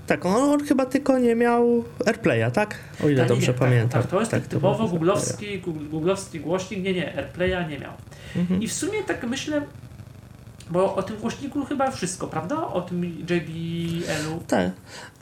Tak, 0.07 0.27
on, 0.27 0.35
on 0.51 0.67
chyba 0.67 0.87
tylko 0.87 1.19
nie 1.19 1.35
miał 1.35 1.85
AirPlaya, 2.07 2.51
tak? 2.53 2.79
O 3.05 3.09
ile 3.09 3.19
Tak, 3.21 3.29
dobrze 3.29 3.53
nie, 3.53 3.59
pamiętam. 3.59 3.88
Tak, 3.88 3.88
tak, 3.89 4.07
to 4.07 4.21
jest 4.21 4.31
tak, 4.31 4.47
typowo 4.47 4.83
bez 4.83 4.93
googlowski, 4.93 5.63
googlowski 5.91 6.41
głośnik, 6.41 6.83
nie, 6.83 6.93
nie, 6.93 7.17
AirPlaya 7.17 7.69
nie 7.69 7.79
miał. 7.79 7.93
Mhm. 8.37 8.63
I 8.63 8.69
w 8.69 8.73
sumie 8.73 9.03
tak 9.03 9.25
myślę, 9.25 9.63
bo 10.71 10.95
o 10.95 11.03
tym 11.03 11.17
głośniku 11.17 11.65
chyba 11.65 11.91
wszystko, 11.91 12.27
prawda? 12.27 12.67
O 12.67 12.81
tym 12.81 13.05
JBL-u. 13.05 14.41
Tak, 14.47 14.71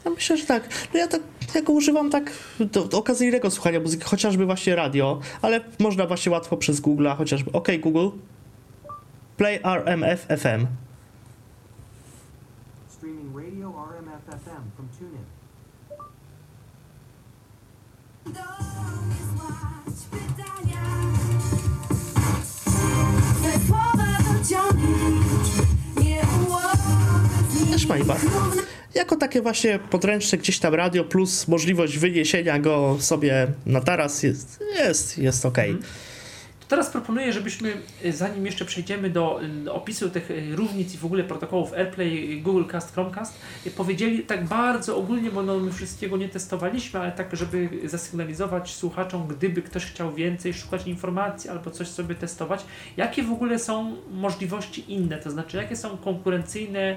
ja 0.05 0.11
myślę, 0.11 0.37
że 0.37 0.47
tak. 0.47 0.69
No 0.95 1.01
ja, 1.01 1.09
tak, 1.09 1.21
ja 1.55 1.63
go 1.63 1.73
używam 1.73 2.11
tak 2.11 2.33
do, 2.61 2.85
do 2.85 2.99
okazyjnego 2.99 3.51
słuchania 3.51 3.81
muzyki, 3.81 4.05
chociażby 4.05 4.47
właśnie 4.47 4.77
radio, 4.77 5.21
ale 5.43 5.61
można 5.79 6.07
właśnie 6.07 6.33
łatwo 6.33 6.57
przez 6.57 6.81
Google'a, 6.81 7.17
chociażby 7.17 7.53
OK 7.53 7.69
Google, 7.81 8.09
play 9.37 9.61
RMF 9.65 10.27
FM. 10.39 10.67
Też. 27.73 27.87
Jako 28.95 29.17
takie 29.17 29.43
właśnie 29.43 29.79
podręczne 29.79 30.39
gdzieś 30.39 30.59
tam 30.59 30.75
radio 30.75 31.05
plus 31.05 31.49
możliwość 31.49 31.99
wyniesienia 31.99 32.59
go 32.59 32.97
sobie 33.01 33.47
na 33.67 33.81
taras 33.81 34.23
jest, 34.23 34.61
jest, 34.79 35.19
jest 35.19 35.47
ok. 35.47 35.59
To 35.59 36.06
teraz 36.69 36.91
proponuję, 36.91 37.33
żebyśmy, 37.33 37.77
y, 38.05 38.13
zanim 38.13 38.47
jeszcze 38.47 38.65
przejdziemy 38.65 39.11
do 39.11 39.41
y, 39.67 39.73
opisu 39.73 40.11
tych 40.11 40.31
y, 40.31 40.57
różnic 40.57 40.95
i 40.95 40.99
w 40.99 41.05
ogóle 41.05 41.25
protokołów 41.25 41.73
AirPlay, 41.73 42.43
Google 42.43 42.65
Cast, 42.65 42.93
Chromecast, 42.93 43.39
powiedzieli 43.77 44.23
tak 44.23 44.45
bardzo 44.45 44.97
ogólnie, 44.97 45.31
bo 45.31 45.43
no, 45.43 45.59
my 45.59 45.73
wszystkiego 45.73 46.17
nie 46.17 46.29
testowaliśmy, 46.29 47.01
ale 47.01 47.13
tak, 47.13 47.37
żeby 47.37 47.69
zasygnalizować 47.85 48.75
słuchaczom, 48.75 49.27
gdyby 49.29 49.63
ktoś 49.63 49.87
chciał 49.87 50.15
więcej 50.15 50.55
szukać 50.55 50.87
informacji 50.87 51.51
albo 51.51 51.71
coś 51.71 51.89
sobie 51.89 52.15
testować, 52.15 52.65
jakie 52.97 53.23
w 53.23 53.33
ogóle 53.33 53.59
są 53.59 53.97
możliwości 54.11 54.93
inne, 54.93 55.19
to 55.19 55.31
znaczy 55.31 55.57
jakie 55.57 55.77
są 55.77 55.97
konkurencyjne, 55.97 56.97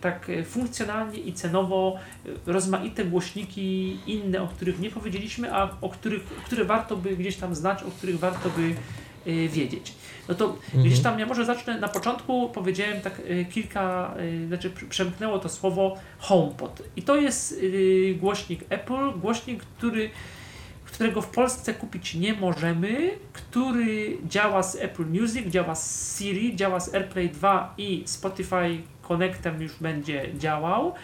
tak 0.00 0.30
funkcjonalnie 0.46 1.18
i 1.18 1.32
cenowo 1.32 1.98
rozmaite 2.46 3.04
głośniki 3.04 3.98
inne, 4.06 4.42
o 4.42 4.46
których 4.46 4.80
nie 4.80 4.90
powiedzieliśmy, 4.90 5.54
a 5.54 5.70
o 5.80 5.88
których, 5.88 6.22
które 6.24 6.64
warto 6.64 6.96
by 6.96 7.16
gdzieś 7.16 7.36
tam 7.36 7.54
znać, 7.54 7.82
o 7.82 7.90
których 7.90 8.18
warto 8.18 8.50
by 8.50 8.61
y, 9.26 9.48
wiedzieć. 9.48 9.92
No 10.28 10.34
to 10.34 10.58
gdzieś 10.74 11.00
tam 11.00 11.18
ja 11.18 11.26
może 11.26 11.44
zacznę 11.44 11.80
na 11.80 11.88
początku, 11.88 12.48
powiedziałem 12.48 13.00
tak 13.00 13.20
y, 13.20 13.46
kilka, 13.52 14.14
y, 14.20 14.46
znaczy 14.46 14.70
pr- 14.70 14.88
przemknęło 14.88 15.38
to 15.38 15.48
słowo 15.48 15.96
HomePod. 16.18 16.82
I 16.96 17.02
to 17.02 17.16
jest 17.16 17.60
głośnik 18.20 18.60
Apple, 18.68 19.20
głośnik, 19.20 19.64
który 19.64 20.10
którego 20.92 21.22
w 21.22 21.28
Polsce 21.28 21.74
kupić 21.74 22.14
nie 22.14 22.34
możemy, 22.34 23.10
który 23.32 24.18
działa 24.28 24.62
z 24.62 24.76
Apple 24.76 25.06
Music, 25.06 25.46
działa 25.48 25.74
z 25.74 26.18
Siri, 26.18 26.56
działa 26.56 26.80
z 26.80 26.94
AirPlay 26.94 27.30
2 27.30 27.74
i 27.78 28.02
Spotify 28.06 28.78
Connectem 29.08 29.62
już 29.62 29.72
będzie 29.80 30.28
działał. 30.38 30.94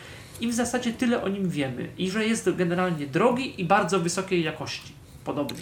I 0.40 0.48
w 0.48 0.54
zasadzie 0.54 0.92
tyle 0.92 1.22
o 1.22 1.28
nim 1.28 1.50
wiemy. 1.50 1.88
I 1.98 2.10
że 2.10 2.26
jest 2.26 2.50
generalnie 2.56 3.06
drogi 3.06 3.60
i 3.60 3.64
bardzo 3.64 4.00
wysokiej 4.00 4.44
jakości. 4.44 4.97
Podobnie. 5.24 5.58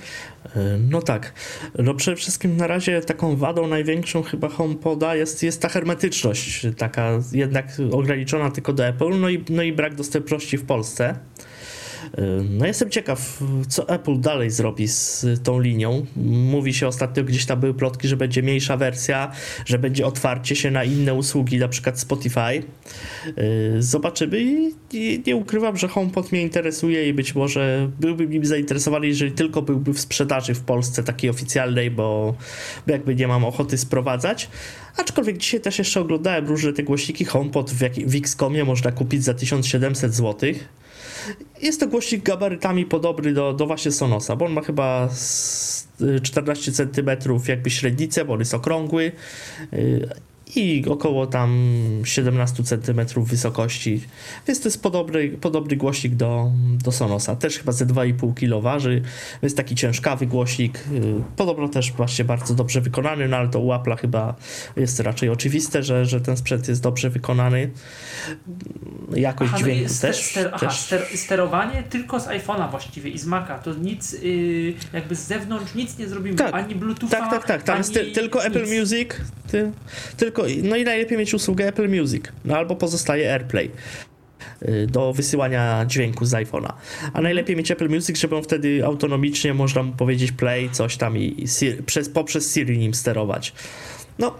E, 0.56 0.78
No 0.90 1.02
tak. 1.02 1.32
No 1.78 1.94
przede 1.94 2.16
wszystkim 2.16 2.56
na 2.56 2.66
razie 2.66 3.00
taką 3.00 3.36
wadą 3.36 3.66
największą 3.66 4.22
chyba 4.22 4.48
HomePoda 4.48 5.14
jest, 5.14 5.42
jest 5.42 5.62
ta 5.62 5.68
hermetyczność, 5.68 6.66
taka 6.76 7.10
jednak 7.32 7.66
ograniczona 7.92 8.50
tylko 8.50 8.72
do 8.72 8.86
Apple, 8.86 9.20
no 9.20 9.28
i, 9.28 9.44
no 9.50 9.62
i 9.62 9.72
brak 9.72 9.94
dostępności 9.94 10.58
w 10.58 10.66
Polsce. 10.66 11.18
No 12.50 12.66
jestem 12.66 12.90
ciekaw, 12.90 13.42
co 13.68 13.88
Apple 13.88 14.20
dalej 14.20 14.50
zrobi 14.50 14.88
z 14.88 15.26
tą 15.42 15.60
linią. 15.60 16.06
Mówi 16.26 16.74
się 16.74 16.86
ostatnio, 16.86 17.24
gdzieś 17.24 17.46
tam 17.46 17.60
były 17.60 17.74
plotki, 17.74 18.08
że 18.08 18.16
będzie 18.16 18.42
mniejsza 18.42 18.76
wersja, 18.76 19.32
że 19.66 19.78
będzie 19.78 20.06
otwarcie 20.06 20.56
się 20.56 20.70
na 20.70 20.84
inne 20.84 21.14
usługi, 21.14 21.58
na 21.58 21.68
przykład 21.68 22.00
Spotify. 22.00 22.40
E, 22.40 22.62
Zobaczymy 23.78 24.40
i, 24.92 25.22
nie 25.26 25.36
ukrywam, 25.36 25.76
że 25.76 25.88
HomePod 25.88 26.32
mnie 26.32 26.42
interesuje 26.42 27.08
i 27.08 27.14
być 27.14 27.34
może 27.34 27.90
byłbym 28.00 28.30
nim 28.30 28.44
zainteresowany, 28.44 29.06
jeżeli 29.06 29.32
tylko 29.32 29.62
byłby 29.62 29.92
w 29.92 30.00
sprzedaży 30.00 30.54
w 30.54 30.60
Polsce 30.60 31.02
takiej 31.02 31.30
oficjalnej, 31.30 31.90
bo, 31.90 32.34
jakby 32.86 33.14
nie 33.14 33.28
mam 33.28 33.44
ochoty 33.44 33.78
sprowadzać. 33.78 34.48
Aczkolwiek 34.96 35.38
dzisiaj 35.38 35.60
też 35.60 35.78
jeszcze 35.78 36.00
oglądałem 36.00 36.46
różne 36.46 36.72
te 36.72 36.82
głośniki 36.82 37.24
HomePod 37.24 37.70
w, 37.70 37.80
jak, 37.80 37.94
w 37.94 38.14
Xcomie 38.14 38.64
można 38.64 38.92
kupić 38.92 39.24
za 39.24 39.34
1700 39.34 40.14
zł. 40.14 40.50
Jest 41.62 41.80
to 41.80 41.86
głośnik 41.88 42.22
gabarytami 42.22 42.84
podobny 42.84 43.32
do, 43.32 43.52
do 43.52 43.66
właśnie 43.66 43.92
Sonosa, 43.92 44.36
bo 44.36 44.44
on 44.44 44.52
ma 44.52 44.60
chyba 44.62 45.08
s- 45.10 45.88
y, 46.00 46.20
14 46.20 46.72
cm 46.72 47.10
jakby 47.48 47.70
średnicę, 47.70 48.24
bo 48.24 48.32
on 48.32 48.38
jest 48.38 48.54
okrągły. 48.54 49.12
Y, 49.72 50.08
i 50.54 50.84
około 50.88 51.26
tam 51.26 51.80
17 52.04 52.62
cm 52.62 53.00
wysokości. 53.16 54.00
Więc 54.48 54.60
to 54.60 54.68
jest 54.68 54.82
podobny, 54.82 55.28
podobny 55.28 55.76
głośnik 55.76 56.14
do, 56.14 56.50
do 56.84 56.92
Sonosa. 56.92 57.36
Też 57.36 57.58
chyba 57.58 57.72
ze 57.72 57.86
2,5 57.86 58.34
kg 58.34 58.62
waży. 58.62 59.02
Jest 59.42 59.56
taki 59.56 59.74
ciężkawy 59.74 60.26
głośnik. 60.26 60.84
Podobno 61.36 61.68
też 61.68 61.92
właśnie 61.92 62.24
bardzo 62.24 62.54
dobrze 62.54 62.80
wykonany, 62.80 63.28
no 63.28 63.36
ale 63.36 63.48
to 63.48 63.60
u 63.60 63.70
Apple'a 63.70 63.98
chyba 63.98 64.34
jest 64.76 65.00
raczej 65.00 65.28
oczywiste, 65.28 65.82
że, 65.82 66.06
że 66.06 66.20
ten 66.20 66.36
sprzęt 66.36 66.68
jest 66.68 66.82
dobrze 66.82 67.10
wykonany. 67.10 67.70
Jakość 69.14 69.50
Aha, 69.54 69.58
no 69.60 69.66
dźwięku 69.66 69.94
ster, 69.94 70.10
też. 70.10 70.24
ster, 70.24 70.50
aha, 70.54 70.66
też 70.66 70.78
ster, 70.78 71.06
sterowanie 71.14 71.82
tylko 71.82 72.20
z 72.20 72.26
iPhone'a 72.26 72.70
właściwie 72.70 73.10
i 73.10 73.18
z 73.18 73.26
Maca. 73.26 73.58
To 73.58 73.74
nic 73.74 74.14
y, 74.14 74.74
jakby 74.92 75.14
z 75.14 75.26
zewnątrz 75.26 75.74
nic 75.74 75.98
nie 75.98 76.08
zrobimy. 76.08 76.36
Tak. 76.36 76.54
Ani 76.54 76.74
Bluetootha, 76.74 77.20
Tak, 77.20 77.30
tak, 77.30 77.44
tak. 77.44 77.62
Tam 77.62 77.74
ani 77.74 77.80
jest 77.80 77.94
ty, 77.94 78.12
tylko 78.12 78.44
Apple 78.44 78.62
nic. 78.62 78.80
Music. 78.80 79.08
Ty, 79.50 79.72
tylko, 80.16 80.35
no 80.62 80.76
i 80.76 80.84
najlepiej 80.84 81.18
mieć 81.18 81.34
usługę 81.34 81.68
Apple 81.68 81.88
Music. 81.88 82.24
No 82.44 82.56
albo 82.56 82.76
pozostaje 82.76 83.32
AirPlay 83.32 83.70
y, 84.62 84.86
do 84.86 85.12
wysyłania 85.12 85.84
dźwięku 85.86 86.24
z 86.24 86.32
iPhone'a. 86.32 86.72
A 87.12 87.20
najlepiej 87.20 87.56
mieć 87.56 87.70
Apple 87.70 87.88
Music, 87.88 88.18
żeby 88.18 88.36
on 88.36 88.42
wtedy 88.42 88.86
autonomicznie 88.86 89.54
można 89.54 89.82
mu 89.82 89.92
powiedzieć 89.92 90.32
play, 90.32 90.70
coś 90.70 90.96
tam 90.96 91.18
i, 91.18 91.42
i 91.42 91.48
Siri, 91.48 91.82
przez, 91.82 92.08
poprzez 92.08 92.54
Siri 92.54 92.78
nim 92.78 92.94
sterować. 92.94 93.52
No, 94.18 94.34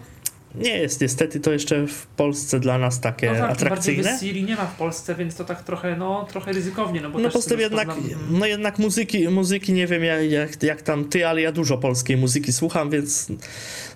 nie 0.56 0.78
jest 0.78 1.00
niestety 1.00 1.40
to 1.40 1.52
jeszcze 1.52 1.86
w 1.86 2.06
Polsce 2.06 2.60
dla 2.60 2.78
nas 2.78 3.00
takie 3.00 3.32
No 3.32 3.38
tak, 3.38 3.50
atrakcyjne. 3.50 4.18
Siri 4.20 4.44
nie 4.44 4.56
ma 4.56 4.66
w 4.66 4.76
Polsce, 4.76 5.14
więc 5.14 5.34
to 5.34 5.44
tak 5.44 5.62
trochę, 5.62 5.96
no, 5.96 6.26
trochę 6.30 6.52
ryzykownie, 6.52 7.00
no 7.00 7.10
bo 7.10 7.18
No 7.18 7.30
jednak, 7.58 7.88
no 8.30 8.46
jednak 8.46 8.78
muzyki, 8.78 9.28
muzyki 9.28 9.72
nie 9.72 9.86
wiem 9.86 10.04
jak, 10.04 10.62
jak, 10.62 10.82
tam 10.82 11.04
ty, 11.04 11.26
ale 11.26 11.40
ja 11.40 11.52
dużo 11.52 11.78
polskiej 11.78 12.16
muzyki 12.16 12.52
słucham, 12.52 12.90
więc 12.90 13.28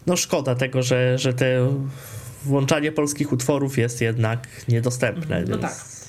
no 0.07 0.16
szkoda 0.16 0.55
tego, 0.55 0.82
że, 0.82 1.19
że 1.19 1.35
te 1.35 1.77
włączanie 2.45 2.93
polskich 2.93 3.32
utworów 3.32 3.78
jest 3.78 4.01
jednak 4.01 4.49
niedostępne. 4.69 5.41
No 5.41 5.47
więc 5.47 5.62
tak. 5.62 6.01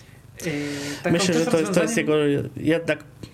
Yy, 1.05 1.11
Myślę, 1.11 1.33
że 1.33 1.45
to 1.45 1.59
jest, 1.59 1.73
to 1.73 1.81
jest 1.81 1.97
jego 1.97 2.13
jednak 2.57 3.03
Mhm, 3.03 3.30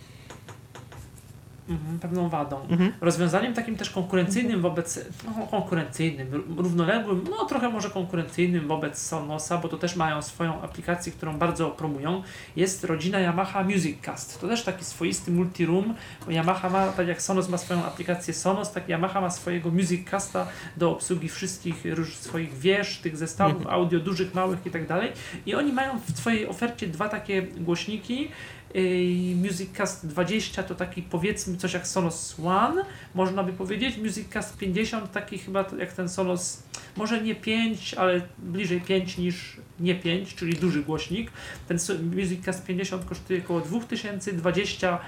pewną 2.01 2.29
wadą. 2.29 2.61
Mhm. 2.69 2.93
Rozwiązaniem 3.01 3.53
takim 3.53 3.75
też 3.75 3.89
konkurencyjnym 3.89 4.61
wobec, 4.61 4.99
no 5.25 5.47
konkurencyjnym, 5.47 6.43
równoległym, 6.57 7.23
no 7.29 7.45
trochę 7.45 7.69
może 7.69 7.89
konkurencyjnym 7.89 8.67
wobec 8.67 8.99
Sonosa, 8.99 9.57
bo 9.57 9.67
to 9.69 9.77
też 9.77 9.95
mają 9.95 10.21
swoją 10.21 10.61
aplikację, 10.61 11.11
którą 11.11 11.37
bardzo 11.37 11.69
promują, 11.69 12.23
jest 12.55 12.83
rodzina 12.83 13.19
Yamaha 13.19 13.63
Music 13.63 14.01
Cast. 14.01 14.41
To 14.41 14.47
też 14.47 14.63
taki 14.63 14.85
swoisty 14.85 15.31
multiroom, 15.31 15.93
bo 16.25 16.31
Yamaha 16.31 16.69
ma, 16.69 16.87
tak 16.87 17.07
jak 17.07 17.21
Sonos 17.21 17.49
ma 17.49 17.57
swoją 17.57 17.85
aplikację 17.85 18.33
Sonos, 18.33 18.71
tak 18.71 18.89
Yamaha 18.89 19.21
ma 19.21 19.29
swojego 19.29 19.71
Music 19.71 20.09
Casta 20.09 20.47
do 20.77 20.91
obsługi 20.91 21.29
wszystkich 21.29 21.85
róż, 21.85 22.15
swoich 22.15 22.53
wież, 22.53 22.97
tych 22.97 23.17
zestawów 23.17 23.67
audio, 23.67 23.99
dużych, 23.99 24.33
małych 24.33 24.65
i 24.65 24.71
tak 24.71 24.87
dalej. 24.87 25.11
I 25.45 25.55
oni 25.55 25.73
mają 25.73 25.99
w 25.99 26.17
swojej 26.17 26.47
ofercie 26.47 26.87
dwa 26.87 27.09
takie 27.09 27.41
głośniki, 27.41 28.27
Yy, 28.73 29.35
Music 29.35 29.69
Cast 29.77 30.07
20 30.07 30.63
to 30.63 30.75
taki 30.75 31.01
powiedzmy 31.01 31.57
coś 31.57 31.73
jak 31.73 31.87
Sonos 31.87 32.35
One, 32.45 32.85
można 33.15 33.43
by 33.43 33.53
powiedzieć. 33.53 33.97
Music 33.97 34.29
Cast 34.29 34.57
50 34.57 35.11
taki 35.11 35.37
chyba 35.37 35.65
jak 35.79 35.93
ten 35.93 36.09
Sonos, 36.09 36.63
może 36.97 37.21
nie 37.21 37.35
5, 37.35 37.93
ale 37.93 38.21
bliżej 38.37 38.81
5 38.81 39.17
niż 39.17 39.57
nie 39.79 39.95
5, 39.95 40.35
czyli 40.35 40.53
duży 40.53 40.83
głośnik. 40.83 41.31
Ten 41.67 41.79
so- 41.79 41.93
Music 42.15 42.45
Cast 42.45 42.65
50 42.65 43.05
kosztuje 43.05 43.39
około 43.39 43.61
2000, 43.61 44.33
20 44.33 44.99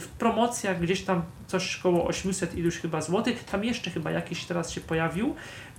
w 0.00 0.08
promocjach 0.08 0.80
gdzieś 0.80 1.02
tam 1.02 1.22
coś 1.46 1.78
około 1.78 2.06
800 2.06 2.54
iluś 2.58 2.78
chyba 2.78 3.00
złotych. 3.00 3.44
Tam 3.44 3.64
jeszcze 3.64 3.90
chyba 3.90 4.10
jakiś 4.10 4.44
teraz 4.44 4.70
się 4.70 4.80
pojawił. 4.80 5.34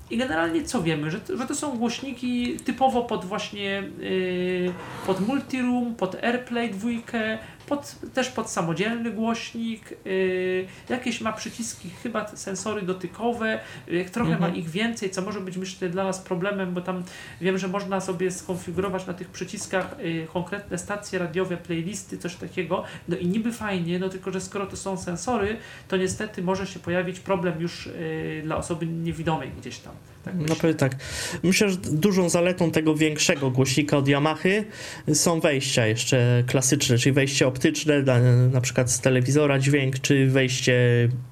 I 0.10 0.18
generalnie 0.18 0.64
co 0.64 0.84
wiemy, 0.84 1.12
że, 1.12 1.20
że 1.38 1.46
to 1.48 1.56
są 1.56 1.78
głośniki 1.78 2.58
typowo 2.66 3.04
pod 3.04 3.26
właśnie 3.26 3.84
yy, 4.00 4.74
pod 5.08 5.28
multiroom, 5.28 5.96
pod 5.96 6.16
AirPlay 6.16 6.70
dwójkę, 6.70 7.38
pod, 7.68 7.96
też 8.14 8.30
pod 8.30 8.50
samodzielny 8.50 9.12
głośnik, 9.12 9.94
yy, 10.06 10.68
jakieś 10.90 11.22
ma 11.22 11.34
przyciski, 11.34 11.90
chyba 12.04 12.28
sensory 12.28 12.82
dotykowe, 12.82 13.60
yy, 13.88 14.06
trochę 14.06 14.32
Mhm. 14.34 14.52
ma 14.52 14.58
ich 14.58 14.70
więcej, 14.70 15.10
co 15.10 15.22
może 15.22 15.40
być 15.42 15.58
myślę 15.58 15.90
dla 15.90 16.04
nas 16.04 16.20
problemem, 16.20 16.74
bo 16.74 16.82
tam 16.82 17.04
wiem, 17.42 17.58
że 17.58 17.68
można 17.68 18.02
sobie 18.02 18.32
skonfigurować 18.32 19.08
na 19.08 19.14
tych 19.14 19.30
przyciskach 19.30 19.96
yy, 20.00 20.28
konkretne 20.34 20.78
stacje 20.78 21.20
radiowe, 21.20 21.58
playlisty, 21.58 22.18
coś 22.18 22.36
takiego, 22.36 22.84
no 23.08 23.18
i 23.18 23.28
niby 23.28 23.52
fajnie, 23.52 24.00
no 24.00 24.10
tylko, 24.10 24.32
że 24.32 24.42
skoro 24.42 24.66
to 24.66 24.78
są 24.78 24.98
sensory, 24.98 25.58
to 25.88 25.98
niestety 25.98 26.42
może 26.44 26.68
się 26.68 26.80
pojawić 26.80 27.20
problem 27.20 27.62
już 27.62 27.86
yy, 27.86 28.42
dla 28.44 28.58
osoby 28.58 28.88
niewidomej 28.88 29.52
gdzieś 29.60 29.78
tam. 29.80 29.94
Tak 30.26 30.34
No 30.36 30.42
myślę. 30.42 30.56
powiem 30.56 30.76
tak. 30.76 30.96
Myślę, 31.44 31.70
że 31.70 31.78
dużą 31.78 32.30
zaletą 32.30 32.72
tego 32.72 32.96
większego 32.96 33.52
głośnika 33.52 33.98
od 33.98 34.08
Yamahy 34.08 34.66
są 35.14 35.40
wejścia 35.40 35.88
jeszcze 35.88 36.44
klasyczne, 36.48 36.98
czyli 36.98 37.14
wejście 37.14 37.48
optyczne, 37.48 38.04
na 38.52 38.62
przykład 38.62 38.92
z 38.92 39.00
telewizora 39.00 39.60
dźwięk, 39.60 40.00
czy 40.00 40.28
wejście 40.28 40.76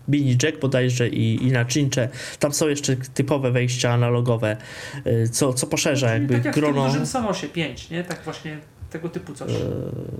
mini 0.08 0.38
jack 0.44 0.60
bodajże 0.60 1.10
i, 1.10 1.44
i 1.48 1.52
naczyncze. 1.52 2.10
Tam 2.40 2.54
są 2.54 2.68
jeszcze 2.68 2.96
typowe 2.96 3.52
wejścia 3.52 3.92
analogowe, 3.94 4.58
y, 5.08 5.30
co, 5.30 5.54
co 5.54 5.68
poszerza 5.68 6.08
Czyli 6.08 6.20
jakby 6.20 6.34
tak 6.36 6.46
jak 6.46 6.56
w 6.56 6.58
grono. 6.60 6.82
tym 6.84 6.92
dużym 6.92 7.06
Sonosie 7.06 7.48
5, 7.48 7.90
nie? 7.90 8.04
Tak 8.04 8.24
właśnie 8.24 8.58
tego 8.94 9.10
typu 9.10 9.34
coś. 9.34 9.52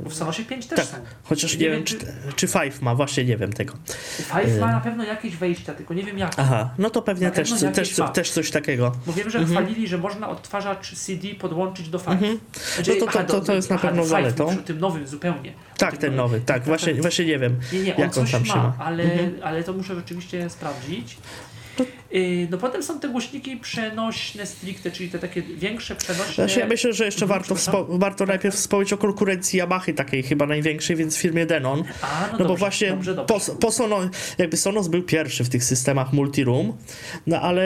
Bo 0.04 0.10
w 0.10 0.14
Sonosie 0.14 0.46
5 0.46 0.66
też 0.68 0.78
tak, 0.80 0.88
są. 0.88 0.96
Chociaż 1.24 1.58
Nie 1.58 1.60
nie 1.66 1.72
wiem, 1.72 1.84
czy, 1.84 1.98
czy- 2.36 2.48
Five 2.48 2.82
ma, 2.82 2.96
właśnie 2.96 3.26
nie 3.26 3.38
wiem 3.38 3.54
tego. 3.54 3.74
Five 4.18 4.60
ma 4.60 4.70
y- 4.70 4.72
na 4.74 4.80
pewno 4.82 5.04
jakieś 5.04 5.36
wejścia, 5.36 5.74
tylko 5.74 5.94
nie 5.94 6.04
wiem 6.04 6.18
jakie. 6.18 6.40
Aha, 6.40 6.70
no 6.78 6.90
to 6.90 7.02
pewnie 7.02 7.32
też, 7.32 7.50
też, 7.76 7.98
ma. 7.98 8.08
też 8.08 8.32
coś 8.32 8.52
takiego. 8.52 8.92
Bo 9.06 9.14
wiem, 9.14 9.30
że 9.30 9.40
Mhm. 9.40 9.58
chwalili, 9.66 9.88
że 9.88 9.98
można 9.98 10.30
odtwarzacz 10.30 10.94
CD 10.96 11.28
podłączyć 11.36 11.90
do 11.90 12.00
Five. 12.00 12.12
Mhm. 12.14 12.40
Znaczy, 12.76 12.92
No 13.00 13.06
to- 13.06 13.12
to- 13.12 13.24
to- 13.24 13.42
to 13.42 13.54
jest 13.54 13.70
na 13.70 13.78
pewno 13.78 14.06
zaletą. 14.06 14.48
przy 14.48 14.58
tym 14.64 14.80
nowym 14.80 15.08
zupełnie. 15.08 15.54
Tak, 15.78 15.98
ten 15.98 16.16
nowy, 16.16 16.42
tak, 16.42 16.64
właśnie, 16.64 16.94
właśnie 16.94 17.26
nie 17.26 17.40
wiem. 17.40 17.60
Nie, 17.74 17.80
nie, 17.80 17.96
on 17.96 18.02
jak 18.02 18.18
on 18.18 18.26
tam 18.28 18.46
się 18.46 18.56
ma, 18.56 18.64
ma. 18.64 18.74
ale, 18.80 19.04
Mhm. 19.04 19.34
ale 19.44 19.64
to 19.64 19.74
muszę 19.74 19.96
rzeczywiście 19.96 20.50
sprawdzić. 20.50 21.18
Yy, 21.80 21.86
No 22.50 22.58
potem 22.58 22.84
są 22.84 23.00
te 23.00 23.10
głośniki 23.10 23.58
przenośne 23.58 24.46
stricte, 24.46 24.92
czyli 24.92 25.10
te 25.10 25.20
takie 25.20 25.42
większe 25.42 25.96
przenośne. 25.96 26.34
Znaczy, 26.34 26.60
ja 26.60 26.68
myślę, 26.68 26.94
że 26.94 27.06
jeszcze 27.06 27.26
Mhm, 27.26 27.40
warto, 27.40 27.56
wspo- 27.56 28.00
warto 28.00 28.26
najpierw 28.26 28.56
wspomnieć 28.56 28.94
o 28.94 28.98
konkurencji 28.98 29.60
Yamahy, 29.60 29.94
takiej 29.94 30.24
chyba 30.24 30.46
największej, 30.46 30.96
więc 30.96 31.18
firmie 31.18 31.46
Denon. 31.46 31.84
A, 32.02 32.22
no, 32.22 32.32
No, 32.32 32.38
dobrze, 32.38 32.48
bo 32.48 32.56
właśnie 32.56 32.90
dobrze, 32.90 33.16
dobrze. 33.16 33.34
Po, 33.52 33.56
po 33.56 33.72
Sonos, 33.72 34.06
jakby 34.38 34.58
Sonos 34.58 34.88
był 34.88 35.04
pierwszy 35.04 35.44
w 35.44 35.50
tych 35.50 35.64
systemach 35.64 36.14
multiroom, 36.14 36.78
no 37.28 37.42
ale 37.42 37.64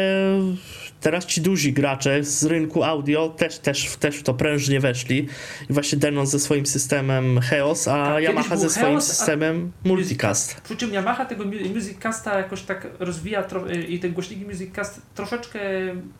teraz 1.01 1.25
ci 1.25 1.41
duzi 1.41 1.73
gracze 1.73 2.23
z 2.23 2.43
rynku 2.43 2.83
audio 2.83 3.29
też, 3.29 3.57
też, 3.59 3.95
też 3.99 4.15
w 4.15 4.23
to 4.23 4.33
prężnie 4.33 4.79
weszli. 4.79 5.27
I 5.69 5.73
właśnie 5.73 5.97
Denon 5.97 6.27
ze 6.27 6.39
swoim 6.39 6.65
systemem 6.65 7.39
Heos, 7.41 7.87
a 7.87 8.05
Tak, 8.05 8.23
Yamaha 8.23 8.57
ze 8.57 8.69
swoim 8.69 8.85
Heos, 8.87 9.07
systemem 9.07 9.71
Multicast. 9.83 10.61
Przy 10.61 10.75
czym 10.75 10.93
Yamaha 10.93 11.25
tego 11.25 11.45
mu- 11.45 11.69
Music 11.75 11.97
Casta 11.99 12.37
jakoś 12.37 12.61
tak 12.61 12.87
rozwija 12.99 13.43
tro- 13.43 13.89
i 13.89 13.99
te 13.99 14.09
głośniki 14.37 14.45
Music 14.45 14.75
Cast 14.75 15.01
troszeczkę, 15.15 15.59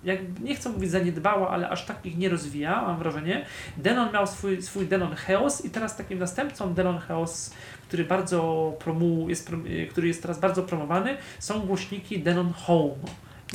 jak, 0.04 0.20
nie 0.40 0.56
chcę 0.56 0.70
mówić 0.70 0.92
zaniedbała, 0.92 1.50
ale 1.50 1.70
aż 1.70 1.86
tak 1.86 2.06
ich 2.06 2.18
nie 2.18 2.30
rozwija, 2.30 2.82
mam 2.82 3.00
wrażenie. 3.00 3.46
Denon 3.78 4.14
miał 4.14 4.28
swój, 4.28 4.62
swój 4.62 4.88
Denon 4.88 5.16
Heos 5.16 5.66
i 5.66 5.70
teraz 5.70 5.98
takim 5.98 6.20
następcą 6.20 6.74
Denon 6.74 7.00
Heos, 7.00 7.52
który 7.88 8.06
bardzo 8.06 8.74
promu, 8.80 9.30
jest, 9.30 9.50
y, 9.68 9.88
który 9.92 10.08
jest 10.08 10.22
teraz 10.22 10.40
bardzo 10.40 10.64
promowany, 10.64 11.18
są 11.40 11.60
głośniki 11.60 12.20
Denon 12.20 12.54
Home. 12.54 12.94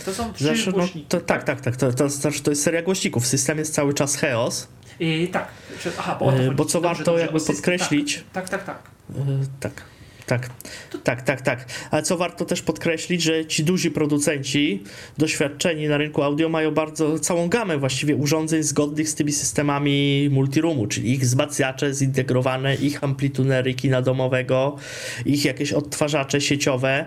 To 0.04 0.12
są 0.14 0.32
trzy 0.32 0.44
Znaczy, 0.44 0.66
no, 0.66 0.72
głośniki. 0.72 1.06
to, 1.08 1.20
tak, 1.20 1.44
tak, 1.44 1.60
tak. 1.60 1.76
To, 1.76 1.92
to, 1.92 2.08
znaczy, 2.08 2.42
to 2.42 2.50
jest 2.50 2.62
seria 2.62 2.82
głośników. 2.82 3.26
System 3.26 3.58
jest 3.58 3.74
cały 3.74 3.94
czas 3.94 4.16
Heos, 4.16 4.68
I 5.00 5.28
tak, 5.32 5.48
że- 5.84 5.92
aha, 5.98 6.16
bo, 6.20 6.30
chodzi. 6.30 6.50
bo 6.50 6.64
co 6.64 6.80
warto 6.80 7.04
dobrze, 7.04 7.22
jakby 7.22 7.40
podkreślić, 7.40 8.24
Tak, 8.32 8.48
tak, 8.48 8.64
tak. 8.64 8.82
tak. 8.82 8.92
Tak. 9.60 9.91
Tak, 10.26 10.48
tak, 11.04 11.22
tak, 11.22 11.40
tak. 11.40 11.66
Ale 11.90 12.02
co 12.02 12.16
warto 12.16 12.44
też 12.44 12.62
podkreślić, 12.62 13.22
że 13.22 13.46
ci 13.46 13.64
duzi 13.64 13.90
producenci, 13.90 14.82
doświadczeni 15.18 15.88
na 15.88 15.96
rynku 15.96 16.22
audio, 16.22 16.48
mają 16.48 16.70
bardzo 16.70 17.18
całą 17.18 17.48
gamę 17.48 17.78
właściwie 17.78 18.16
urządzeń 18.16 18.62
zgodnych 18.62 19.08
z 19.08 19.14
tymi 19.14 19.32
systemami 19.32 20.28
multiroomu, 20.30 20.86
czyli 20.86 21.12
ich 21.12 21.20
wzmacniacze 21.20 21.94
zintegrowane, 21.94 22.74
ich 22.74 23.04
amplitunery 23.04 23.74
kina 23.74 24.02
domowego, 24.02 24.76
ich 25.26 25.44
jakieś 25.44 25.72
odtwarzacze 25.72 26.40
sieciowe, 26.40 27.04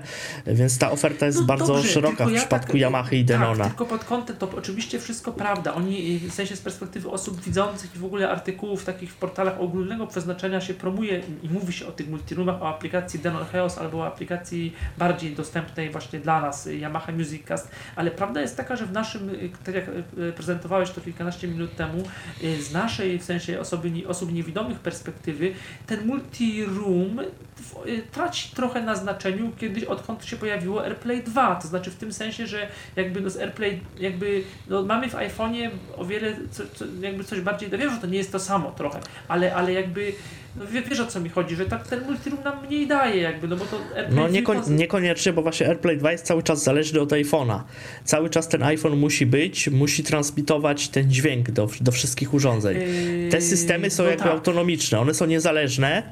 więc 0.48 0.78
ta 0.78 0.92
oferta 0.92 1.26
jest 1.26 1.40
No 1.40 1.46
bardzo 1.46 1.74
dobrze, 1.74 1.90
szeroka 1.90 2.26
w 2.26 2.32
ja 2.32 2.40
przypadku 2.40 2.72
tak, 2.72 2.82
Yamaha 2.82 3.12
i 3.12 3.24
Denona. 3.24 3.64
Tak, 3.64 3.68
tylko 3.68 3.86
pod 3.86 4.04
kątem 4.04 4.36
to 4.36 4.50
oczywiście 4.58 5.00
wszystko 5.00 5.32
prawda. 5.32 5.74
Oni 5.74 6.20
w 6.20 6.34
sensie 6.34 6.56
z 6.56 6.62
perspektywy 6.62 7.10
osób 7.10 7.42
widzących 7.42 7.96
i 7.96 8.00
w 8.00 8.06
ogóle 8.06 8.30
artykułów 8.30 8.86
takich 8.86 9.12
w 9.12 9.16
portalach 9.16 9.62
ogólnego 9.62 10.08
przeznaczenia 10.08 10.62
się 10.62 10.74
promuje 10.74 11.22
i 11.44 11.50
mówi 11.50 11.74
się 11.74 11.88
o 11.88 11.92
tych 11.92 12.10
multiroomach, 12.10 12.62
o 12.62 12.68
aplikacji 13.06 13.20
Denon 13.20 13.46
Heos 13.46 13.78
albo 13.78 14.08
aplikacji 14.08 14.74
bardziej 14.98 15.36
dostępnej 15.36 15.92
właśnie 15.92 16.20
dla 16.20 16.42
nas, 16.42 16.68
y, 16.68 16.78
Yamaha 16.78 17.12
Music 17.12 17.44
Cast, 17.46 17.72
ale 17.96 18.12
prawda 18.12 18.42
jest 18.42 18.58
taka, 18.58 18.76
że 18.76 18.86
w 18.86 18.92
naszym, 18.92 19.30
y, 19.30 19.50
tak 19.66 19.76
jak 19.76 19.86
y, 19.90 20.34
prezentowałeś 20.34 20.92
to 20.92 21.02
kilkanaście 21.02 21.48
minut 21.48 21.76
temu, 21.76 22.04
z 22.60 22.74
naszej 22.74 23.20
w 23.20 23.24
sensie 23.24 23.60
osoby, 23.60 23.92
osób 24.08 24.34
niewidomych 24.34 24.80
perspektywy, 24.80 25.54
ten 25.88 26.08
multiroom 26.08 27.20
traci 28.12 28.56
trochę 28.56 28.82
na 28.82 28.96
znaczeniu 28.96 29.52
kiedyś, 29.60 29.84
odkąd 29.84 30.26
się 30.26 30.36
pojawiło 30.36 30.84
AirPlay 30.84 31.24
2, 31.24 31.56
to 31.56 31.68
znaczy 31.68 31.92
w 31.92 31.96
tym 31.96 32.14
sensie, 32.14 32.48
że 32.48 32.68
jakby 32.96 33.22
no 33.22 33.30
z 33.30 33.38
AirPlay, 33.38 33.80
jakby 34.00 34.44
no 34.68 34.84
mamy 34.84 35.10
w 35.10 35.14
iPhone'ie 35.14 35.70
o 35.98 36.06
wiele, 36.06 36.36
co, 36.52 36.64
co, 36.74 36.86
jakby 37.02 37.24
coś 37.24 37.42
bardziej, 37.42 37.70
no 37.72 37.78
wiem, 37.78 37.90
że 37.90 37.98
to 37.98 38.08
nie 38.08 38.18
jest 38.18 38.32
to 38.32 38.40
samo 38.40 38.72
trochę, 38.72 39.00
ale, 39.28 39.56
ale 39.56 39.74
jakby, 39.74 40.14
no 40.56 40.68
wie, 40.68 40.82
wiesz 40.82 41.00
o 41.00 41.06
co 41.06 41.20
mi 41.20 41.30
chodzi, 41.30 41.56
że 41.56 41.66
tak 41.66 41.88
ten 41.88 42.04
multiroom 42.06 42.44
nam 42.44 42.66
mniej 42.68 42.88
daje 42.88 43.22
jakby, 43.22 43.48
no 43.48 43.56
bo 43.56 43.66
to 43.66 43.78
AirPlay 43.96 44.16
No 44.16 44.28
nieko, 44.28 44.54
niekoniecznie, 44.70 45.34
bo 45.34 45.42
właśnie 45.42 45.68
AirPlay 45.68 45.98
2 45.98 46.12
jest 46.12 46.26
cały 46.26 46.44
czas 46.44 46.64
zależny 46.64 47.02
od 47.02 47.10
iPhone'a. 47.10 47.60
Cały 48.04 48.30
czas 48.30 48.48
ten 48.48 48.64
iPhone 48.64 48.98
musi 48.98 49.26
być, 49.26 49.68
musi 49.68 50.04
transmitować 50.04 50.88
ten 50.88 51.12
dźwięk 51.12 51.52
do, 51.52 51.70
do 51.82 51.92
wszystkich 51.92 52.34
urządzeń. 52.34 52.78
Yy, 52.78 53.30
Te 53.32 53.42
systemy 53.42 53.90
są 53.90 54.04
no 54.04 54.10
jakby 54.10 54.24
tak. 54.24 54.34
autonomiczne, 54.34 55.00
one 55.00 55.14
są 55.14 55.26
niezależne. 55.26 56.04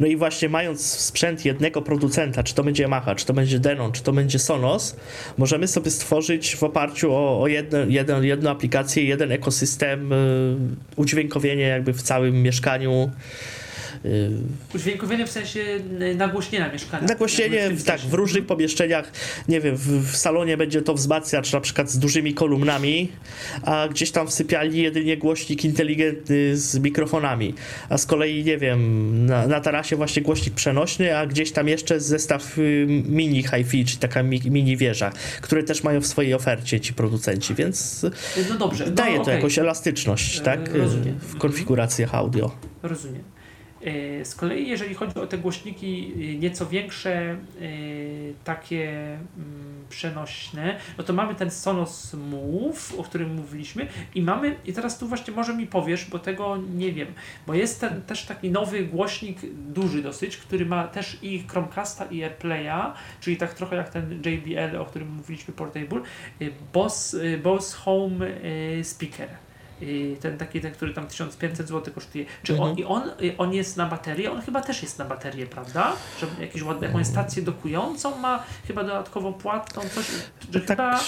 No 0.00 0.06
i 0.06 0.16
właśnie 0.16 0.48
mając 0.48 0.81
sprzęt 0.84 1.44
jednego 1.44 1.82
producenta, 1.82 2.42
czy 2.42 2.54
to 2.54 2.64
będzie 2.64 2.84
Yamaha, 2.84 3.14
czy 3.14 3.26
to 3.26 3.34
będzie 3.34 3.58
Denon, 3.58 3.92
czy 3.92 4.02
to 4.02 4.12
będzie 4.12 4.38
Sonos, 4.38 4.96
możemy 5.38 5.68
sobie 5.68 5.90
stworzyć 5.90 6.56
w 6.56 6.62
oparciu 6.62 7.12
o, 7.12 7.42
o 7.42 7.48
jedno, 7.48 7.78
jedno, 7.88 8.22
jedną 8.22 8.50
aplikację, 8.50 9.04
jeden 9.04 9.32
ekosystem, 9.32 10.12
y, 10.12 10.56
udźwiękowienie 10.96 11.62
jakby 11.62 11.92
w 11.92 12.02
całym 12.02 12.42
mieszkaniu 12.42 13.10
Udźwiękowienie 14.74 15.26
w 15.26 15.30
sensie 15.30 15.60
y, 16.02 16.14
nagłośnienia 16.14 16.72
mieszkania. 16.72 17.06
Nagłośnienie, 17.08 17.70
w 17.70 17.84
tak, 17.84 18.00
w 18.00 18.14
różnych 18.14 18.46
pomieszczeniach, 18.46 19.12
nie 19.48 19.60
wiem, 19.60 19.76
w, 19.76 20.12
w 20.12 20.16
salonie 20.16 20.56
będzie 20.56 20.82
to 20.82 20.94
wzmacniacz 20.94 21.52
na 21.52 21.60
przykład 21.60 21.90
z 21.90 21.98
dużymi 21.98 22.34
kolumnami, 22.34 23.08
a 23.62 23.88
gdzieś 23.90 24.10
tam 24.10 24.26
w 24.26 24.32
sypialni 24.32 24.78
jedynie 24.82 25.16
głośnik 25.16 25.64
inteligentny 25.64 26.56
z 26.56 26.78
mikrofonami, 26.78 27.54
a 27.88 27.98
z 27.98 28.06
kolei, 28.06 28.44
nie 28.44 28.58
wiem, 28.58 29.26
na, 29.26 29.46
na 29.46 29.60
tarasie 29.60 29.96
właśnie 29.96 30.22
głośnik 30.22 30.54
przenośny, 30.54 31.16
a 31.18 31.26
gdzieś 31.26 31.52
tam 31.52 31.68
jeszcze 31.68 32.00
zestaw 32.00 32.58
y, 32.58 32.86
mini 33.08 33.42
hi-fi, 33.42 33.84
czyli 33.84 33.98
taka 33.98 34.22
mi, 34.22 34.40
mini 34.44 34.76
wieża, 34.76 35.12
które 35.40 35.62
też 35.62 35.82
mają 35.84 36.00
w 36.00 36.06
swojej 36.06 36.34
ofercie 36.34 36.80
ci 36.80 36.94
producenci, 36.94 37.54
więc 37.54 38.06
No 38.50 38.58
dobrze. 38.58 38.84
no 38.86 38.90
daje 38.92 39.16
to 39.16 39.22
okej. 39.22 39.34
jakąś 39.34 39.58
elastyczność, 39.58 40.38
E, 40.38 40.40
tak, 40.42 40.74
rozumiem. 40.74 41.18
w 41.20 41.38
konfiguracjach 41.38 42.14
audio. 42.14 42.50
Rozumiem. 42.82 43.22
E, 43.84 44.24
Z 44.24 44.34
kolei, 44.34 44.68
jeżeli 44.68 44.94
chodzi 44.94 45.20
o 45.20 45.26
te 45.26 45.38
głośniki 45.38 46.12
e, 46.14 46.38
nieco 46.38 46.66
większe, 46.66 47.12
e, 47.20 47.36
takie 48.44 48.90
mm, 49.36 49.84
przenośne, 49.88 50.78
no 50.98 51.04
to 51.04 51.12
mamy 51.12 51.34
ten 51.34 51.50
Sonos 51.50 52.14
Move, 52.14 52.94
o 52.98 53.02
którym 53.02 53.34
mówiliśmy 53.34 53.86
i 54.14 54.22
mamy, 54.22 54.56
i 54.66 54.72
teraz 54.72 54.98
tu 54.98 55.08
właśnie 55.08 55.34
może 55.34 55.56
mi 55.56 55.66
powiesz, 55.66 56.04
bo 56.04 56.18
tego 56.18 56.56
nie 56.74 56.92
wiem, 56.92 57.08
bo 57.46 57.54
jest 57.54 57.80
ten, 57.80 58.02
też 58.02 58.24
taki 58.24 58.50
nowy 58.50 58.84
głośnik, 58.84 59.38
duży 59.54 60.02
dosyć, 60.02 60.36
który 60.36 60.66
ma 60.66 60.88
też 60.88 61.18
i 61.22 61.44
Chromecasta 61.48 62.04
i 62.04 62.22
AirPlaya, 62.22 62.92
czyli 63.20 63.36
tak 63.36 63.54
trochę 63.54 63.76
jak 63.76 63.88
ten 63.88 64.22
JBL, 64.26 64.76
o 64.76 64.84
którym 64.84 65.08
mówiliśmy, 65.08 65.54
Portable, 65.54 66.00
Bose, 66.72 67.38
Bose 67.38 67.76
Home 67.76 68.26
Speaker. 68.82 69.28
Y, 69.82 70.16
ten 70.20 70.38
taki, 70.38 70.60
ten, 70.60 70.72
który 70.72 70.94
tam 70.94 71.06
1500 71.06 71.68
zł 71.68 71.94
kosztuje. 71.94 72.24
Czy 72.42 72.52
on, 72.52 72.70
Mhm. 72.70 72.78
i 72.78 72.84
on, 72.84 73.02
y, 73.22 73.36
on 73.38 73.54
jest 73.54 73.76
na 73.76 73.86
baterię? 73.86 74.30
On 74.32 74.40
chyba 74.40 74.60
też 74.60 74.82
jest 74.82 74.98
na 74.98 75.04
baterię, 75.04 75.46
prawda? 75.46 75.92
Że 76.20 76.26
jakiś 76.40 76.62
ładny, 76.62 76.86
jakąś 76.86 77.06
stację 77.06 77.42
dokującą 77.42 78.18
ma, 78.18 78.42
chyba 78.66 78.82
dodatkowo 78.84 79.32
płatną, 79.32 79.82
coś, 79.94 80.06
że 80.52 80.60
Tak 80.60 80.68
chyba... 80.78 81.00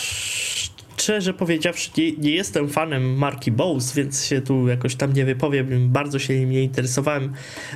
szczerze 0.96 1.34
powiedziawszy, 1.34 1.90
nie, 1.96 2.12
nie 2.12 2.30
jestem 2.30 2.68
fanem 2.68 3.14
marki 3.18 3.52
Bose, 3.52 3.94
więc 3.94 4.24
się 4.24 4.40
tu 4.40 4.68
jakoś 4.68 4.94
tam 4.96 5.12
nie 5.12 5.24
wypowiem, 5.24 5.88
bardzo 5.90 6.18
się 6.18 6.38
nim 6.40 6.50
nie 6.50 6.62
interesowałem. 6.62 7.32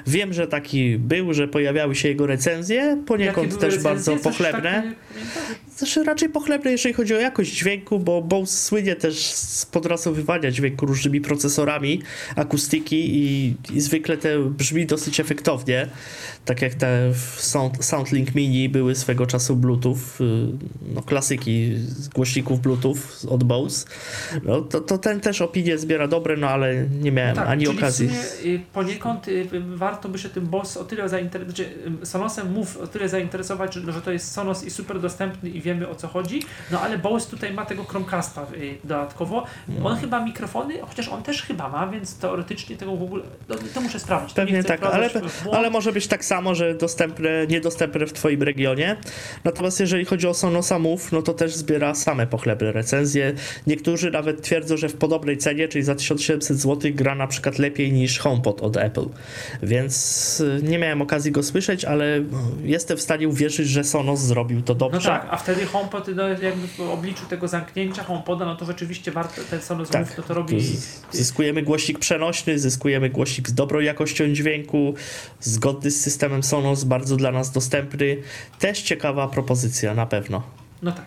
Wiem, 0.06 0.32
że 0.32 0.46
taki 0.46 0.98
był, 0.98 1.34
że 1.34 1.48
pojawiały 1.48 1.94
się 1.94 2.08
jego 2.08 2.26
recenzje, 2.26 3.02
poniekąd 3.06 3.52
też 3.58 3.74
recenzje? 3.74 3.82
bardzo 3.90 4.16
pochlebne. 4.16 4.82
takie? 4.82 4.94
Znaczy 5.78 6.05
raczej 6.05 6.28
pochlebne, 6.28 6.70
jeżeli 6.70 6.94
chodzi 6.94 7.14
o 7.14 7.18
jakość 7.18 7.52
dźwięku, 7.52 7.98
bo 7.98 8.22
Bose 8.22 8.56
słynie 8.56 8.96
też 8.96 9.24
z 9.34 9.66
podrasowywania 9.66 10.50
dźwięku 10.50 10.86
różnymi 10.86 11.20
procesorami, 11.20 12.02
akustyki 12.36 13.16
i, 13.16 13.55
i 13.72 13.80
zwykle 13.80 14.16
te 14.16 14.38
brzmi 14.38 14.86
dosyć 14.86 15.20
efektownie, 15.20 15.88
tak 16.44 16.62
jak 16.62 16.74
te 16.74 17.12
Sound, 17.36 17.84
SoundLink 17.84 18.34
Mini 18.34 18.68
były 18.68 18.94
swego 18.94 19.26
czasu 19.26 19.56
Bluetooth, 19.56 19.96
y, 20.20 20.24
no 20.94 21.02
klasyki 21.02 21.76
z 21.76 22.09
głośników 22.09 22.60
Bluetooth 22.60 22.98
od 23.28 23.44
Bose. 23.44 23.86
No, 24.42 24.60
to, 24.60 24.80
to 24.80 24.98
ten 24.98 25.20
też 25.20 25.40
opinie 25.40 25.78
zbiera 25.78 26.09
dobre, 26.09 26.36
no 26.36 26.48
ale 26.48 26.86
nie 27.00 27.12
miałem 27.12 27.36
Tak, 27.36 27.48
ani 27.48 27.68
okazji. 27.68 28.09
Sumie, 28.09 28.55
y, 28.55 28.60
poniekąd 28.72 29.28
y, 29.28 29.48
warto 29.76 30.09
by 30.09 30.18
się 30.18 30.28
tym 30.28 30.46
Bose 30.46 30.80
o 30.80 30.84
tyle 30.84 31.09
zainteresować, 31.09 31.56
znaczy, 31.56 31.72
Sonosem 32.05 32.52
Move 32.52 32.76
o 32.76 32.86
tyle 32.86 33.09
zainteresować, 33.09 33.74
że, 33.74 33.92
że 33.92 34.02
to 34.02 34.12
jest 34.12 34.32
Sonos 34.32 34.64
i 34.64 34.70
super 34.70 35.00
dostępny 35.00 35.50
i 35.50 35.68
wiemy 35.69 35.89
o 35.89 35.95
co 35.95 36.09
chodzi, 36.09 36.43
no 36.70 36.81
ale 36.81 36.99
Bose 36.99 37.31
tutaj 37.31 37.53
ma 37.53 37.66
tego 37.66 37.85
Chromecasta 37.85 38.47
y, 38.55 38.78
dodatkowo. 38.85 39.45
No. 39.69 39.86
On 39.86 39.97
chyba 39.97 40.24
mikrofony, 40.24 40.74
chociaż 40.81 41.09
on 41.09 41.23
też 41.23 41.43
chyba 41.43 41.69
ma, 41.69 41.86
więc 41.86 42.19
teoretycznie 42.19 42.77
tego 42.77 42.97
w 42.97 43.03
ogóle, 43.03 43.23
no, 43.49 43.57
to 43.74 43.81
muszę 43.81 43.99
sprawdzić. 44.01 44.35
Pewnie 44.35 44.65
tak, 44.65 44.82
ale, 44.85 45.11
ale 45.53 45.70
może 45.70 45.93
być 45.93 46.07
tak 46.07 46.24
samo, 46.24 46.55
że 46.55 46.74
dostępne, 46.74 47.47
niedostępne 47.47 48.07
w 48.07 48.12
Twoim 48.12 48.43
regionie. 48.43 48.97
Natomiast 49.45 49.81
jeżeli 49.81 50.05
chodzi 50.05 50.27
o 50.28 50.35
Sonosa 50.35 50.78
Move, 50.78 51.12
no 51.12 51.23
to 51.23 51.35
też 51.35 51.55
zbiera 51.55 51.95
same 51.95 52.27
pochlebne 52.27 52.73
recenzje. 52.73 53.35
Niektórzy 53.66 54.11
nawet 54.11 54.43
twierdzą, 54.43 54.77
że 54.77 54.89
w 54.89 54.95
podobnej 54.97 55.39
cenie, 55.39 55.69
czyli 55.69 55.85
za 55.85 55.95
1700 55.95 56.57
zł, 56.57 56.90
gra 56.95 57.15
na 57.15 57.27
przykład 57.27 57.59
lepiej 57.59 57.93
niż 57.93 58.19
HomePod 58.19 58.62
od 58.62 58.77
Apple. 58.77 59.07
Więc 59.62 60.40
y, 60.40 60.61
nie 60.62 60.78
miałem 60.78 61.03
okazji 61.03 61.32
go 61.32 61.43
słyszeć, 61.43 61.85
ale 61.85 62.19
y, 62.19 62.24
jestem 62.65 62.97
w 62.97 63.01
stanie 63.01 63.28
uwierzyć, 63.28 63.69
że 63.69 63.85
Sonos 63.85 64.20
zrobił 64.20 64.62
to 64.62 64.73
No 64.73 64.78
dobrze. 64.78 65.09
tak, 65.09 65.27
a 65.31 65.36
wtedy 65.36 65.57
HomePod, 65.66 66.09
no, 66.16 66.28
jakby 66.28 66.68
w 66.68 66.80
obliczu 66.80 67.26
tego 67.26 67.48
zamknięcia 67.48 68.05
HomePoda, 68.05 68.44
no 68.44 68.56
to 68.56 68.64
rzeczywiście 68.64 69.12
warto, 69.12 69.43
ten 69.51 69.60
Sonos 69.60 69.89
Tak, 69.89 70.18
no 70.18 70.24
to 70.24 70.35
robi... 70.35 70.76
Zyskujemy 71.12 71.62
głośnik 71.62 71.98
przenośny, 71.98 72.59
zyskujemy 72.59 73.10
głośnik 73.10 73.48
z 73.48 73.55
dobrą 73.55 73.80
jakością 73.80 74.32
dźwięku, 74.32 74.94
zgodny 75.40 75.90
z 75.90 76.01
systemem 76.01 76.43
Sonos, 76.43 76.85
bardzo 76.85 77.16
dla 77.16 77.32
nas 77.32 77.51
dostępny. 77.51 78.16
Też 78.59 78.82
ciekawa 78.82 79.28
propozycja, 79.28 79.94
na 79.94 80.06
pewno. 80.06 80.43
No 80.82 80.93
tak. 80.93 81.06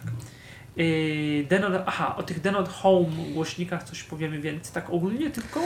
Yy, 0.76 1.45
Denon, 1.49 1.73
aha, 1.85 2.15
o 2.18 2.23
tych 2.23 2.41
Denon 2.41 2.65
Home 2.65 3.07
głośnikach 3.34 3.84
coś 3.84 4.03
powiemy 4.03 4.41
więcej, 4.41 4.73
tak 4.73 4.89
ogólnie 4.89 5.30
tylko 5.30 5.61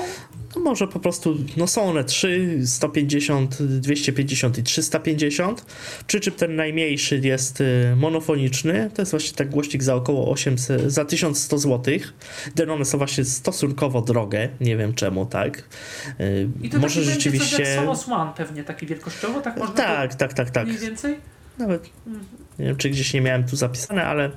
No 0.55 0.61
może 0.61 0.87
po 0.87 0.99
prostu, 0.99 1.37
no 1.57 1.67
są 1.67 1.83
one 1.83 2.03
3, 2.03 2.59
150, 2.65 3.63
250 3.63 4.57
i 4.57 4.63
350, 4.63 5.65
przy 6.07 6.19
czym 6.19 6.33
ten 6.33 6.55
najmniejszy 6.55 7.19
jest 7.23 7.61
y, 7.61 7.93
monofoniczny, 7.95 8.89
to 8.93 9.01
jest 9.01 9.11
właśnie 9.11 9.37
tak 9.37 9.49
głośnik 9.49 9.83
za 9.83 9.95
około 9.95 10.31
800, 10.31 10.81
za 10.91 11.05
1100 11.05 11.57
zł. 11.57 11.93
Denony 12.55 12.85
są 12.85 12.97
właśnie 12.97 13.25
stosunkowo 13.25 14.01
drogie, 14.01 14.49
nie 14.61 14.77
wiem 14.77 14.93
czemu, 14.93 15.25
tak. 15.25 15.63
Y, 16.19 16.49
i 16.61 16.69
to 16.69 16.79
może 16.79 16.99
będzie 16.99 17.13
coś 17.13 17.23
rzeczywiście... 17.23 17.63
jak 17.63 17.79
Sonos 17.79 18.09
One 18.09 18.31
pewnie, 18.37 18.63
taki 18.63 18.85
wielkościowo, 18.85 19.41
tak 19.41 19.57
można 19.57 19.75
Tak, 19.75 20.15
tak, 20.15 20.33
tak, 20.33 20.49
tak. 20.49 20.67
mniej 20.67 20.79
więcej? 20.79 21.15
Nawet 21.57 21.89
nie 22.59 22.65
wiem, 22.65 22.75
czy 22.75 22.89
gdzieś 22.89 23.13
nie 23.13 23.21
miałem 23.21 23.43
tu 23.43 23.55
zapisane, 23.55 24.05
ale, 24.05 24.31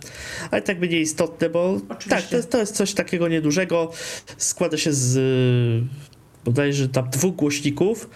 ale 0.50 0.62
tak 0.62 0.80
będzie 0.80 1.00
istotne, 1.00 1.50
bo 1.50 1.80
Oczywiście. 1.88 2.08
tak, 2.10 2.30
to 2.30 2.36
jest, 2.36 2.50
to 2.50 2.58
jest 2.58 2.76
coś 2.76 2.94
takiego 2.94 3.28
niedużego. 3.28 3.92
Składa 4.36 4.76
się 4.76 4.92
z 4.92 5.16
y, 5.16 6.44
bodajże 6.44 6.88
tam 6.88 7.10
dwóch 7.10 7.34
głośników, 7.34 8.10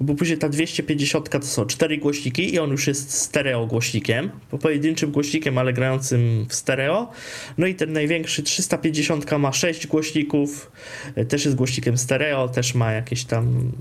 bo 0.00 0.14
później 0.14 0.38
ta 0.38 0.48
250 0.48 1.28
to 1.28 1.42
są 1.42 1.66
cztery 1.66 1.98
głośniki 1.98 2.54
i 2.54 2.58
on 2.58 2.70
już 2.70 2.86
jest 2.86 3.14
stereo 3.14 3.66
głośnikiem, 3.66 4.30
po 4.50 4.58
pojedynczym 4.58 5.10
głośnikiem, 5.10 5.58
ale 5.58 5.72
grającym 5.72 6.46
w 6.48 6.54
stereo. 6.54 7.10
No 7.58 7.66
i 7.66 7.74
ten 7.74 7.92
największy 7.92 8.42
350 8.42 9.38
ma 9.38 9.52
sześć 9.52 9.86
głośników, 9.86 10.72
y, 11.18 11.24
też 11.24 11.44
jest 11.44 11.56
głośnikiem 11.56 11.98
stereo, 11.98 12.48
też 12.48 12.74
ma 12.74 12.92
jakieś 12.92 13.24
tam 13.24 13.72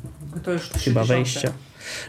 chyba 0.84 1.04
3000. 1.04 1.06
wejścia. 1.06 1.54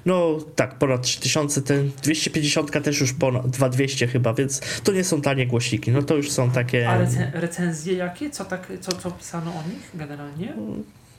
No 0.06 0.38
tak, 0.56 0.74
ponad 0.74 1.02
3000, 1.02 1.62
ten 1.62 1.90
250 2.02 2.82
też 2.84 3.00
już 3.00 3.12
ponad 3.12 3.50
2200 3.50 4.06
chyba, 4.06 4.34
więc 4.34 4.60
to 4.84 4.92
nie 4.92 5.04
są 5.04 5.20
tanie 5.20 5.46
głośniki, 5.46 5.90
no 5.90 6.02
to 6.02 6.16
już 6.16 6.30
są 6.30 6.50
takie, 6.50 6.88
A 6.88 6.98
rece- 6.98 7.30
recenzje 7.32 7.94
jakie? 7.94 8.30
Co, 8.30 8.44
tak, 8.44 8.72
co, 8.80 8.92
co 8.92 9.10
pisano 9.10 9.50
o 9.50 9.68
nich 9.68 9.90
generalnie? 9.94 10.54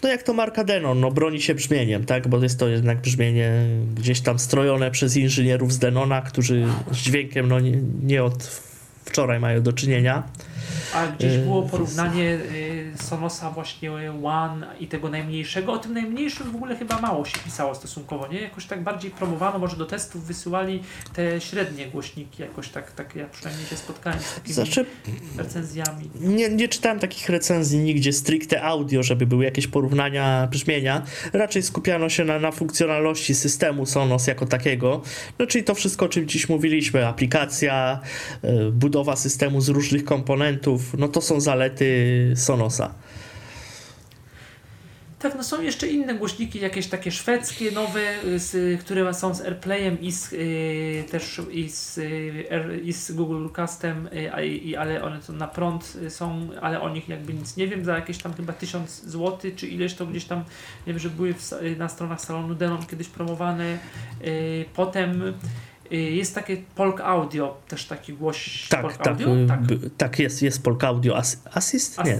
no 0.03 0.10
jak 0.10 0.23
to 0.23 0.34
marka 0.34 0.64
Denon, 0.64 0.99
no 0.99 1.11
broni 1.11 1.41
się 1.41 1.56
brzmieniem, 1.56 2.06
tak, 2.06 2.27
bo 2.27 2.44
jest 2.44 2.60
to 2.60 2.68
jednak 2.68 3.02
brzmienie 3.02 3.52
gdzieś 3.95 4.22
tam 4.22 4.40
strojone 4.40 4.91
przez 4.91 5.18
inżynierów 5.18 5.73
z 5.73 5.80
Denona, 5.80 6.22
którzy 6.22 6.68
z 6.91 6.98
dźwiękiem 6.98 7.48
no 7.48 7.60
nie, 7.60 7.81
nie 8.03 8.23
od 8.23 8.44
wczoraj 9.06 9.40
mają 9.40 9.61
do 9.61 9.73
czynienia. 9.73 10.23
A 10.93 11.07
gdzieś 11.07 11.33
Yy, 11.33 11.39
było 11.39 11.61
porównanie 11.61 12.23
y, 12.23 12.91
Sonosa 13.03 13.51
właśnie 13.51 13.91
One 14.23 14.67
i 14.79 14.87
tego 14.87 15.09
najmniejszego. 15.09 15.73
O 15.73 15.77
tym 15.77 15.93
najmniejszym 15.93 16.51
w 16.51 16.55
ogóle 16.55 16.75
chyba 16.75 17.01
mało 17.01 17.25
się 17.25 17.37
pisało 17.45 17.75
stosunkowo, 17.75 18.27
nie? 18.27 18.41
Jakoś 18.41 18.65
tak 18.65 18.83
bardziej 18.83 19.11
promowano, 19.11 19.59
może 19.59 19.77
do 19.77 19.85
testów 19.85 20.25
wysyłali 20.25 20.83
te 21.13 21.41
średnie 21.41 21.87
głośniki, 21.87 22.41
jakoś 22.41 22.69
tak, 22.69 22.91
tak 22.91 23.15
ja 23.15 23.25
przynajmniej 23.27 23.67
się 23.67 23.75
spotkałem 23.75 24.19
z 24.19 24.35
takimi 24.35 24.53
Znaczy, 24.53 24.85
recenzjami. 25.37 26.09
Nie, 26.21 26.49
nie 26.49 26.67
czytałem 26.67 26.99
takich 26.99 27.29
recenzji 27.29 27.79
nigdzie 27.79 28.13
stricte 28.13 28.63
audio, 28.63 29.03
żeby 29.03 29.25
były 29.25 29.45
jakieś 29.45 29.67
porównania 29.67 30.47
brzmienia. 30.51 31.01
Raczej 31.33 31.63
skupiano 31.63 32.09
się 32.09 32.25
na, 32.25 32.39
na 32.39 32.51
funkcjonalności 32.51 33.35
systemu 33.35 33.85
Sonos 33.85 34.27
jako 34.27 34.45
takiego. 34.45 35.01
No, 35.39 35.47
czyli 35.47 35.63
to 35.63 35.75
wszystko, 35.75 36.05
o 36.05 36.09
czym 36.09 36.27
dziś 36.27 36.49
mówiliśmy, 36.49 37.07
aplikacja, 37.07 37.99
y, 38.43 38.71
budowa 38.71 39.15
systemu 39.15 39.61
z 39.61 39.69
różnych 39.69 40.03
komponentów, 40.03 40.59
no 40.98 41.07
to 41.07 41.22
są 41.22 41.41
zalety 41.41 42.34
Sonosa. 42.36 42.94
Tak, 45.19 45.36
no 45.36 45.44
są 45.44 45.61
jeszcze 45.61 45.88
inne 45.88 46.15
głośniki, 46.15 46.60
jakieś 46.60 46.88
takie 46.88 47.11
szwedzkie, 47.11 47.72
nowe, 47.72 48.23
y, 48.23 48.40
z, 48.40 48.81
które 48.81 49.14
są 49.14 49.36
z 49.36 49.41
AirPlayem 49.41 50.02
i 50.02 50.11
z, 50.11 50.34
y, 50.34 51.03
też 51.11 51.41
i 51.52 51.69
z, 51.69 51.98
y, 51.98 52.81
i 52.84 52.94
z 52.94 53.11
Google 53.11 53.49
Castem, 53.49 54.07
y, 54.07 54.77
ale 54.77 55.03
one 55.03 55.22
są 55.22 55.34
na 55.34 55.48
prąd 55.48 55.98
y, 56.03 56.10
są, 56.10 56.49
ale 56.61 56.81
o 56.81 56.90
nich 56.90 57.10
jakby 57.10 57.34
nic 57.34 57.57
nie 57.57 57.68
wiem, 57.68 57.86
za 57.86 57.95
jakieś 57.95 58.18
tam 58.18 58.34
chyba 58.34 58.53
1000 58.53 59.03
zł, 59.03 59.52
czy 59.56 59.68
ileś 59.68 59.94
to 59.94 60.06
gdzieś 60.06 60.26
tam, 60.26 60.40
nie 60.88 60.94
wiem, 60.94 60.99
że 60.99 61.10
były 61.10 61.34
w, 61.34 61.52
na 61.77 61.90
stronach 61.90 62.22
salonu 62.22 62.56
Denon 62.56 62.86
kiedyś 62.86 63.07
promowane. 63.07 63.77
Y, 64.26 64.65
potem 64.73 65.34
Jest 65.91 66.36
takie 66.36 66.57
Polk 66.76 67.02
Audio, 67.02 67.57
też 67.68 67.86
taki 67.86 68.14
głoś 68.14 68.68
Tak, 68.70 68.82
Polk 68.82 68.98
tak, 68.98 69.07
Audio? 69.07 69.38
y, 69.38 69.48
tak. 69.48 69.60
tak, 69.98 70.20
jest, 70.20 70.41
jest 70.41 70.64
Polk 70.64 70.84
Audio 70.84 71.18
As- 71.18 71.38
Assist? 71.53 71.99
As- 71.99 72.07
Nie, 72.07 72.20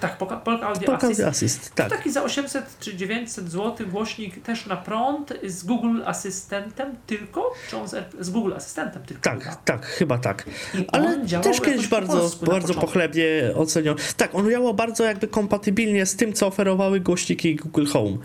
tak, 0.00 0.18
Polk, 0.18 0.42
Polk 0.42 0.62
Audio 0.62 0.86
Polk 0.86 1.04
Assist. 1.04 1.20
Assist, 1.20 1.74
tak. 1.74 1.90
Taki 1.90 2.12
za 2.12 2.22
800 2.22 2.76
czy 2.80 2.96
900 2.96 3.50
zł 3.50 3.86
głośnik 3.86 4.42
też 4.42 4.66
na 4.66 4.76
prąd 4.76 5.32
z 5.46 5.64
Google 5.64 6.02
Asystentem 6.06 6.94
tylko? 7.06 7.52
Czy 7.70 7.76
on 7.76 7.88
z, 7.88 7.94
z 8.20 8.30
Google 8.30 8.52
Asystentem 8.54 9.02
tylko? 9.02 9.22
Tak, 9.22 9.42
chyba? 9.42 9.56
tak, 9.56 9.86
chyba 9.86 10.18
tak. 10.18 10.46
I 10.74 10.86
Ale 10.92 11.26
też 11.42 11.60
kiedyś 11.60 11.88
bardzo, 11.88 12.30
bardzo 12.46 12.74
pochlebnie 12.74 13.24
oceniony. 13.54 14.00
Tak, 14.16 14.34
on 14.34 14.50
działał 14.50 14.74
bardzo 14.74 15.04
jakby 15.04 15.28
kompatybilnie 15.28 16.06
z 16.06 16.16
tym, 16.16 16.32
co 16.32 16.46
oferowały 16.46 17.00
głośniki 17.00 17.56
Google 17.56 17.86
Home. 17.86 18.16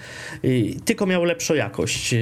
I 0.44 0.80
tylko 0.86 1.06
miał 1.06 1.24
lepszą 1.24 1.54
jakość 1.54 2.16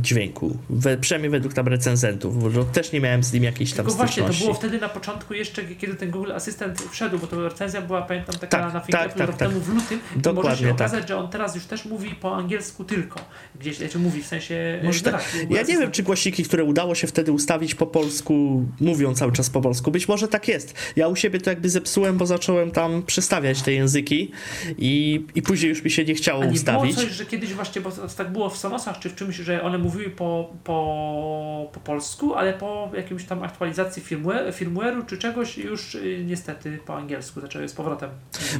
dźwięku, 0.00 0.56
we, 0.70 0.96
przynajmniej 0.96 1.30
według 1.30 1.54
tam 1.54 1.68
recenzentów, 1.68 2.15
bo 2.24 2.64
też 2.64 2.92
nie 2.92 3.00
miałem 3.00 3.24
z 3.24 3.32
nim 3.32 3.44
jakiejś 3.44 3.72
tam 3.72 3.86
Tylko 3.86 3.96
właśnie, 3.96 4.22
to 4.22 4.28
styczności. 4.28 4.44
było 4.44 4.54
wtedy 4.54 4.80
na 4.80 4.88
początku 4.88 5.34
jeszcze, 5.34 5.64
kiedy 5.64 5.94
ten 5.94 6.10
Google 6.10 6.32
Asystent 6.32 6.82
wszedł, 6.90 7.18
bo 7.18 7.26
to 7.26 7.48
recenzja 7.48 7.82
była, 7.82 8.02
pamiętam, 8.02 8.34
taka 8.34 8.46
Tak, 8.62 8.74
na 8.74 8.80
tak, 8.80 8.86
Fingerful 8.86 9.18
tak, 9.18 9.26
rok 9.28 9.36
tak. 9.36 9.48
temu 9.48 9.60
w 9.60 9.68
lutym. 9.68 9.98
I 9.98 10.02
może 10.16 10.22
Dokładnie 10.22 10.58
się 10.58 10.64
tak. 10.64 10.74
okazać, 10.74 11.08
że 11.08 11.16
on 11.16 11.28
teraz 11.30 11.54
już 11.54 11.64
też 11.64 11.84
mówi 11.84 12.10
po 12.10 12.36
angielsku 12.36 12.84
tylko. 12.84 13.20
Gdzieś, 13.60 13.78
znaczy 13.78 13.98
mówi 13.98 14.22
w 14.22 14.26
sensie... 14.26 14.80
Może 14.84 15.00
e, 15.00 15.02
tak. 15.02 15.12
wyraźnie, 15.14 15.40
Google 15.40 15.54
Ja 15.54 15.62
nie 15.62 15.78
wiem, 15.78 15.90
czy 15.90 16.02
głośniki, 16.02 16.44
które 16.44 16.64
udało 16.64 16.94
się 16.94 17.06
wtedy 17.06 17.32
ustawić 17.32 17.74
po 17.74 17.86
polsku, 17.86 18.64
mówią 18.80 19.14
cały 19.14 19.32
czas 19.32 19.50
po 19.50 19.60
polsku. 19.60 19.90
Być 19.90 20.08
może 20.08 20.28
tak 20.28 20.48
jest. 20.48 20.74
Ja 20.96 21.08
u 21.08 21.16
siebie 21.16 21.40
to 21.40 21.50
jakby 21.50 21.70
zepsułem, 21.70 22.16
bo 22.16 22.26
zacząłem 22.26 22.70
tam 22.70 23.02
przestawiać 23.02 23.62
te 23.62 23.72
języki 23.72 24.30
i, 24.78 25.24
i 25.34 25.42
później 25.42 25.68
już 25.68 25.82
mi 25.84 25.90
się 25.90 26.04
nie 26.04 26.14
chciało 26.14 26.44
nie 26.44 26.50
ustawić. 26.50 26.94
było 26.94 27.06
coś, 27.06 27.16
że 27.16 27.26
kiedyś 27.26 27.52
właśnie, 27.54 27.80
bo 27.80 27.90
tak 28.16 28.32
było 28.32 28.50
w 28.50 28.56
Sonosach 28.58 28.98
czy 28.98 29.10
w 29.10 29.14
czymś, 29.14 29.36
że 29.36 29.62
one 29.62 29.78
mówiły 29.78 30.10
po, 30.10 30.52
po, 30.64 31.70
po 31.72 31.80
polsku, 31.80 32.05
ale 32.36 32.52
po 32.52 32.90
jakimś 32.96 33.24
tam 33.24 33.42
aktualizacji 33.42 34.02
firmware, 34.02 34.52
firmware'u 34.52 35.06
czy 35.06 35.18
czegoś 35.18 35.58
już 35.58 35.94
y, 35.94 36.24
niestety 36.26 36.78
po 36.86 36.96
angielsku 36.96 37.40
zaczęły 37.40 37.68
z 37.68 37.72
powrotem. 37.72 38.10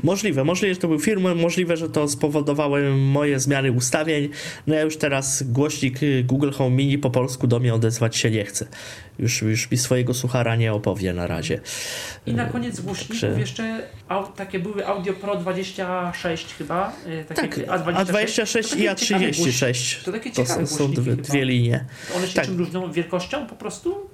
Możliwe, 0.03 0.45
możliwe, 0.45 0.75
że 0.75 0.81
to 0.81 0.89
był 0.89 0.99
firmware, 0.99 1.37
możliwe, 1.37 1.77
że 1.77 1.89
to 1.89 2.09
spowodowały 2.09 2.91
moje 2.97 3.41
zmiany 3.41 3.73
ustawień. 3.73 4.29
No 4.67 4.75
ja 4.75 4.83
już 4.83 4.97
teraz 4.97 5.43
głośnik 5.43 6.03
y, 6.03 6.25
Google 6.25 6.51
Home 6.51 6.77
Mini 6.77 6.99
po 6.99 7.11
polsku 7.11 7.47
do 7.47 7.61
mnie 7.61 7.75
odezwać 7.75 8.17
się 8.17 8.31
nie 8.31 8.45
chce. 8.45 8.67
Już, 9.19 9.43
już 9.43 9.71
mi 9.71 9.79
swojego 9.79 10.15
suchara 10.15 10.57
nie 10.57 10.73
opowie 10.73 11.13
na 11.13 11.27
razie. 11.27 11.61
I 12.27 12.35
na 12.35 12.47
koniec 12.47 12.81
głośników 12.81 13.21
Także- 13.21 13.41
jeszcze 13.41 13.83
au, 14.09 14.27
takie 14.33 14.59
były 14.59 14.87
Audio 14.87 15.13
Pro 15.13 15.37
26 15.37 16.55
chyba. 16.55 16.93
y, 17.07 17.25
Takie 17.35 17.43
Tak, 17.49 17.57
A26, 17.57 18.05
A26 18.05 18.71
To 18.71 18.77
i 18.77 18.85
takie 18.87 18.97
ciekawe 19.07 19.27
A36. 19.31 20.05
To 20.05 20.13
takie 20.13 20.31
To 20.31 20.37
ciekawe 20.37 20.67
są, 20.67 20.77
są 20.77 20.93
dwie, 20.93 21.17
dwie 21.17 21.45
linie. 21.45 21.85
One 22.17 22.29
się 22.29 22.35
tak. 22.35 22.45
czym 22.45 22.59
różnią? 22.59 22.93
Wielkością 22.93 23.47
po 23.47 23.57
prostu? 23.57 24.11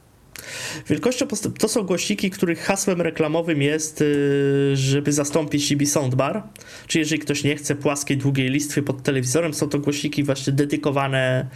Wielkością 0.89 1.27
to 1.59 1.69
są 1.69 1.83
głośniki, 1.83 2.31
których 2.31 2.61
hasłem 2.61 3.01
reklamowym 3.01 3.63
jest, 3.63 4.01
y, 4.01 4.71
żeby 4.75 5.13
zastąpić 5.13 5.69
CB 5.69 5.87
Soundbar. 5.87 6.43
Czyli 6.87 7.01
jeżeli 7.01 7.21
ktoś 7.21 7.45
nie 7.45 7.57
chce 7.57 7.75
płaskiej, 7.75 8.17
długiej 8.17 8.49
listwy 8.49 8.83
pod 8.83 9.03
telewizorem, 9.03 9.55
są 9.55 9.69
to 9.69 9.79
głośniki 9.79 10.25
właśnie 10.25 10.53
dedykowane 10.53 11.47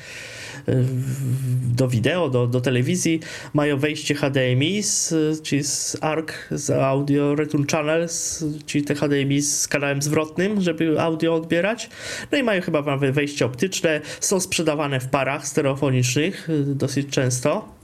y, 0.68 0.84
do 1.76 1.88
wideo, 1.88 2.30
do, 2.30 2.46
do 2.46 2.60
telewizji. 2.60 3.20
Mają 3.54 3.78
wejście 3.78 4.14
HDMI, 4.14 4.82
z, 4.82 5.14
czyli 5.42 5.64
z 5.64 5.96
ARC, 6.00 6.28
z 6.50 6.70
Audio 6.70 7.34
Return 7.34 7.64
Channels, 7.72 8.44
czyli 8.66 8.84
te 8.84 8.94
HDMI 8.94 9.42
z 9.42 9.68
kanałem 9.68 10.02
zwrotnym, 10.02 10.60
żeby 10.60 11.00
audio 11.00 11.34
odbierać. 11.34 11.90
No 12.32 12.38
i 12.38 12.42
mają 12.42 12.62
chyba 12.62 12.82
nawet 12.82 13.14
wejście 13.14 13.46
optyczne. 13.46 14.00
Są 14.20 14.40
sprzedawane 14.40 15.00
w 15.00 15.08
parach 15.08 15.48
stereofonicznych 15.48 16.50
y, 16.50 16.64
dosyć 16.64 17.08
często. 17.10 17.75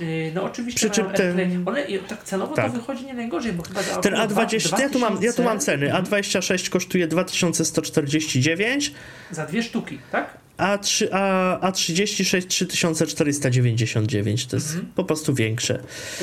Y, 0.00 0.32
No 0.34 0.42
oczywiście 0.44 0.80
Przy 0.80 0.90
czym 0.90 1.10
ten-. 1.10 1.68
One 1.68 1.84
tak 2.08 2.24
cenowo 2.24 2.54
Tak. 2.54 2.66
to 2.66 2.72
wychodzi 2.72 3.04
nie 3.06 3.14
najgorzej, 3.14 3.52
bo 3.52 3.62
chyba 3.62 3.80
Ten 3.82 4.14
około 4.14 4.26
dwa- 4.28 4.44
A20, 4.46 4.80
ja 4.80 4.88
tu 4.90 4.98
mam, 4.98 5.22
ja 5.22 5.32
tu 5.32 5.42
mam 5.42 5.58
2000 5.58 5.66
ceny. 5.66 5.92
A26 5.92 6.70
kosztuje 6.70 7.06
2149, 7.06 8.92
Za 9.30 9.46
dwie 9.46 9.62
sztuki, 9.62 9.98
tak? 10.12 10.38
A3, 10.58 11.06
A, 11.12 11.70
A36 11.70 12.66
3499. 12.66 14.46
To 14.46 14.56
jest 14.56 14.68
Mhm. 14.68 14.92
po 14.94 15.04
prostu 15.04 15.34
większe. 15.34 15.78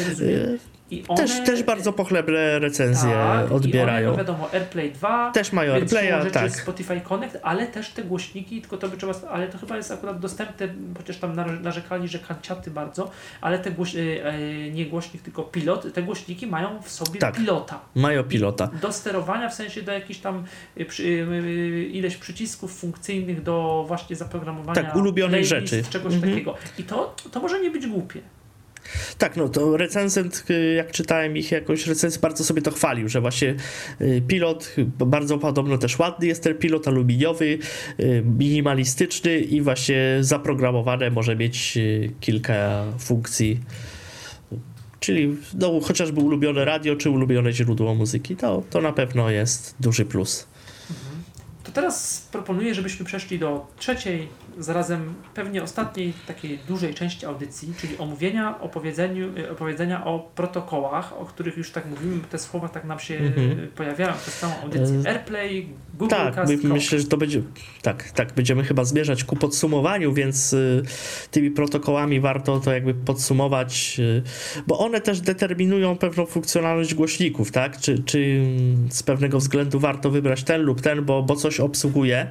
Rozumiem. 0.09 0.59
I 0.91 1.03
one, 1.07 1.21
Też, 1.21 1.31
też 1.45 1.63
bardzo 1.63 1.93
pochlebne 1.93 2.59
recenzje 2.59 3.09
tak, 3.11 3.49
I 3.51 3.53
odbierają. 3.53 4.07
one, 4.09 4.11
no 4.11 4.17
wiadomo, 4.17 4.49
AirPlay 4.53 4.91
2. 4.91 5.31
Też 5.31 5.53
mają 5.53 5.73
AirPlaya, 5.73 6.31
tak. 6.31 6.51
Spotify 6.51 7.01
Connect, 7.01 7.37
ale 7.43 7.67
też 7.67 7.89
te 7.89 8.03
głośniki, 8.03 8.61
tylko 8.61 8.77
to 8.77 8.87
by 8.89 8.97
trzeba, 8.97 9.13
ale 9.31 9.47
to 9.47 9.57
chyba 9.57 9.77
jest 9.77 9.91
akurat 9.91 10.19
dostępne, 10.19 10.67
chociaż 10.97 11.17
tam 11.17 11.35
nar- 11.35 11.61
narzekali, 11.61 12.07
że 12.07 12.19
kanciaty 12.19 12.71
bardzo, 12.71 13.11
ale 13.41 13.59
te 13.59 13.71
głoś, 13.71 13.95
e, 13.95 13.99
e, 14.25 14.71
nie 14.71 14.85
głośnik, 14.85 15.21
tylko 15.23 15.43
pilot, 15.43 15.93
te 15.93 16.03
głośniki 16.03 16.47
mają 16.47 16.81
w 16.81 16.89
sobie 16.91 17.19
Tak. 17.19 17.35
pilota. 17.37 17.79
Mają 17.95 18.23
pilota. 18.23 18.69
Do 18.81 18.91
sterowania, 18.93 19.49
w 19.49 19.53
sensie 19.53 19.81
do 19.81 19.91
jakichś 19.91 20.19
tam 20.19 20.43
przy, 20.87 21.03
y, 21.03 21.89
ileś 21.91 22.17
przycisków 22.17 22.79
funkcyjnych 22.79 23.43
do 23.43 23.83
właśnie 23.87 24.15
zaprogramowania 24.15 24.83
Tak, 24.83 24.95
ulubionych 24.95 25.45
rzeczy. 25.45 25.83
czegoś 25.89 26.13
Mhm. 26.13 26.33
takiego. 26.33 26.55
I 26.77 26.83
to, 26.83 27.15
to 27.31 27.39
może 27.39 27.59
nie 27.59 27.71
być 27.71 27.87
głupie. 27.87 28.19
Tak, 29.17 29.37
no 29.37 29.49
to 29.49 29.77
recenzent, 29.77 30.43
y, 30.49 30.73
jak 30.73 30.91
czytałem 30.91 31.37
ich 31.37 31.51
jakoś 31.51 31.87
recenzję, 31.87 32.21
bardzo 32.21 32.43
sobie 32.43 32.61
to 32.61 32.71
chwalił, 32.71 33.09
że 33.09 33.21
właśnie 33.21 33.55
y, 34.01 34.21
pilot, 34.27 34.75
y, 34.77 34.85
bardzo 35.05 35.37
podobno 35.37 35.77
też 35.77 35.99
ładny 35.99 36.27
jest 36.27 36.43
ten 36.43 36.55
pilot 36.55 36.87
aluminiowy, 36.87 37.57
minimalistyczny 38.23 39.39
i 39.39 39.61
właśnie 39.61 40.17
zaprogramowane 40.21 41.11
może 41.11 41.35
mieć 41.35 41.77
kilka 42.19 42.85
funkcji. 42.99 43.59
Czyli 44.99 45.37
no, 45.53 45.79
chociażby 45.79 46.21
ulubione 46.21 46.65
radio 46.65 46.95
czy 46.95 47.09
ulubione 47.09 47.53
źródło 47.53 47.95
muzyki, 47.95 48.35
to, 48.35 48.63
to 48.69 48.81
na 48.81 48.93
pewno 48.93 49.29
jest 49.29 49.75
duży 49.79 50.05
plus. 50.05 50.47
To 51.63 51.71
teraz 51.71 52.27
proponuję, 52.31 52.75
żebyśmy 52.75 53.05
przeszli 53.05 53.39
do 53.39 53.67
trzeciej, 53.77 54.27
zarazem 54.59 55.13
pewnie 55.33 55.63
ostatniej 55.63 56.13
takiej 56.27 56.59
dużej 56.67 56.93
części 56.93 57.25
audycji, 57.25 57.73
czyli 57.81 57.97
omówienia, 57.97 58.61
opowiedzeniu, 58.61 59.37
y, 59.37 59.51
opowiedzenia 59.51 60.05
o 60.05 60.19
protokołach, 60.35 61.13
o 61.21 61.25
których 61.25 61.57
już 61.57 61.71
tak 61.71 61.85
mówimy, 61.85 62.19
te 62.29 62.37
słowa 62.37 62.69
tak 62.69 62.85
nam 62.85 62.99
się 62.99 63.15
Mhm. 63.15 63.59
y, 63.59 63.67
pojawiają 63.67 64.13
przez 64.13 64.39
całą 64.39 64.53
audycję. 64.63 65.01
E, 65.05 65.09
AirPlay, 65.09 65.69
Google 65.93 66.09
Tak, 66.15 66.35
Cast, 66.35 66.63
my, 66.63 66.73
myślę, 66.73 66.99
że 66.99 67.07
to 67.07 67.17
będzie. 67.17 67.41
Tak, 67.81 68.11
tak, 68.11 68.33
będziemy 68.33 68.63
chyba 68.63 68.85
zmierzać 68.85 69.23
ku 69.23 69.35
podsumowaniu, 69.35 70.13
więc 70.13 70.53
y, 70.53 70.83
tymi 71.31 71.51
protokołami 71.51 72.19
warto 72.19 72.59
to 72.59 72.73
jakby 72.73 72.93
podsumować, 72.93 73.95
y, 73.99 74.23
bo 74.67 74.79
one 74.79 75.01
też 75.01 75.21
determinują 75.21 75.97
pewną 75.97 76.25
funkcjonalność 76.25 76.93
głośników, 76.93 77.51
tak? 77.51 77.77
Czy, 77.77 78.03
czy 78.03 78.19
mm, 78.19 78.91
z 78.91 79.03
pewnego 79.03 79.39
względu 79.39 79.79
warto 79.79 80.09
wybrać 80.09 80.43
ten 80.43 80.61
lub 80.61 80.81
ten, 80.81 81.05
bo, 81.05 81.23
bo 81.23 81.35
coś 81.35 81.59
obsługuje. 81.59 82.27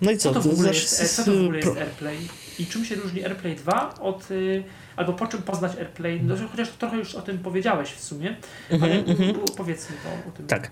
No 0.00 0.10
i 0.10 0.18
co? 0.18 0.28
Co 0.28 0.34
to 0.34 0.48
w 0.48 0.52
ogóle 0.52 0.68
jest, 0.68 1.16
co 1.16 1.24
to 1.24 1.30
w 1.30 1.34
ogóle 1.40 1.58
jest 1.58 1.68
AirPlay? 1.78 2.18
I 2.58 2.66
czym 2.66 2.84
się 2.84 2.94
różni 2.94 3.24
AirPlay 3.24 3.56
2 3.56 3.94
od... 4.00 4.30
y, 4.30 4.64
Albo 4.96 5.12
po 5.12 5.26
czym 5.26 5.42
poznać 5.42 5.76
AirPlay? 5.76 6.22
No, 6.22 6.34
chociaż 6.50 6.68
trochę 6.70 6.96
już 6.96 7.14
o 7.14 7.22
tym 7.22 7.38
powiedziałeś 7.38 7.88
w 7.92 8.04
sumie, 8.04 8.36
ale 8.82 8.92
Mhm, 8.94 9.30
u- 9.30 9.44
u- 9.44 9.54
powiedzmy 9.56 9.96
to 10.02 10.28
o 10.28 10.32
tym. 10.32 10.46
Tak. 10.46 10.70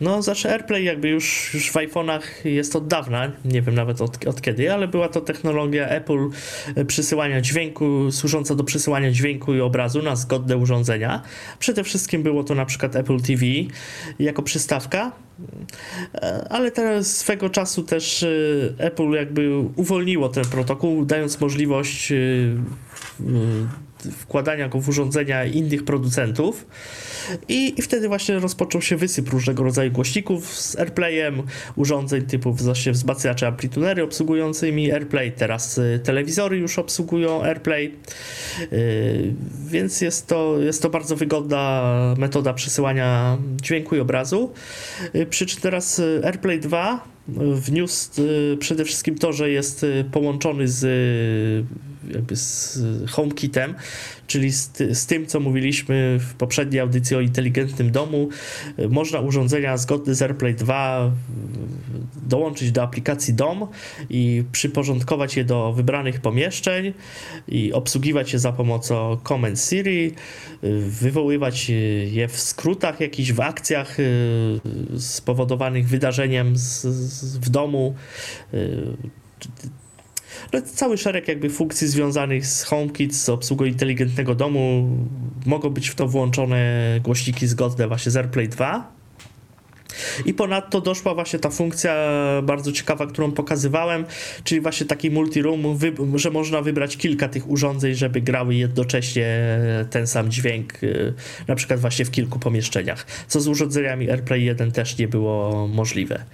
No, 0.00 0.22
zawsze 0.22 0.52
AirPlay 0.52 0.84
jakby 0.84 1.08
już, 1.08 1.54
już 1.54 1.70
w 1.70 1.74
iPhone'ach 1.74 2.20
jest 2.44 2.76
od 2.76 2.86
dawna, 2.86 3.32
nie 3.44 3.62
wiem 3.62 3.74
nawet 3.74 4.00
od, 4.00 4.26
od 4.26 4.42
kiedy, 4.42 4.72
ale 4.72 4.88
była 4.88 5.08
to 5.08 5.20
technologia 5.20 5.88
Apple 5.88 6.28
e, 6.74 6.84
przysyłania 6.84 7.40
dźwięku, 7.40 8.12
służąca 8.12 8.54
do 8.54 8.64
przysyłania 8.64 9.10
dźwięku 9.10 9.54
i 9.54 9.60
obrazu 9.60 10.02
na 10.02 10.16
zgodne 10.16 10.56
urządzenia. 10.56 11.22
Przede 11.58 11.84
wszystkim 11.84 12.22
było 12.22 12.44
to 12.44 12.54
na 12.54 12.64
przykład 12.64 12.96
Apple 12.96 13.20
TV 13.20 13.44
jako 14.18 14.42
przystawka, 14.42 15.12
e, 16.14 16.46
ale 16.50 16.70
teraz 16.70 17.16
swego 17.16 17.50
czasu 17.50 17.82
też 17.82 18.22
e, 18.22 18.28
Apple 18.78 19.10
jakby 19.10 19.58
uwolniło 19.58 20.28
ten 20.28 20.44
protokół, 20.44 21.04
dając 21.04 21.40
możliwość 21.40 22.12
wkładania 24.12 24.68
go 24.68 24.80
w 24.80 24.88
urządzenia 24.88 25.44
innych 25.44 25.84
producentów. 25.84 26.66
I, 27.48 27.74
I 27.78 27.82
wtedy 27.82 28.08
właśnie 28.08 28.38
rozpoczął 28.38 28.82
się 28.82 28.96
wysyp 28.96 29.30
różnego 29.30 29.62
rodzaju 29.62 29.90
głośników 29.90 30.60
z 30.60 30.76
AirPlayem, 30.78 31.42
urządzeń 31.76 32.22
typu 32.22 32.52
właśnie 32.52 32.92
wzmacniacze 32.92 33.46
amplitudery 33.46 34.02
obsługującymi 34.02 34.92
AirPlay, 34.92 35.32
teraz 35.32 35.78
y, 35.78 36.00
telewizory 36.04 36.58
już 36.58 36.78
obsługują 36.78 37.42
AirPlay, 37.42 37.94
y, 38.72 39.34
więc 39.66 40.00
jest 40.00 40.26
to, 40.26 40.58
jest 40.60 40.82
to 40.82 40.90
bardzo 40.90 41.16
wygodna 41.16 42.14
metoda 42.18 42.52
przesyłania 42.54 43.38
dźwięku 43.62 43.96
i 43.96 44.00
obrazu. 44.00 44.52
Y, 45.14 45.26
przy 45.26 45.46
czym 45.46 45.60
teraz 45.60 46.02
AirPlay 46.24 46.60
2 46.60 47.16
wniósł 47.54 48.10
przede 48.58 48.84
wszystkim 48.84 49.18
to, 49.18 49.32
że 49.32 49.50
jest 49.50 49.86
połączony 50.12 50.68
z 50.68 50.86
jakby 52.14 52.36
z 52.36 52.78
HomeKitem, 53.10 53.74
czyli 54.26 54.52
z, 54.52 54.70
z 54.92 55.06
tym, 55.06 55.26
co 55.26 55.40
mówiliśmy 55.40 56.18
w 56.20 56.34
poprzedniej 56.34 56.80
audycji 56.80 57.16
o 57.16 57.20
inteligentnym 57.20 57.90
domu. 57.90 58.28
Można 58.88 59.20
urządzenia 59.20 59.76
zgodne 59.76 60.14
z 60.14 60.22
AirPlay 60.22 60.54
2 60.54 61.12
dołączyć 62.26 62.72
do 62.72 62.82
aplikacji 62.82 63.34
dom 63.34 63.66
i 64.10 64.44
przyporządkować 64.52 65.36
je 65.36 65.44
do 65.44 65.72
wybranych 65.72 66.20
pomieszczeń 66.20 66.92
i 67.48 67.72
obsługiwać 67.72 68.32
je 68.32 68.38
za 68.38 68.52
pomocą 68.52 69.16
Command 69.28 69.60
Siri, 69.60 70.14
wywoływać 70.88 71.70
je 72.10 72.28
w 72.28 72.40
skrótach 72.40 73.00
jakichś, 73.00 73.32
w 73.32 73.40
akcjach 73.40 73.96
spowodowanych 74.98 75.88
wydarzeniem 75.88 76.56
z, 76.56 76.82
z, 76.82 77.36
w 77.38 77.48
domu 77.48 77.94
no, 80.52 80.62
cały 80.62 80.98
szereg 80.98 81.28
jakby 81.28 81.50
funkcji 81.50 81.88
związanych 81.88 82.46
z 82.46 82.62
HomeKit, 82.62 83.16
z 83.16 83.28
obsługą 83.28 83.64
inteligentnego 83.64 84.34
domu. 84.34 84.90
Mogą 85.46 85.70
być 85.70 85.88
w 85.88 85.94
to 85.94 86.08
włączone 86.08 87.00
głośniki 87.02 87.46
zgodne 87.46 87.88
właśnie 87.88 88.12
z 88.12 88.16
AirPlay 88.16 88.48
2. 88.48 88.96
I 90.24 90.34
ponadto 90.34 90.80
doszła 90.80 91.14
właśnie 91.14 91.38
ta 91.38 91.50
funkcja 91.50 91.94
bardzo 92.42 92.72
ciekawa, 92.72 93.06
którą 93.06 93.32
pokazywałem, 93.32 94.04
czyli 94.44 94.60
właśnie 94.60 94.86
taki 94.86 95.10
multi-room, 95.10 95.78
że 96.18 96.30
można 96.30 96.62
wybrać 96.62 96.96
kilka 96.96 97.28
tych 97.28 97.50
urządzeń, 97.50 97.94
żeby 97.94 98.20
grały 98.20 98.54
jednocześnie 98.54 99.58
ten 99.90 100.06
sam 100.06 100.30
dźwięk, 100.30 100.82
y, 100.82 101.14
na 101.48 101.54
przykład 101.54 101.80
właśnie 101.80 102.04
w 102.04 102.10
kilku 102.10 102.38
pomieszczeniach, 102.38 103.06
co 103.28 103.40
z 103.40 103.48
urządzeniami 103.48 104.10
AirPlay 104.10 104.44
1 104.44 104.72
też 104.72 104.98
nie 104.98 105.08
było 105.08 105.68
możliwe. 105.68 106.24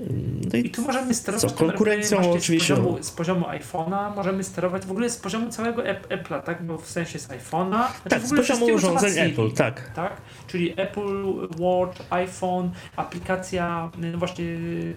No 0.00 0.58
i, 0.58 0.66
I, 0.66 0.70
tu 0.70 0.82
możemy 0.82 1.14
sterować 1.14 1.50
co, 1.50 1.56
konkurencją 1.56 2.32
oczywiście. 2.32 2.74
Z 2.74 2.78
poziomu, 2.78 3.02
z 3.02 3.10
poziomu 3.10 3.46
iPhone'a, 3.46 4.16
możemy 4.16 4.44
sterować 4.44 4.86
w 4.86 4.90
ogóle 4.90 5.10
z 5.10 5.16
poziomu 5.16 5.50
całego 5.50 5.82
Apple'a, 5.82 6.42
tak? 6.42 6.62
Bo 6.62 6.78
w 6.78 6.90
sensie 6.90 7.18
z 7.18 7.28
iPhone'a. 7.28 7.70
Znaczy 7.70 8.08
tak, 8.08 8.26
z 8.26 8.36
poziomu 8.36 8.66
urządzeń 8.66 9.30
Apple, 9.30 9.52
tak. 9.52 9.90
tak. 9.94 10.16
Czyli 10.46 10.80
Apple 10.80 11.48
Watch, 11.58 12.00
iPhone, 12.10 12.70
aplikacja, 12.96 13.90
no 13.98 14.18
właśnie 14.18 14.44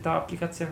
ta 0.02 0.14
aplikacja 0.14 0.68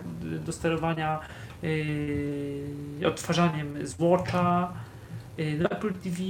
do 0.45 0.51
sterowania 0.51 1.19
yy, 1.61 3.07
odtwarzaniem 3.07 3.87
z 3.87 3.95
Watcha, 3.99 4.73
yy, 5.37 5.57
no 5.59 5.69
Apple 5.69 5.93
TV, 5.93 6.23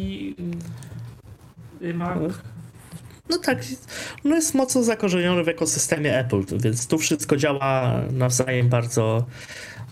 yy, 1.82 1.94
Mac. 1.94 2.18
No 3.30 3.38
tak, 3.38 3.66
no 4.24 4.36
jest 4.36 4.54
mocno 4.54 4.84
zakorzeniony 4.84 5.44
w 5.44 5.50
ekosystemie 5.50 6.20
Apple, 6.20 6.44
więc 6.52 6.88
tu 6.88 6.98
wszystko 6.98 7.38
działa 7.38 8.02
nawzajem 8.12 8.70
bardzo, 8.70 9.26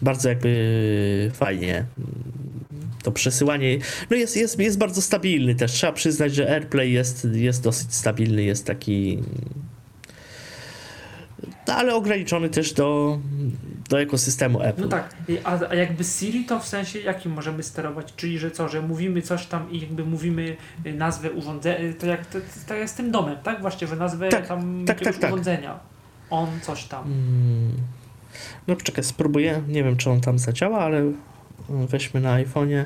bardzo 0.01 0.29
jakby 0.29 1.31
fajnie. 1.33 1.85
To 3.03 3.11
przesyłanie, 3.11 3.77
no 4.09 4.17
jest, 4.17 4.37
jest, 4.37 4.59
jest 4.59 4.77
bardzo 4.77 5.01
stabilny 5.01 5.55
też. 5.55 5.71
Trzeba 5.71 5.93
przyznać, 5.93 6.35
że 6.35 6.49
AirPlay 6.49 6.93
jest, 6.93 7.27
jest 7.31 7.63
dosyć 7.63 7.93
stabilny, 7.93 8.43
jest 8.43 8.65
taki 8.65 9.23
no, 11.67 11.73
ale 11.73 11.95
ograniczony 11.95 12.49
też 12.49 12.73
do, 12.73 13.19
do 13.89 14.01
ekosystemu 14.01 14.61
Apple. 14.61 14.81
No 14.81 14.87
tak, 14.87 15.15
a, 15.43 15.59
a 15.69 15.75
jakby 15.75 16.03
Siri 16.03 16.45
to 16.45 16.59
w 16.59 16.67
sensie 16.67 16.99
jakim 16.99 17.31
możemy 17.31 17.63
sterować? 17.63 18.13
Czyli, 18.15 18.39
że 18.39 18.51
co, 18.51 18.69
że 18.69 18.81
mówimy 18.81 19.21
coś 19.21 19.45
tam 19.45 19.71
i 19.71 19.79
jakby 19.79 20.05
mówimy 20.05 20.57
y, 20.85 20.93
nazwę 20.93 21.31
urządzenia, 21.31 21.79
y, 21.79 21.93
to 21.93 22.05
jak 22.05 22.25
to, 22.25 22.39
to 22.67 22.73
jest 22.73 22.93
z 22.93 22.97
tym 22.97 23.11
domem, 23.11 23.37
tak? 23.43 23.61
Właściwie 23.61 23.95
nazwę 23.95 24.29
tak, 24.29 24.47
tam 24.47 24.85
tak, 24.85 25.01
tak, 25.01 25.17
tak, 25.17 25.31
urządzenia. 25.31 25.79
On 26.29 26.47
coś 26.61 26.83
tam. 26.83 27.03
Hmm. 27.03 27.71
No 28.67 28.75
poczekaj, 28.75 29.03
spróbuję, 29.03 29.61
nie 29.67 29.83
wiem 29.83 29.97
czy 29.97 30.09
on 30.09 30.21
tam 30.21 30.39
zadziała, 30.39 30.79
ale 30.79 31.11
weźmy 31.69 32.21
na 32.21 32.43
iPhone'ie. 32.43 32.85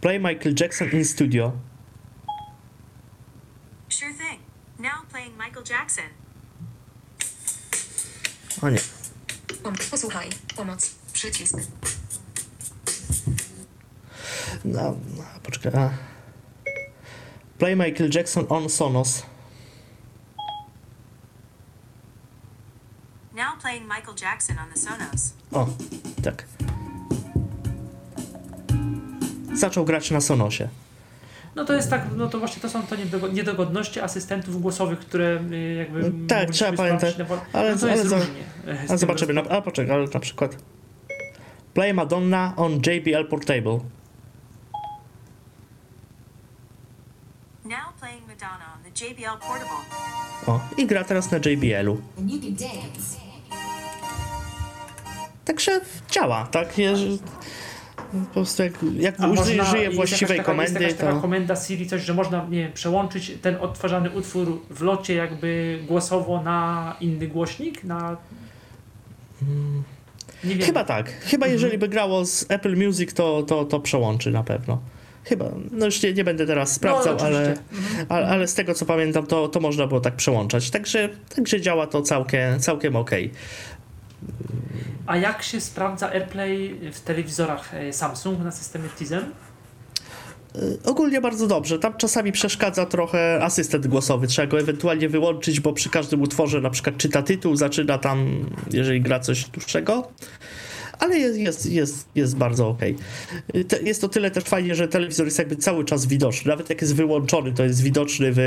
Play 0.00 0.18
Michael 0.18 0.54
Jackson 0.60 0.90
in 0.92 1.04
Studio. 1.04 1.52
Sure 3.88 4.12
thing. 4.12 4.40
Now 4.78 5.04
playing 5.10 5.36
Michael 5.36 5.52
Jackson. 5.70 6.04
O 8.62 8.70
nie. 8.70 8.78
Posłuchaj. 9.90 10.30
Pomoc. 10.56 10.94
Przycisk. 11.12 11.56
No, 14.64 14.96
poczekaj. 15.42 15.72
A. 15.74 15.90
Play 17.58 17.76
Michael 17.76 18.10
Jackson 18.14 18.46
on 18.48 18.68
Sonos. 18.68 19.22
Now 23.32 23.60
playing 23.62 23.86
Michael 23.86 24.14
Jackson 24.22 24.58
on 24.58 24.70
the 24.70 24.80
Sonos. 24.80 25.32
O, 25.52 25.68
tak. 26.22 26.44
Zaczął 29.54 29.84
grać 29.84 30.10
na 30.10 30.20
Sonosie. 30.20 30.68
No 31.58 31.64
to 31.64 31.74
jest 31.74 31.90
tak, 31.90 32.02
no 32.16 32.28
to 32.28 32.38
właśnie 32.38 32.62
to 32.62 32.68
są 32.68 32.82
to 32.82 32.96
niedogodności 33.32 34.00
asystentów 34.00 34.60
głosowych, 34.60 34.98
które 34.98 35.40
y, 35.52 35.74
jakby... 35.74 36.02
No, 36.02 36.28
tak, 36.28 36.50
trzeba 36.50 36.72
pamiętać, 36.72 37.14
ale, 37.52 37.76
no 37.76 37.88
ale, 37.88 38.04
za, 38.04 38.16
ale 38.88 38.98
zobaczymy, 38.98 39.32
no, 39.32 39.42
a 39.50 39.62
poczekaj, 39.62 39.96
ale 39.96 40.06
na 40.14 40.20
przykład 40.20 40.56
Play 41.74 41.94
Madonna 41.94 42.52
on 42.56 42.72
JBL 42.72 43.24
Portable. 43.30 43.80
Now 47.64 47.92
playing 48.00 48.26
Madonna 48.26 48.74
on 48.74 48.82
the 48.82 49.04
JBL 49.04 49.38
Portable. 49.40 49.84
O, 50.46 50.60
i 50.76 50.86
gra 50.86 51.04
teraz 51.04 51.30
na 51.30 51.38
JBL-u. 51.38 52.00
Także 55.44 55.80
działa, 56.10 56.46
tak? 56.46 56.78
Po 58.12 58.34
prostu 58.34 58.62
jak, 58.62 58.72
jak 58.98 59.16
użyje 59.20 59.90
właściwej 59.90 60.38
taka, 60.38 60.50
komendy, 60.52 60.84
jest 60.84 60.98
to... 60.98 61.06
taka 61.06 61.20
komenda 61.20 61.56
Siri, 61.56 61.86
coś, 61.86 62.02
że 62.02 62.14
można 62.14 62.46
nie 62.50 62.62
wiem, 62.62 62.72
przełączyć 62.72 63.32
ten 63.42 63.56
odtwarzany 63.60 64.10
utwór 64.10 64.60
w 64.70 64.82
locie 64.82 65.14
jakby 65.14 65.78
głosowo 65.88 66.42
na 66.42 66.96
inny 67.00 67.28
głośnik, 67.28 67.84
na... 67.84 68.16
Nie 70.44 70.56
Chyba 70.56 70.84
tak. 70.84 71.10
Chyba 71.10 71.46
mhm. 71.46 71.52
jeżeli 71.52 71.78
by 71.78 71.88
grało 71.88 72.24
z 72.24 72.46
Apple 72.48 72.76
Music, 72.76 73.14
to, 73.14 73.42
to, 73.42 73.64
to 73.64 73.80
przełączy 73.80 74.30
na 74.30 74.42
pewno. 74.42 74.78
Chyba, 75.24 75.44
no 75.70 75.86
już 75.86 76.02
nie, 76.02 76.12
nie 76.12 76.24
będę 76.24 76.46
teraz 76.46 76.72
sprawdzał, 76.72 77.16
no, 77.16 77.24
ale, 77.24 77.48
mhm. 77.48 78.06
ale, 78.08 78.26
ale, 78.26 78.48
z 78.48 78.54
tego 78.54 78.74
co 78.74 78.86
pamiętam, 78.86 79.26
to, 79.26 79.48
to 79.48 79.60
można 79.60 79.86
było 79.86 80.00
tak 80.00 80.16
przełączać. 80.16 80.70
Także, 80.70 81.08
także 81.34 81.60
działa 81.60 81.86
to 81.86 82.02
całkiem, 82.02 82.60
całkiem 82.60 82.96
ok. 82.96 83.10
A 85.08 85.16
jak 85.16 85.42
się 85.42 85.60
sprawdza 85.60 86.10
AirPlay 86.10 86.80
w 86.92 87.00
telewizorach 87.00 87.74
e, 87.74 87.92
Samsung 87.92 88.44
na 88.44 88.50
systemie 88.50 88.88
Tizen? 88.98 89.24
E, 89.24 90.58
ogólnie 90.84 91.20
bardzo 91.20 91.46
dobrze. 91.46 91.78
Tam 91.78 91.96
czasami 91.96 92.32
przeszkadza 92.32 92.86
trochę 92.86 93.42
asystent 93.42 93.86
głosowy. 93.86 94.26
Trzeba 94.26 94.46
go 94.46 94.60
ewentualnie 94.60 95.08
wyłączyć, 95.08 95.60
bo 95.60 95.72
przy 95.72 95.90
każdym 95.90 96.22
utworze 96.22 96.60
na 96.60 96.70
przykład 96.70 96.96
czyta 96.96 97.22
tytuł, 97.22 97.56
zaczyna 97.56 97.98
tam, 97.98 98.46
jeżeli 98.72 99.00
gra 99.00 99.20
coś 99.20 99.44
dłuższego. 99.44 100.08
Ale 100.98 101.18
jest, 101.18 101.38
jest, 101.38 101.66
jest, 101.66 102.08
jest 102.14 102.36
bardzo 102.36 102.68
ok. 102.68 102.82
E, 102.82 103.82
jest 103.82 104.00
to 104.00 104.08
tyle 104.08 104.30
też 104.30 104.44
fajnie, 104.44 104.74
że 104.74 104.88
telewizor 104.88 105.26
jest 105.26 105.38
jakby 105.38 105.56
cały 105.56 105.84
czas 105.84 106.06
widoczny. 106.06 106.50
Nawet 106.50 106.70
jak 106.70 106.80
jest 106.80 106.94
wyłączony, 106.94 107.52
to 107.52 107.64
jest 107.64 107.82
widoczny 107.82 108.32
w 108.32 108.40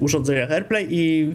urządzeniach 0.00 0.50
AirPlay 0.50 0.86
i 0.90 1.34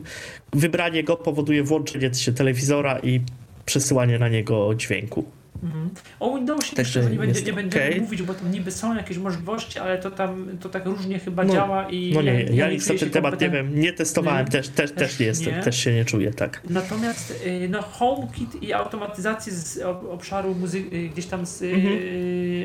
wybranie 0.53 1.03
go 1.03 1.18
powoduje 1.18 1.64
włączenie 1.64 2.14
się 2.14 2.34
telewizora 2.34 2.99
i 2.99 3.22
przesyłanie 3.65 4.19
na 4.19 4.29
niego 4.29 4.75
dźwięku. 4.75 5.25
Mhm. 5.63 5.89
O 6.19 6.35
Windowsie 6.35 6.75
Także 6.75 7.09
nie, 7.09 7.17
będzie, 7.17 7.41
nie 7.41 7.53
będziemy 7.53 7.85
okay. 7.85 8.01
mówić, 8.01 8.21
bo 8.21 8.33
tam 8.33 8.51
niby 8.51 8.71
są 8.71 8.95
jakieś 8.95 9.17
możliwości, 9.17 9.79
ale 9.79 9.97
to 9.97 10.11
tam 10.11 10.57
to 10.61 10.69
tak 10.69 10.85
różnie 10.85 11.19
chyba 11.19 11.43
no, 11.43 11.53
działa 11.53 11.89
i. 11.89 12.11
No 12.13 12.21
nie, 12.21 12.43
ja, 12.43 12.53
ja 12.53 12.71
nic 12.71 12.89
na 12.89 12.95
ten 12.95 13.09
temat 13.09 13.41
nie 13.41 13.49
wiem, 13.49 13.79
nie 13.79 13.93
testowałem, 13.93 14.45
nie, 14.45 14.51
też, 14.51 14.69
też, 14.69 14.91
też, 14.91 15.19
nie 15.19 15.25
jestem, 15.25 15.55
nie. 15.55 15.63
też 15.63 15.77
się 15.77 15.93
nie 15.93 16.05
czuję, 16.05 16.33
tak. 16.33 16.61
Natomiast 16.69 17.43
y, 17.45 17.69
no, 17.69 17.81
HomeKit 17.81 18.63
i 18.63 18.73
automatyzację 18.73 19.53
z 19.53 19.81
obszaru 20.11 20.55
muzyki, 20.55 20.95
y, 20.95 21.09
gdzieś 21.09 21.25
tam 21.25 21.45
z 21.45 21.61
y, 21.61 21.73
mhm. 21.73 21.97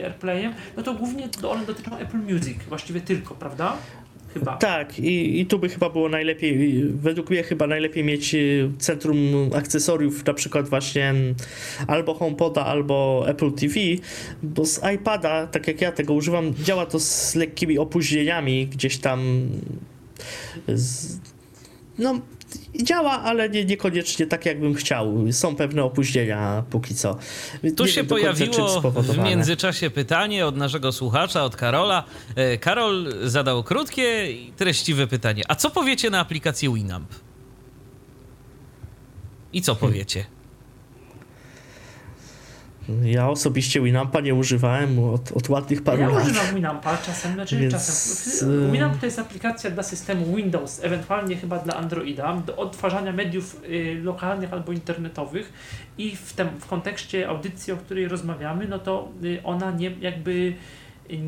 AirPlayem, 0.05 0.53
no 0.77 0.83
to 0.83 0.95
głównie 0.95 1.29
one 1.49 1.67
dotyczą 1.67 1.99
Apple 1.99 2.19
Music, 2.19 2.59
właściwie 2.69 3.01
tylko, 3.01 3.35
prawda? 3.35 3.77
Chyba. 4.35 4.57
Tak, 4.57 4.99
i, 4.99 5.41
i 5.41 5.47
tu 5.47 5.59
by 5.59 5.69
chyba 5.69 5.91
było 5.91 6.09
najlepiej, 6.09 6.85
według 6.85 7.31
mnie 7.31 7.43
chyba 7.43 7.67
najlepiej 7.67 8.05
mieć 8.05 8.35
y, 8.35 8.71
centrum 8.79 9.19
akcesoriów, 9.55 10.27
na 10.27 10.35
przykład 10.35 10.69
właśnie 10.69 11.15
albo 11.87 12.15
HomePoda, 12.15 12.65
albo 12.67 13.25
Apple 13.29 13.53
TV, 13.53 13.75
bo 14.43 14.67
z 14.67 14.81
iPada, 14.95 15.47
tak 15.47 15.69
jak 15.69 15.81
ja 15.81 15.93
tego 15.93 16.15
używam, 16.15 16.55
działa 16.55 16.87
to 16.87 17.01
z 17.01 17.35
lekkimi 17.35 17.79
opóźnieniami, 17.79 18.67
gdzieś 18.67 18.99
tam 18.99 19.21
z, 20.69 21.19
no 21.99 22.21
działa, 22.83 23.23
ale 23.23 23.49
nie, 23.49 23.65
niekoniecznie 23.65 24.27
tak, 24.27 24.47
jakbym 24.47 24.75
chciał. 24.75 25.33
Są 25.33 25.57
pewne 25.57 25.85
opóźnienia 25.85 26.63
póki 26.71 26.95
co. 26.95 27.19
Tu 27.77 27.85
nie 27.85 27.91
się 27.91 28.05
pojawiło 28.05 28.81
w 28.81 29.19
międzyczasie 29.19 29.91
pytanie 29.91 30.47
od 30.47 30.57
naszego 30.57 30.93
słuchacza, 30.93 31.45
od 31.45 31.57
Karola. 31.57 32.05
E, 32.37 32.59
Karol 32.59 33.15
zadał 33.23 33.65
krótkie 33.65 34.33
i 34.33 34.53
treściwe 34.53 35.07
pytanie. 35.07 35.43
A 35.49 35.55
co 35.55 35.71
powiecie 35.71 36.11
na 36.11 36.21
aplikację 36.21 36.75
Winamp? 36.75 37.15
I 39.53 39.63
co 39.63 39.75
hmm. 39.75 40.05
Ja 43.05 43.29
osobiście 43.29 43.81
Winampa 43.81 44.21
nie 44.21 44.35
używałem 44.35 44.99
od, 44.99 45.33
od 45.33 45.49
ładnych 45.49 45.83
paru 45.83 46.01
Ja 46.03 46.09
lat. 46.09 46.25
używam 46.25 46.55
Winampa 46.55 46.97
czasem, 46.97 47.35
znaczy 47.35 47.59
Więc, 47.59 47.73
czasem. 47.75 48.69
y- 48.69 48.73
Winamp 48.73 49.01
to 49.01 49.07
jest 49.07 49.19
aplikacja 49.19 49.71
dla 49.71 49.83
systemu 49.83 50.37
Windows, 50.37 50.81
ewentualnie 50.85 51.37
chyba 51.37 51.59
dla 51.59 51.77
Androida, 51.77 52.37
do 52.47 52.57
odtwarzania 52.57 53.13
mediów 53.13 53.61
y, 53.71 54.01
lokalnych 54.03 54.53
albo 54.53 54.73
internetowych 54.73 55.53
i 55.99 56.17
w, 56.17 56.33
tym, 56.33 56.49
w 56.61 56.67
kontekście 56.67 57.29
audycji, 57.29 57.73
o 57.73 57.77
której 57.77 58.09
rozmawiamy, 58.09 58.69
no 58.69 58.79
to 58.79 59.09
y, 59.25 59.41
ona 59.45 59.71
nie 59.71 59.91
jakby 60.01 60.31
y, 61.11 61.19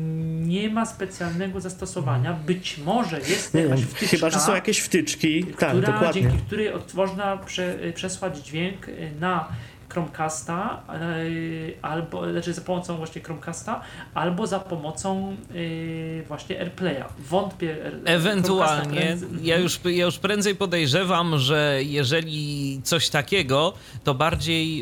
nie 0.41 0.69
ma 0.69 0.85
specjalnego 0.85 1.61
zastosowania. 1.61 2.33
Być 2.33 2.77
może 2.77 3.19
jest 3.19 3.53
jakaś 3.55 3.81
wtyczka, 3.81 4.07
chyba, 4.17 4.29
że 4.29 4.39
są 4.39 4.55
jakieś 4.55 4.79
wtyczki. 4.79 5.43
Tak, 5.43 5.69
która, 5.69 5.91
dokładnie. 5.93 6.21
dzięki 6.21 6.37
której 6.37 6.69
można 6.93 7.37
prze, 7.37 7.83
y, 7.85 7.93
przesłać 7.93 8.37
dźwięk 8.37 8.87
na 9.19 9.47
Chromecasta 9.93 10.83
y, 11.23 11.73
albo 11.81 12.31
znaczy 12.31 12.53
za 12.53 12.61
pomocą 12.61 12.97
właśnie 12.97 13.21
Chromecasta 13.21 13.81
albo 14.13 14.47
za 14.47 14.59
pomocą 14.59 15.35
y, 15.55 16.23
właśnie 16.27 16.59
AirPlaya. 16.59 17.03
Wątpię. 17.29 17.85
R- 17.85 17.99
Ewentualnie, 18.05 19.17
ja 19.41 19.57
już, 19.57 19.79
ja 19.85 20.05
już 20.05 20.17
prędzej 20.19 20.55
podejrzewam, 20.55 21.37
że 21.37 21.79
jeżeli 21.83 22.81
coś 22.83 23.09
takiego, 23.09 23.73
to 24.03 24.13
bardziej 24.13 24.81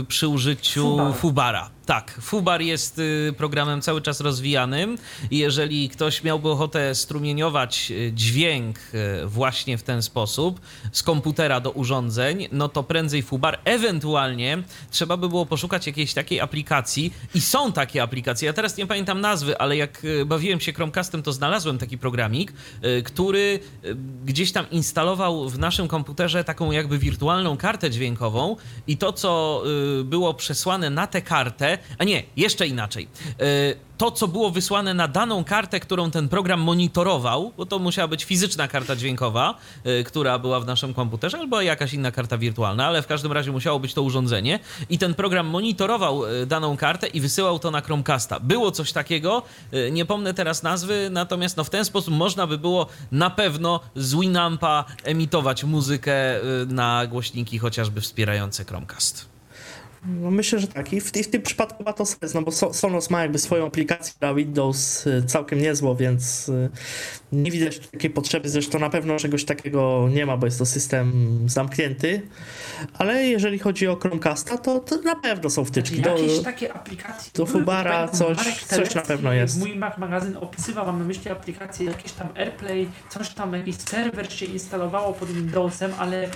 y, 0.00 0.04
przy 0.08 0.28
użyciu 0.28 0.82
Fubar. 0.82 1.14
Fubara. 1.14 1.70
Tak, 1.88 2.18
Fubar 2.20 2.62
jest 2.62 2.98
y, 2.98 3.34
programem 3.36 3.82
cały 3.82 4.02
czas 4.02 4.20
rozwijanym 4.20 4.98
i 5.30 5.38
jeżeli 5.38 5.88
ktoś 5.88 6.24
miałby 6.24 6.50
ochotę 6.50 6.94
strumieniować 6.94 7.90
y, 7.90 8.12
dźwięk 8.14 8.78
y, 8.78 9.26
właśnie 9.26 9.78
w 9.78 9.82
ten 9.82 10.02
sposób 10.02 10.60
z 10.92 11.02
komputera 11.02 11.60
do 11.60 11.70
urządzeń, 11.70 12.48
no 12.52 12.68
to 12.68 12.82
prędzej 12.82 13.22
Fubar. 13.22 13.58
Ewentualnie 13.64 14.62
trzeba 14.90 15.16
by 15.16 15.28
było 15.28 15.46
poszukać 15.46 15.86
jakiejś 15.86 16.14
takiej 16.14 16.40
aplikacji 16.40 17.12
i 17.34 17.40
są 17.40 17.72
takie 17.72 18.02
aplikacje. 18.02 18.46
Ja 18.46 18.52
teraz 18.52 18.76
nie 18.76 18.86
pamiętam 18.86 19.20
nazwy, 19.20 19.58
ale 19.58 19.76
jak 19.76 20.02
bawiłem 20.26 20.60
się 20.60 20.72
Chromecastem, 20.72 21.22
to 21.22 21.32
znalazłem 21.32 21.78
taki 21.78 21.98
programik, 21.98 22.52
który 23.04 23.60
gdzieś 24.24 24.52
tam 24.52 24.70
instalował 24.70 25.48
w 25.48 25.58
naszym 25.58 25.88
komputerze 25.88 26.44
taką 26.44 26.70
jakby 26.70 26.98
wirtualną 26.98 27.56
kartę 27.56 27.90
dźwiękową 27.90 28.56
i 28.86 28.96
to, 28.96 29.12
co 29.12 29.62
było 30.04 30.34
przesłane 30.34 30.90
na 30.90 31.06
tę 31.06 31.22
kartę, 31.22 31.77
a 31.98 32.04
nie, 32.04 32.22
jeszcze 32.36 32.66
inaczej. 32.66 33.08
Y, 33.40 33.88
To, 33.98 34.10
co 34.10 34.28
było 34.28 34.50
wysłane 34.50 34.94
na 34.94 35.08
daną 35.08 35.44
kartę, 35.44 35.80
którą 35.80 36.10
ten 36.10 36.28
program 36.28 36.60
monitorował, 36.60 37.52
bo 37.56 37.66
to 37.66 37.78
musiała 37.78 38.08
być 38.08 38.24
fizyczna 38.24 38.68
karta 38.68 38.96
dźwiękowa, 38.96 39.54
y, 39.86 40.04
która 40.04 40.38
była 40.38 40.60
w 40.60 40.66
naszym 40.66 40.94
komputerze, 40.94 41.38
albo 41.38 41.60
jakaś 41.60 41.94
inna 41.94 42.12
karta 42.12 42.38
wirtualna, 42.38 42.86
ale 42.86 43.02
w 43.02 43.06
każdym 43.06 43.32
razie 43.32 43.52
musiało 43.52 43.80
być 43.80 43.94
to 43.94 44.02
urządzenie. 44.02 44.58
I 44.90 44.98
ten 44.98 45.14
program 45.14 45.46
monitorował 45.46 46.26
y, 46.26 46.46
daną 46.46 46.76
kartę 46.76 47.06
i 47.06 47.20
wysyłał 47.20 47.58
to 47.58 47.70
na 47.70 47.80
Chromecasta. 47.80 48.40
Było 48.40 48.70
coś 48.70 48.92
takiego, 48.92 49.42
nie 49.92 50.06
pomnę 50.06 50.34
teraz 50.34 50.62
nazwy, 50.62 51.08
natomiast 51.10 51.56
no, 51.56 51.64
w 51.64 51.70
ten 51.70 51.84
sposób 51.84 52.14
można 52.14 52.46
by 52.46 52.58
było 52.58 52.86
na 53.12 53.30
pewno 53.30 53.80
z 53.96 54.14
Winampa 54.14 54.84
emitować 55.04 55.64
muzykę 55.64 56.14
na 56.66 57.06
głośniki 57.06 57.58
chociażby 57.58 58.00
wspierające 58.00 58.64
Chromecast. 58.64 59.37
No 60.06 60.30
myślę, 60.30 60.58
że 60.58 60.66
tak. 60.68 60.92
I 60.92 61.00
w, 61.00 61.16
I 61.16 61.22
w 61.24 61.30
tym 61.30 61.42
przypadku 61.42 61.82
ma 61.84 61.92
to 61.92 62.06
sens, 62.06 62.34
no 62.34 62.42
bo 62.42 62.50
So- 62.50 62.72
Sonos 62.74 63.10
ma 63.10 63.22
jakby 63.22 63.38
swoją 63.38 63.66
aplikację 63.66 64.14
dla 64.20 64.34
Windows 64.34 65.06
y, 65.06 65.22
całkiem 65.26 65.62
niezłą, 65.62 65.94
więc 65.94 66.48
y, 66.48 66.70
nie 67.32 67.50
widać 67.50 67.78
takiej 67.78 68.10
potrzeby. 68.10 68.48
Zresztą 68.48 68.78
na 68.78 68.90
pewno 68.90 69.16
czegoś 69.16 69.44
takiego 69.44 70.08
nie 70.12 70.26
ma, 70.26 70.36
bo 70.36 70.46
jest 70.46 70.58
to 70.58 70.66
system 70.66 71.38
zamknięty. 71.46 72.22
Ale 72.98 73.24
jeżeli 73.26 73.58
chodzi 73.58 73.86
o 73.88 73.96
Chromecasta, 73.96 74.58
to, 74.58 74.78
to 74.80 75.00
na 75.02 75.14
pewno 75.16 75.50
są 75.50 75.64
wtyczki. 75.64 76.00
Do, 76.00 76.10
Jakieś 76.18 76.40
takie 76.40 76.72
aplikacje. 76.72 77.30
do 77.34 77.44
były, 77.44 77.58
Fubara 77.60 78.08
coś- 78.08 78.64
coś 78.64 78.94
na 78.94 79.02
pewno 79.02 79.32
jest. 79.32 79.58
Mój 79.58 79.76
Mac 79.76 79.98
magazyn 79.98 80.36
opisywał, 80.36 80.86
mam 80.86 80.98
na 80.98 81.04
myśli 81.04 81.30
aplikacje, 81.30 81.86
jakieś 81.86 82.12
tam 82.12 82.28
AirPlay, 82.36 82.88
coś 83.10 83.28
tam, 83.28 83.52
jakiś 83.54 83.76
serwer 83.76 84.32
się 84.32 84.46
instalowało 84.46 85.12
pod 85.12 85.30
Windowsem, 85.30 85.92
ale 85.98 86.28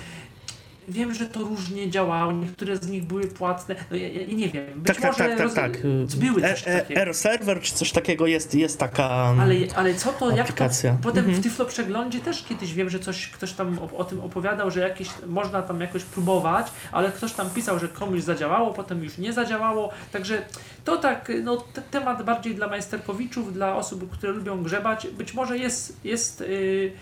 wiem, 0.88 1.14
że 1.14 1.26
to 1.26 1.40
różnie 1.40 1.90
działało, 1.90 2.32
niektóre 2.32 2.76
z 2.76 2.88
nich 2.88 3.04
były 3.04 3.26
płatne, 3.26 3.74
no 3.90 3.96
ja, 3.96 4.08
ja 4.08 4.26
nie 4.26 4.48
wiem, 4.48 4.64
być 4.76 4.86
tak, 4.86 4.96
tak, 4.96 5.04
może 5.04 5.18
tak, 5.18 5.30
tak, 5.30 5.40
roz- 5.46 5.54
tak. 5.54 5.72
były 6.16 6.40
coś 6.40 6.66
E- 6.66 6.66
e- 6.66 6.80
takiego. 6.80 7.00
Air 7.00 7.14
Server 7.14 7.60
czy 7.60 7.74
coś 7.74 7.92
takiego 7.92 8.26
jest, 8.26 8.54
jest 8.54 8.78
taka. 8.78 9.04
Ale, 9.40 9.54
ale 9.76 9.94
co 9.94 10.12
to, 10.12 10.26
jak 10.28 10.36
to, 10.36 10.42
Aplikacja. 10.42 10.96
potem 11.02 11.24
Mhm. 11.24 11.40
w 11.40 11.42
Tyflo 11.44 11.64
Przeglądzie 11.64 12.20
też 12.20 12.44
kiedyś 12.44 12.74
wiem, 12.74 12.90
że 12.90 12.98
coś, 12.98 13.28
ktoś 13.28 13.52
tam 13.52 13.78
o, 13.78 13.96
o 13.96 14.04
tym 14.04 14.20
opowiadał, 14.20 14.70
że 14.70 14.80
jakieś, 14.80 15.08
można 15.26 15.62
tam 15.62 15.80
jakoś 15.80 16.02
próbować, 16.04 16.66
ale 16.92 17.12
ktoś 17.12 17.32
tam 17.32 17.50
pisał, 17.50 17.78
że 17.78 17.88
komuś 17.88 18.20
zadziałało, 18.22 18.72
potem 18.72 19.04
już 19.04 19.18
nie 19.18 19.32
zadziałało, 19.32 19.90
także 20.12 20.42
to 20.84 20.96
tak, 20.96 21.32
no 21.44 21.56
te, 21.56 21.82
temat 21.82 22.22
bardziej 22.24 22.54
dla 22.54 22.66
majsterkowiczów, 22.68 23.52
dla 23.54 23.76
osób, 23.76 24.10
które 24.10 24.32
lubią 24.32 24.62
grzebać, 24.62 25.06
być 25.06 25.34
może 25.34 25.58
jest, 25.58 25.96
jest 26.04 26.40
Yy, 26.40 26.92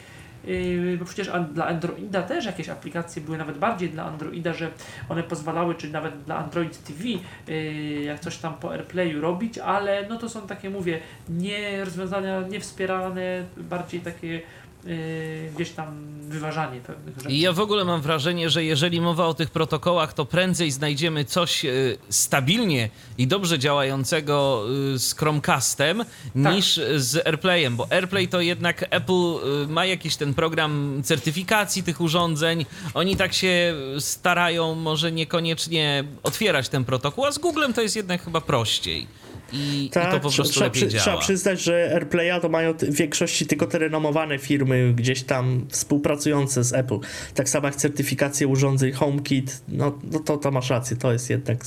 bo 0.99 1.05
przecież 1.05 1.31
dla 1.53 1.67
Androida 1.67 2.23
też 2.23 2.47
jakieś 2.47 2.69
aplikacje 2.69 3.23
były 3.23 3.39
nawet 3.39 3.59
bardziej 3.59 3.89
dla 3.89 4.05
Androida, 4.05 4.53
że 4.55 4.71
one 5.09 5.23
pozwalały, 5.23 5.75
czy 5.75 5.91
nawet 5.91 6.23
dla 6.23 6.37
Android 6.37 6.85
TV, 6.85 7.05
yy, 7.49 8.03
jak 8.03 8.21
coś 8.21 8.37
tam 8.37 8.55
po 8.55 8.73
AirPlayu 8.73 9.21
robić, 9.21 9.59
ale 9.59 10.09
no 10.09 10.17
to 10.17 10.29
są 10.29 10.47
takie, 10.47 10.71
mówię, 10.71 11.01
nie 11.29 11.85
rozwiązania 11.85 12.41
niewspierane, 12.41 13.45
bardziej 13.57 14.01
takie 14.01 14.41
yy, 14.85 15.53
gdzieś 15.55 15.71
tam 15.71 16.21
wyważanie 16.31 16.81
pewnych 16.81 17.17
rzeczy. 17.17 17.31
I 17.31 17.41
ja 17.41 17.53
w 17.53 17.61
ogóle 17.61 17.85
mam 17.85 18.01
wrażenie, 18.01 18.51
że 18.51 18.65
jeżeli 18.65 19.01
mowa 19.01 19.27
o 19.27 19.35
tych 19.35 19.51
protokołach, 19.51 20.13
to 20.13 20.25
prędzej 20.25 20.71
znajdziemy 20.71 21.25
coś 21.25 21.65
e, 21.65 21.71
stabilnie 22.09 22.91
i 23.19 23.27
dobrze 23.27 23.59
działającego 23.59 24.65
e, 24.95 24.99
z 24.99 25.15
Chromecastem 25.15 26.05
niż 26.35 26.81
z 26.97 27.27
AirPlayem, 27.27 27.77
bo 27.77 27.93
AirPlay 27.93 28.29
to 28.29 28.41
jednak 28.41 28.85
Apple 28.91 29.35
ma 29.69 29.87
jakiś 29.87 30.17
ten 30.17 30.35
program 30.35 31.03
certyfikacji 31.05 31.83
tych 31.83 32.01
urządzeń. 32.01 32.67
Oni 32.95 33.17
tak 33.17 33.33
się 33.33 33.75
starają, 33.99 34.75
może 34.75 35.13
niekoniecznie 35.13 36.05
otwierać 36.23 36.69
ten 36.69 36.85
protokół, 36.85 37.25
a 37.25 37.33
z 37.33 37.39
Googlem 37.39 37.73
to 37.73 37.83
jest 37.83 37.97
jednak 37.97 38.25
chyba 38.25 38.41
prościej. 38.41 39.07
I, 39.53 39.87
i 39.87 39.91
to 39.91 40.01
po 40.01 40.07
trze- 40.07 40.21
prostu 40.21 40.43
trzeba, 40.43 40.67
lepiej 40.67 40.89
działa. 40.89 41.03
trzeba 41.03 41.19
przyznać, 41.19 41.63
że 41.63 41.91
AirPlaya 41.95 42.41
to 42.43 42.49
mają 42.49 42.75
w 42.75 42.95
większości 42.95 43.47
tylko 43.47 43.67
te 43.67 43.79
renomowane 43.79 44.39
firmy 44.39 44.93
gdzieś 44.97 45.23
tam 45.23 45.67
współpracujące 45.69 46.65
z 46.65 46.73
Apple. 46.73 46.99
Tak 47.35 47.49
samo 47.49 47.67
jak 47.67 47.77
certyfikacje 47.77 48.49
urządzeń 48.49 48.93
HomeKit, 48.93 49.63
no, 49.69 49.99
no 50.13 50.19
to, 50.19 50.37
to 50.37 50.51
masz 50.51 50.71
rację, 50.71 50.97
to 50.97 51.13
jest 51.13 51.31
jednak 51.31 51.65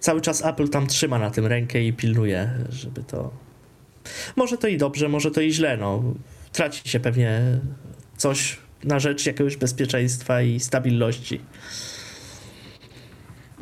cały 0.00 0.20
czas 0.20 0.44
Apple 0.44 0.68
tam 0.68 0.86
trzyma 0.86 1.18
na 1.18 1.30
tym 1.30 1.46
rękę 1.46 1.82
i 1.82 1.92
pilnuje, 1.92 2.50
żeby 2.70 3.02
to... 3.02 3.30
Może 4.36 4.58
to 4.58 4.68
i 4.68 4.76
dobrze, 4.76 5.08
może 5.08 5.30
to 5.30 5.40
i 5.40 5.52
źle, 5.52 5.76
no. 5.76 6.02
Traci 6.52 6.88
się 6.88 7.00
pewnie 7.00 7.42
coś 8.16 8.58
na 8.84 8.98
rzecz 8.98 9.26
jakiegoś 9.26 9.56
bezpieczeństwa 9.56 10.42
i 10.42 10.60
stabilności. 10.60 11.40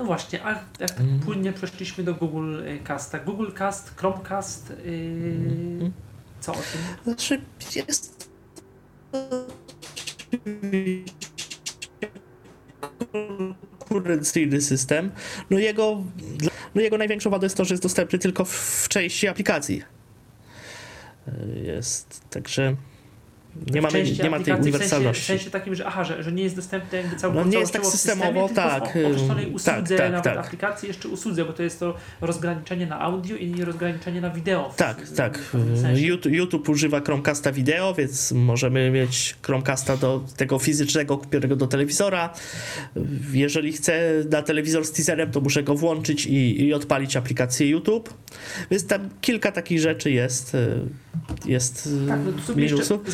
No 0.02 0.06
właśnie, 0.06 0.44
a 0.44 0.50
jak 0.50 0.90
tak 0.90 1.00
Mm. 1.00 1.20
płynnie 1.20 1.52
przeszliśmy 1.52 2.04
do 2.04 2.14
Google 2.14 2.60
y, 2.60 2.80
Casta. 2.84 3.18
Google 3.18 3.52
Cast, 3.52 3.96
Chromecast, 3.96 4.72
yy, 4.84 5.90
co 6.40 6.52
o 6.52 6.54
tym? 6.54 6.80
Znaczy 7.04 7.40
jest 7.76 8.30
konkurencyjny 13.78 14.60
system. 14.60 15.10
No 15.50 15.58
jego, 15.58 16.04
no 16.74 16.80
jego 16.80 16.98
największą 16.98 17.30
wadą 17.30 17.44
jest 17.44 17.56
to, 17.56 17.64
że 17.64 17.74
jest 17.74 17.82
dostępny 17.82 18.18
tylko 18.18 18.44
w, 18.44 18.50
w 18.84 18.88
części 18.88 19.28
aplikacji. 19.28 19.82
Jest, 21.64 22.30
także 22.30 22.76
nie, 23.72 23.82
mamy, 23.82 24.04
nie 24.22 24.30
ma 24.30 24.40
tej 24.40 24.54
uniwersalności. 24.54 25.22
W 25.22 25.26
sensie, 25.26 25.38
w 25.38 25.42
sensie 25.42 25.50
takim, 25.50 25.74
że 25.74 25.86
aha, 25.86 26.04
że, 26.04 26.22
że 26.22 26.32
nie 26.32 26.42
jest 26.42 26.56
dostępny 26.56 26.98
jakby 26.98 27.16
cały 27.16 27.34
No 27.34 27.44
nie 27.44 27.58
jest 27.58 27.72
tak 27.72 27.86
systemowo, 27.86 28.48
systemie, 28.48 28.48
tylko 28.48 28.70
tak, 28.70 28.84
w 28.84 29.06
określonej 29.06 29.46
usłudze, 29.46 29.96
tak, 29.96 30.12
tak, 30.12 30.24
tak. 30.24 30.36
aplikacji 30.46 30.88
jeszcze 30.88 31.08
usłudze, 31.08 31.44
bo 31.44 31.52
to 31.52 31.62
jest 31.62 31.80
to 31.80 31.94
rozgraniczenie 32.20 32.86
na 32.86 33.00
audio 33.00 33.36
i 33.36 33.64
rozgraniczenie 33.64 34.20
na 34.20 34.30
wideo. 34.30 34.74
Tak, 34.76 35.02
w- 35.06 35.16
tak. 35.16 35.38
w 35.54 35.80
sensie. 35.80 36.02
YouTube, 36.06 36.32
YouTube 36.32 36.68
używa 36.68 37.00
Chromecasta 37.00 37.52
wideo, 37.52 37.94
więc 37.94 38.32
możemy 38.32 38.90
mieć 38.90 39.36
Chromecasta 39.42 39.96
do 39.96 40.24
tego 40.36 40.58
fizycznego 40.58 41.18
kupionego 41.18 41.56
do 41.56 41.66
telewizora. 41.66 42.32
Jeżeli 43.32 43.72
chcę 43.72 44.12
na 44.30 44.42
telewizor 44.42 44.84
z 44.84 44.92
teaserem, 44.92 45.30
to 45.30 45.40
muszę 45.40 45.62
go 45.62 45.74
włączyć 45.74 46.26
i, 46.26 46.62
i 46.64 46.74
odpalić 46.74 47.16
aplikację 47.16 47.68
YouTube. 47.68 48.14
Więc 48.70 48.86
tam 48.86 49.08
kilka 49.20 49.52
takich 49.52 49.80
rzeczy 49.80 50.10
jest. 50.10 50.54
y, 50.54 50.80
Jest 51.46 51.86
y, 52.04 52.08
Tak, 52.08 52.20
no 52.24 52.32
tu 52.32 52.40
sobie 52.40 52.64
minusów. 52.64 52.90
jeszcze 52.90 53.12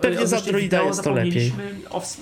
Pewnie 0.00 0.20
e, 0.20 0.26
z 0.26 0.32
odnośnie 0.32 0.36
Androida 0.36 0.76
wideo 0.78 0.86
jest 0.86 1.02
to 1.02 1.12
lepiej. 1.12 1.52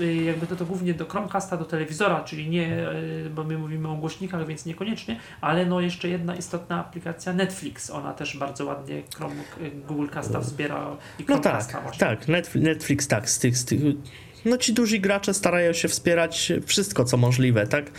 e, 0.00 0.14
jakby 0.14 0.46
to, 0.46 0.56
to 0.56 0.66
głównie 0.66 0.94
do 0.94 1.06
Chromecasta, 1.06 1.56
do 1.56 1.64
telewizora, 1.64 2.24
czyli 2.24 2.50
nie, 2.50 2.88
e, 2.88 3.30
bo 3.34 3.44
my 3.44 3.58
mówimy 3.58 3.88
o 3.88 3.94
głośnikach, 3.94 4.46
więc 4.46 4.66
niekoniecznie, 4.66 5.20
ale 5.40 5.66
no 5.66 5.80
jeszcze 5.80 6.08
jedna 6.08 6.36
istotna 6.36 6.80
aplikacja 6.80 7.32
Netflix. 7.32 7.90
Ona 7.90 8.12
też 8.12 8.36
bardzo 8.36 8.64
ładnie 8.64 9.02
Chrome, 9.16 9.34
Google 9.88 10.08
Casta 10.08 10.40
wspiera 10.40 10.96
i 11.18 11.22
No 11.22 11.26
Chromecasta 11.26 11.72
tak, 11.72 11.82
właśnie. 11.82 12.06
tak. 12.06 12.28
Netflix, 12.28 12.64
Netflix 12.66 13.08
tak, 13.08 13.30
z 13.30 13.38
tych, 13.38 13.56
z 13.56 13.64
tych 13.64 13.80
no 14.44 14.56
ci 14.56 14.72
duzi 14.72 15.00
gracze 15.00 15.34
starają 15.34 15.72
się 15.72 15.88
wspierać 15.88 16.52
wszystko, 16.66 17.04
co 17.04 17.16
możliwe, 17.16 17.66
tak? 17.66 17.90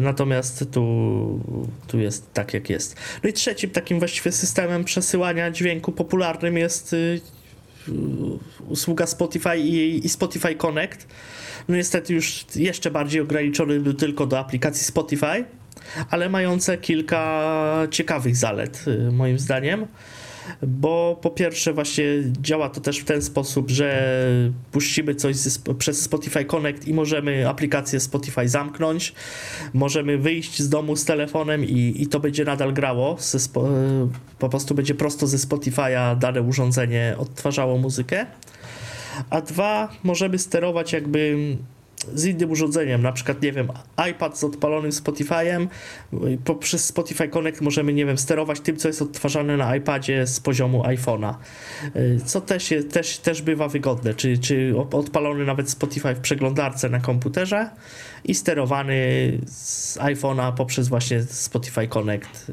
Natomiast 0.00 0.64
tu, 0.72 1.40
tu 1.86 1.98
jest 1.98 2.32
tak, 2.32 2.54
jak 2.54 2.70
jest. 2.70 2.96
No 3.22 3.30
i 3.30 3.32
trzecim 3.32 3.70
takim 3.70 3.98
właściwie 3.98 4.32
systemem 4.32 4.84
przesyłania 4.84 5.50
dźwięku 5.50 5.92
popularnym 5.92 6.56
jest 6.56 6.92
y, 6.92 7.20
usługa 8.68 9.06
Spotify 9.06 9.58
i, 9.58 10.06
i 10.06 10.08
Spotify 10.08 10.54
Connect. 10.54 11.06
No 11.68 11.76
niestety 11.76 12.14
już 12.14 12.44
jeszcze 12.56 12.90
bardziej 12.90 13.20
ograniczony 13.20 13.94
tylko 13.94 14.26
do 14.26 14.38
aplikacji 14.38 14.84
Spotify, 14.84 15.44
ale 16.10 16.28
mające 16.28 16.78
kilka 16.78 17.86
ciekawych 17.90 18.36
zalet, 18.36 18.84
y, 18.86 19.12
moim 19.12 19.38
zdaniem 19.38 19.86
bo 20.62 21.18
po 21.22 21.30
pierwsze 21.30 21.72
właśnie 21.72 22.04
działa 22.40 22.68
to 22.68 22.80
też 22.80 22.98
w 22.98 23.04
ten 23.04 23.22
sposób, 23.22 23.70
że 23.70 24.20
puścimy 24.72 25.14
coś 25.14 25.36
ze, 25.36 25.74
przez 25.74 26.02
Spotify 26.02 26.44
Connect 26.44 26.88
i 26.88 26.94
możemy 26.94 27.48
aplikację 27.48 28.00
Spotify 28.00 28.48
zamknąć, 28.48 29.14
możemy 29.74 30.18
wyjść 30.18 30.62
z 30.62 30.68
domu 30.68 30.96
z 30.96 31.04
telefonem 31.04 31.64
i, 31.64 31.94
i 31.96 32.06
to 32.06 32.20
będzie 32.20 32.44
nadal 32.44 32.72
grało, 32.72 33.16
po 34.38 34.48
prostu 34.48 34.74
będzie 34.74 34.94
prosto 34.94 35.26
ze 35.26 35.36
Spotify'a 35.36 36.18
dane 36.18 36.42
urządzenie 36.42 37.14
odtwarzało 37.18 37.78
muzykę, 37.78 38.26
a 39.30 39.40
dwa, 39.40 39.88
możemy 40.02 40.38
sterować 40.38 40.92
jakby 40.92 41.36
z 42.14 42.24
innym 42.24 42.50
urządzeniem, 42.50 43.02
na 43.02 43.12
przykład, 43.12 43.42
nie 43.42 43.52
wiem, 43.52 43.68
iPad 44.10 44.38
z 44.38 44.44
odpalonym 44.44 44.90
Spotify'em, 44.90 45.66
poprzez 46.44 46.84
Spotify 46.84 47.28
Connect 47.28 47.60
możemy, 47.60 47.92
nie 47.92 48.06
wiem, 48.06 48.18
sterować 48.18 48.60
tym, 48.60 48.76
co 48.76 48.88
jest 48.88 49.02
odtwarzane 49.02 49.56
na 49.56 49.76
iPadzie 49.76 50.26
z 50.26 50.40
poziomu 50.40 50.82
iPhone'a, 50.82 51.34
co 52.24 52.40
też, 52.40 52.70
jest, 52.70 52.92
też, 52.92 53.18
też 53.18 53.42
bywa 53.42 53.68
wygodne, 53.68 54.14
czy, 54.14 54.38
czy 54.38 54.74
odpalony 54.92 55.44
nawet 55.44 55.70
Spotify 55.70 56.14
w 56.14 56.20
przeglądarce 56.20 56.88
na 56.88 57.00
komputerze 57.00 57.70
i 58.24 58.34
sterowany 58.34 58.94
z 59.46 59.98
iPhone'a 59.98 60.54
poprzez 60.54 60.88
właśnie 60.88 61.22
Spotify 61.22 61.88
Connect 61.88 62.50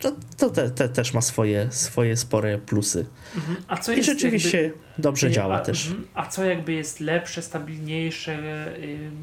to, 0.00 0.12
to 0.36 0.50
te, 0.50 0.70
te 0.70 0.88
też 0.88 1.14
ma 1.14 1.20
swoje, 1.20 1.68
swoje 1.70 2.16
spore 2.16 2.58
plusy. 2.58 3.06
Mhm. 3.36 3.56
A 3.68 3.76
co 3.76 3.92
I 3.92 4.02
rzeczywiście 4.02 4.62
jakby, 4.62 4.78
dobrze 4.98 5.30
działa 5.30 5.56
a, 5.56 5.60
też. 5.60 5.86
Mhm. 5.86 6.06
A 6.14 6.26
co 6.26 6.44
jakby 6.44 6.72
jest 6.72 7.00
lepsze, 7.00 7.42
stabilniejsze 7.42 8.38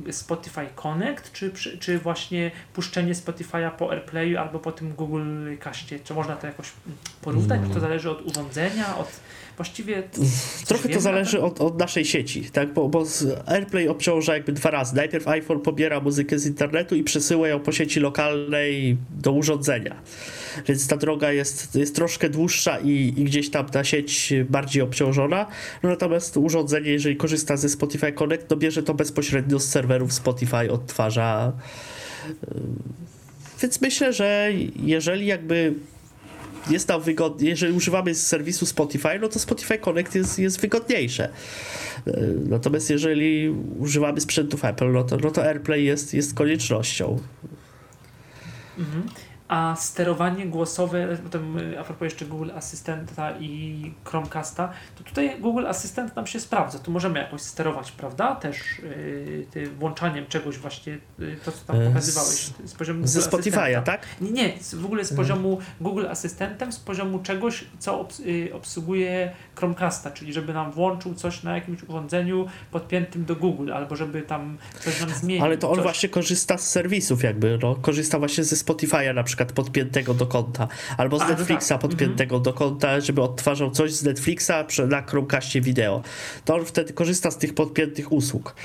y, 0.08 0.14
Spotify 0.14 0.66
Connect, 0.76 1.32
czy, 1.32 1.52
czy 1.80 2.00
właśnie 2.00 2.52
puszczenie 2.74 3.14
Spotify'a 3.14 3.72
po 3.72 3.92
AirPlayu 3.92 4.38
albo 4.38 4.60
po 4.60 4.72
tym 4.72 4.94
Google 4.94 5.56
Castie? 5.60 6.00
Czy 6.00 6.14
można 6.14 6.36
to 6.36 6.48
jakoś 6.48 6.68
porównać? 7.22 7.60
Mm. 7.60 7.74
To 7.74 7.80
zależy 7.80 8.10
od 8.10 8.22
urządzenia, 8.22 8.98
od 8.98 9.08
właściwie... 9.58 10.04
Trochę 10.68 10.90
to 10.90 11.00
zależy 11.00 11.42
od, 11.42 11.62
od, 11.62 11.80
naszej 11.80 12.06
sieci, 12.06 12.52
tak? 12.52 12.74
Bo, 12.74 12.90
bo 12.90 13.04
AirPlay 13.46 13.88
obciąża 13.88 14.34
jakby 14.34 14.52
dwa 14.52 14.72
razy. 14.72 14.96
Najpierw 14.96 15.28
iPhone 15.28 15.60
pobiera 15.60 16.00
muzykę 16.00 16.40
z 16.40 16.46
internetu 16.46 16.96
i 16.96 17.04
przesyła 17.04 17.48
ją 17.48 17.60
po 17.60 17.72
sieci 17.72 18.00
lokalnej 18.00 18.98
do 19.10 19.32
urządzenia. 19.32 19.96
Więc 20.68 20.88
ta 20.88 20.98
droga 20.98 21.32
jest, 21.32 21.76
jest 21.76 21.96
troszkę 21.96 22.30
dłuższa 22.30 22.80
i, 22.80 23.14
i 23.18 23.24
gdzieś 23.24 23.50
tam 23.50 23.66
ta 23.66 23.84
sieć 23.84 24.34
bardziej 24.50 24.82
obciążona. 24.82 25.46
No 25.84 25.90
natomiast 25.90 26.38
urządzenie, 26.38 26.92
jeżeli 26.92 27.16
korzysta 27.16 27.58
ze 27.58 27.70
Spotify 27.70 28.12
Connect, 28.12 28.48
to 28.48 28.56
bierze 28.56 28.84
to 28.84 28.94
bezpośrednio 28.94 29.60
z 29.60 29.70
serwerów 29.70 30.14
Spotify, 30.14 30.72
odtwarza. 30.72 31.54
Więc 33.62 33.82
myślę, 33.82 34.14
że 34.14 34.52
jeżeli 34.76 35.26
jakby 35.26 35.74
jest 36.70 36.88
tam 36.88 37.02
wygodnie, 37.02 37.50
jeżeli 37.50 37.74
używamy 37.74 38.16
serwisu 38.16 38.66
Spotify, 38.66 39.20
no 39.22 39.28
to 39.28 39.40
Spotify 39.40 39.78
Connect 39.78 40.16
jest, 40.16 40.40
jest 40.40 40.60
wygodniejsze. 40.60 41.30
Natomiast 42.50 42.90
jeżeli 42.90 43.50
używamy 43.80 44.22
sprzętów 44.22 44.66
Apple, 44.66 44.92
no 44.92 45.04
to, 45.04 45.18
no 45.18 45.32
to 45.32 45.46
AirPlay 45.46 45.86
jest, 45.86 46.14
jest 46.14 46.34
koniecznością. 46.34 47.20
Mhm 48.78 49.04
a 49.48 49.76
sterowanie 49.76 50.46
głosowe, 50.46 51.18
potem 51.24 51.58
y, 51.58 51.80
a 51.80 51.84
propos 51.84 52.06
jeszcze 52.06 52.26
Google 52.26 52.52
Asystenta 52.56 53.32
i 53.40 53.94
Chromecasta, 54.04 54.74
to 54.98 55.04
tutaj 55.04 55.40
Google 55.40 55.68
Asystent 55.68 56.16
nam 56.16 56.28
się 56.28 56.40
sprawdza. 56.40 56.80
Tu 56.80 56.92
możemy 56.92 57.20
jakoś 57.20 57.42
sterować, 57.42 57.92
prawda? 57.92 58.36
Też 58.36 58.82
yy, 59.56 59.70
włączaniem 59.70 60.26
czegoś 60.28 60.58
właśnie, 60.58 60.98
yy, 61.20 61.38
to 61.46 61.52
co 61.52 61.66
tam 61.66 61.82
e, 61.82 61.88
pokazywałeś 61.88 62.50
z 62.66 62.74
poziomu 62.74 63.08
Ze 63.08 63.20
Spotify'a, 63.20 63.84
tak? 63.84 64.06
Nie, 64.22 64.32
nie, 64.32 64.54
w 64.74 64.86
ogóle 64.86 65.06
z 65.06 65.14
poziomu 65.14 65.60
Google 65.82 66.08
Asystentem, 66.08 66.72
z 66.72 66.80
poziomu 66.80 67.20
czegoś, 67.20 67.66
co 67.80 68.00
obs 68.00 68.20
yy, 68.20 68.54
obsługuje 68.54 69.34
Chromecasta, 69.56 70.12
czyli 70.12 70.34
żeby 70.34 70.54
nam 70.54 70.72
włączył 70.72 71.14
coś 71.14 71.44
na 71.44 71.56
jakimś 71.56 71.84
urządzeniu 71.84 72.48
podpiętym 72.72 73.26
do 73.26 73.36
Google, 73.36 73.74
albo 73.74 73.96
żeby 73.96 74.22
tam 74.22 74.58
coś 74.80 75.02
nam 75.02 75.10
zmienił. 75.10 75.44
Ale 75.44 75.58
to 75.58 75.70
on 75.70 75.76
coś. 75.76 75.84
właśnie 75.84 76.10
korzysta 76.10 76.58
z 76.58 76.70
serwisów 76.70 77.24
jakby, 77.24 77.60
no. 77.62 77.76
korzysta 77.76 78.20
właśnie 78.20 78.44
ze 78.44 78.56
Spotify'a 78.56 79.14
na 79.14 79.24
przykład 79.24 79.37
przykład 79.38 79.52
podpiętego 79.52 80.14
do 80.14 80.26
konta, 80.26 80.68
albo 80.98 81.20
z 81.20 81.22
A, 81.22 81.30
no 81.30 81.30
Netflixa 81.30 81.70
tak. 81.70 81.80
podpiętego 81.80 82.36
mhm. 82.36 82.44
do 82.44 82.54
konta, 82.54 83.00
żeby 83.00 83.22
odtwarzał 83.22 83.72
coś 83.72 83.92
z 83.94 84.04
Netflixa 84.04 84.52
na 84.88 85.02
Chromecastie 85.02 85.62
wideo. 85.62 86.02
To 86.46 86.56
on 86.56 86.66
wtedy 86.66 86.94
korzysta 86.94 87.32
z 87.32 87.38
tych 87.38 87.54
podpiętych 87.54 88.12
usług. 88.12 88.56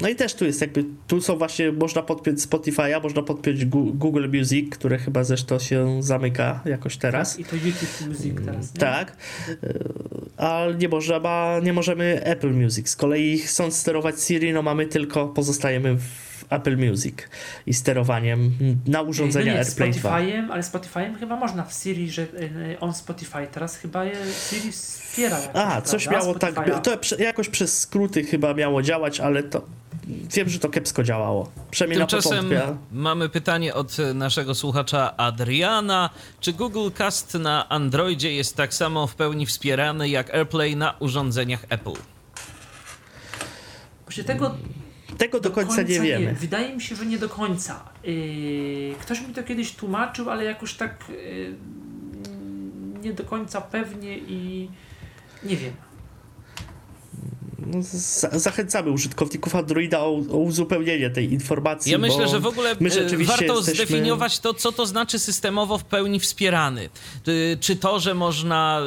No 0.00 0.08
i 0.08 0.16
też 0.16 0.34
tu 0.34 0.44
jest 0.44 0.60
jakby, 0.60 0.84
tu 1.06 1.20
są 1.20 1.36
właśnie, 1.36 1.72
można 1.72 2.02
podpiąć 2.02 2.40
Spotify'a, 2.40 3.02
można 3.02 3.22
podpiąć 3.22 3.64
Google 3.64 4.28
Music, 4.38 4.70
które 4.70 4.98
chyba 4.98 5.24
zresztą 5.24 5.58
się 5.58 6.02
zamyka 6.02 6.60
jakoś 6.64 6.96
teraz. 6.96 7.36
Tak, 7.36 7.40
I 7.40 7.44
to 7.44 7.56
YouTube 7.56 8.08
Music 8.08 8.34
teraz, 8.44 8.74
nie? 8.74 8.80
Tak, 8.80 9.16
a 10.36 10.64
nie, 10.78 10.88
można, 10.88 11.20
nie 11.62 11.72
możemy 11.72 12.24
Apple 12.24 12.50
Music. 12.50 12.88
Z 12.88 12.96
kolei 12.96 13.38
chcąc 13.38 13.76
sterować 13.76 14.22
Siri, 14.22 14.52
no 14.52 14.62
mamy 14.62 14.86
tylko, 14.86 15.28
pozostajemy 15.28 15.96
w 15.96 16.31
Apple 16.52 16.76
Music 16.76 17.14
i 17.66 17.74
sterowaniem 17.74 18.52
na 18.86 19.02
urządzenia 19.02 19.46
no 19.46 19.52
nie, 19.52 19.58
AirPlay 19.58 19.92
Spotify'em, 19.92 20.50
ale 20.50 20.62
Spotify'em 20.62 21.18
chyba 21.18 21.36
można 21.36 21.64
w 21.64 21.72
Siri, 21.72 22.10
że 22.10 22.22
y, 22.22 22.76
on 22.80 22.94
Spotify 22.94 23.46
teraz 23.52 23.76
chyba 23.76 24.04
Siri 24.50 24.72
wspiera. 24.72 25.38
Jakoś, 25.40 25.62
A, 25.62 25.80
coś 25.82 26.04
prawda? 26.04 26.20
miało 26.20 26.38
tak, 26.38 26.82
to 26.82 27.16
jakoś 27.18 27.48
przez 27.48 27.80
skróty 27.80 28.24
chyba 28.24 28.54
miało 28.54 28.82
działać, 28.82 29.20
ale 29.20 29.42
to 29.42 29.62
wiem, 30.34 30.48
że 30.48 30.58
to 30.58 30.68
kiepsko 30.68 31.02
działało. 31.02 31.52
Przynajmniej 31.70 31.98
Tymczasem 31.98 32.54
na 32.54 32.76
mamy 32.92 33.28
pytanie 33.28 33.74
od 33.74 33.96
naszego 34.14 34.54
słuchacza 34.54 35.16
Adriana. 35.16 36.10
Czy 36.40 36.52
Google 36.52 36.90
Cast 36.94 37.34
na 37.34 37.68
Androidzie 37.68 38.32
jest 38.32 38.56
tak 38.56 38.74
samo 38.74 39.06
w 39.06 39.14
pełni 39.14 39.46
wspierany 39.46 40.08
jak 40.08 40.34
AirPlay 40.34 40.76
na 40.76 40.94
urządzeniach 40.98 41.64
Apple? 41.68 41.92
Właśnie 44.04 44.24
tego 44.24 44.54
tego 45.18 45.40
do, 45.40 45.48
do 45.48 45.54
końca, 45.54 45.76
końca, 45.76 45.92
nie 45.92 46.00
wiemy. 46.00 46.26
Nie. 46.26 46.32
Wydaje 46.32 46.74
mi 46.74 46.82
się, 46.82 46.96
że 46.96 47.06
nie 47.06 47.18
do 47.18 47.28
końca. 47.28 47.84
Yy, 48.04 48.94
ktoś 49.00 49.20
mi 49.20 49.34
to 49.34 49.42
kiedyś 49.42 49.72
tłumaczył, 49.72 50.30
ale 50.30 50.44
jakoś 50.44 50.74
tak 50.74 51.04
yy, 51.08 51.54
nie 53.02 53.12
do 53.12 53.24
końca 53.24 53.60
pewnie 53.60 54.18
i 54.18 54.68
nie 55.42 55.56
wiem. 55.56 55.72
No, 57.66 57.78
zachęcamy 58.38 58.90
użytkowników 58.90 59.56
Androida 59.56 60.00
o, 60.00 60.10
o, 60.10 60.36
uzupełnienie 60.36 61.10
tej 61.10 61.32
informacji. 61.32 61.92
Ja 61.92 61.98
myślę, 61.98 62.28
że 62.28 62.40
w 62.40 62.46
ogóle 62.46 62.72
y, 62.72 63.24
warto 63.24 63.56
jesteśmy... 63.56 63.74
zdefiniować 63.74 64.38
to, 64.40 64.54
co 64.54 64.72
to 64.72 64.86
znaczy 64.86 65.18
systemowo 65.18 65.78
w 65.78 65.84
pełni 65.84 66.20
wspierany. 66.20 66.90
Czy 67.60 67.76
to, 67.76 68.00
że 68.00 68.14
można 68.14 68.80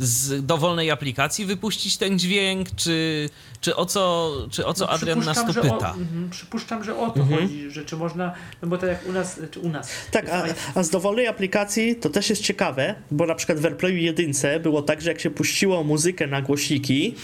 y, 0.00 0.06
z 0.06 0.46
dowolnej 0.46 0.90
aplikacji 0.90 1.44
wypuścić 1.44 1.96
ten 1.96 2.18
dźwięk, 2.18 2.68
czy, 2.76 3.30
czy 3.60 3.76
o 3.76 3.86
co, 3.86 4.32
czy 4.50 4.66
o 4.66 4.74
co 4.74 4.84
no, 4.84 4.90
Adrian 4.90 5.24
nas 5.24 5.46
tu 5.46 5.54
pyta? 5.54 5.90
O, 5.90 5.94
mm, 5.94 6.30
przypuszczam, 6.30 6.84
że 6.84 6.96
o 6.96 7.10
to 7.10 7.20
mhm. 7.20 7.40
chodzi, 7.40 7.70
że 7.70 7.84
czy 7.84 7.96
można, 7.96 8.34
no 8.62 8.68
bo 8.68 8.78
tak 8.78 8.88
jak 8.88 9.08
u 9.08 9.12
nas, 9.12 9.40
czy 9.50 9.60
u 9.60 9.68
nas. 9.68 9.90
Tak, 10.10 10.28
a, 10.28 10.44
a, 10.74 10.82
z 10.82 10.90
dowolnej 10.90 11.26
aplikacji 11.26 11.96
to 11.96 12.10
też 12.10 12.30
jest 12.30 12.42
ciekawe, 12.42 12.94
bo 13.10 13.26
na 13.26 13.34
przykład 13.34 13.58
w 13.58 13.66
AirPlayu 13.66 13.96
jedynce 13.96 14.60
było 14.60 14.82
tak, 14.82 15.00
że 15.00 15.10
jak 15.10 15.20
się 15.20 15.30
puściło 15.30 15.84
muzykę 15.84 16.26
na 16.26 16.42
głośniki, 16.42 17.14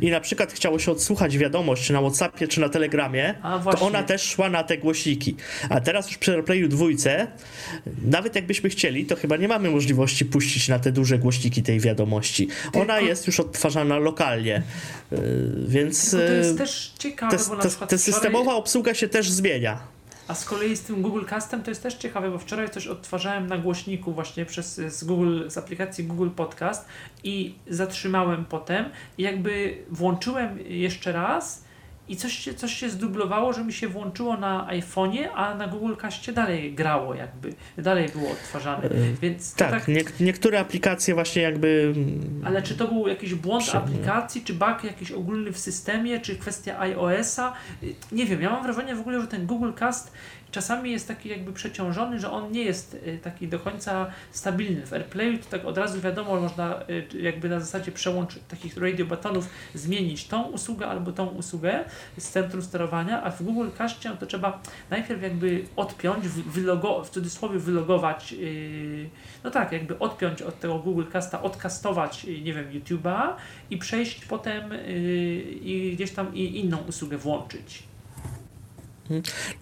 i 0.00 0.10
na 0.10 0.20
przykład 0.20 0.52
chciało 0.52 0.78
się 0.78 0.92
odsłuchać 0.92 1.38
wiadomość 1.38 1.90
na 1.90 2.00
Whatsappie 2.00 2.48
czy 2.48 2.60
na 2.60 2.68
Telegramie, 2.68 3.34
to 3.72 3.80
ona 3.80 4.02
też 4.02 4.22
szła 4.22 4.50
na 4.50 4.64
te 4.64 4.78
głośniki. 4.78 5.36
A 5.68 5.80
teraz 5.80 6.08
już 6.08 6.18
przy 6.18 6.32
AirPlayu 6.32 6.68
dwójce, 6.68 7.26
nawet 8.04 8.36
jakbyśmy 8.36 8.70
chcieli, 8.70 9.06
to 9.06 9.16
chyba 9.16 9.36
nie 9.36 9.48
mamy 9.48 9.70
możliwości 9.70 10.24
puścić 10.24 10.68
na 10.68 10.78
te 10.78 10.92
duże 10.92 11.18
głośniki 11.18 11.62
tej 11.62 11.80
wiadomości. 11.80 12.48
Ona 12.72 13.00
jest 13.00 13.26
już 13.26 13.40
odtwarzana 13.40 13.98
lokalnie, 13.98 14.62
y, 15.12 15.16
więc... 15.68 16.10
to 16.10 16.22
jest 16.22 16.54
y, 16.54 16.58
też 16.58 16.92
ciekawe, 16.98 17.36
te, 17.36 17.44
bo 17.48 17.56
na 17.56 17.68
przykład 17.68 17.90
te 17.90 17.98
systemowa 17.98 18.54
obsługa 18.54 18.94
się 18.94 19.08
też 19.08 19.30
zmienia. 19.30 19.93
A 20.28 20.34
z 20.34 20.44
kolei 20.44 20.76
z 20.76 20.82
tym 20.82 21.02
Google 21.02 21.24
Castem 21.24 21.62
to 21.62 21.70
jest 21.70 21.82
też 21.82 21.94
ciekawe, 21.94 22.30
bo 22.30 22.38
wczoraj 22.38 22.70
coś 22.70 22.86
odtwarzałem 22.86 23.46
na 23.46 23.58
głośniku 23.58 24.12
właśnie 24.12 24.46
przez, 24.46 24.74
z, 24.74 25.04
Google, 25.04 25.48
z 25.48 25.58
aplikacji 25.58 26.04
Google 26.04 26.30
Podcast 26.30 26.88
i 27.24 27.54
zatrzymałem 27.68 28.44
potem 28.44 28.90
i 29.18 29.22
jakby 29.22 29.78
włączyłem 29.90 30.58
jeszcze 30.68 31.12
raz 31.12 31.63
i 32.08 32.16
coś 32.16 32.32
się, 32.38 32.54
coś 32.54 32.74
się 32.74 32.90
zdublowało, 32.90 33.52
że 33.52 33.64
mi 33.64 33.72
się 33.72 33.88
włączyło 33.88 34.36
na 34.36 34.68
iPhone'ie, 34.70 35.28
a 35.34 35.54
na 35.54 35.66
Google 35.68 35.94
Castie 35.96 36.32
dalej 36.32 36.72
grało 36.74 37.14
jakby, 37.14 37.54
dalej 37.78 38.08
było 38.08 38.30
odtwarzane, 38.30 38.86
Yy, 38.88 39.14
więc 39.22 39.54
Tak, 39.54 39.70
tak, 39.70 39.88
nie, 39.88 40.02
niektóre 40.20 40.60
aplikacje 40.60 41.14
właśnie 41.14 41.42
jakby... 41.42 41.94
ale 42.44 42.62
czy 42.62 42.74
to 42.76 42.88
był 42.88 43.08
jakiś 43.08 43.34
błąd 43.34 43.64
Prze- 43.64 43.78
aplikacji, 43.78 44.42
czy 44.44 44.54
bug 44.54 44.84
jakiś 44.84 45.12
ogólny 45.12 45.52
w 45.52 45.58
systemie, 45.58 46.20
czy 46.20 46.36
kwestia 46.36 46.78
iOS-a? 46.80 47.52
Y, 47.82 47.94
Nie 48.12 48.26
wiem, 48.26 48.42
ja 48.42 48.50
mam 48.50 48.62
wrażenie 48.62 48.94
w 48.94 49.00
ogóle, 49.00 49.20
że 49.20 49.26
ten 49.26 49.46
Google 49.46 49.72
Cast 49.72 50.12
czasami 50.54 50.90
jest 50.92 51.08
taki 51.08 51.28
jakby 51.28 51.52
przeciążony, 51.52 52.20
że 52.20 52.30
on 52.30 52.52
nie 52.52 52.62
jest 52.62 52.94
y, 52.94 53.18
taki 53.22 53.48
do 53.48 53.58
końca 53.58 54.06
stabilny. 54.32 54.86
W 54.86 54.92
AirPlayu 54.92 55.38
to 55.38 55.44
tak 55.50 55.64
od 55.64 55.78
razu 55.78 56.00
wiadomo, 56.00 56.40
można 56.40 56.80
y, 56.90 57.18
jakby 57.20 57.48
na 57.48 57.60
zasadzie 57.60 57.92
przełącz 57.92 58.38
takich 58.48 58.76
radio 58.76 59.06
batonów 59.06 59.48
zmienić 59.74 60.24
tą 60.26 60.42
usługę 60.42 60.86
albo 60.86 61.12
tą 61.12 61.26
usługę 61.26 61.84
z 62.18 62.28
centrum 62.30 62.62
sterowania, 62.62 63.22
a 63.22 63.30
w 63.30 63.42
Google 63.42 63.68
Castie 63.78 64.08
no 64.08 64.16
to 64.16 64.26
trzeba 64.26 64.62
najpierw 64.90 65.22
jakby 65.22 65.64
odpiąć, 65.76 66.28
wy- 66.28 66.42
wylogo, 66.50 67.04
w 67.04 67.10
cudzysłowie 67.10 67.58
wylogować 67.58 68.32
yy, 68.32 69.10
no 69.44 69.50
tak, 69.50 69.72
jakby 69.72 69.98
odpiąć 69.98 70.42
od 70.42 70.60
tego 70.60 70.78
Google 70.78 71.04
Casta, 71.12 71.42
odkastować, 71.42 72.24
y, 72.24 72.40
nie 72.40 72.54
wiem, 72.54 72.70
YouTube'a 72.72 73.32
i 73.70 73.76
przejść 73.78 74.24
potem 74.24 74.64
i 75.62 75.92
gdzieś 75.94 76.10
tam 76.10 76.34
i 76.34 76.60
inną 76.60 76.78
usługę 76.88 77.18
włączyć. 77.18 77.93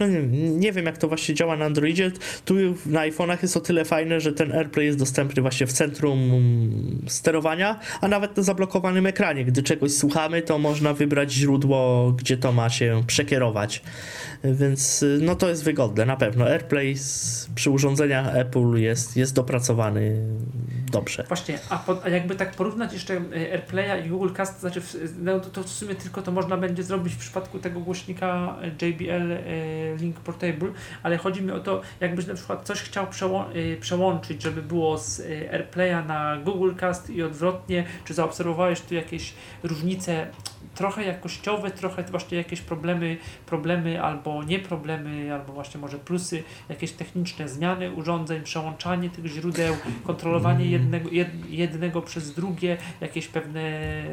No 0.01 0.07
nie, 0.07 0.23
nie 0.51 0.73
wiem, 0.73 0.87
jak 0.87 0.99
to 0.99 1.09
właśnie 1.09 1.35
działa 1.35 1.57
na 1.57 1.65
Androidzie. 1.65 2.13
Tu 2.45 2.55
na 2.87 3.01
iPhone'ach 3.01 3.39
jest 3.43 3.57
o 3.57 3.61
tyle 3.61 3.85
fajne, 3.85 4.21
że 4.21 4.33
ten 4.33 4.53
AirPlay 4.53 4.87
jest 4.87 4.99
dostępny 4.99 5.43
właśnie 5.43 5.67
w 5.67 5.73
centrum 5.73 6.31
sterowania, 7.07 7.81
a 8.01 8.09
nawet 8.09 8.37
na 8.37 8.43
zablokowanym 8.43 9.07
ekranie. 9.07 9.45
Gdy 9.45 9.63
czegoś 9.63 9.93
słuchamy, 9.93 10.43
to 10.43 10.59
można 10.59 10.95
wybrać 10.95 11.33
źródło, 11.33 12.13
gdzie 12.19 12.37
to 12.37 12.53
ma 12.53 12.71
się 12.71 13.03
przekierować. 13.07 13.83
Więc 14.45 15.05
no 15.21 15.37
to 15.37 15.49
jest 15.49 15.65
wygodne, 15.65 16.07
na 16.07 16.17
pewno. 16.17 16.49
AirPlay 16.49 16.97
przy 17.55 17.71
urządzeniach 17.71 18.37
Apple 18.37 18.75
jest, 18.75 19.17
jest 19.17 19.35
dopracowany 19.35 20.17
dobrze. 20.93 21.25
Właśnie, 21.29 21.59
a, 21.69 21.79
po, 21.79 22.05
a 22.05 22.09
jakby 22.09 22.35
tak 22.35 22.55
porównać 22.55 22.93
jeszcze 22.93 23.15
y, 23.15 23.53
AirPlaya 23.53 24.07
i 24.07 24.09
Google 24.09 24.33
Cast, 24.35 24.61
znaczy 24.61 24.81
w, 24.81 24.95
no 25.19 25.41
to, 25.41 25.51
to 25.51 25.63
w 25.63 25.69
sumie 25.69 25.95
tylko 25.95 26.23
to 26.23 26.33
można 26.33 26.57
będzie 26.57 26.83
zrobić 26.83 27.15
w 27.15 27.19
przypadku 27.19 27.59
tego 27.59 27.81
głośnika 27.81 28.57
y, 28.83 28.87
JBL 28.87 29.33
y, 29.33 29.97
Link 30.01 30.17
Portable, 30.21 30.73
ale 31.03 31.17
chodzi 31.17 31.43
mi 31.43 31.51
o 31.51 31.61
to, 31.61 31.81
jakbyś 32.01 32.27
na 32.27 32.35
przykład 32.35 32.67
coś 32.67 32.81
chciał 32.81 33.07
przełą- 33.07 33.45
przełączyć, 33.81 34.43
żeby 34.43 34.63
było 34.63 34.99
z 34.99 35.21
AirPlaya 35.53 36.07
na 36.07 36.37
Google 36.45 36.75
Cast 36.75 37.11
i 37.11 37.23
odwrotnie, 37.23 37.85
czy 38.05 38.15
zaobserwowałeś 38.15 38.81
tu 38.81 38.95
jakieś 38.95 39.35
różnice 39.63 40.27
trochę 40.75 41.05
jakościowe, 41.05 41.71
trochę 41.71 42.03
właśnie 42.03 42.39
jakieś 42.39 42.61
problemy, 42.61 43.17
problemy 43.47 44.03
albo 44.03 44.45
nie 44.45 44.59
problemy, 44.59 45.35
albo 45.35 45.53
właśnie 45.53 45.81
może 45.81 45.99
plusy, 45.99 46.43
jakieś 46.69 46.93
techniczne 46.93 47.49
zmiany 47.49 47.93
urządzeń, 47.93 48.43
przełączanie 48.43 49.11
tych 49.11 49.27
źródeł, 49.27 49.77
kontrolowanie 50.07 50.67
jednego, 50.67 51.11
jed, 51.11 51.29
jednego 51.51 52.03
przez 52.03 52.35
drugie, 52.35 52.77
jakieś 53.01 53.29
pewne 53.29 53.63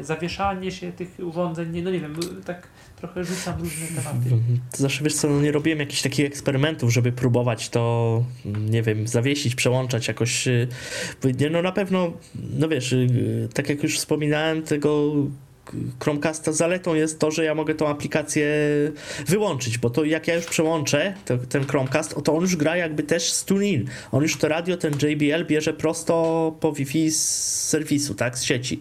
zawieszanie 0.00 0.70
się 0.70 0.92
tych 0.92 1.16
urządzeń, 1.18 1.70
nie, 1.70 1.82
no 1.82 1.90
nie 1.90 2.00
wiem, 2.00 2.16
tak 2.44 2.68
trochę 2.96 3.24
rzucam 3.24 3.60
różne 3.60 3.86
tematy. 3.86 4.30
To 4.70 4.76
znaczy, 4.76 5.04
wiesz 5.04 5.14
co, 5.14 5.28
no 5.28 5.40
nie 5.40 5.52
robiłem 5.52 5.78
jakichś 5.78 6.02
takich 6.02 6.26
eksperymentów, 6.26 6.92
żeby 6.92 7.12
próbować 7.12 7.68
to, 7.68 8.24
nie 8.44 8.82
wiem, 8.82 9.08
zawiesić, 9.08 9.54
przełączać 9.54 10.08
jakoś. 10.08 10.48
y, 10.48 10.68
no 11.50 11.62
na 11.62 11.72
pewno, 11.72 12.12
no 12.34 12.68
wiesz, 12.68 12.92
y, 12.92 13.48
tak 13.54 13.68
jak 13.68 13.82
już 13.82 13.98
wspominałem, 13.98 14.62
tego 14.62 15.12
Chromecasta 16.02 16.52
zaletą 16.52 16.94
jest 16.94 17.18
to, 17.18 17.30
że 17.30 17.44
ja 17.44 17.54
mogę 17.54 17.74
tą 17.74 17.88
aplikację 17.88 18.46
wyłączyć, 19.26 19.78
bo 19.78 19.90
to 19.90 20.04
jak 20.04 20.28
ja 20.28 20.34
już 20.34 20.46
przełączę 20.46 21.14
to, 21.24 21.38
ten 21.38 21.66
Chromecast, 21.66 22.14
to 22.24 22.34
on 22.34 22.40
już 22.40 22.56
gra 22.56 22.76
jakby 22.76 23.02
też 23.02 23.32
z 23.32 23.44
TuneIn. 23.44 23.88
On 24.12 24.22
już 24.22 24.36
to 24.36 24.48
radio, 24.48 24.76
ten 24.76 24.92
JBL 25.02 25.46
bierze 25.46 25.72
prosto 25.72 26.56
po 26.60 26.72
Wi-Fi 26.72 27.10
z 27.10 27.20
serwisu, 27.68 28.14
tak, 28.14 28.38
z 28.38 28.42
sieci. 28.42 28.80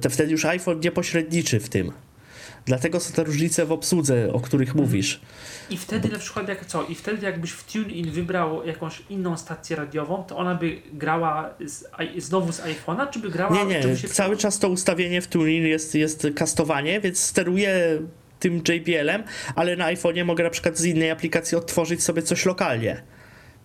To 0.00 0.10
wtedy 0.10 0.32
już 0.32 0.44
iPhone 0.44 0.80
nie 0.80 0.92
pośredniczy 0.92 1.60
w 1.60 1.68
tym. 1.68 1.92
Dlatego 2.64 3.00
są 3.00 3.12
te 3.14 3.24
różnice 3.24 3.66
w 3.66 3.72
obsłudze, 3.72 4.32
o 4.32 4.40
których 4.40 4.74
mówisz. 4.74 5.20
I 5.70 5.76
wtedy 5.76 6.08
na 6.08 6.18
przykład 6.18 6.48
jak 6.48 6.66
co? 6.66 6.84
I 6.84 6.94
wtedy 6.94 7.26
jakbyś 7.26 7.50
w 7.50 7.72
TuneIn 7.72 8.10
wybrał 8.10 8.66
jakąś 8.66 9.02
inną 9.10 9.36
stację 9.36 9.76
radiową, 9.76 10.24
to 10.24 10.36
ona 10.36 10.54
by 10.54 10.82
grała 10.92 11.50
z, 11.66 11.84
znowu 12.18 12.52
z 12.52 12.60
iPhone'a, 12.60 13.10
czy 13.10 13.18
by 13.18 13.30
grała... 13.30 13.64
Nie, 13.64 13.64
nie, 13.64 13.96
się 13.96 14.08
cały 14.08 14.36
czas 14.36 14.58
to 14.58 14.68
ustawienie 14.68 15.22
w 15.22 15.26
TuneIn 15.26 15.66
jest, 15.66 15.94
jest 15.94 16.26
kastowanie, 16.36 17.00
więc 17.00 17.18
steruję 17.18 18.00
tym 18.40 18.62
JBL-em, 18.68 19.22
ale 19.54 19.76
na 19.76 19.86
iPhone'ie 19.94 20.24
mogę 20.24 20.44
na 20.44 20.50
przykład 20.50 20.78
z 20.78 20.84
innej 20.84 21.10
aplikacji 21.10 21.58
odtworzyć 21.58 22.02
sobie 22.02 22.22
coś 22.22 22.46
lokalnie. 22.46 23.02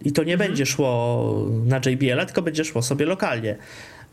I 0.02 0.12
to 0.12 0.24
nie 0.24 0.34
Mhm. 0.34 0.50
będzie 0.50 0.66
szło 0.66 1.46
na 1.66 1.78
JBL-a, 1.86 2.26
tylko 2.26 2.42
będzie 2.42 2.66
szło 2.66 2.82
sobie 2.82 3.06
lokalnie. 3.06 3.56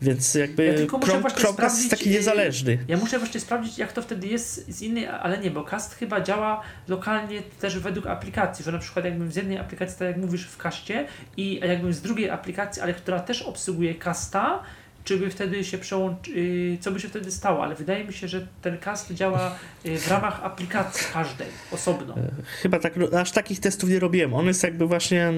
Więc 0.03 0.35
jakby 0.35 0.65
Ja 0.65 0.99
Chromecast 1.35 1.77
jest 1.77 1.89
taki 1.89 2.09
yy, 2.09 2.15
niezależny. 2.15 2.77
Ja 2.87 2.97
muszę 2.97 3.19
właśnie 3.19 3.39
sprawdzić, 3.39 3.77
jak 3.77 3.93
to 3.93 4.01
wtedy 4.01 4.27
jest 4.27 4.71
z 4.71 4.81
innej, 4.81 5.07
ale 5.07 5.37
nie, 5.37 5.51
bo 5.51 5.63
Cast 5.63 5.93
chyba 5.95 6.21
działa 6.21 6.61
lokalnie 6.87 7.41
też 7.41 7.79
według 7.79 8.07
aplikacji, 8.07 8.65
że 8.65 8.71
na 8.71 8.79
przykład 8.79 9.05
jakbym 9.05 9.31
z 9.31 9.35
jednej 9.35 9.57
aplikacji, 9.57 9.99
tak 9.99 10.07
jak 10.07 10.17
mówisz, 10.17 10.47
w 10.47 10.57
Kaście 10.57 11.07
i 11.37 11.59
jakbym 11.59 11.93
z 11.93 12.01
drugiej 12.01 12.29
aplikacji, 12.29 12.81
ale 12.81 12.93
która 12.93 13.19
też 13.19 13.41
obsługuje 13.41 13.95
Casta, 13.95 14.59
czy 15.03 15.17
by 15.17 15.29
wtedy 15.29 15.63
się 15.63 15.77
przełączy, 15.77 16.31
yy, 16.31 16.77
co 16.81 16.91
by 16.91 16.99
się 16.99 17.07
wtedy 17.07 17.31
stało, 17.31 17.63
ale 17.63 17.75
wydaje 17.75 18.05
mi 18.05 18.13
się, 18.13 18.27
że 18.27 18.47
ten 18.61 18.77
Cast 18.77 19.13
działa 19.13 19.55
yy, 19.83 19.97
w 19.97 20.07
ramach 20.07 20.43
aplikacji 20.43 21.07
każdej, 21.13 21.47
osobno. 21.71 22.15
Chyba 22.61 22.79
tak, 22.79 22.93
no, 22.97 23.19
aż 23.19 23.31
takich 23.31 23.59
testów 23.59 23.89
nie 23.89 23.99
robiłem. 23.99 24.33
On 24.33 24.45
jest 24.45 24.63
jakby 24.63 24.87
właśnie 24.87 25.33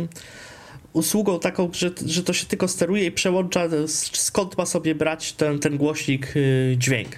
usługą 0.95 1.39
taką, 1.39 1.69
że, 1.73 1.91
że 2.05 2.23
to 2.23 2.33
się 2.33 2.45
tylko 2.45 2.67
steruje 2.67 3.05
i 3.05 3.11
przełącza, 3.11 3.67
skąd 4.13 4.57
ma 4.57 4.65
sobie 4.65 4.95
brać 4.95 5.33
ten, 5.33 5.59
ten 5.59 5.77
głośnik 5.77 6.33
y, 6.35 6.75
dźwięk. 6.77 7.09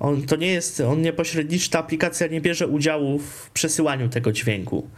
On 0.00 0.22
to 0.22 0.36
nie 0.36 0.46
jest, 0.46 0.80
on 0.80 1.02
nie 1.02 1.12
pośredniczy, 1.12 1.70
ta 1.70 1.78
aplikacja 1.78 2.26
nie 2.26 2.40
bierze 2.40 2.66
udziału 2.66 3.18
w 3.18 3.50
przesyłaniu 3.50 4.08
tego 4.08 4.32
dźwięku. 4.32 4.88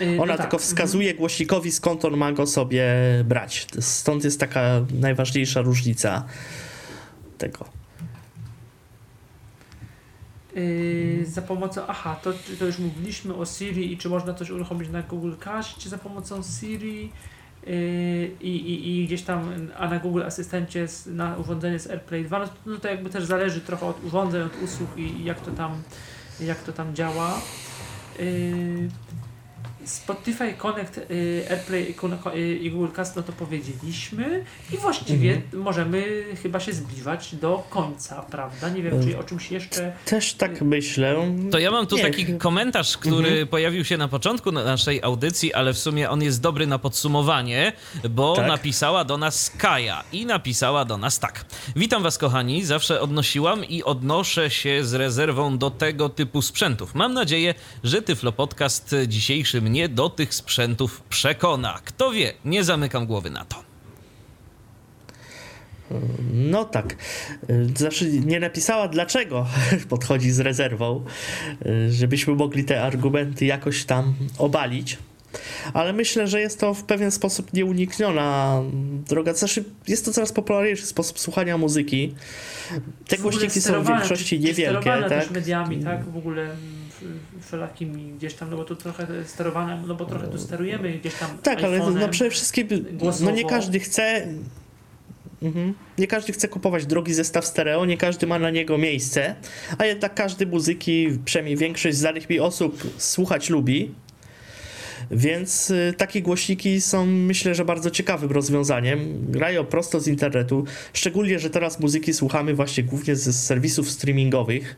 Yy, 0.00 0.16
no 0.16 0.22
Ona 0.22 0.32
tak, 0.32 0.40
tylko 0.40 0.58
wskazuje 0.58 1.14
głośnikowi, 1.14 1.72
skąd 1.72 2.04
on 2.04 2.16
ma 2.16 2.32
go 2.32 2.46
sobie 2.46 2.84
brać. 3.24 3.66
Stąd 3.80 4.24
jest 4.24 4.40
taka 4.40 4.86
najważniejsza 4.94 5.60
różnica 5.60 6.24
tego. 7.38 7.64
Yy, 10.54 11.26
za 11.26 11.42
pomocą, 11.42 11.80
aha, 11.88 12.20
to, 12.22 12.32
to 12.58 12.66
już 12.66 12.78
mówiliśmy 12.78 13.34
o 13.34 13.46
Siri 13.46 13.92
i 13.92 13.98
czy 13.98 14.08
można 14.08 14.34
coś 14.34 14.50
uruchomić 14.50 14.90
na 14.90 15.02
Google 15.02 15.34
Cast 15.44 15.82
za 15.86 15.98
pomocą 15.98 16.40
Siri 16.42 17.12
i, 18.40 18.50
i, 18.50 19.02
i 19.02 19.06
gdzieś 19.06 19.22
tam, 19.22 19.52
a 19.78 19.88
na 19.88 19.98
Google 19.98 20.22
Asystencie 20.22 20.86
na 21.06 21.36
urządzenie 21.36 21.78
z 21.78 21.90
AirPlay 21.90 22.24
2, 22.24 22.38
no, 22.38 22.46
to- 22.46 22.52
no 22.66 22.76
to 22.76 22.88
jakby 22.88 23.10
też 23.10 23.24
zależy 23.24 23.60
trochę 23.60 23.86
od 23.86 24.04
urządzeń, 24.04 24.42
od 24.42 24.62
usług 24.62 24.96
i, 24.96 25.00
i 25.02 25.24
jak 25.24 25.40
to 25.40 25.50
tam, 25.50 25.82
jak 26.40 26.58
to 26.62 26.72
tam 26.72 26.94
działa. 26.94 27.40
Yy, 28.18 28.88
Spotify 29.84 30.54
Connect, 30.58 30.98
y, 30.98 31.44
AirPlay 31.50 31.82
i 31.90 31.94
y, 32.38 32.56
i 32.56 32.70
Google 32.70 32.92
Cast, 32.96 33.16
no 33.16 33.22
to 33.22 33.32
powiedzieliśmy 33.32 34.44
i 34.72 34.76
właściwie 34.76 35.42
możemy 35.52 36.24
chyba 36.42 36.60
się 36.60 36.72
zbliżać 36.72 37.34
do 37.34 37.66
końca, 37.70 38.22
prawda? 38.22 38.68
Nie 38.68 38.82
wiem, 38.82 39.02
czy 39.04 39.18
o 39.18 39.22
czymś 39.22 39.50
jeszcze 39.50 39.92
Też 40.04 40.34
tak 40.34 40.62
myślę. 40.62 41.16
To 41.50 41.58
ja 41.58 41.70
mam 41.70 41.86
tu 41.86 41.96
Nie, 41.96 42.02
taki 42.02 42.26
komentarz, 42.38 42.96
który 42.98 43.28
Mhm. 43.28 43.48
pojawił 43.48 43.84
się 43.84 43.96
na 43.96 44.08
początku 44.08 44.52
na- 44.52 44.64
naszej 44.64 45.02
audycji, 45.02 45.54
ale 45.54 45.72
w 45.72 45.78
sumie 45.78 46.10
on 46.10 46.22
jest 46.22 46.40
dobry 46.40 46.66
na 46.66 46.78
podsumowanie, 46.78 47.72
bo 48.10 48.36
Tak. 48.36 48.48
napisała 48.48 49.04
do 49.04 49.18
nas 49.18 49.50
Kaja 49.58 50.04
i 50.12 50.26
napisała 50.26 50.84
do 50.84 50.96
nas 50.96 51.18
tak. 51.18 51.44
Witam 51.76 52.02
was 52.02 52.18
kochani, 52.18 52.64
zawsze 52.64 53.00
odnosiłam 53.00 53.64
i 53.64 53.82
odnoszę 53.82 54.50
się 54.50 54.84
z 54.84 54.94
rezerwą 54.94 55.58
do 55.58 55.70
tego 55.70 56.08
typu 56.08 56.42
sprzętów. 56.42 56.94
Mam 56.94 57.14
nadzieję, 57.14 57.54
że 57.84 58.02
Tyflo 58.02 58.32
Podcast 58.32 58.94
dzisiejszy 59.06 59.60
mnie 59.70 59.88
do 59.88 60.08
tych 60.08 60.34
sprzętów 60.34 61.02
przekona. 61.08 61.80
Kto 61.84 62.10
wie, 62.10 62.32
nie 62.44 62.64
zamykam 62.64 63.06
głowy 63.06 63.30
na 63.30 63.44
to. 63.44 63.62
No 66.32 66.64
tak. 66.64 66.96
Znaczy, 67.76 68.10
nie 68.10 68.40
napisała 68.40 68.88
dlaczego 68.88 69.46
podchodzi 69.88 70.30
z 70.30 70.40
rezerwą, 70.40 71.04
żebyśmy 71.90 72.34
mogli 72.34 72.64
te 72.64 72.82
argumenty 72.82 73.44
jakoś 73.46 73.84
tam 73.84 74.14
obalić. 74.38 74.98
Ale 75.72 75.92
myślę, 75.92 76.26
że 76.26 76.40
jest 76.40 76.60
to 76.60 76.74
w 76.74 76.84
pewien 76.84 77.10
sposób 77.10 77.52
nieunikniona 77.52 78.62
droga. 79.08 79.34
Znaczy, 79.34 79.64
jest 79.88 80.04
to 80.04 80.12
coraz 80.12 80.32
popularniejszy 80.32 80.86
sposób 80.86 81.18
słuchania 81.18 81.58
muzyki. 81.58 82.14
Te 83.08 83.18
głośniki 83.18 83.60
są 83.60 83.82
w 83.82 83.88
większości 83.88 84.40
niewielkie, 84.40 84.80
sterowane 84.80 85.08
tak? 85.08 85.22
też 85.22 85.30
mediami, 85.30 85.84
tak? 85.84 86.04
W 86.04 86.16
ogóle 86.16 86.56
w- 87.02 87.46
wszelakimi 87.46 88.12
gdzieś 88.12 88.34
tam, 88.34 88.50
no 88.50 88.56
bo 88.56 88.64
tu 88.64 88.76
trochę 88.76 89.06
sterowane, 89.26 89.82
no 89.86 89.94
bo 89.94 90.04
trochę 90.06 90.28
tu 90.28 90.38
sterujemy 90.38 90.92
gdzieś 90.98 91.14
tam 91.14 91.38
Tak, 91.42 91.64
ale 91.64 91.80
iPhone'em. 91.80 92.00
no 92.00 92.08
przede 92.08 92.30
wszystkim 92.30 92.68
no 92.70 92.98
głosowo. 92.98 93.30
nie 93.30 93.44
każdy 93.44 93.80
chce 93.80 94.26
Mhm. 95.42 95.74
Nie 95.98 96.06
każdy 96.06 96.32
chce 96.32 96.48
kupować 96.48 96.86
drogi 96.86 97.14
zestaw 97.14 97.46
stereo, 97.46 97.86
nie 97.86 97.96
każdy 97.96 98.26
ma 98.26 98.38
na 98.38 98.50
niego 98.50 98.78
miejsce, 98.78 99.34
a 99.78 99.84
jednak 99.86 100.14
każdy 100.14 100.46
muzyki, 100.46 101.08
przynajmniej 101.24 101.56
większość 101.56 101.96
znanych 101.96 102.30
mi 102.30 102.40
osób 102.40 102.82
słuchać 102.98 103.50
lubi. 103.50 103.94
Więc 105.10 105.70
y, 105.70 105.94
takie 105.96 106.22
głośniki 106.22 106.80
są 106.80 107.06
myślę, 107.06 107.54
że 107.54 107.64
bardzo 107.64 107.90
ciekawym 107.90 108.30
rozwiązaniem. 108.30 109.26
Grają 109.28 109.64
prosto 109.64 110.00
z 110.00 110.08
internetu, 110.08 110.64
szczególnie, 110.92 111.38
że 111.38 111.50
teraz 111.50 111.80
muzyki 111.80 112.14
słuchamy 112.14 112.54
właśnie 112.54 112.82
głównie 112.84 113.16
ze 113.16 113.32
serwisów 113.32 113.90
streamingowych. 113.90 114.76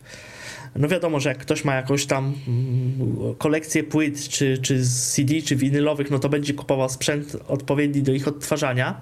No 0.77 0.89
wiadomo, 0.89 1.20
że 1.20 1.28
jak 1.28 1.39
ktoś 1.39 1.65
ma 1.65 1.74
jakąś 1.74 2.07
tam 2.07 2.35
mm, 2.49 3.35
kolekcję 3.39 3.85
płyt, 3.85 4.28
czy, 4.28 4.59
czy 4.59 4.82
CD, 4.86 5.43
czy 5.43 5.57
winylowych, 5.57 6.11
no 6.11 6.19
to 6.19 6.28
będzie 6.28 6.55
kupował 6.55 6.89
sprzęt 6.89 7.36
odpowiedni 7.49 8.03
do 8.03 8.12
ich 8.12 8.28
odtwarzania. 8.28 9.01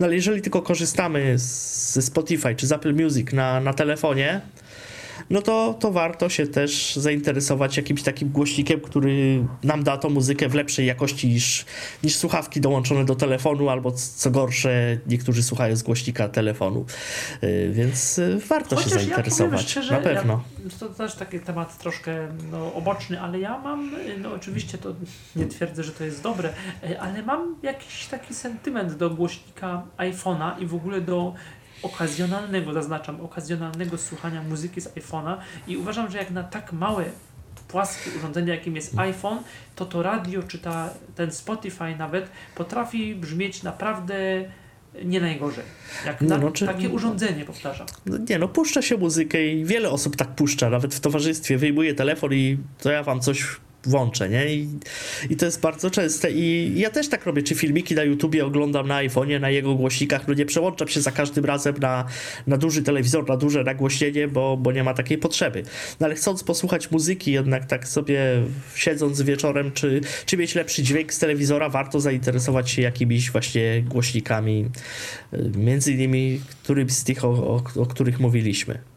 No 0.00 0.06
ale 0.06 0.14
jeżeli 0.14 0.42
tylko 0.42 0.62
korzystamy 0.62 1.34
ze 1.36 2.02
Spotify 2.02 2.54
czy 2.54 2.66
z 2.66 2.72
Apple 2.72 2.94
Music 2.94 3.32
na, 3.32 3.60
na 3.60 3.74
telefonie, 3.74 4.40
no 5.32 5.42
to, 5.42 5.74
to 5.80 5.92
warto 5.92 6.28
się 6.28 6.46
też 6.46 6.96
zainteresować 6.96 7.76
jakimś 7.76 8.02
takim 8.02 8.28
głośnikiem, 8.28 8.80
który 8.80 9.44
nam 9.62 9.82
da 9.82 9.96
tą 9.96 10.10
muzykę 10.10 10.48
w 10.48 10.54
lepszej 10.54 10.86
jakości 10.86 11.28
niż, 11.28 11.64
niż 12.04 12.16
słuchawki 12.16 12.60
dołączone 12.60 13.04
do 13.04 13.14
telefonu, 13.14 13.68
albo 13.68 13.92
co 13.92 14.30
gorsze, 14.30 14.98
niektórzy 15.06 15.42
słuchają 15.42 15.76
z 15.76 15.82
głośnika 15.82 16.28
telefonu. 16.28 16.84
Y, 17.44 17.70
Więc 17.72 18.18
y, 18.18 18.38
warto 18.48 18.76
się 18.76 18.82
Chociaż 18.82 18.90
ja 18.90 18.98
powiem 18.98 19.08
zainteresować. 19.08 19.70
szczerze, 19.70 19.92
na 19.92 20.00
pewno. 20.00 20.42
Ja, 20.64 20.70
to 20.80 20.88
też 20.88 21.14
taki 21.14 21.40
temat 21.40 21.78
troszkę 21.78 22.28
no, 22.50 22.74
oboczny, 22.74 23.20
ale 23.20 23.40
ja 23.40 23.58
mam, 23.58 23.90
no 24.18 24.32
oczywiście 24.32 24.78
to 24.78 24.94
nie 25.36 25.46
twierdzę, 25.46 25.84
że 25.84 25.92
to 25.92 26.04
jest 26.04 26.22
dobre, 26.22 26.52
e, 26.82 27.00
ale 27.00 27.22
mam 27.22 27.56
jakiś 27.62 28.06
taki 28.06 28.34
sentyment 28.34 28.94
do 28.94 29.10
głośnika 29.10 29.82
iPhone'a 29.98 30.62
i 30.62 30.66
w 30.66 30.74
ogóle 30.74 31.00
do 31.00 31.34
okazjonalnego, 31.82 32.72
zaznaczam, 32.72 33.20
okazjonalnego 33.20 33.98
słuchania 33.98 34.42
muzyki 34.42 34.80
z 34.80 34.88
iPhone'a 34.88 35.36
i 35.66 35.76
uważam, 35.76 36.10
że 36.10 36.18
jak 36.18 36.30
na 36.30 36.42
tak 36.42 36.72
małe 36.72 37.04
płaskie 37.68 38.10
urządzenie, 38.18 38.52
jakim 38.52 38.76
jest 38.76 38.98
iPhone, 38.98 39.38
to 39.76 39.86
to 39.86 40.02
radio 40.02 40.42
czy 40.42 40.58
ta, 40.58 40.90
ten 41.14 41.32
Spotify 41.32 41.96
nawet 41.98 42.28
potrafi 42.54 43.14
brzmieć 43.14 43.62
naprawdę 43.62 44.44
nie 45.04 45.20
najgorzej. 45.20 45.64
Jak 46.06 46.20
na 46.20 46.38
no, 46.38 46.50
czy- 46.50 46.66
takie 46.66 46.88
urządzenie, 46.88 47.44
powtarzam. 47.44 47.86
No 48.06 48.18
Nie 48.28 48.38
no, 48.38 48.48
puszcza 48.48 48.82
się 48.82 48.96
muzykę 48.96 49.46
i 49.46 49.64
wiele 49.64 49.90
osób 49.90 50.16
tak 50.16 50.28
puszcza, 50.28 50.70
nawet 50.70 50.94
w 50.94 51.00
towarzystwie 51.00 51.58
wyjmuje 51.58 51.94
telefon 51.94 52.32
i 52.32 52.58
to 52.78 52.90
ja 52.90 53.02
wam 53.02 53.20
coś 53.20 53.46
włączę, 53.84 54.28
nie? 54.28 54.54
I, 54.54 54.68
I 55.30 55.36
to 55.36 55.46
jest 55.46 55.60
bardzo 55.60 55.90
częste 55.90 56.30
i 56.30 56.72
ja 56.78 56.90
też 56.90 57.08
tak 57.08 57.26
robię, 57.26 57.42
czy 57.42 57.54
filmiki 57.54 57.94
na 57.94 58.02
YouTubie 58.02 58.46
oglądam 58.46 58.88
na 58.88 59.04
iPhone'ie, 59.04 59.40
na 59.40 59.50
jego 59.50 59.74
głośnikach, 59.74 60.28
no 60.28 60.34
nie 60.34 60.46
przełączam 60.46 60.88
się 60.88 61.00
za 61.00 61.10
każdym 61.10 61.44
razem 61.44 61.74
na, 61.80 62.04
na 62.46 62.56
duży 62.56 62.82
telewizor, 62.82 63.28
na 63.28 63.36
duże 63.36 63.64
nagłośnienie, 63.64 64.28
bo, 64.28 64.56
bo 64.56 64.72
nie 64.72 64.84
ma 64.84 64.94
takiej 64.94 65.18
potrzeby. 65.18 65.62
No 66.00 66.06
ale 66.06 66.14
chcąc 66.14 66.44
posłuchać 66.44 66.90
muzyki, 66.90 67.32
jednak 67.32 67.66
tak 67.66 67.88
sobie 67.88 68.20
siedząc 68.74 69.22
wieczorem, 69.22 69.72
czy, 69.72 70.00
czy 70.26 70.36
mieć 70.36 70.54
lepszy 70.54 70.82
dźwięk 70.82 71.12
z 71.12 71.18
telewizora, 71.18 71.68
warto 71.68 72.00
zainteresować 72.00 72.70
się 72.70 72.82
jakimiś 72.82 73.30
właśnie 73.30 73.82
głośnikami, 73.82 74.68
między 75.56 75.92
innymi 75.92 76.40
którymś 76.62 76.92
z 76.92 77.04
tych, 77.04 77.24
o, 77.24 77.28
o, 77.28 77.62
o 77.76 77.86
których 77.86 78.20
mówiliśmy. 78.20 78.91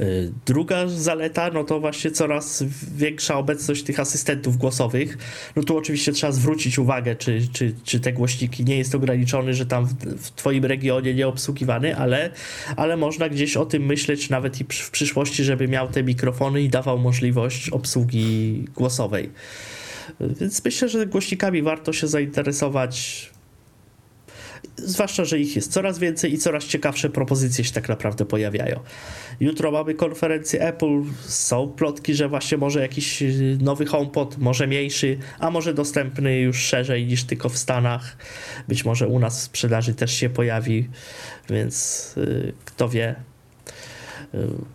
Y, 0.00 0.32
Druga 0.46 0.88
zaleta, 0.88 1.50
no 1.50 1.64
to 1.64 1.80
właśnie 1.80 2.10
coraz 2.10 2.64
większa 2.96 3.38
obecność 3.38 3.82
tych 3.82 4.00
asystentów 4.00 4.56
głosowych. 4.56 5.18
No 5.56 5.62
tu 5.62 5.76
oczywiście 5.76 6.12
trzeba 6.12 6.32
zwrócić 6.32 6.78
uwagę, 6.78 7.16
czy, 7.16 7.48
czy, 7.52 7.74
czy 7.84 8.00
te 8.00 8.12
głośniki 8.12 8.64
nie 8.64 8.78
jest 8.78 8.94
ograniczony, 8.94 9.54
że 9.54 9.66
tam 9.66 9.86
w, 9.86 9.94
w 10.22 10.32
twoim 10.32 10.64
regionie 10.64 11.14
nie 11.14 11.28
obsługiwany, 11.28 11.96
ale, 11.96 12.30
ale 12.76 12.96
można 12.96 13.28
gdzieś 13.28 13.56
o 13.56 13.66
tym 13.66 13.86
myśleć 13.86 14.30
nawet 14.30 14.60
i 14.60 14.64
w 14.64 14.90
przyszłości, 14.90 15.44
żeby 15.44 15.68
miał 15.68 15.88
te 15.88 16.02
mikrofony 16.02 16.62
i 16.62 16.68
dawał 16.68 16.98
możliwość 16.98 17.70
obsługi 17.70 18.64
głosowej. 18.74 19.30
Y, 20.20 20.34
Więc 20.40 20.64
myślę, 20.64 20.88
że 20.88 21.06
głośnikami 21.06 21.62
warto 21.62 21.92
się 21.92 22.06
zainteresować 22.06 23.30
zwłaszcza, 24.78 25.24
że 25.24 25.38
ich 25.38 25.56
jest 25.56 25.72
coraz 25.72 25.98
więcej 25.98 26.34
i 26.34 26.38
coraz 26.38 26.64
ciekawsze 26.64 27.10
propozycje 27.10 27.64
się 27.64 27.72
tak 27.72 27.88
naprawdę 27.88 28.24
pojawiają. 28.24 28.80
Jutro 29.40 29.70
mamy 29.70 29.94
konferencję 29.94 30.60
Apple, 30.60 31.02
są 31.26 31.68
plotki, 31.68 32.14
że 32.14 32.28
właśnie 32.28 32.58
może 32.58 32.80
jakiś 32.80 33.22
y, 33.22 33.58
nowy 33.60 33.86
HomePod, 33.86 34.38
może 34.38 34.66
mniejszy, 34.66 35.18
a 35.38 35.50
może 35.50 35.74
dostępny 35.74 36.40
już 36.40 36.58
szerzej 36.58 37.06
niż 37.06 37.24
tylko 37.24 37.48
w 37.48 37.58
Stanach. 37.58 38.16
Być 38.68 38.84
może 38.84 39.08
u 39.08 39.18
nas 39.18 39.40
w 39.40 39.42
sprzedaży 39.42 39.94
też 39.94 40.12
się 40.12 40.30
pojawi, 40.30 40.88
więc 41.50 42.14
y, 42.16 42.52
kto 42.64 42.88
wie. 42.88 43.27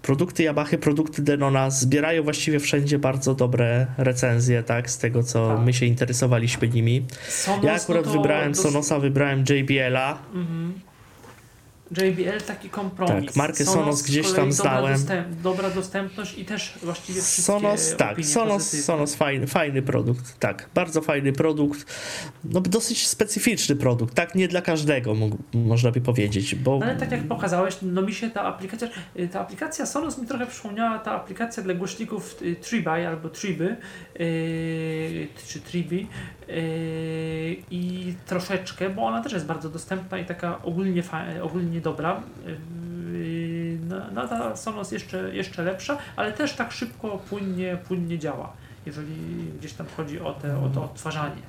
Produkty 0.02 0.44
Yamaha, 0.44 0.78
produkty 0.78 1.22
Denona 1.22 1.70
zbierają 1.70 2.24
właściwie 2.24 2.60
wszędzie 2.60 3.00
bardzo 3.00 3.36
dobre 3.36 3.88
recenzje, 3.98 4.64
tak, 4.64 4.90
z 4.90 4.98
tego 4.98 5.24
co 5.24 5.48
Tak. 5.48 5.66
my 5.66 5.74
się 5.74 5.86
interesowaliśmy 5.86 6.68
nimi. 6.68 7.06
Sonos, 7.28 7.64
Ja 7.66 7.74
akurat 7.74 8.06
no 8.06 8.12
to 8.12 8.18
wybrałem 8.18 8.56
Sonosa, 8.56 9.00
wybrałem 9.00 9.44
JBL-a. 9.50 10.18
Mhm. 10.34 10.74
JBL 11.98 12.42
taki 12.48 12.70
kompromis. 12.70 13.26
Tak, 13.26 13.36
markę 13.36 13.66
Sonos 13.66 14.00
z 14.00 14.04
gdzieś 14.04 14.32
tam 14.32 14.52
znałem. 14.52 14.94
Dostęp, 14.94 15.42
dobra 15.42 15.70
dostępność 15.70 16.38
i 16.38 16.46
też 16.46 16.74
właściwie 16.84 17.22
wszystkie 17.22 17.44
Sonos, 17.44 17.96
tak, 17.98 18.26
Sonos, 18.26 18.58
pozytywne. 18.64 18.84
Sonos 18.84 19.16
fajny, 19.16 19.48
fajny 19.48 19.82
produkt, 19.82 20.40
tak, 20.40 20.70
bardzo 20.74 21.02
fajny 21.02 21.34
produkt, 21.34 21.86
no 22.44 22.62
dosyć 22.62 23.08
specyficzny 23.08 23.76
produkt, 23.76 24.14
tak, 24.16 24.36
nie 24.36 24.48
dla 24.48 24.62
każdego, 24.62 25.14
mo- 25.14 25.38
można 25.54 25.92
by 25.92 26.02
powiedzieć, 26.02 26.56
bo... 26.56 26.80
No 26.80 26.86
ale 26.86 26.96
tak 26.96 27.12
jak 27.12 27.24
pokazałeś, 27.24 27.78
no 27.82 28.02
mi 28.02 28.14
się 28.14 28.30
ta 28.30 28.42
aplikacja, 28.44 28.88
y, 29.20 29.28
ta 29.28 29.40
aplikacja 29.40 29.86
Sonos 29.86 30.18
mi 30.18 30.28
trochę 30.28 30.48
przypomniała 30.48 31.00
ta 31.00 31.12
aplikacja 31.12 31.64
dla 31.64 31.74
głośników 31.74 32.42
y, 32.42 32.56
Triby 32.56 33.08
albo 33.08 33.30
Triby, 33.30 33.76
yy, 34.20 35.28
czy 35.48 35.60
Triby 35.60 35.96
yy, 36.48 37.53
troszeczkę, 38.34 38.90
bo 38.90 39.06
ona 39.06 39.24
też 39.24 39.34
jest 39.34 39.46
bardzo 39.46 39.70
dostępna 39.70 40.18
i 40.18 40.26
taka 40.26 40.64
ogólnie, 40.64 41.04
ogólnie 41.42 41.82
dobra. 41.82 42.22
Yy, 42.46 43.78
ta 44.30 44.56
Sonos 44.56 44.92
jeszcze, 44.92 45.36
jeszcze 45.36 45.64
lepsza, 45.64 45.98
ale 46.16 46.32
też 46.32 46.54
tak 46.54 46.72
szybko, 46.72 47.18
płynnie, 47.30 47.78
płynnie 47.88 48.20
działa, 48.20 48.54
jeżeli 48.86 49.16
gdzieś 49.60 49.74
tam 49.74 49.88
chodzi 49.98 50.20
o, 50.20 50.34
te, 50.34 50.58
o 50.58 50.70
to 50.70 50.84
odtwarzanie. 50.84 51.42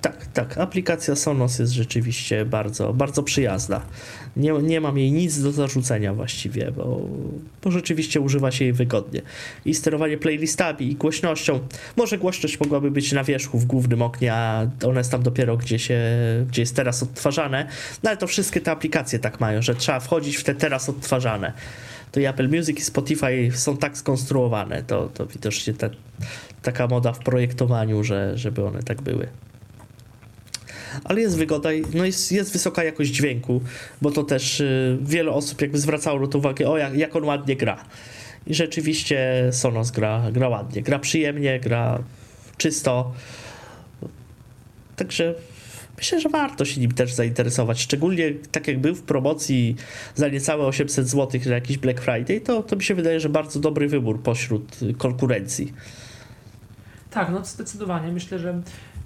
Tak, 0.00 0.26
tak, 0.26 0.58
aplikacja 0.58 1.16
Sonos 1.16 1.58
jest 1.58 1.72
rzeczywiście 1.72 2.44
bardzo, 2.44 2.92
bardzo 2.92 3.22
przyjazna. 3.22 3.80
Nie, 4.36 4.52
nie 4.52 4.80
mam 4.80 4.98
jej 4.98 5.12
nic 5.12 5.42
do 5.42 5.52
zarzucenia 5.52 6.14
właściwie, 6.14 6.72
bo, 6.72 7.00
bo 7.62 7.70
rzeczywiście 7.70 8.20
używa 8.20 8.50
się 8.50 8.64
jej 8.64 8.72
wygodnie. 8.72 9.22
I 9.64 9.74
sterowanie 9.74 10.18
playlistami 10.18 10.90
i 10.90 10.96
głośnością. 10.96 11.60
Może 11.96 12.18
głośność 12.18 12.60
mogłaby 12.60 12.90
być 12.90 13.12
na 13.12 13.24
wierzchu 13.24 13.58
w 13.58 13.64
głównym 13.64 14.02
oknie, 14.02 14.34
a 14.34 14.66
ona 14.84 15.00
jest 15.00 15.10
tam 15.10 15.22
dopiero 15.22 15.56
gdzie, 15.56 15.78
się, 15.78 16.00
gdzie 16.48 16.62
jest 16.62 16.76
teraz 16.76 17.02
odtwarzane. 17.02 17.66
No 18.02 18.10
ale 18.10 18.16
to 18.16 18.26
wszystkie 18.26 18.60
te 18.60 18.70
aplikacje 18.70 19.18
tak 19.18 19.40
mają, 19.40 19.62
że 19.62 19.74
trzeba 19.74 20.00
wchodzić 20.00 20.36
w 20.36 20.44
te 20.44 20.54
teraz 20.54 20.88
odtwarzane. 20.88 21.52
To 22.12 22.20
i 22.20 22.24
Apple 22.24 22.48
Music 22.48 22.78
i 22.78 22.82
Spotify 22.82 23.50
są 23.54 23.76
tak 23.76 23.98
skonstruowane. 23.98 24.82
To, 24.82 25.08
to 25.14 25.26
widocznie 25.26 25.74
ta, 25.74 25.90
taka 26.62 26.86
moda 26.86 27.12
w 27.12 27.18
projektowaniu, 27.18 28.04
że, 28.04 28.38
żeby 28.38 28.64
one 28.64 28.82
tak 28.82 29.02
były 29.02 29.28
ale 31.04 31.20
jest 31.20 31.36
wygoda, 31.36 31.70
no 31.94 32.04
jest, 32.04 32.32
jest 32.32 32.52
wysoka 32.52 32.84
jakość 32.84 33.10
dźwięku, 33.10 33.60
bo 34.02 34.10
to 34.10 34.24
też 34.24 34.60
y, 34.60 34.98
wiele 35.02 35.30
osób 35.30 35.60
jakby 35.60 35.78
zwracało 35.78 36.20
na 36.20 36.26
to 36.26 36.38
uwagę, 36.38 36.68
o 36.68 36.78
jak, 36.78 36.94
jak 36.94 37.16
on 37.16 37.24
ładnie 37.24 37.56
gra. 37.56 37.84
I 38.46 38.54
rzeczywiście 38.54 39.48
Sonos 39.52 39.90
gra, 39.90 40.22
gra 40.32 40.48
ładnie, 40.48 40.82
gra 40.82 40.98
przyjemnie, 40.98 41.60
gra 41.60 41.98
czysto. 42.56 43.12
Także 44.96 45.34
myślę, 45.96 46.20
że 46.20 46.28
warto 46.28 46.64
się 46.64 46.80
nim 46.80 46.92
też 46.92 47.12
zainteresować. 47.12 47.80
Szczególnie 47.80 48.32
tak 48.52 48.68
jak 48.68 48.78
był 48.78 48.94
w 48.94 49.02
promocji 49.02 49.76
za 50.14 50.28
niecałe 50.28 50.66
800 50.66 51.08
zł 51.08 51.40
na 51.46 51.54
jakiś 51.54 51.78
Black 51.78 52.00
Friday, 52.00 52.40
to, 52.40 52.62
to 52.62 52.76
mi 52.76 52.82
się 52.82 52.94
wydaje, 52.94 53.20
że 53.20 53.28
bardzo 53.28 53.60
dobry 53.60 53.88
wybór 53.88 54.22
pośród 54.22 54.78
konkurencji. 54.98 55.72
Tak, 57.10 57.30
no 57.30 57.44
zdecydowanie. 57.44 58.12
Myślę, 58.12 58.38
że 58.38 58.62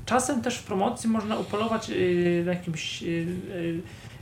czasem 0.06 0.42
też 0.42 0.58
w 0.58 0.62
promocji 0.62 1.10
można 1.10 1.38
upolować 1.38 1.88
yy, 1.88 2.44
jakimś 2.46 3.02
yy, 3.02 3.26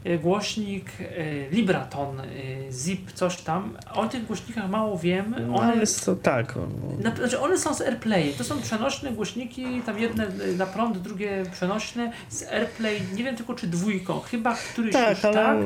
yy, 0.05 0.19
głośnik 0.19 0.87
yy, 1.01 1.49
Libraton, 1.51 2.23
Zip, 2.71 3.13
coś 3.13 3.37
tam. 3.37 3.79
O 3.95 4.09
tych 4.09 4.27
głośnikach 4.27 4.71
mało 4.71 4.99
wiem. 4.99 5.35
No, 5.49 5.55
One, 5.57 5.67
ale 5.67 5.81
jest 5.81 6.05
to 6.05 6.17
tak. 6.17 6.57
o, 6.57 6.69
na, 7.03 7.17
znaczy 7.17 7.41
one 7.41 7.59
są 7.59 7.75
z 7.75 7.81
AirPlay. 7.81 8.33
To 8.33 8.45
są 8.45 8.63
przenośne 8.63 9.13
głośniki, 9.13 9.83
tam 9.87 9.99
jedne 9.99 10.27
y, 10.29 10.57
na 10.57 10.67
prąd, 10.67 10.99
drugie 10.99 11.45
przenośne 11.53 12.13
z 12.29 12.43
AirPlay. 12.43 13.01
Nie 13.15 13.25
wiem 13.25 13.37
tylko 13.37 13.55
czy 13.55 13.67
dwójką. 13.67 14.21
Chyba 14.21 14.55
któryś 14.73 14.95
już 14.95 15.21
tak, 15.21 15.25
ale 15.25 15.35
tak. 15.35 15.59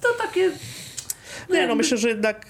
To 0.00 0.08
takie 0.26 0.50
Nie, 1.50 1.66
no 1.66 1.74
myślę, 1.74 1.96
że 1.96 2.08
jednak 2.08 2.46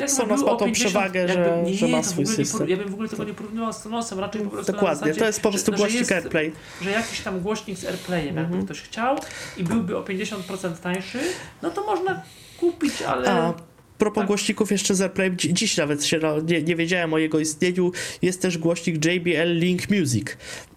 jakby 0.00 0.08
Sonos 0.14 0.40
ma 0.40 0.46
tą 0.46 0.56
50 0.64 0.74
przewagę, 0.90 1.28
że- 1.28 1.62
nie, 1.66 1.74
że 1.74 1.88
ma 1.88 2.02
swój 2.02 2.26
system. 2.26 2.58
por- 2.58 2.68
Ja 2.68 2.76
bym 2.76 2.88
w 2.88 2.92
ogóle 2.94 3.08
tego 3.08 3.24
nie 3.24 3.34
porównywał 3.34 3.72
z 3.72 3.76
Sonosem, 3.76 4.18
raczej 4.20 4.42
po 4.42 4.50
prostu 4.50 4.72
Dokładnie, 4.72 4.98
zasadzie, 5.00 5.20
to 5.20 5.26
jest 5.26 5.40
po 5.40 5.48
że- 5.48 5.52
prostu 5.52 5.72
że 5.72 5.76
głośnik 5.78 6.00
jest- 6.00 6.12
AirPlay. 6.12 6.52
że 6.82 6.90
jakiś 6.90 7.20
tam 7.20 7.40
głośnik 7.40 7.78
z 7.78 7.84
AirPlayem, 7.84 8.26
jakby 8.36 8.40
Mhm. 8.40 8.64
ktoś 8.64 8.80
chciał 8.80 9.16
i 9.56 9.64
byłby 9.64 9.96
o 9.96 10.02
50% 10.02 10.80
tańszy, 10.80 11.18
no 11.62 11.70
to 11.70 11.84
można 11.86 12.22
kupić, 12.60 13.02
ale... 13.02 13.30
A 13.30 13.54
propos 13.98 14.20
tak. 14.20 14.26
głośników 14.26 14.70
jeszcze 14.72 14.94
z 14.94 15.00
AirPlay, 15.00 15.30
dzi- 15.36 15.54
dziś 15.54 15.76
nawet 15.76 16.04
się 16.04 16.18
no, 16.18 16.40
nie, 16.40 16.62
nie 16.62 16.76
wiedziałem 16.76 17.14
o 17.14 17.18
jego 17.18 17.38
istnieniu, 17.40 17.92
jest 18.22 18.42
też 18.42 18.58
głośnik 18.58 19.04
JBL 19.04 19.58
Link 19.58 19.82
Music. 19.90 20.26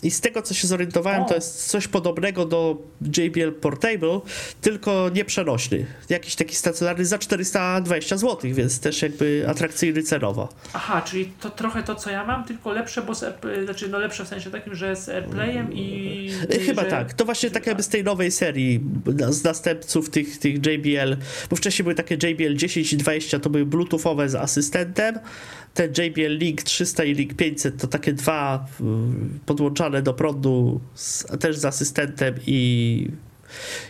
I 0.04 0.12
z 0.12 0.22
tego 0.22 0.42
co 0.42 0.54
się 0.54 0.68
zorientowałem, 0.68 1.22
O. 1.22 1.26
to 1.26 1.36
jest 1.36 1.66
coś 1.68 1.88
podobnego 1.88 2.46
do 2.46 2.78
JBL 3.18 3.52
Portable, 3.52 4.20
tylko 4.62 5.10
nieprzenośny. 5.14 5.86
Jakiś 6.10 6.36
taki 6.36 6.56
stacjonarny 6.56 7.06
za 7.06 7.18
420 7.18 8.18
zł, 8.18 8.38
więc 8.54 8.80
też 8.80 9.02
jakby 9.02 9.46
atrakcyjny 9.50 10.04
cenowo. 10.04 10.50
Aha, 10.74 11.02
czyli 11.02 11.32
to 11.42 11.50
trochę 11.50 11.84
to, 11.84 11.96
co 11.96 12.10
ja 12.10 12.26
mam, 12.26 12.44
tylko 12.44 12.72
lepsze, 12.72 13.02
bo 13.02 13.14
Airplay, 13.26 13.66
znaczy 13.66 13.88
no 13.90 14.00
lepsze 14.00 14.26
w 14.26 14.28
sensie 14.28 14.52
takim, 14.52 14.76
że 14.76 14.96
z 14.96 15.10
AirPlayem 15.10 15.74
i... 15.74 16.32
Y, 16.54 16.60
Chyba 16.60 16.84
że- 16.84 16.90
tak. 16.90 17.14
To 17.14 17.26
właśnie 17.26 17.52
tak 17.52 17.68
jakby 17.68 17.84
z 17.84 17.88
tej 17.88 18.04
nowej 18.04 18.32
serii 18.32 18.82
z 19.30 19.44
następców 19.44 20.10
tych, 20.10 20.38
tych 20.40 20.56
JBL, 20.56 21.18
bo 21.50 21.56
wcześniej 21.56 21.84
były 21.84 21.96
takie 21.96 22.16
JBL 22.16 22.56
10 22.56 22.94
i 22.94 22.98
20, 22.98 23.40
to 23.40 23.50
były 23.50 23.66
bluetoothowe 23.66 24.30
z 24.30 24.36
asystentem. 24.36 25.20
Te 25.76 25.86
JBL 25.88 26.38
Link 26.38 26.64
300 26.64 27.04
i 27.04 27.14
Link 27.14 27.34
500 27.34 27.82
to 27.82 27.88
takie 27.88 28.14
dwa 28.14 28.68
y, 28.82 28.84
podłączane 29.46 30.02
do 30.02 30.14
prądu 30.14 30.82
z, 30.94 31.26
też 31.40 31.58
z 31.58 31.66
asystentem 31.66 32.36
i 32.48 33.10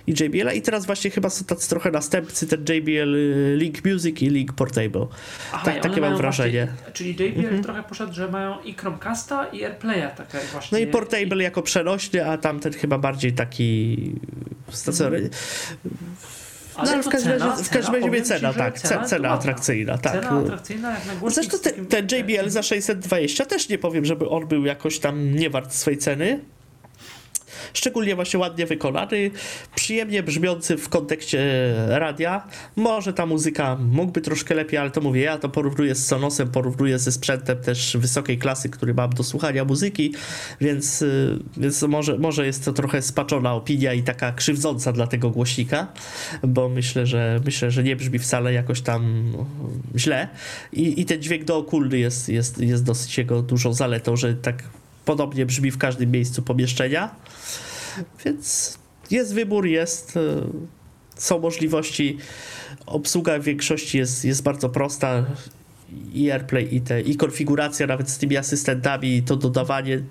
i 0.08 0.12
JBL, 0.12 0.50
i 0.56 0.62
teraz 0.62 0.86
właśnie 0.86 1.12
chyba 1.12 1.30
są 1.30 1.46
tacy 1.46 1.70
trochę 1.70 1.92
następcy, 1.92 2.48
ten 2.48 2.60
JBL 2.70 3.16
y, 3.16 3.56
Link 3.58 3.86
Music 3.86 4.22
i 4.22 4.30
Link 4.30 4.54
Portable. 4.54 5.08
Aha, 5.54 5.66
tak- 5.66 5.78
i 5.78 5.82
takie 5.82 6.02
mam 6.02 6.18
wrażenie. 6.18 6.62
Mhm. 6.62 6.78
Właśnie, 6.78 6.94
czyli 6.94 7.10
JBL 7.10 7.62
trochę 7.62 7.84
poszedł, 7.84 8.14
że 8.14 8.28
mają 8.32 8.62
i 8.62 8.74
Chromecasta 8.74 9.46
i 9.46 9.64
AirPlaya 9.64 10.16
takie 10.18 10.38
No 10.38 10.44
właśnie. 10.52 10.80
i 10.80 10.88
Portable 10.88 11.44
jako 11.44 11.62
przenośny, 11.62 12.26
a 12.30 12.38
tamten 12.38 12.74
chyba 12.74 12.98
bardziej 12.98 13.34
taki 13.34 13.98
stacjonarny. 14.70 15.30
Ale 16.78 16.88
no, 16.88 16.94
ale 16.94 17.04
to 17.04 17.10
w 17.10 17.14
każdym 17.14 17.32
cena- 17.32 17.50
razie, 17.50 17.64
w 17.64 17.70
każdym 17.70 17.96
razie 17.96 18.18
ci, 18.18 18.24
cena, 18.24 18.52
że 18.52 18.60
tak, 18.60 18.80
cena, 18.80 19.04
cena 19.04 19.30
atrakcyjna, 19.30 19.98
tak. 19.98 20.14
Cena 20.14 20.30
atrakcyjna 20.40 20.92
jak 20.92 21.22
na 21.24 21.30
Zresztą 21.30 21.58
ten 21.90 22.08
JBL 22.12 22.50
za 22.50 22.64
620 22.64 23.46
też 23.46 23.70
nie 23.70 23.78
powiem, 23.78 24.06
żeby 24.06 24.30
on 24.30 24.48
był 24.48 24.66
jakoś 24.66 25.00
tam 25.00 25.36
nie 25.36 25.50
wart 25.50 25.74
swej 25.74 25.98
ceny. 25.98 26.40
Szczególnie 27.76 28.16
właśnie 28.16 28.40
ładnie 28.40 28.66
wykonany, 28.66 29.32
przyjemnie 29.76 30.24
brzmiący 30.24 30.78
w 30.78 30.90
kontekście 30.90 31.40
radia. 31.88 32.48
Może 32.76 33.14
ta 33.14 33.26
muzyka 33.26 33.78
mógłby 33.92 34.22
troszkę 34.22 34.56
lepiej, 34.56 34.80
ale 34.80 34.92
to 34.92 35.02
mówię, 35.02 35.22
ja 35.22 35.38
to 35.38 35.50
porównuję 35.50 35.96
z 35.96 36.08
Sonosem, 36.08 36.52
porównuję 36.52 37.00
ze 37.00 37.12
sprzętem 37.12 37.58
też 37.58 37.98
wysokiej 37.98 38.38
klasy, 38.38 38.70
który 38.70 38.94
mam 38.94 39.10
do 39.10 39.24
słuchania 39.24 39.66
muzyki, 39.66 40.14
więc, 40.62 41.02
y, 41.02 41.40
więc 41.58 41.82
może, 41.82 42.18
może 42.18 42.46
jest 42.46 42.66
to 42.66 42.74
trochę 42.74 43.02
spaczona 43.02 43.54
opinia 43.54 43.94
i 43.94 44.04
taka 44.04 44.32
krzywdząca 44.32 44.92
dla 44.92 45.08
tego 45.08 45.30
głośnika, 45.30 45.88
bo 46.44 46.70
myślę, 46.70 47.06
że 47.06 47.42
myślę, 47.46 47.72
że 47.72 47.84
nie 47.84 47.96
brzmi 47.96 48.20
wcale 48.20 48.54
jakoś 48.54 48.82
tam 48.82 49.34
źle 49.96 50.28
i, 50.74 51.02
i 51.02 51.06
ten 51.06 51.22
dźwięk 51.22 51.44
dookólny 51.44 52.00
jest, 52.00 52.30
jest, 52.30 52.58
jest 52.58 52.84
dosyć 52.84 53.18
jego 53.18 53.42
dużą 53.42 53.74
zaletą, 53.74 54.16
że 54.16 54.34
tak 54.34 54.64
podobnie 55.06 55.46
brzmi 55.46 55.72
w 55.72 55.78
każdym 55.78 56.12
miejscu 56.12 56.42
pomieszczenia. 56.42 57.16
Więc 58.26 58.78
jest 59.12 59.34
wybór, 59.34 59.68
jest, 59.68 60.18
e, 60.18 60.22
są 61.16 61.40
możliwości. 61.40 62.18
Obsługa 62.86 63.40
w 63.40 63.44
większości 63.44 63.98
jest, 63.98 64.26
jest 64.26 64.44
bardzo 64.44 64.70
prosta. 64.70 65.26
I 66.14 66.32
AirPlay, 66.32 66.76
i, 66.76 66.82
te, 66.82 67.02
i 67.02 67.16
konfiguracja 67.16 67.88
nawet 67.88 68.10
z 68.10 68.18
tymi 68.18 68.38
asystentami, 68.38 69.24
to 69.24 69.36
dodawanie. 69.36 70.02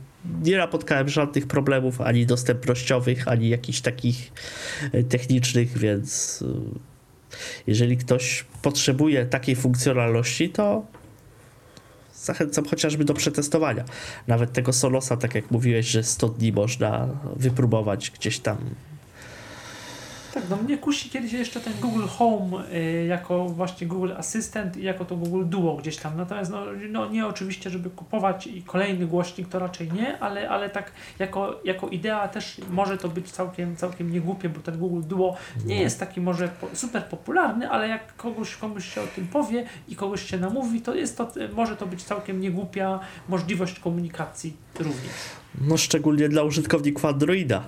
Nie 0.43 0.57
napotkałem 0.57 1.09
żadnych 1.09 1.47
problemów 1.47 2.01
ani 2.01 2.27
dostępnościowych, 2.27 3.29
ani 3.29 3.49
jakichś 3.49 3.81
takich 3.81 4.33
e, 4.93 5.05
technicznych, 5.05 5.79
więc 5.79 6.43
e, 6.43 6.79
jeżeli 7.67 7.97
ktoś 7.97 8.45
potrzebuje 8.63 9.27
takiej 9.27 9.57
funkcjonalności, 9.57 10.49
to 10.51 10.87
zachęcam 12.25 12.65
chociażby 12.65 13.05
do 13.05 13.15
przetestowania. 13.15 13.85
Nawet 14.27 14.53
tego 14.53 14.73
Solosa, 14.73 15.17
tak 15.17 15.35
jak 15.35 15.51
mówiłeś, 15.51 15.87
że 15.87 16.03
100 16.03 16.29
dni 16.29 16.53
można 16.53 17.09
wypróbować 17.37 18.11
gdzieś 18.11 18.39
tam. 18.39 18.59
Tak, 20.35 20.43
no 20.51 20.57
mnie 20.57 20.79
kusi 20.79 21.11
kiedyś 21.11 21.33
jeszcze 21.33 21.61
ten 21.61 21.73
Google 21.81 22.07
Home 22.07 22.71
y, 22.75 23.07
jako 23.07 23.45
właśnie 23.49 23.87
Google 23.87 24.13
Assistant 24.17 24.77
i 24.77 24.83
jako 24.83 25.05
to 25.05 25.17
Google 25.17 25.45
Duo 25.45 25.77
gdzieś 25.77 25.97
tam. 25.97 26.17
Natomiast 26.17 26.51
no, 26.51 26.65
no 26.91 27.07
nie 27.11 27.27
oczywiście, 27.27 27.71
żeby 27.71 27.91
kupować 27.91 28.47
i 28.47 28.63
kolejny 28.63 29.07
głośnik 29.07 29.49
to 29.49 29.59
raczej 29.59 29.93
nie, 29.93 30.19
ale, 30.19 30.49
ale 30.49 30.71
tak 30.71 30.93
jako, 31.19 31.61
jako 31.65 31.89
idea 31.89 32.29
też 32.29 32.61
może 32.71 32.99
to 32.99 33.09
być 33.09 33.31
całkiem, 33.31 33.77
całkiem 33.77 34.13
niegłupie, 34.13 34.49
bo 34.49 34.61
ten 34.61 34.79
Google 34.79 35.09
Duo 35.09 35.37
nie 35.67 35.81
jest 35.81 36.01
taki 36.01 36.21
może 36.21 36.49
po, 36.49 36.69
super 36.73 37.05
popularny, 37.05 37.71
ale 37.71 37.89
jak 37.89 38.17
kogoś, 38.17 38.57
komuś 38.57 38.95
się 38.95 39.01
o 39.01 39.07
tym 39.07 39.27
powie 39.27 39.67
i 39.89 39.97
kogoś 39.97 40.31
się 40.31 40.39
namówi, 40.39 40.81
to 40.81 40.95
jest 40.95 41.17
to, 41.19 41.33
może 41.53 41.77
to 41.77 41.87
być 41.87 42.03
całkiem 42.03 42.41
niegłupia 42.41 43.01
możliwość 43.29 43.79
komunikacji 43.81 44.57
również. 44.79 45.13
No 45.61 45.77
szczególnie 45.77 46.29
dla 46.29 46.43
użytkowników 46.43 47.05
Androida. 47.05 47.65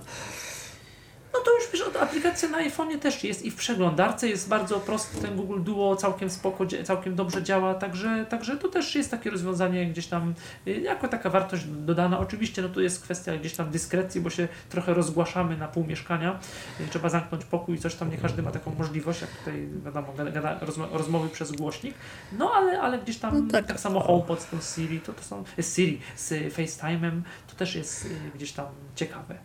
No 1.32 1.40
to 1.44 1.50
już 1.54 1.64
wiesz, 1.72 1.82
od- 1.82 1.85
aplikacja 2.00 2.48
na 2.48 2.58
iPhone'ie 2.58 2.98
też 2.98 3.24
jest 3.24 3.44
i 3.44 3.50
w 3.50 3.56
przeglądarce 3.56 4.28
jest 4.28 4.48
bardzo 4.48 4.80
prosty, 4.80 5.22
ten 5.22 5.36
Google 5.36 5.62
Duo 5.62 5.96
całkiem 5.96 6.30
spoko, 6.30 6.66
całkiem 6.84 7.14
dobrze 7.14 7.42
działa, 7.42 7.74
także, 7.74 8.26
także 8.28 8.56
to 8.56 8.68
też 8.68 8.94
jest 8.94 9.10
takie 9.10 9.30
rozwiązanie 9.30 9.86
gdzieś 9.86 10.06
tam, 10.06 10.34
y, 10.66 10.80
jako 10.80 11.08
taka 11.08 11.30
wartość 11.30 11.64
dodana. 11.64 12.18
Oczywiście 12.18 12.62
no 12.62 12.68
to 12.68 12.80
jest 12.80 13.02
kwestia 13.02 13.36
gdzieś 13.36 13.52
tam 13.56 13.70
dyskrecji, 13.70 14.20
bo 14.20 14.30
się 14.30 14.48
trochę 14.68 14.94
rozgłaszamy 14.94 15.56
na 15.56 15.68
pół 15.68 15.84
mieszkania, 15.84 16.38
Y, 16.80 16.88
trzeba 16.90 17.08
zamknąć 17.08 17.44
pokój 17.44 17.74
i 17.74 17.78
coś 17.78 17.94
tam, 17.94 18.10
nie 18.10 18.18
każdy 18.18 18.42
ma 18.42 18.50
taką 18.50 18.74
możliwość, 18.74 19.20
jak 19.20 19.30
tutaj 19.30 19.68
wiadomo, 19.84 20.12
gada, 20.32 20.58
rozmo- 20.58 20.88
rozmowy 20.92 21.28
przez 21.28 21.52
głośnik, 21.52 21.94
no 22.38 22.50
ale, 22.54 22.80
ale 22.80 22.98
gdzieś 22.98 23.16
tam 23.18 23.46
No 23.46 23.52
tak, 23.52 23.66
tak. 23.66 23.80
samo 23.80 24.00
HomePod 24.00 24.40
z 24.42 24.46
tą 24.50 24.56
Siri, 24.60 25.00
to, 25.00 25.12
to 25.12 25.22
są, 25.22 25.44
z 25.60 25.74
Siri, 25.76 26.00
z 26.16 26.54
FaceTime'em, 26.54 27.20
to 27.48 27.56
też 27.56 27.74
jest 27.74 28.04
y, 28.06 28.08
gdzieś 28.34 28.52
tam 28.52 28.66
ciekawe. 28.94 29.38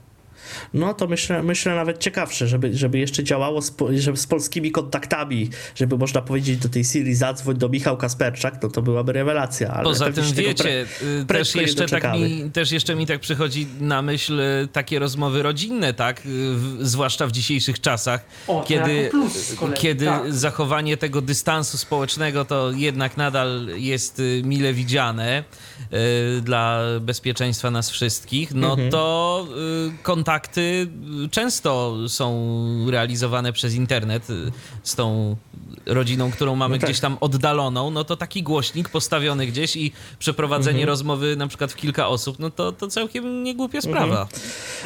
No 0.73 0.93
to 0.93 1.07
myślę, 1.07 1.43
myślę 1.43 1.75
nawet 1.75 1.97
ciekawsze, 1.99 2.47
żeby, 2.47 2.77
żeby 2.77 2.99
jeszcze 2.99 3.23
działało 3.23 3.61
z, 3.61 3.73
żeby 3.97 4.17
z 4.17 4.27
polskimi 4.27 4.71
kontaktami, 4.71 5.49
żeby 5.75 5.97
można 5.97 6.21
powiedzieć 6.21 6.57
do 6.59 6.69
tej 6.69 6.83
Siri 6.83 7.15
zadzwoń 7.15 7.57
do 7.57 7.69
Michał 7.69 7.97
Kasperczak, 7.97 8.59
no 8.63 8.69
to 8.69 8.81
byłaby 8.81 9.13
rewelacja. 9.13 9.69
Ale 9.73 9.83
Poza 9.83 10.05
pewnie 10.05 10.23
tym 10.23 10.35
wiecie, 10.35 10.85
y, 11.21 11.25
też 11.25 11.55
jeszcze, 11.55 11.85
tak 11.85 12.13
mi, 12.13 12.51
też 12.53 12.71
jeszcze 12.71 12.95
mi 12.95 13.07
tak 13.07 13.19
przychodzi 13.19 13.67
na 13.79 14.01
myśl 14.01 14.39
y, 14.39 14.67
takie 14.71 14.99
rozmowy 14.99 15.43
rodzinne, 15.43 15.93
tak? 15.93 16.19
Y, 16.19 16.23
w- 16.25 16.77
Zwłaszcza 16.81 17.27
w 17.27 17.31
dzisiejszych 17.31 17.81
czasach, 17.81 18.25
O, 18.47 18.63
kiedy, 18.67 19.07
plus 19.11 19.55
kiedy 19.75 20.05
tak. 20.05 20.33
zachowanie 20.33 20.97
tego 20.97 21.21
dystansu 21.21 21.77
społecznego 21.77 22.45
to 22.45 22.71
jednak 22.71 23.17
nadal 23.17 23.67
jest 23.75 24.21
mile 24.43 24.73
widziane 24.73 25.43
y, 26.37 26.41
dla 26.41 26.81
bezpieczeństwa 27.01 27.71
nas 27.71 27.89
wszystkich, 27.89 28.53
no 28.53 28.69
Mhm. 28.71 28.91
to 28.91 29.47
y, 29.87 30.03
kontakty 30.31 30.87
często 31.31 31.97
są 32.07 32.55
realizowane 32.91 33.53
przez 33.53 33.73
internet 33.75 34.27
z 34.83 34.95
tą 34.95 35.35
rodziną, 35.85 36.31
którą 36.31 36.55
mamy 36.55 36.75
No 36.75 36.81
tak. 36.81 36.89
gdzieś 36.89 36.99
tam 36.99 37.17
oddaloną, 37.21 37.91
no 37.91 38.03
to 38.03 38.17
taki 38.17 38.43
głośnik 38.43 38.89
postawiony 38.89 39.45
gdzieś 39.47 39.75
i 39.75 39.91
przeprowadzenie 40.19 40.79
Mhm. 40.79 40.87
rozmowy 40.89 41.35
na 41.35 41.47
przykład 41.47 41.71
w 41.71 41.75
kilka 41.75 42.07
osób, 42.07 42.39
no 42.39 42.49
to, 42.49 42.71
to 42.71 42.87
całkiem 42.87 43.43
niegłupia 43.43 43.81
sprawa. 43.81 44.27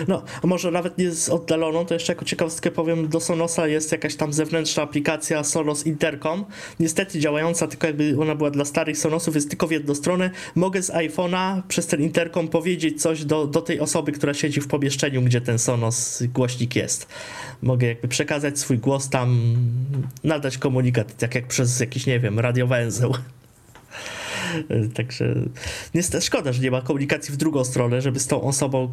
No, 0.07 0.23
a 0.43 0.47
może 0.47 0.71
nawet 0.71 0.97
nie 0.97 1.11
z 1.11 1.29
oddaloną, 1.29 1.85
to 1.85 1.93
jeszcze 1.93 2.13
jako 2.13 2.25
ciekawostkę 2.25 2.71
powiem, 2.71 3.09
do 3.09 3.19
Sonosa 3.19 3.67
jest 3.67 3.91
jakaś 3.91 4.15
tam 4.15 4.33
zewnętrzna 4.33 4.83
aplikacja 4.83 5.43
Sonos 5.43 5.85
Intercom, 5.85 6.45
niestety 6.79 7.19
działająca, 7.19 7.67
tylko 7.67 7.87
jakby 7.87 8.15
ona 8.21 8.35
była 8.35 8.51
dla 8.51 8.65
starych 8.65 8.97
Sonosów, 8.97 9.35
jest 9.35 9.49
tylko 9.49 9.67
w 9.67 9.71
jedną 9.71 9.95
stronę. 9.95 10.31
Mogę 10.55 10.83
z 10.83 10.91
iPhone'a 10.91 11.61
przez 11.67 11.87
ten 11.87 12.01
Intercom 12.01 12.47
powiedzieć 12.47 13.01
coś 13.01 13.25
do, 13.25 13.47
do 13.47 13.61
tej 13.61 13.79
osoby, 13.79 14.11
która 14.11 14.33
siedzi 14.33 14.61
w 14.61 14.67
pomieszczeniu, 14.67 15.21
gdzie 15.21 15.34
ten 15.41 15.59
Sonos 15.59 16.23
głośnik 16.23 16.75
jest. 16.75 17.07
Mogę 17.61 17.87
jakby 17.87 18.07
przekazać 18.07 18.59
swój 18.59 18.77
głos 18.77 19.09
tam, 19.09 19.55
nadać 20.23 20.57
komunikat, 20.57 21.17
tak 21.17 21.35
jak 21.35 21.47
przez 21.47 21.79
jakiś, 21.79 22.05
nie 22.05 22.19
wiem, 22.19 22.39
radiowęzeł. 22.39 23.13
Także 24.95 25.35
niestety 25.93 26.25
szkoda, 26.25 26.53
że 26.53 26.61
nie 26.61 26.71
ma 26.71 26.81
komunikacji 26.81 27.33
w 27.33 27.37
drugą 27.37 27.63
stronę, 27.63 28.01
żeby 28.01 28.19
z 28.19 28.27
tą 28.27 28.41
osobą 28.41 28.91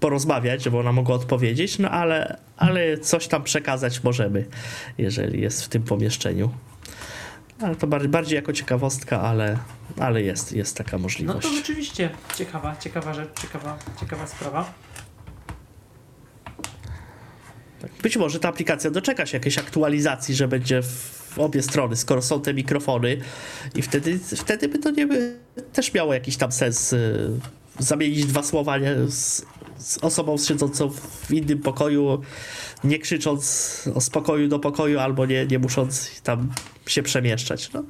porozmawiać, 0.00 0.62
żeby 0.64 0.78
ona 0.78 0.92
mogła 0.92 1.14
odpowiedzieć, 1.14 1.78
no 1.78 1.90
ale, 1.90 2.38
ale 2.56 2.98
coś 2.98 3.28
tam 3.28 3.42
przekazać 3.42 4.02
możemy, 4.04 4.46
jeżeli 4.98 5.40
jest 5.40 5.64
w 5.64 5.68
tym 5.68 5.82
pomieszczeniu. 5.82 6.50
Ale 7.60 7.76
to 7.76 7.86
bardziej, 7.86 8.08
bardziej 8.08 8.36
jako 8.36 8.52
ciekawostka, 8.52 9.20
ale, 9.20 9.58
ale 9.98 10.22
jest, 10.22 10.52
jest 10.52 10.76
taka 10.76 10.96
No 10.96 11.02
możliwość. 11.02 11.48
to 11.48 11.54
rzeczywiście 11.54 12.10
ciekawa, 12.36 12.76
ciekawa 12.76 13.14
rzecz, 13.14 13.40
ciekawa, 13.42 13.78
ciekawa 14.00 14.26
sprawa. 14.26 14.72
Być 18.02 18.16
może 18.16 18.40
ta 18.40 18.48
aplikacja 18.48 18.90
doczeka 18.90 19.26
się 19.26 19.36
jakiejś 19.36 19.58
aktualizacji, 19.58 20.34
że 20.34 20.48
będzie 20.48 20.82
w, 20.82 21.38
obie 21.38 21.62
strony, 21.62 21.96
skoro 21.96 22.22
są 22.22 22.40
te 22.40 22.54
mikrofony 22.54 23.16
i 23.74 23.82
wtedy, 23.82 24.18
wtedy 24.36 24.68
by 24.68 24.78
to 24.78 24.90
nie 24.90 25.06
by 25.06 25.36
też 25.72 25.94
miało 25.94 26.14
jakiś 26.14 26.36
tam 26.36 26.52
sens 26.52 26.92
y, 26.92 27.30
zamienić 27.78 28.26
dwa 28.26 28.42
słowa 28.42 28.78
nie, 28.78 28.94
z, 29.08 29.46
z 29.78 29.98
osobą 29.98 30.38
siedzącą 30.38 30.90
w 30.90 31.30
innym 31.30 31.58
pokoju, 31.58 32.22
nie 32.84 32.98
krzycząc 32.98 33.88
o 33.94 34.00
spokoju 34.00 34.48
do 34.48 34.58
pokoju 34.58 34.98
albo 34.98 35.26
nie, 35.26 35.46
nie 35.46 35.58
musząc 35.58 36.20
tam 36.22 36.52
się 36.86 37.02
przemieszczać. 37.02 37.72
No. 37.72 37.82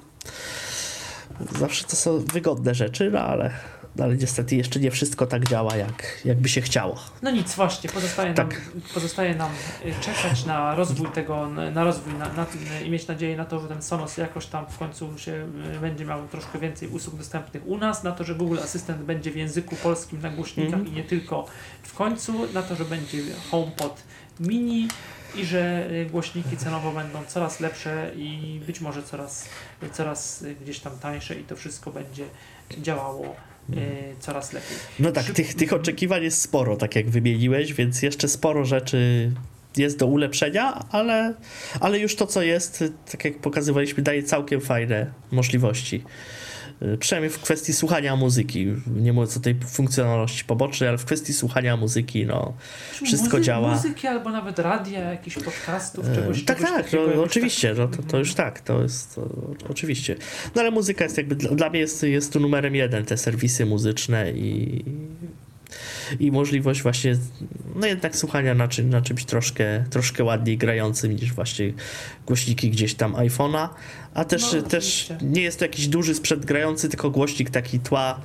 Zawsze 1.58 1.84
to 1.84 1.96
są 1.96 2.18
wygodne 2.18 2.74
rzeczy, 2.74 3.10
no 3.10 3.20
ale, 3.20 3.50
ale 3.98 4.16
niestety 4.16 4.56
jeszcze 4.56 4.80
nie 4.80 4.90
wszystko 4.90 5.26
tak 5.26 5.48
działa, 5.48 5.76
jak, 5.76 6.20
jakby 6.24 6.48
się 6.48 6.60
chciało. 6.60 6.96
No 7.22 7.30
nic, 7.30 7.54
właśnie, 7.54 7.90
pozostaje 7.90 8.28
nam, 8.34 8.36
Tak. 8.48 8.60
pozostaje 8.94 9.34
nam 9.34 9.50
y, 9.86 9.94
czekać 10.00 10.44
na 10.44 10.74
rozwój 10.74 11.08
tego, 11.08 11.48
na 11.48 11.84
rozwój 11.84 12.14
na, 12.14 12.32
na 12.32 12.42
y, 12.80 12.84
i 12.84 12.90
mieć 12.90 13.06
nadzieję 13.06 13.36
na 13.36 13.44
to, 13.44 13.60
że 13.60 13.68
ten 13.68 13.82
Sonos 13.82 14.16
jakoś 14.16 14.46
tam 14.46 14.66
w 14.66 14.78
końcu 14.78 15.18
się 15.18 15.48
y, 15.76 15.80
będzie 15.80 16.04
miał 16.04 16.28
troszkę 16.28 16.58
więcej 16.58 16.88
usług 16.88 17.16
dostępnych 17.16 17.66
u 17.66 17.78
nas, 17.78 18.02
na 18.04 18.12
to, 18.12 18.24
że 18.24 18.34
Google 18.34 18.58
Assistant 18.58 19.02
będzie 19.02 19.30
w 19.30 19.36
języku 19.36 19.76
polskim 19.76 20.20
na 20.22 20.30
głośnikach 20.30 20.74
Mhm. 20.74 20.88
i 20.94 20.96
nie 20.96 21.04
tylko 21.04 21.46
w 21.82 21.94
końcu, 21.94 22.52
na 22.54 22.62
to, 22.62 22.76
że 22.76 22.84
będzie 22.84 23.18
HomePod 23.50 24.02
mini 24.40 24.88
i 25.34 25.44
że 25.44 25.88
głośniki 26.10 26.56
cenowo 26.56 26.92
będą 26.92 27.24
coraz 27.24 27.60
lepsze 27.60 28.10
i 28.16 28.60
być 28.66 28.80
może 28.80 29.02
coraz, 29.02 29.48
coraz 29.92 30.44
gdzieś 30.62 30.78
tam 30.80 30.98
tańsze 30.98 31.34
i 31.34 31.44
to 31.44 31.56
wszystko 31.56 31.90
będzie 31.90 32.24
działało 32.78 33.36
coraz 34.20 34.52
lepiej. 34.52 34.76
No 34.98 35.12
tak, 35.12 35.26
Szyb- 35.26 35.34
tych, 35.34 35.54
tych 35.54 35.72
oczekiwań 35.72 36.22
jest 36.22 36.42
sporo, 36.42 36.76
tak 36.76 36.96
jak 36.96 37.10
wymieniłeś, 37.10 37.72
więc 37.72 38.02
jeszcze 38.02 38.28
sporo 38.28 38.64
rzeczy 38.64 39.30
jest 39.76 39.98
do 39.98 40.06
ulepszenia, 40.06 40.84
ale, 40.90 41.34
ale 41.80 41.98
już 41.98 42.16
to, 42.16 42.26
co 42.26 42.42
jest, 42.42 42.84
tak 43.10 43.24
jak 43.24 43.38
pokazywaliśmy, 43.38 44.02
daje 44.02 44.22
całkiem 44.22 44.60
fajne 44.60 45.06
możliwości. 45.30 46.04
Y, 46.94 46.98
Przynajmniej 46.98 47.30
w 47.30 47.38
kwestii 47.38 47.72
słuchania 47.72 48.16
muzyki. 48.16 48.66
Nie 48.96 49.12
mówiąc 49.12 49.36
o 49.36 49.40
tej 49.40 49.54
funkcjonalności 49.66 50.44
pobocznej, 50.44 50.88
ale 50.88 50.98
w 50.98 51.04
kwestii 51.04 51.32
słuchania 51.32 51.76
muzyki, 51.76 52.26
no, 52.26 52.52
wszystko 53.04 53.36
Muzy- 53.36 53.44
działa. 53.44 53.70
Muzyki 53.74 54.06
albo 54.06 54.30
nawet 54.30 54.58
radia, 54.58 55.00
jakichś 55.00 55.36
podcastów, 55.36 56.08
E, 56.08 56.14
czegoś 56.14 56.44
tak, 56.44 56.58
czegoś 56.58 56.72
tak, 56.72 57.16
no, 57.16 57.22
oczywiście, 57.22 57.74
no, 57.78 57.88
to, 57.88 58.02
to 58.02 58.18
już 58.18 58.34
tak, 58.34 58.60
to 58.60 58.82
jest 58.82 59.14
to, 59.14 59.28
oczywiście. 59.70 60.16
No 60.54 60.60
ale 60.60 60.70
muzyka 60.70 61.04
jest 61.04 61.16
jakby, 61.16 61.34
dla, 61.34 61.50
dla 61.50 61.70
mnie 61.70 61.80
jest, 61.80 62.02
jest 62.02 62.32
tu 62.32 62.40
numerem 62.40 62.74
jeden, 62.74 63.04
te 63.04 63.16
serwisy 63.16 63.66
muzyczne 63.66 64.32
i, 64.32 64.84
i 66.20 66.32
możliwość 66.32 66.82
właśnie, 66.82 67.16
no 67.74 67.86
jednak 67.86 68.16
słuchania 68.16 68.54
na, 68.54 68.68
czym, 68.68 68.90
na 68.90 69.02
czymś 69.02 69.24
troszkę, 69.24 69.84
troszkę 69.90 70.24
ładniej 70.24 70.58
grającym 70.58 71.12
niż 71.16 71.32
właśnie 71.32 71.72
głośniki 72.26 72.70
gdzieś 72.70 72.94
tam 72.94 73.12
iPhone'a, 73.14 73.68
a 74.14 74.24
też, 74.24 74.52
No, 74.52 74.62
też 74.62 75.12
nie 75.22 75.42
jest 75.42 75.58
to 75.58 75.64
jakiś 75.64 75.88
duży 75.88 76.14
sprzęt 76.14 76.44
grający, 76.44 76.88
tylko 76.88 77.10
głośnik 77.10 77.50
taki 77.50 77.80
tła, 77.80 78.20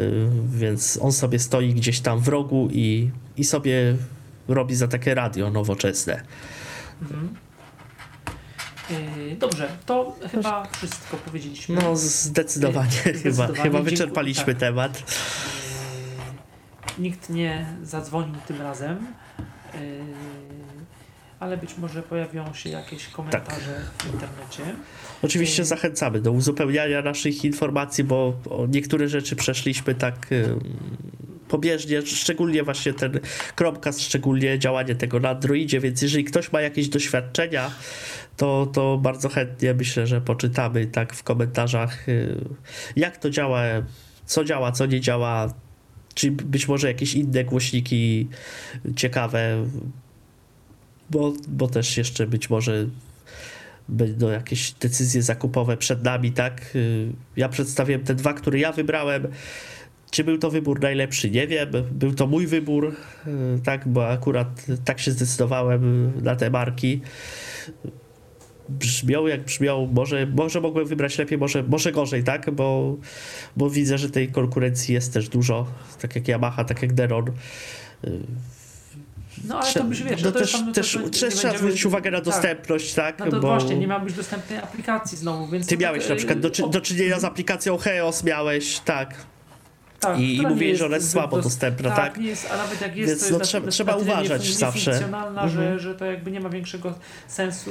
y, 0.00 0.28
więc 0.50 0.98
on 1.02 1.12
sobie 1.12 1.38
stoi 1.38 1.74
gdzieś 1.74 2.00
tam 2.00 2.20
w 2.20 2.28
rogu 2.28 2.68
i, 2.72 3.10
i 3.36 3.44
sobie 3.44 3.96
robi 4.48 4.74
za 4.74 4.88
takie 4.88 5.14
radio 5.14 5.50
nowoczesne. 5.50 6.22
Mhm. 7.02 7.28
Yy, 8.90 9.36
Dobrze, 9.36 9.68
to 9.86 10.16
chyba 10.32 10.66
wszystko 10.78 11.16
powiedzieliśmy. 11.16 11.76
No, 11.82 11.96
zdecydowanie, 11.96 12.90
chyba, 12.90 13.12
Zdecydowanie. 13.18 13.54
chyba 13.54 13.62
Dziękuję. 13.64 13.82
wyczerpaliśmy 13.82 14.44
Tak. 14.54 14.58
temat. 14.60 15.02
Yy, 16.98 17.02
Nikt 17.02 17.30
nie 17.30 17.66
zadzwonił 17.82 18.34
tym 18.46 18.62
razem, 18.62 19.06
yy, 19.74 19.80
ale 21.40 21.56
być 21.56 21.78
może 21.78 22.02
pojawią 22.02 22.54
się 22.54 22.70
jakieś 22.70 23.08
komentarze 23.08 23.80
w 23.98 24.12
internecie. 24.14 24.62
Oczywiście 25.22 25.62
Yy. 25.62 25.66
zachęcamy 25.66 26.20
do 26.20 26.32
uzupełniania 26.32 27.02
naszych 27.02 27.44
informacji, 27.44 28.04
bo 28.04 28.34
niektóre 28.68 29.08
rzeczy 29.08 29.36
przeszliśmy 29.36 29.94
tak 29.94 30.32
ym, 30.32 30.60
pobieżnie, 31.48 32.06
szczególnie 32.06 32.62
właśnie 32.62 32.92
ten 32.92 33.20
Chromecast, 33.56 34.02
szczególnie 34.02 34.58
działanie 34.58 34.94
tego 34.94 35.20
na 35.20 35.28
Androidzie, 35.28 35.80
więc 35.80 36.02
jeżeli 36.02 36.24
ktoś 36.24 36.52
ma 36.52 36.60
jakieś 36.60 36.88
doświadczenia, 36.88 37.70
to, 38.36 38.66
to 38.66 38.98
bardzo 38.98 39.28
chętnie 39.28 39.74
myślę, 39.74 40.06
że 40.06 40.20
poczytamy 40.20 40.86
tak 40.86 41.14
w 41.14 41.22
komentarzach, 41.22 42.08
y, 42.08 42.44
jak 42.96 43.16
to 43.16 43.30
działa, 43.30 43.62
co 44.26 44.44
działa, 44.44 44.72
co 44.72 44.86
nie 44.86 45.00
działa, 45.00 45.54
czy 46.18 46.30
być 46.30 46.68
może 46.68 46.88
jakieś 46.88 47.14
inne 47.14 47.44
głośniki 47.44 48.28
ciekawe, 48.96 49.66
bo, 51.10 51.32
bo 51.48 51.68
też 51.68 51.96
jeszcze 51.96 52.26
być 52.26 52.50
może 52.50 52.86
będą 53.88 54.28
jakieś 54.28 54.72
decyzje 54.72 55.22
zakupowe 55.22 55.76
przed 55.76 56.04
nami, 56.04 56.32
tak? 56.32 56.76
Ja 57.36 57.48
przedstawiłem 57.48 58.04
te 58.04 58.14
dwa, 58.14 58.34
które 58.34 58.58
ja 58.58 58.72
wybrałem. 58.72 59.26
Czy 60.10 60.24
był 60.24 60.38
to 60.38 60.50
wybór 60.50 60.80
najlepszy? 60.80 61.30
Nie 61.30 61.46
wiem. 61.46 61.68
Był 61.92 62.14
to 62.14 62.26
mój 62.26 62.46
wybór, 62.46 62.96
tak? 63.64 63.88
Bo 63.88 64.08
akurat 64.08 64.66
tak 64.84 65.00
się 65.00 65.10
zdecydowałem 65.10 66.12
na 66.22 66.36
te 66.36 66.50
marki. 66.50 67.00
Brzmią 68.68 69.26
jak 69.26 69.44
brzmią, 69.44 69.88
może, 69.92 70.26
może 70.26 70.60
mogłem 70.60 70.86
wybrać 70.86 71.18
lepiej, 71.18 71.38
może, 71.38 71.62
może 71.62 71.92
gorzej, 71.92 72.24
tak? 72.24 72.50
Bo, 72.50 72.96
bo 73.56 73.70
widzę, 73.70 73.98
że 73.98 74.10
tej 74.10 74.28
konkurencji 74.32 74.94
jest 74.94 75.12
też 75.12 75.28
dużo, 75.28 75.66
tak 76.00 76.14
jak 76.16 76.28
Yamaha, 76.28 76.64
tak 76.64 76.82
jak 76.82 76.92
Deron. 76.92 77.24
No 79.44 79.60
ale 79.60 79.72
to 79.72 79.84
byś 79.84 80.02
wiesz, 80.02 80.22
no 80.22 80.32
to 80.32 80.38
też, 80.38 80.52
tam, 80.52 80.60
no 80.60 80.66
to, 80.66 80.74
też, 80.74 80.92
to 80.92 81.08
też 81.20 81.34
trzeba 81.34 81.58
zwrócić 81.58 81.86
uwagę 81.86 82.10
na 82.10 82.16
tak. 82.18 82.24
dostępność, 82.24 82.94
tak? 82.94 83.18
No 83.18 83.26
to 83.26 83.40
bo... 83.40 83.48
właśnie, 83.48 83.76
nie 83.76 83.88
ma 83.88 84.00
być 84.00 84.14
dostępnej 84.14 84.58
aplikacji 84.58 85.18
znowu, 85.18 85.46
więc... 85.48 85.66
Ty 85.66 85.74
to 85.76 85.80
miałeś 85.82 86.02
tak, 86.02 86.10
na 86.10 86.16
przykład 86.16 86.40
do, 86.40 86.50
czy- 86.50 86.64
o- 86.64 86.68
do 86.68 86.80
czynienia 86.80 87.20
z 87.20 87.24
aplikacją 87.24 87.78
Chaos, 87.78 88.24
miałeś, 88.24 88.78
tak. 88.78 89.14
tak, 90.00 90.18
i- 90.20 90.36
i 90.36 90.66
jest 90.66 90.78
że 90.78 90.86
ona 90.86 90.96
jest 90.96 91.10
słabo 91.10 91.36
dos- 91.36 91.44
dostępna, 91.44 91.90
tak? 91.90 92.18
nie 92.18 92.26
jest, 92.28 92.50
a 92.52 92.56
nawet 92.56 92.80
jak 92.80 92.96
jest, 92.96 93.08
Więc 93.10 93.20
to 93.20 93.26
jest 93.26 93.32
no 93.32 93.38
na, 93.38 93.44
trzeba- 93.44 93.66
na, 93.66 93.72
trzeba 93.72 93.96
uważać 93.96 94.46
zawsze. 94.54 94.92
Mhm. 94.92 95.48
że, 95.48 95.78
że 95.78 95.94
to 95.94 96.04
jakby 96.04 96.30
nie 96.30 96.40
ma 96.40 96.48
większego 96.48 96.94
sensu. 97.28 97.70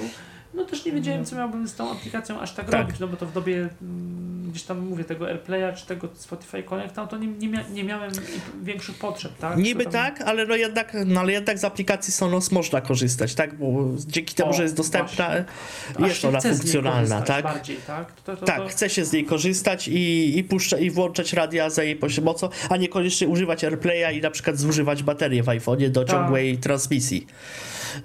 No 0.58 0.66
też 0.66 0.86
nie 0.86 0.92
wiedziałem, 0.92 1.26
co 1.26 1.36
miałbym 1.36 1.68
z 1.68 1.76
tą 1.76 1.92
aplikacją 1.92 2.40
aż 2.40 2.54
tak, 2.54 2.70
Tak. 2.70 2.82
robić, 2.82 3.00
no 3.00 3.08
bo 3.08 3.18
to 3.18 3.26
w 3.26 3.34
dobie 3.34 3.70
mm, 3.82 4.50
gdzieś 4.52 4.64
tam 4.64 4.80
mówię 4.80 5.04
tego 5.04 5.28
AirPlaya 5.28 5.76
czy 5.76 5.86
tego 5.86 6.10
Spotify 6.14 6.64
Connect, 6.64 6.96
tam 6.96 7.08
to 7.08 7.18
nie, 7.18 7.28
nie, 7.28 7.48
mia, 7.48 7.60
nie 7.74 7.84
miałem 7.84 8.12
większych 8.64 8.96
potrzeb, 8.98 9.38
tak? 9.38 9.58
Niby 9.58 9.84
tam- 9.84 9.94
tak, 9.94 10.22
ale 10.22 10.46
no 10.46 10.56
jednak, 10.56 10.98
no 11.06 11.20
ale 11.20 11.32
jednak 11.32 11.60
z 11.60 11.64
aplikacji 11.64 12.14
Sonos 12.14 12.52
można 12.52 12.82
korzystać, 12.82 13.36
tak? 13.36 13.56
Bo 13.56 13.84
dzięki 14.08 14.36
temu, 14.36 14.50
O, 14.50 14.54
że 14.54 14.64
jest 14.64 14.76
dostępna, 14.76 15.32
jest 16.00 16.26
ona 16.26 16.42
funkcjonalna, 16.42 17.22
tak? 17.22 17.44
Bardziej, 17.44 17.78
tak? 17.88 18.12
To, 18.12 18.22
to, 18.36 18.38
to, 18.38 18.46
Tak, 18.46 18.70
chce 18.70 18.90
się 18.90 19.06
z 19.06 19.14
niej 19.14 19.26
korzystać 19.26 19.88
i, 19.88 20.38
i, 20.38 20.44
puszcza, 20.44 20.78
i 20.78 20.90
włączać 20.92 21.34
radia 21.34 21.70
za 21.70 21.84
jej 21.84 21.96
pomocą, 21.96 22.50
a 22.70 22.78
niekoniecznie 22.78 23.28
używać 23.28 23.64
AirPlaya 23.64 24.18
i 24.18 24.22
na 24.22 24.32
przykład 24.32 24.58
zużywać 24.60 25.04
baterię 25.04 25.44
w 25.44 25.46
iPhone'ie 25.46 25.90
do 25.90 26.06
Tak. 26.06 26.16
ciągłej 26.16 26.58
transmisji. 26.58 27.28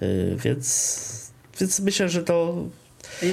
Yy, 0.01 0.37
więc, 0.37 1.32
więc 1.61 1.81
myślę, 1.81 2.09
że 2.09 2.23
to 2.23 2.65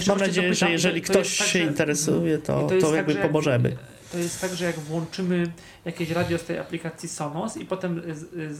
mam 0.08 0.18
nadzieję, 0.18 0.54
że 0.54 0.72
jeżeli 0.72 1.02
to 1.02 1.14
ktoś 1.14 1.38
tak, 1.38 1.48
się 1.48 1.60
interesuje, 1.60 2.38
to, 2.38 2.68
to, 2.82 2.88
tak, 2.88 2.96
jakby 2.96 3.14
że 3.14 3.20
jak- 3.20 3.28
pomożemy. 3.28 3.76
To 4.12 4.18
jest 4.18 4.42
tak, 4.42 4.54
że 4.56 4.66
jak 4.66 4.80
włączymy 4.80 5.52
jakieś 5.86 6.10
radio 6.12 6.38
z 6.38 6.44
tej 6.44 6.60
aplikacji 6.60 7.10
Sonos 7.10 7.58
i 7.58 7.66
potem 7.66 8.02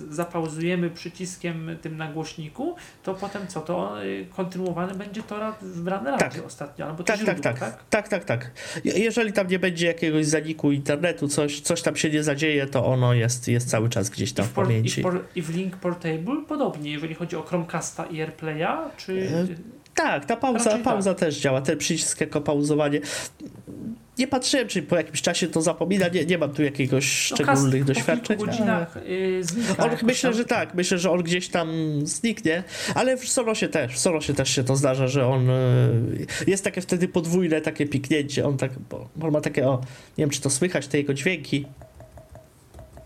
zapauzujemy 0.10 0.90
przyciskiem 0.90 1.70
tym 1.82 1.98
na 1.98 2.12
głośniku, 2.12 2.76
to 3.04 3.14
potem 3.14 3.48
co? 3.48 3.62
To 3.62 4.04
y, 4.04 4.26
kontynuowane 4.36 4.96
będzie 4.96 5.24
to 5.24 5.40
ra- 5.40 5.56
wybrane 5.62 6.12
radio 6.12 6.30
Tak. 6.30 6.46
ostatnio, 6.46 6.86
albo 6.86 7.04
Tak, 7.04 7.18
tak, 7.18 7.26
źródło, 7.26 7.44
tak, 7.44 7.84
tak, 7.90 8.08
tak, 8.08 8.26
tak. 8.26 8.52
Je- 8.84 9.00
Jeżeli 9.00 9.34
tam 9.34 9.48
nie 9.48 9.60
będzie 9.60 9.88
jakiegoś 9.88 10.26
zaniku 10.26 10.72
internetu, 10.72 11.28
coś, 11.28 11.62
coś 11.62 11.82
tam 11.82 11.96
się 11.96 12.10
nie 12.10 12.24
zadzieje, 12.24 12.66
to 12.68 12.86
ono 12.86 13.14
jest, 13.14 13.48
jest 13.48 13.70
cały 13.70 13.90
czas 13.90 14.10
gdzieś 14.10 14.32
I 14.32 14.34
tam 14.34 14.46
w, 14.46 14.50
w 14.50 14.54
por, 14.54 14.66
i, 14.66 14.68
pamięci. 14.68 15.02
w 15.02 15.04
por, 15.04 15.24
I 15.36 15.42
w 15.42 15.50
Link 15.50 15.78
Portable 15.78 16.42
podobnie, 16.48 16.92
jeżeli 16.92 17.16
chodzi 17.16 17.36
o 17.36 17.42
Chromecasta 17.42 18.06
i 18.06 18.22
AirPlaya, 18.22 18.90
czy... 18.98 19.30
E, 19.34 19.48
Tak, 19.96 20.26
ta 20.26 20.36
pauza, 20.36 20.70
Raczej 20.70 20.84
pauza 20.84 21.14
też 21.14 21.38
działa, 21.40 21.62
ten 21.62 21.78
przycisk 21.78 22.22
jako 22.22 22.42
pauzowanie. 22.42 23.02
Nie 24.20 24.28
patrzyłem, 24.28 24.68
czy 24.68 24.82
po 24.82 24.96
jakimś 24.96 25.22
czasie 25.22 25.48
to 25.48 25.62
zapomina, 25.62 26.08
nie, 26.08 26.26
nie 26.26 26.38
mam 26.38 26.54
tu 26.54 26.64
jakiegoś 26.64 27.32
no, 27.32 27.38
szczególnych 27.38 27.86
cast 27.86 27.88
doświadczeń. 27.88 28.38
Po 28.38 28.46
godzinach 28.46 28.98
y, 28.98 29.44
znika. 29.44 29.84
On, 29.84 29.90
myślę, 30.04 30.30
tam. 30.30 30.38
że 30.38 30.46
tak, 30.46 30.74
myślę, 30.74 30.98
że 30.98 31.12
on 31.12 31.24
gdzieś 31.24 31.50
tam 31.50 31.70
zniknie, 32.04 32.64
ale 32.96 33.18
w 33.18 33.30
Sonosie 33.30 33.68
też, 33.68 33.94
w 33.94 34.00
Sonosie 34.00 34.34
też 34.34 34.50
się 34.50 34.64
to 34.64 34.76
zdarza, 34.76 35.08
że 35.08 35.28
on 35.28 35.50
e, 35.50 35.54
jest 36.48 36.64
takie 36.64 36.82
wtedy 36.82 37.08
podwójne 37.08 37.62
takie 37.62 37.86
piknięcie, 37.86 38.46
on 38.46 38.58
tak, 38.58 38.72
bo 38.90 39.10
on 39.22 39.32
ma 39.32 39.42
takie, 39.42 39.68
o, 39.68 39.82
nie 40.18 40.24
wiem 40.24 40.30
czy 40.30 40.42
to 40.42 40.50
słychać, 40.50 40.88
te 40.88 40.98
jego 40.98 41.14
dźwięki, 41.14 41.66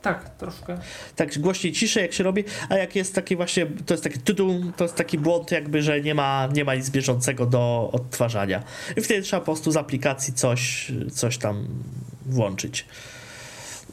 Tak, 0.04 0.30
troszkę. 0.30 0.78
tak 1.16 1.40
głośniej, 1.40 1.74
ciszej 1.74 2.04
jak 2.04 2.14
się 2.14 2.24
robi, 2.24 2.44
a 2.70 2.78
jak 2.78 2.96
jest 2.96 3.16
taki 3.16 3.36
właśnie, 3.36 3.66
to 3.86 3.94
jest 3.94 4.04
taki 4.04 4.20
tudum, 4.20 4.74
to 4.78 4.84
jest 4.84 4.96
taki 4.96 5.18
błąd 5.18 5.52
jakby, 5.52 5.82
że 5.82 6.02
nie 6.02 6.16
ma, 6.16 6.50
nie 6.54 6.66
ma 6.66 6.76
nic 6.76 6.90
bieżącego 6.90 7.46
do 7.46 7.90
odtwarzania. 7.94 8.64
I 8.98 9.02
wtedy 9.02 9.22
trzeba 9.22 9.40
po 9.40 9.46
prostu 9.46 9.72
z 9.72 9.78
aplikacji 9.78 10.34
coś, 10.34 10.92
coś 11.12 11.38
tam 11.38 11.68
włączyć. 12.26 12.86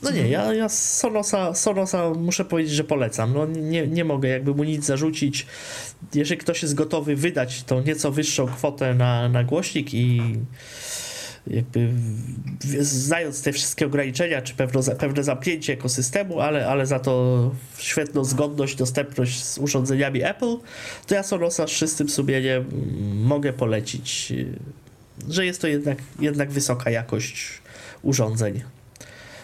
No 0.02 0.10
nie, 0.10 0.28
ja, 0.28 0.54
ja 0.54 0.68
Sonosa, 0.68 1.54
Sonosa 1.54 2.10
muszę 2.10 2.44
powiedzieć, 2.44 2.72
że 2.74 2.84
polecam. 2.84 3.34
No 3.34 3.46
nie, 3.46 3.86
nie 3.86 4.04
mogę 4.04 4.28
jakby 4.28 4.54
mu 4.54 4.64
nic 4.64 4.84
zarzucić. 4.84 5.46
Jeżeli 6.14 6.40
ktoś 6.40 6.62
jest 6.62 6.74
gotowy 6.74 7.16
wydać 7.16 7.62
tą 7.62 7.82
nieco 7.82 8.12
wyższą 8.12 8.46
kwotę 8.46 8.94
na, 8.94 9.28
na 9.28 9.44
głośnik 9.44 9.94
i 9.94 10.20
jakby 11.46 11.92
znając 12.80 13.42
te 13.42 13.52
wszystkie 13.52 13.86
ograniczenia, 13.86 14.42
czy 14.42 14.54
pewno, 14.54 14.82
pewne 14.98 15.24
zamknięcie 15.24 15.72
ekosystemu, 15.72 16.40
ale, 16.40 16.68
ale 16.68 16.86
za 16.86 16.98
to 16.98 17.54
świetną 17.78 18.24
zgodność, 18.24 18.76
dostępność 18.76 19.44
z 19.44 19.58
urządzeniami 19.58 20.22
Apple, 20.22 20.56
to 21.06 21.14
ja 21.14 21.22
Sonosa 21.22 21.66
z 21.66 21.70
czystym 21.70 22.08
sumieniem 22.08 22.64
mogę 23.14 23.52
polecić, 23.52 24.32
że 25.28 25.46
jest 25.46 25.60
to 25.60 25.66
jednak, 25.66 25.98
jednak 26.20 26.50
wysoka 26.50 26.90
jakość 26.90 27.62
urządzeń. 28.02 28.62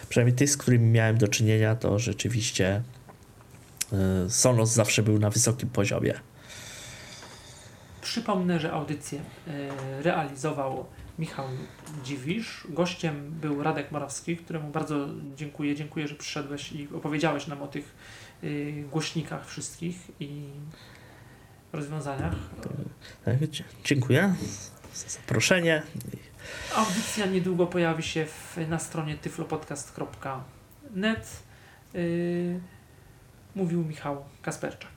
Przynajmniej 0.09 0.35
tych, 0.35 0.49
z 0.49 0.57
którymi 0.57 0.89
miałem 0.89 1.17
do 1.17 1.27
czynienia, 1.27 1.75
to 1.75 1.99
rzeczywiście 1.99 2.81
y, 4.25 4.29
Sonos 4.29 4.71
zawsze 4.71 5.03
był 5.03 5.19
na 5.19 5.29
wysokim 5.29 5.69
poziomie. 5.69 6.13
Przypomnę, 8.01 8.59
że 8.59 8.71
audycję 8.71 9.19
e, 9.47 10.03
realizował 10.03 10.85
Michał 11.19 11.45
Dziwisz. 12.03 12.67
Gościem 12.69 13.31
był 13.41 13.63
Radek 13.63 13.91
Morawski, 13.91 14.37
któremu 14.37 14.69
bardzo 14.71 15.07
dziękuję. 15.35 15.75
Dziękuję, 15.75 16.07
że 16.07 16.15
przyszedłeś 16.15 16.71
i 16.71 16.87
opowiedziałeś 16.95 17.47
nam 17.47 17.61
o 17.61 17.67
tych 17.67 17.95
y, 18.43 18.83
głośnikach 18.91 19.47
wszystkich 19.47 19.97
i 20.19 20.43
rozwiązaniach. 21.73 22.33
Tak, 23.25 23.47
dzie- 23.49 23.63
Dziękuję 23.83 24.35
za 24.93 25.09
zaproszenie. 25.09 25.83
Audycja 26.75 27.25
niedługo 27.25 27.67
pojawi 27.67 28.03
się 28.03 28.25
w, 28.25 28.57
na 28.69 28.79
stronie 28.79 29.17
tyflopodcast.net. 29.17 31.43
Y, 31.95 32.59
mówił 33.55 33.85
Michał 33.85 34.25
Kasperczak. 34.41 34.96